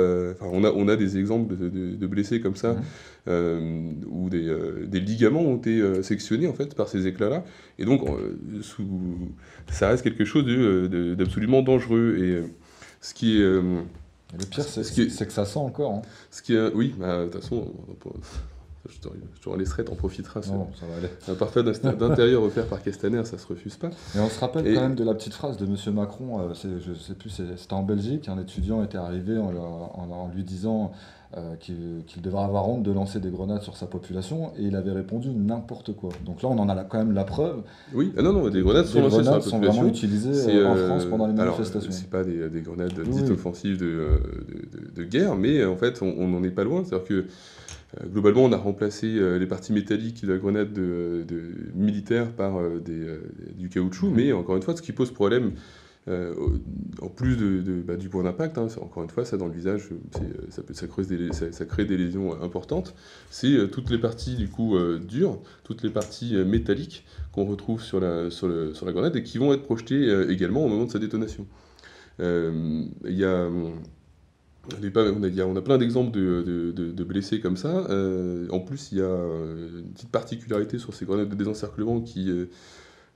on 0.41 0.63
a, 0.63 0.71
on 0.71 0.87
a 0.87 0.95
des 0.95 1.17
exemples 1.17 1.55
de, 1.55 1.69
de- 1.69 1.95
de 1.95 2.07
blessés 2.07 2.41
comme 2.41 2.55
ça, 2.55 2.75
euh, 3.27 3.81
où 4.07 4.29
des, 4.29 4.53
des 4.87 4.99
ligaments 4.99 5.41
ont 5.41 5.57
été 5.57 6.03
sectionnés 6.03 6.47
en 6.47 6.53
fait 6.53 6.75
par 6.75 6.87
ces 6.89 7.07
éclats-là. 7.07 7.43
Et 7.79 7.85
donc, 7.85 8.01
sous, 8.61 8.85
ça 9.71 9.87
reste 9.89 10.03
quelque 10.03 10.25
chose 10.25 10.45
de- 10.45 11.15
d'absolument 11.15 11.61
dangereux. 11.61 12.17
Et 12.19 12.41
ce 13.01 13.13
qui 13.13 13.37
est, 13.37 13.41
le 13.41 14.45
pire, 14.49 14.63
c'est 14.63 14.83
Ce 14.83 15.23
que 15.23 15.31
ça 15.31 15.45
sent 15.45 15.59
encore. 15.59 15.91
hein. 15.93 16.01
ce 16.31 16.41
qui 16.41 16.55
est, 16.55 16.73
oui, 16.73 16.93
bah, 16.99 17.25
de 17.25 17.29
toute 17.29 17.41
façon, 17.41 17.67
on- 18.05 18.09
on- 18.09 18.13
je 18.89 18.99
te, 18.99 19.07
je 19.35 19.49
te 19.49 19.57
laisserai, 19.57 19.85
t'en 19.85 19.95
profiteras. 19.95 20.41
Non, 20.51 20.67
ça 20.79 20.85
va 20.85 20.97
aller. 20.97 21.09
Un 21.29 21.63
d'inst- 21.63 21.97
d'intérieur 21.97 22.43
offert 22.43 22.65
par 22.67 22.81
Castaner, 22.83 23.23
ça 23.25 23.37
se 23.37 23.47
refuse 23.47 23.77
pas. 23.77 23.89
Et 24.15 24.19
on 24.19 24.27
se 24.29 24.39
rappelle 24.39 24.67
Et- 24.67 24.73
quand 24.75 24.81
même 24.81 24.95
de 24.95 25.03
la 25.05 25.13
petite 25.13 25.33
phrase 25.33 25.57
de 25.57 25.65
Monsieur 25.65 25.91
Macron, 25.91 26.39
euh, 26.41 26.53
je 26.53 26.93
sais 26.93 27.13
plus, 27.13 27.29
c'était 27.29 27.73
en 27.73 27.83
Belgique, 27.83 28.27
un 28.27 28.39
étudiant 28.39 28.83
était 28.83 28.97
arrivé 28.97 29.37
en, 29.37 29.51
en- 29.55 30.11
en 30.11 30.31
lui 30.35 30.43
disant 30.43 30.91
euh, 31.35 31.55
qu'il 31.55 32.21
devrait 32.21 32.43
avoir 32.43 32.69
honte 32.69 32.83
de 32.83 32.91
lancer 32.91 33.19
des 33.19 33.31
grenades 33.31 33.63
sur 33.63 33.75
sa 33.75 33.87
population, 33.87 34.51
et 34.55 34.65
il 34.65 34.75
avait 34.75 34.91
répondu 34.91 35.29
n'importe 35.29 35.95
quoi. 35.95 36.09
Donc 36.23 36.43
là, 36.43 36.49
on 36.49 36.59
en 36.59 36.69
a 36.69 36.75
la- 36.75 36.83
quand 36.83 36.99
même 36.99 37.11
la 37.11 37.23
preuve. 37.23 37.63
Oui, 37.91 38.13
ah 38.15 38.21
non, 38.21 38.33
non, 38.33 38.49
des 38.49 38.61
grenades 38.61 38.85
sont 38.85 39.09
sur 39.09 39.59
la 39.59 39.67
vraiment 39.69 39.87
utilisées 39.87 40.53
euh, 40.57 40.67
en 40.69 40.75
euh, 40.77 40.87
France 40.89 41.05
pendant 41.05 41.25
les 41.25 41.33
alors, 41.39 41.55
manifestations. 41.55 41.91
c'est 41.91 42.07
pas 42.11 42.23
des, 42.23 42.49
des 42.49 42.61
grenades 42.61 42.93
dites 43.09 43.23
oui. 43.25 43.31
offensives 43.31 43.79
de, 43.79 43.85
de, 43.85 44.77
de- 44.77 44.91
de 44.95 45.03
guerre, 45.05 45.35
mais 45.35 45.65
en 45.65 45.75
fait, 45.75 46.03
on 46.03 46.27
n'en 46.27 46.43
est 46.43 46.51
pas 46.51 46.65
loin. 46.65 46.83
C'est-à-dire 46.85 47.07
que 47.07 47.25
globalement, 48.11 48.43
on 48.45 48.51
a 48.51 48.57
remplacé 48.57 49.07
euh, 49.07 49.37
les 49.37 49.45
parties 49.47 49.73
métalliques 49.73 50.25
de 50.25 50.31
la 50.33 50.39
grenade 50.39 50.73
de, 50.73 51.23
de- 51.27 51.71
militaire 51.75 52.31
par 52.31 52.57
euh, 52.57 52.79
des, 52.79 52.93
euh, 53.07 53.19
du 53.57 53.69
caoutchouc, 53.69 54.09
mais 54.09 54.31
encore 54.33 54.55
une 54.57 54.63
fois, 54.63 54.75
ce 54.75 54.81
qui 54.81 54.91
pose 54.93 55.11
problème. 55.11 55.51
euh, 56.09 56.33
en 57.01 57.07
plus 57.07 57.37
de, 57.37 57.61
de- 57.61 57.81
bah, 57.81 57.95
du 57.95 58.09
point 58.09 58.23
d'impact, 58.23 58.57
hein, 58.57 58.67
encore 58.81 59.03
une 59.03 59.09
fois, 59.09 59.23
ça 59.23 59.37
dans 59.37 59.47
le 59.47 59.53
visage, 59.53 59.87
euh, 59.91 60.29
ça, 60.49 60.61
peut, 60.61 60.73
ça, 60.73 60.85
creuse 60.87 61.07
des, 61.07 61.31
ça, 61.31 61.49
ça 61.53 61.63
crée 61.65 61.85
des 61.85 61.95
lésions 61.95 62.33
euh, 62.33 62.43
importantes. 62.43 62.93
C'est 63.29 63.53
euh, 63.53 63.67
toutes 63.67 63.89
les 63.89 63.97
parties 63.97 64.35
du 64.35 64.49
coup 64.49 64.75
euh, 64.75 64.99
dures, 64.99 65.39
toutes 65.63 65.81
les 65.81 65.89
parties 65.89 66.35
euh, 66.35 66.43
métalliques 66.43 67.05
qu'on 67.31 67.45
retrouve 67.45 67.81
sur 67.81 68.01
la, 68.01 68.29
sur, 68.31 68.49
le- 68.49 68.73
sur 68.73 68.85
la 68.85 68.91
grenade 68.91 69.15
et 69.15 69.23
qui 69.23 69.37
vont 69.37 69.53
être 69.53 69.63
projetées 69.63 70.09
euh, 70.09 70.29
également 70.29 70.65
au 70.65 70.67
moment 70.67 70.83
de 70.85 70.91
sa 70.91 70.99
détonation. 70.99 71.47
Euh, 72.19 72.83
Il 73.05 73.15
y 73.15 73.23
a, 73.23 73.47
les 73.47 73.49
pa- 73.49 74.02
on, 74.71 75.23
a, 75.23 75.27
il 75.27 75.35
y 75.35 75.41
a- 75.41 75.47
on 75.47 75.55
a 75.55 75.61
plein 75.61 75.77
d'exemples 75.77 76.11
de, 76.11 76.41
de- 76.41 76.71
de- 76.71 76.91
de 76.91 77.03
blessés 77.03 77.39
comme 77.39 77.57
ça. 77.57 77.85
Euh, 77.89 78.47
en 78.49 78.59
plus, 78.59 78.91
il 78.91 78.99
y 78.99 79.01
a 79.01 79.05
une 79.07 79.91
petite 79.93 80.11
particularité 80.11 80.79
sur 80.79 80.93
ces 80.93 81.05
grenades 81.05 81.29
de 81.29 81.35
désencerclement 81.35 82.01
qui, 82.01 82.29
euh, 82.29 82.45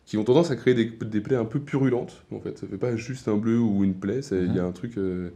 qui 0.05 0.17
ont 0.17 0.23
tendance 0.23 0.51
à 0.51 0.55
créer 0.55 0.73
des, 0.73 0.85
des 0.85 1.21
plaies 1.21 1.35
un 1.35 1.45
peu 1.45 1.59
purulentes. 1.59 2.23
En 2.31 2.39
fait, 2.39 2.57
ça 2.57 2.67
fait 2.67 2.77
pas 2.77 2.95
juste 2.95 3.27
un 3.27 3.37
bleu 3.37 3.59
ou 3.59 3.83
une 3.83 3.95
plaie. 3.95 4.21
c'est- 4.21 4.43
Il 4.45 4.55
y 4.55 4.59
a 4.59 4.65
un 4.65 4.71
truc. 4.71 4.97
euh, 4.97 5.29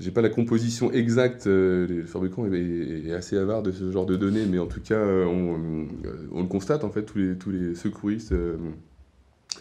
j'ai 0.00 0.12
pas 0.12 0.22
la 0.22 0.28
composition 0.28 0.92
exacte, 0.92 1.48
euh, 1.48 1.86
le 1.88 2.04
fabricant 2.04 2.46
est, 2.46 3.12
assez 3.12 3.36
avare 3.36 3.64
de 3.64 3.72
ce 3.72 3.90
genre 3.90 4.06
de 4.06 4.14
données, 4.16 4.46
mais 4.46 4.58
en 4.60 4.66
tout 4.68 4.80
cas, 4.80 5.02
on, 5.04 5.86
on 6.30 6.40
le 6.42 6.46
constate, 6.48 6.84
en 6.84 6.90
fait, 6.90 7.02
tous 7.02 7.18
les, 7.18 7.36
tous 7.36 7.50
les 7.50 7.74
secouristes 7.74 8.32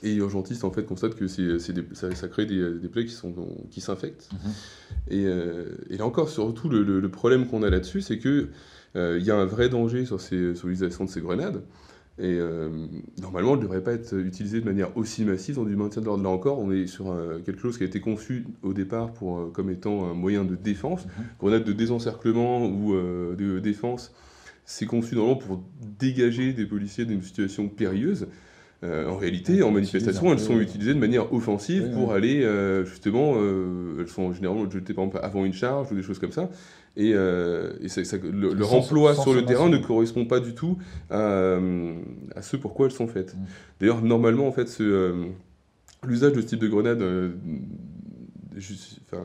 et 0.04 0.16
urgentistes, 0.16 0.64
en 0.64 0.72
fait, 0.72 0.84
constatent 0.86 1.16
que 1.16 1.28
c'est, 1.28 1.60
c'est 1.60 1.74
des- 1.74 1.86
ça, 1.94 2.14
ça 2.14 2.28
crée 2.28 2.46
des, 2.46 2.72
des 2.80 2.88
plaies 2.88 3.06
qui, 3.06 3.14
sont, 3.14 3.34
qui 3.72 3.82
s'infectent. 3.82 4.30
Mhm. 4.34 4.52
Et, 5.10 5.26
euh, 5.26 5.66
et 5.90 5.98
là 5.98 6.06
encore, 6.06 6.30
surtout, 6.30 6.70
le, 6.70 6.84
le- 6.84 7.00
le 7.00 7.10
problème 7.10 7.48
qu'on 7.48 7.64
a 7.64 7.70
là-dessus, 7.70 8.02
c'est 8.02 8.20
que 8.20 8.50
euh, 8.96 9.20
y 9.22 9.32
a 9.32 9.36
un 9.36 9.46
vrai 9.46 9.70
danger 9.70 10.06
sur, 10.06 10.20
ces, 10.22 10.56
sur 10.56 10.68
l'utilisation 10.68 11.06
de 11.06 11.10
ces 11.10 11.22
grenades. 11.22 11.62
Et 12.20 12.38
euh, 12.40 12.70
normalement, 13.22 13.52
elle 13.54 13.58
ne 13.60 13.64
devrait 13.64 13.84
pas 13.84 13.94
être 13.94 14.14
utilisée 14.18 14.60
de 14.60 14.66
manière 14.66 14.96
aussi 14.98 15.24
massive 15.24 15.56
dans 15.56 15.66
du 15.66 15.76
maintien 15.76 16.02
de 16.02 16.08
l'ordre. 16.08 16.24
Là 16.24 16.30
encore, 16.30 16.58
on 16.58 16.72
est 16.72 16.88
sur 16.88 17.16
quelque 17.46 17.62
chose 17.62 17.78
qui 17.78 17.84
a 17.84 17.86
été 17.86 18.00
conçu 18.00 18.46
au 18.64 18.74
départ 18.74 19.14
pour, 19.14 19.38
euh, 19.40 19.52
comme 19.54 19.70
étant 19.70 20.10
un 20.10 20.14
moyen 20.16 20.44
de 20.44 20.56
défense. 20.56 21.06
Mhm. 21.06 21.12
Grenade 21.40 21.64
de 21.64 21.74
désencerclement 21.74 22.66
ou 22.68 22.94
de 22.96 23.60
défense, 23.60 24.14
c'est 24.66 24.86
conçu 24.88 25.16
normalement 25.16 25.38
pour 25.40 25.64
dégager 26.00 26.54
des 26.54 26.66
policiers 26.66 27.06
d'une 27.06 27.22
situation 27.22 27.70
périlleuse. 27.70 28.28
Euh, 28.84 29.08
en 29.08 29.18
réalité, 29.18 29.64
en 29.64 29.72
manifestation, 29.72 30.32
elles 30.32 30.40
sont 30.40 30.60
utilisées 30.60 30.94
de 30.94 31.00
manière 31.00 31.34
offensive 31.34 31.86
Oui, 31.88 31.94
pour 31.96 32.10
oui. 32.10 32.16
aller 32.16 32.44
euh, 32.44 32.86
justement. 32.86 33.34
euh, 33.38 33.98
elles 34.00 34.08
sont 34.08 34.34
généralement 34.34 34.70
jetées 34.70 34.94
par 34.94 35.06
exemple 35.06 35.26
avant 35.26 35.46
une 35.46 35.54
charge 35.54 35.92
ou 35.92 35.96
des 35.96 36.04
choses 36.04 36.20
comme 36.20 36.32
ça. 36.32 36.50
Et, 36.96 37.10
et 37.12 37.88
ça- 37.90 38.04
ça- 38.04 38.18
le- 38.18 38.54
leur 38.54 38.70
Sans- 38.70 38.78
emploi 38.78 39.14
sans 39.16 39.24
sur 39.24 39.34
le 39.34 39.46
terrain 39.46 39.70
ne 39.70 39.78
correspond 39.78 40.26
pas 40.26 40.40
du 40.40 40.54
tout 40.54 40.78
à, 41.10 41.58
à 42.36 42.42
ce 42.42 42.56
pour 42.58 42.74
quoi 42.74 42.86
elles 42.88 42.92
sont 42.92 43.08
faites. 43.08 43.36
Mm. 43.36 43.40
D'ailleurs, 43.80 44.02
normalement, 44.04 44.48
en 44.48 44.52
fait, 44.52 44.80
l'usage 46.06 46.34
de 46.34 46.42
ce 46.42 46.46
type 46.46 46.60
de 46.60 46.68
grenade 46.68 47.02
enfin, 49.08 49.24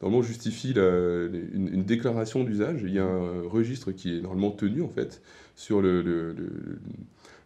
normalement 0.00 0.22
justifie 0.22 0.72
la- 0.74 1.26
une, 1.54 1.68
une 1.72 1.84
déclaration 1.84 2.44
d'usage. 2.44 2.80
Il 2.84 2.92
y 2.92 2.98
a 2.98 3.04
un 3.04 3.42
registre 3.48 3.92
qui 3.92 4.16
est 4.16 4.20
normalement 4.20 4.50
tenu 4.50 4.82
en 4.82 4.88
fait 4.88 5.22
sur 5.54 5.80
le, 5.82 6.02
le- 6.02 6.32
le- 6.32 6.78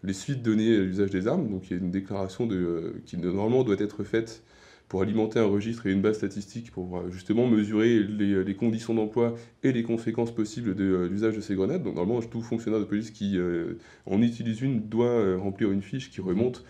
les 0.07 0.13
suites 0.13 0.43
données 0.43 0.77
à 0.77 0.81
l'usage 0.81 1.11
des 1.11 1.29
armes. 1.29 1.49
Donc 1.51 1.71
il 1.71 1.77
y 1.77 1.81
a 1.81 1.83
une 1.83 1.91
déclaration 1.91 2.47
de, 2.47 2.57
euh, 2.57 3.03
qui 3.05 3.17
normalement 3.19 3.65
doit 3.65 3.77
être 3.79 4.05
faite 4.05 4.43
pour 4.89 5.03
alimenter 5.03 5.41
un 5.41 5.47
registre 5.47 5.87
et 5.87 5.93
une 5.93 6.01
base 6.01 6.17
statistique 6.17 6.71
pour 6.71 6.99
euh, 6.99 7.11
justement 7.11 7.47
mesurer 7.47 8.01
les, 8.03 8.45
les 8.45 8.55
conditions 8.55 8.95
d'emploi 8.95 9.35
et 9.63 9.73
les 9.73 9.83
conséquences 9.83 10.33
possibles 10.33 10.75
de 10.75 10.85
euh, 10.85 11.09
l'usage 11.09 11.35
de 11.35 11.41
ces 11.41 11.55
grenades. 11.55 11.83
Donc 11.83 11.97
normalement 11.97 12.23
tout 12.23 12.41
fonctionnaire 12.41 12.81
de 12.81 12.85
police 12.85 13.11
qui 13.11 13.37
euh, 13.37 13.75
en 14.07 14.23
utilise 14.23 14.61
une 14.63 14.89
doit 14.89 15.07
euh, 15.07 15.37
remplir 15.39 15.73
une 15.73 15.83
fiche 15.83 16.11
qui 16.11 16.21
remonte 16.21 16.65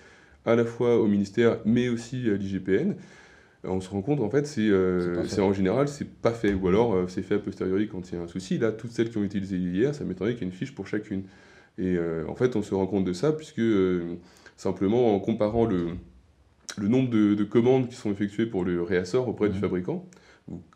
à 0.47 0.55
la 0.55 0.65
fois 0.65 0.99
au 0.99 1.07
ministère 1.07 1.59
mais 1.65 1.89
aussi 1.89 2.31
à 2.31 2.37
l'IGPN. 2.37 2.95
On 3.65 3.81
se 3.81 3.91
rend 3.91 4.01
compte 4.01 4.21
en 4.21 4.31
fait 4.31 4.47
c'est 4.47 5.41
en 5.41 5.53
général 5.53 5.89
c'est 5.89 6.09
pas 6.09 6.33
fait 6.33 6.55
ou 6.55 6.69
alors 6.69 7.11
c'est 7.11 7.23
fait 7.23 7.35
a 7.35 7.39
posteriori 7.41 7.89
quand 7.89 8.13
il 8.13 8.15
y 8.15 8.19
a 8.19 8.23
un 8.23 8.29
souci. 8.29 8.59
Là 8.59 8.71
toutes 8.71 8.93
celles 8.93 9.11
qui 9.11 9.19
ont 9.19 9.25
utilisé 9.25 9.57
hier 9.57 9.93
ça 9.93 10.05
m'étonnerait 10.05 10.35
qu'il 10.35 10.43
y 10.43 10.45
ait 10.45 10.53
une 10.53 10.57
fiche 10.57 10.73
pour 10.73 10.87
chacune. 10.87 11.25
Et 11.79 11.97
euh, 11.97 12.25
en 12.29 12.35
fait 12.35 12.57
on 12.57 12.63
se 12.63 12.75
rend 12.75 12.87
compte 12.87 13.05
de 13.05 13.13
ça 13.13 13.33
puisque 13.33 13.59
euh, 13.59 14.15
simplement 14.57 15.15
en 15.15 15.21
comparant 15.21 15.65
le, 15.67 15.89
le 16.79 16.89
nombre 16.89 17.11
de, 17.11 17.35
de 17.35 17.45
commandes 17.45 17.89
qui 17.89 17.95
sont 17.97 18.11
effectuées 18.11 18.47
pour 18.47 18.65
le 18.65 18.83
réassort 18.83 19.29
auprès 19.29 19.49
du 19.49 19.55
Mhm. 19.57 19.61
fabricant. 19.61 20.09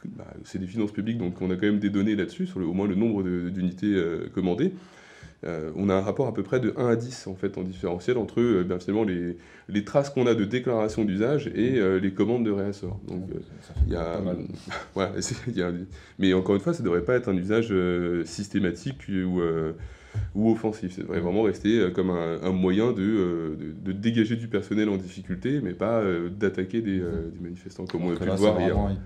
bah, 0.05 0.27
c'est 0.45 0.59
des 0.59 0.67
finances 0.67 0.93
publiques, 0.93 1.19
donc 1.19 1.41
on 1.41 1.51
a 1.51 1.55
quand 1.55 1.67
même 1.67 1.79
des 1.79 1.91
données 1.91 2.17
là-dessus, 2.17 2.47
sur 2.47 2.59
le- 2.61 2.67
au 2.67 2.73
moins 2.73 2.89
le 2.89 2.97
nombre 2.97 3.23
d'unités 3.23 3.95
euh, 3.95 4.29
commandées. 4.35 4.73
Euh, 5.47 5.71
on 5.75 5.89
a 5.89 5.95
un 5.95 6.03
rapport 6.03 6.27
à 6.27 6.35
peu 6.35 6.43
près 6.43 6.61
de 6.61 6.75
1 6.77 6.89
à 6.89 6.97
10 6.97 7.27
en 7.27 7.35
fait 7.35 7.57
en 7.57 7.63
différentiel 7.63 8.19
entre 8.19 8.41
euh, 8.43 8.63
bien, 8.63 8.79
finalement 8.79 9.05
les, 9.05 9.39
les 9.71 9.85
traces 9.85 10.11
qu'on 10.11 10.27
a 10.27 10.35
de 10.35 10.45
déclaration 10.45 11.03
d'usage 11.07 11.47
et 11.55 11.79
euh, 11.79 11.99
les 11.99 12.13
commandes 12.13 12.45
de 12.45 12.51
réassort. 12.51 13.01
Donc 13.09 13.23
il 13.87 13.93
y 13.93 13.97
a, 13.97 14.21
voilà, 14.95 15.13
a- 15.17 15.73
mais 16.19 16.35
encore 16.35 16.57
une 16.57 16.61
fois, 16.61 16.75
ça 16.75 16.81
ne 16.81 16.85
devrait 16.85 17.05
pas 17.07 17.15
être 17.15 17.29
un 17.31 17.37
usage 17.39 17.73
systématique 18.27 19.07
ou, 19.09 19.41
ou 20.35 20.51
offensif. 20.51 20.99
Devrait 20.99 21.21
vraiment 21.21 21.43
rester 21.43 21.79
euh, 21.79 21.91
comme 21.91 22.11
un, 22.11 22.41
un 22.43 22.53
moyen 22.53 22.93
de, 22.93 23.03
euh, 23.03 23.57
de, 23.57 23.73
de 23.73 23.93
dégager 23.93 24.37
du 24.37 24.49
personnel 24.49 24.89
en 24.89 24.97
difficulté, 24.97 25.61
mais 25.63 25.73
pas 25.75 26.01
euh, 26.01 26.29
d'attaquer 26.29 26.81
des, 26.83 26.99
des 26.99 27.41
manifestants, 27.41 27.85
comme 27.87 28.05
on 28.05 28.13
a 28.13 28.17
pu 28.17 28.25
là, 28.25 28.33
le 28.33 28.37
c'est 28.37 28.43
voir 28.43 28.61
hier. 28.61 28.75
vraiment, 28.75 28.97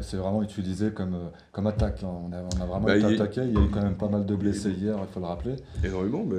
c'est 0.00 0.16
vraiment 0.16 0.42
utilisé 0.42 0.90
comme, 0.92 1.14
euh, 1.14 1.28
comme 1.52 1.66
attaque. 1.66 2.02
hein. 2.02 2.08
On, 2.08 2.32
a, 2.32 2.42
on 2.56 2.60
a 2.62 2.66
vraiment 2.66 2.86
Bah, 2.86 2.96
été 2.96 3.06
attaqué. 3.14 3.42
Il 3.44 3.52
y 3.54 3.58
a 3.58 3.60
eu 3.64 3.68
quand 3.70 3.82
même 3.82 3.96
pas 3.96 4.08
mal 4.08 4.24
de 4.24 4.34
blessés 4.34 4.70
hier, 4.70 4.96
il 5.00 5.12
faut 5.12 5.20
le 5.20 5.26
rappeler. 5.26 5.56
Énormément, 5.84 6.24
mais 6.24 6.36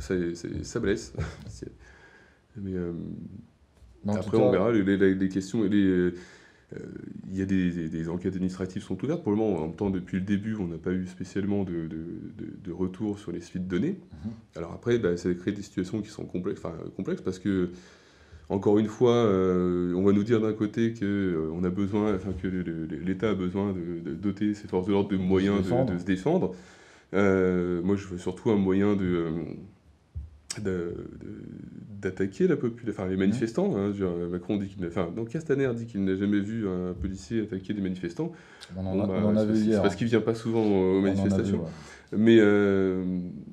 ça, 0.00 0.14
c'est- 0.34 0.64
ça 0.64 0.80
blesse. 0.80 1.12
C'est- 1.48 1.70
mais 2.56 2.72
euh, 2.74 2.92
Après, 4.08 4.36
on 4.38 4.50
verra 4.50 4.72
les, 4.72 4.82
les- 4.82 5.14
les 5.14 5.28
questions. 5.28 5.62
les, 5.62 6.12
Il 7.30 7.38
y 7.38 7.42
a 7.42 7.46
des, 7.46 7.70
des- 7.70 7.88
des 7.88 8.08
enquêtes 8.08 8.34
administratives 8.34 8.82
sont 8.82 9.02
ouvertes. 9.02 9.22
Pour 9.22 9.32
le 9.32 9.38
moment, 9.38 9.58
en 9.58 9.66
même 9.66 9.74
temps, 9.76 9.90
depuis 9.90 10.18
le 10.18 10.24
début, 10.24 10.54
on 10.56 10.66
n'a 10.66 10.78
pas 10.78 10.92
eu 10.92 11.06
spécialement 11.06 11.64
de, 11.64 11.72
de, 11.72 11.88
de- 11.88 12.52
de 12.64 12.72
retour 12.72 13.18
sur 13.18 13.32
les 13.32 13.40
suites 13.40 13.66
données. 13.66 13.98
Mhm. 14.24 14.30
Alors 14.56 14.72
après, 14.72 14.98
bah, 14.98 15.16
ça 15.16 15.32
crée 15.34 15.52
des 15.52 15.62
situations 15.62 16.00
qui 16.02 16.08
sont 16.10 16.24
complexes, 16.24 16.62
complexes 16.96 17.22
parce 17.22 17.38
que, 17.38 17.70
encore 18.48 18.78
une 18.78 18.86
fois, 18.88 19.14
euh, 19.14 19.94
on 19.94 20.02
va 20.02 20.12
nous 20.12 20.24
dire 20.24 20.40
d'un 20.40 20.52
côté 20.52 20.92
que 20.92 21.04
euh, 21.04 21.50
on 21.52 21.62
a 21.64 21.70
besoin, 21.70 22.14
enfin, 22.14 22.32
que 22.32 22.46
l'État 22.48 23.30
a 23.30 23.34
besoin 23.34 23.72
de, 23.72 24.12
doter 24.14 24.54
ses 24.54 24.66
forces 24.68 24.86
de 24.86 24.92
l'ordre 24.92 25.08
de 25.10 25.16
moyens 25.16 25.58
de, 25.86 25.98
se 25.98 26.04
défendre. 26.04 26.54
Euh, 27.14 27.80
moi, 27.82 27.96
je 27.96 28.06
veux 28.06 28.18
surtout 28.18 28.50
un 28.50 28.56
moyen 28.56 28.90
euh, 28.90 28.96
de- 28.96 29.34
d'attaquer 32.00 32.46
la 32.48 32.56
population, 32.56 32.92
enfin 33.02 33.10
les 33.10 33.16
manifestants. 33.16 33.76
hein, 33.76 33.90
dire, 33.90 34.08
Macron 34.30 34.56
dit 34.56 34.68
qu'il, 34.68 34.80
n'a- 34.82 34.88
enfin, 34.88 35.10
donc 35.14 35.28
Castaner 35.28 35.68
dit 35.74 35.86
qu'il 35.86 36.04
n'a 36.04 36.16
jamais 36.16 36.40
vu 36.40 36.66
un 36.68 36.92
policier 36.94 37.42
attaquer 37.42 37.74
des 37.74 37.82
manifestants. 37.82 38.32
on 38.76 38.86
en 38.86 38.94
Bon, 38.96 39.02
a, 39.02 39.06
bah, 39.06 39.14
on 39.22 39.28
en 39.28 39.36
a 39.36 39.54
c'est- 39.54 39.76
parce 39.82 39.96
qu'il 39.96 40.06
vient 40.06 40.20
pas 40.20 40.34
souvent 40.34 40.62
aux 40.64 40.96
On 40.98 41.00
vu, 41.00 41.02
manifestations. 41.02 41.58
ouais. 41.58 42.18
Mais 42.18 42.38
euh, 42.40 43.02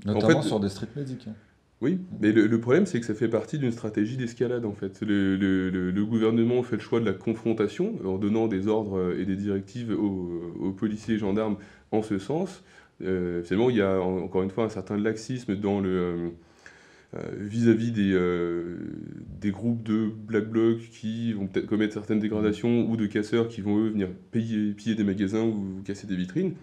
en 0.07 0.13
Notamment 0.13 0.41
fait, 0.41 0.47
sur 0.47 0.59
des 0.59 0.69
street 0.69 0.87
medics. 0.95 1.25
hein. 1.27 1.33
oui, 1.81 1.99
mais 2.21 2.31
le, 2.31 2.47
le 2.47 2.59
problème, 2.59 2.85
c'est 2.87 2.99
que 2.99 3.05
ça 3.05 3.13
fait 3.13 3.27
partie 3.27 3.59
d'une 3.59 3.71
stratégie 3.71 4.17
d'escalade, 4.17 4.65
en 4.65 4.73
fait. 4.73 5.01
Le, 5.01 5.35
le- 5.35 5.69
le- 5.69 5.91
le 5.91 6.05
gouvernement 6.05 6.63
fait 6.63 6.77
le 6.77 6.81
choix 6.81 6.99
de 6.99 7.05
la 7.05 7.13
confrontation 7.13 7.93
en 8.05 8.17
donnant 8.17 8.47
des 8.47 8.67
ordres 8.67 9.13
et 9.17 9.25
des 9.25 9.35
directives 9.35 9.91
aux, 9.91 10.53
aux 10.59 10.71
policiers 10.71 11.15
et 11.15 11.19
gendarmes 11.19 11.57
en 11.91 12.01
ce 12.01 12.17
sens. 12.17 12.63
Euh, 13.03 13.43
finalement, 13.43 13.69
il 13.69 13.75
y 13.75 13.81
a 13.81 14.01
en- 14.01 14.23
encore 14.23 14.41
une 14.41 14.49
fois 14.49 14.63
un 14.63 14.69
certain 14.69 14.97
laxisme 14.97 15.55
dans 15.55 15.79
le, 15.79 16.31
euh, 17.15 17.21
vis-à-vis 17.37 17.91
des, 17.91 18.19
des 19.39 19.51
groupes 19.51 19.81
de 19.83 20.09
Black 20.09 20.49
Bloc 20.49 20.79
qui 20.91 21.31
vont 21.33 21.47
peut-être 21.47 21.67
commettre 21.67 21.93
certaines 21.93 22.19
dégradations 22.19 22.89
ou 22.89 22.97
de 22.97 23.05
casseurs 23.05 23.47
qui 23.47 23.61
vont 23.61 23.77
eux 23.77 23.89
venir 23.89 24.09
payer, 24.31 24.73
piller 24.73 24.95
des 24.95 25.05
magasins 25.05 25.43
ou 25.43 25.81
casser 25.85 26.05
des 26.05 26.17
vitrines. 26.17 26.53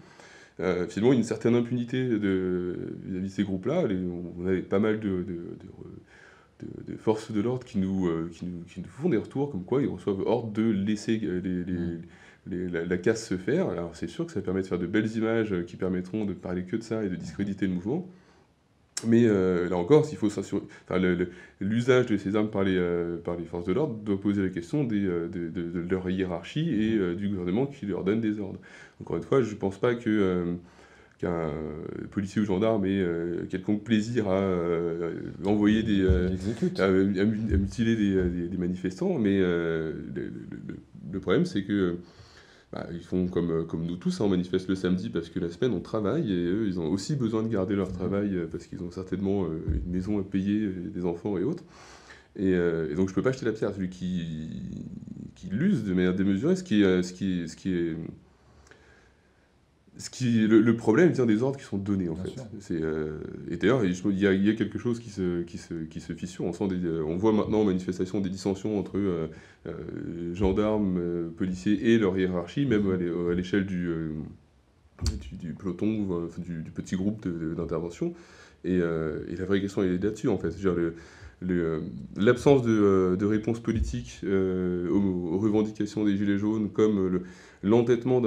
Euh, 0.61 0.87
finalement, 0.87 1.15
une 1.15 1.25
certaine 1.25 1.55
impunité 1.55 2.03
vis-à-vis 2.07 3.29
de 3.29 3.29
ces 3.29 3.43
groupes-là. 3.43 3.85
On 4.39 4.47
avait 4.47 4.61
pas 4.61 4.79
mal 4.79 5.01
de, 5.01 5.25
de, 6.61 6.97
forces 6.97 7.33
de 7.33 7.41
l'ordre 7.41 7.65
qui 7.65 7.79
nous, 7.79 8.11
qui, 8.31 8.45
nous, 8.47 8.62
qui, 8.65 8.81
nous, 8.81 8.87
font 8.87 9.09
des 9.09 9.16
retours 9.16 9.51
comme 9.51 9.65
quoi 9.65 9.83
ils 9.83 9.89
reçoivent 9.89 10.21
ordre 10.21 10.53
de 10.53 10.62
laisser 10.62 11.21
la, 12.47 12.85
la, 12.85 12.99
casse 12.99 13.27
se 13.27 13.37
faire. 13.37 13.69
Alors 13.69 13.97
c'est 13.97 14.09
sûr 14.09 14.27
que 14.27 14.33
ça 14.33 14.43
permet 14.43 14.61
de 14.62 14.66
faire 14.66 14.79
de 14.79 14.87
belles 14.87 15.16
images 15.16 15.55
qui 15.66 15.77
permettront 15.77 16.25
de 16.25 16.35
parler 16.35 16.65
que 16.65 16.77
de 16.77 16.83
ça 16.83 17.03
et 17.03 17.09
de 17.09 17.16
discréditer 17.16 17.66
le 17.66 17.73
mouvement. 17.73 18.07
Mais 19.07 19.25
euh, 19.25 19.69
là 19.69 19.77
encore, 19.77 20.05
s'il 20.05 20.16
faut 20.16 20.31
s'assurer, 20.31 20.62
enfin, 20.89 21.01
l'usage 21.61 22.07
de 22.07 22.16
ces 22.16 22.37
armes 22.37 22.51
par 22.51 22.62
les, 22.62 22.77
euh, 22.77 23.19
par 23.19 23.37
les 23.37 23.45
forces 23.45 23.65
de 23.65 23.73
l'ordre 23.73 23.95
doit 23.97 24.21
poser 24.21 24.43
la 24.43 24.49
question 24.49 24.85
des, 24.85 25.05
euh, 25.05 25.29
de, 25.29 25.49
de, 25.49 25.81
leur 25.91 26.09
hiérarchie 26.09 26.71
et 26.71 27.15
du 27.15 27.29
gouvernement 27.29 27.66
qui 27.66 27.87
leur 27.87 28.05
donne 28.05 28.21
des 28.21 28.39
ordres. 28.39 28.61
Encore 29.01 29.16
une 29.16 29.23
fois, 29.23 29.43
je 29.43 29.51
ne 29.51 29.57
pense 29.57 29.79
pas 29.79 29.95
que 29.95 30.55
qu'un 31.19 31.51
policier 32.11 32.43
ou 32.43 32.45
gendarme 32.45 32.87
ait 32.87 33.05
quelconque 33.49 33.85
plaisir 33.85 34.29
à 34.29 34.43
envoyer 35.45 35.83
des, 35.83 36.07
à, 36.79 36.89
mutiler 36.91 37.97
des, 37.97 38.49
des, 38.49 38.57
manifestants, 38.57 39.19
mais 39.19 39.39
le, 39.39 39.95
le, 41.12 41.21
problème 41.21 41.45
c'est 41.45 41.62
que 41.62 41.99
bah, 42.74 42.88
ils 42.92 43.05
font 43.05 43.28
comme, 43.28 43.52
euh, 43.52 43.62
comme 43.62 43.86
nous 43.86 43.94
tous, 43.94 44.20
hein, 44.20 44.24
on 44.24 44.28
manifeste 44.28 44.66
le 44.68 44.74
samedi 44.74 45.09
parce 45.09 45.28
que 45.28 45.38
la 45.38 45.48
semaine 45.48 45.72
on 45.72 45.80
travaille 45.80 46.32
et 46.32 46.44
eux 46.44 46.66
ils 46.66 46.80
ont 46.80 46.90
aussi 46.90 47.14
besoin 47.14 47.44
de 47.44 47.48
garder 47.48 47.76
leur 47.76 47.92
travail 47.92 48.34
euh, 48.34 48.48
parce 48.51 48.66
qu'ils 48.66 48.82
ont 48.82 48.90
certainement 48.90 49.44
euh, 49.44 49.62
une 49.86 49.92
maison 49.92 50.18
à 50.18 50.24
payer, 50.24 50.68
des 50.68 51.05
enfants 51.05 51.38
et 51.38 51.44
autres. 51.44 51.62
Et, 52.36 52.52
donc 52.96 53.09
je 53.09 53.14
peux 53.14 53.22
pas 53.22 53.28
acheter 53.28 53.46
la 53.46 53.52
pierre 53.52 53.72
celui 53.72 53.90
qui, 53.90 54.51
qui 55.36 55.46
l'use 55.46 55.84
de 55.84 55.94
manière 55.94 56.14
démesurée, 56.14 56.56
ce 56.56 56.64
qui 56.64 56.80
ce 56.80 57.12
qui 57.12 57.48
ce 57.48 57.55
qui 57.55 57.72
est 57.72 57.96
ce 59.97 60.11
qui, 60.11 60.47
le, 60.49 60.77
problème 60.77 61.12
vient 61.12 61.27
des 61.27 61.43
ordres 61.43 61.57
qui 61.57 61.65
sont 61.65 61.79
donnés 61.79 62.09
en 62.09 62.16
fait. 62.16 62.31
C'est, 62.59 62.81
euh, 62.81 63.21
et 63.49 63.57
d'ailleurs, 63.57 63.85
il 63.85 64.19
y, 64.19 64.27
a, 64.27 64.55
quelque 64.55 64.79
chose 64.79 64.99
qui 64.99 65.11
se, 65.11 65.43
qui 65.43 65.57
se, 65.57 65.75
qui 65.85 66.01
se 66.01 66.12
fissure. 66.15 66.45
On, 66.45 66.53
sent 66.53 66.66
des, 66.69 66.85
euh, 66.85 67.05
on 67.07 67.16
voit 67.16 67.33
maintenant 67.33 67.61
en 67.61 67.65
manifestation 67.65 68.21
des 68.21 68.29
dissensions 68.29 68.79
entre 68.79 68.99
euh, 68.99 69.29
gendarmes, 70.35 71.31
policiers 71.37 71.93
et 71.93 71.99
leur 71.99 72.19
hiérarchie, 72.19 72.66
même 72.66 72.91
à 73.31 73.35
l'échelle 73.35 73.66
du, 73.66 73.89
du, 75.33 75.53
peloton, 75.53 76.29
du, 76.39 76.62
du, 76.62 76.71
petit 76.73 76.97
groupe 76.97 77.29
d'intervention. 77.29 78.15
Et, 78.65 78.77
et, 78.77 79.37
la 79.37 79.45
vraie 79.45 79.61
question 79.61 79.85
est 79.85 80.03
là-dessus 80.03 80.29
en 80.29 80.39
fait. 80.39 80.57
L'absence 81.40 82.62
de, 82.62 83.16
de, 83.19 83.27
réponse 83.27 83.61
politique 83.61 84.20
aux, 84.24 84.97
aux, 84.97 85.39
revendications 85.39 86.05
des 86.05 86.16
Gilets 86.16 86.39
jaunes, 86.39 86.70
comme 86.70 87.09
le, 87.09 87.23
l'entêtement 87.65 88.20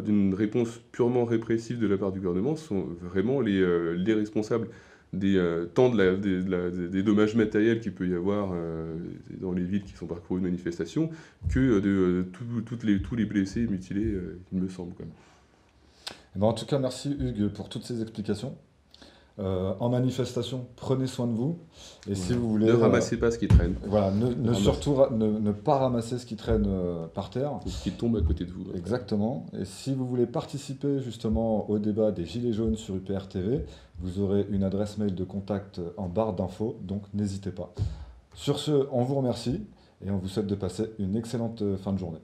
d'une 0.00 0.34
réponse 0.34 0.80
purement 0.92 1.24
répressive 1.24 1.78
de 1.78 1.86
la 1.86 1.98
part 1.98 2.12
du 2.12 2.20
gouvernement 2.20 2.56
sont 2.56 2.86
vraiment 3.02 3.40
les, 3.40 3.60
euh, 3.60 3.94
les 3.94 4.14
responsables 4.14 4.68
des, 5.12 5.36
euh, 5.36 5.66
tant 5.66 5.90
de 5.90 5.98
la, 5.98 6.16
des, 6.16 7.02
dommages 7.02 7.34
matériels 7.34 7.80
qu'il 7.80 7.92
peut 7.92 8.08
y 8.08 8.14
avoir 8.14 8.50
euh, 8.52 8.96
dans 9.40 9.52
les 9.52 9.64
villes 9.64 9.84
qui 9.84 9.92
sont 9.92 10.06
parcourues 10.06 10.40
de 10.40 10.46
manifestations 10.46 11.10
que 11.48 11.80
de, 11.80 12.26
toutes 12.64 12.84
les, 12.84 13.02
tous 13.02 13.16
les 13.16 13.24
blessés 13.24 13.62
et 13.62 13.66
mutilés, 13.66 14.16
il 14.52 14.60
me 14.60 14.68
semble. 14.68 14.94
Quand 14.96 15.04
même. 15.04 15.12
Eh 16.36 16.38
ben, 16.38 16.46
en 16.46 16.52
tout 16.52 16.66
cas, 16.66 16.78
merci 16.78 17.16
Hugues 17.18 17.48
pour 17.52 17.68
toutes 17.68 17.84
ces 17.84 18.00
explications. 18.00 18.56
Euh, 19.40 19.72
en 19.80 19.88
manifestation, 19.88 20.66
prenez 20.76 21.08
soin 21.08 21.26
de 21.26 21.32
vous. 21.32 21.58
Et 22.08 22.14
si 22.14 22.34
vous 22.34 22.48
voulez. 22.48 22.66
Ne 22.66 22.72
ramassez 22.72 23.18
pas 23.18 23.32
ce 23.32 23.38
qui 23.38 23.48
traîne. 23.48 23.74
Voilà, 23.86 24.12
ne, 24.12 24.52
surtout 24.52 24.96
ne, 25.10 25.50
pas 25.50 25.78
ramasser 25.78 26.18
ce 26.18 26.26
qui 26.26 26.36
traîne 26.36 26.66
euh, 26.68 27.06
par 27.08 27.30
terre. 27.30 27.58
ce 27.66 27.82
qui 27.82 27.90
tombe 27.90 28.16
à 28.16 28.22
côté 28.22 28.44
de 28.44 28.52
vous. 28.52 28.66
Exactement. 28.76 29.46
Et 29.58 29.64
si 29.64 29.92
vous 29.92 30.06
voulez 30.06 30.26
participer 30.26 31.00
justement 31.00 31.68
au 31.68 31.80
débat 31.80 32.12
des 32.12 32.24
Gilets 32.24 32.52
jaunes 32.52 32.76
sur 32.76 32.94
UPR 32.94 33.26
TV, 33.28 33.64
vous 34.00 34.20
aurez 34.20 34.46
une 34.50 34.62
adresse 34.62 34.98
mail 34.98 35.14
de 35.14 35.24
contact 35.24 35.80
en 35.96 36.08
barre 36.08 36.34
d'infos, 36.34 36.78
donc 36.82 37.02
n'hésitez 37.12 37.50
pas. 37.50 37.72
Sur 38.34 38.58
ce, 38.58 38.86
on 38.92 39.02
vous 39.02 39.14
remercie 39.14 39.62
et 40.04 40.10
on 40.10 40.18
vous 40.18 40.28
souhaite 40.28 40.46
de 40.46 40.54
passer 40.54 40.90
une 40.98 41.16
excellente 41.16 41.62
euh, 41.62 41.76
fin 41.76 41.92
de 41.92 41.98
journée. 41.98 42.18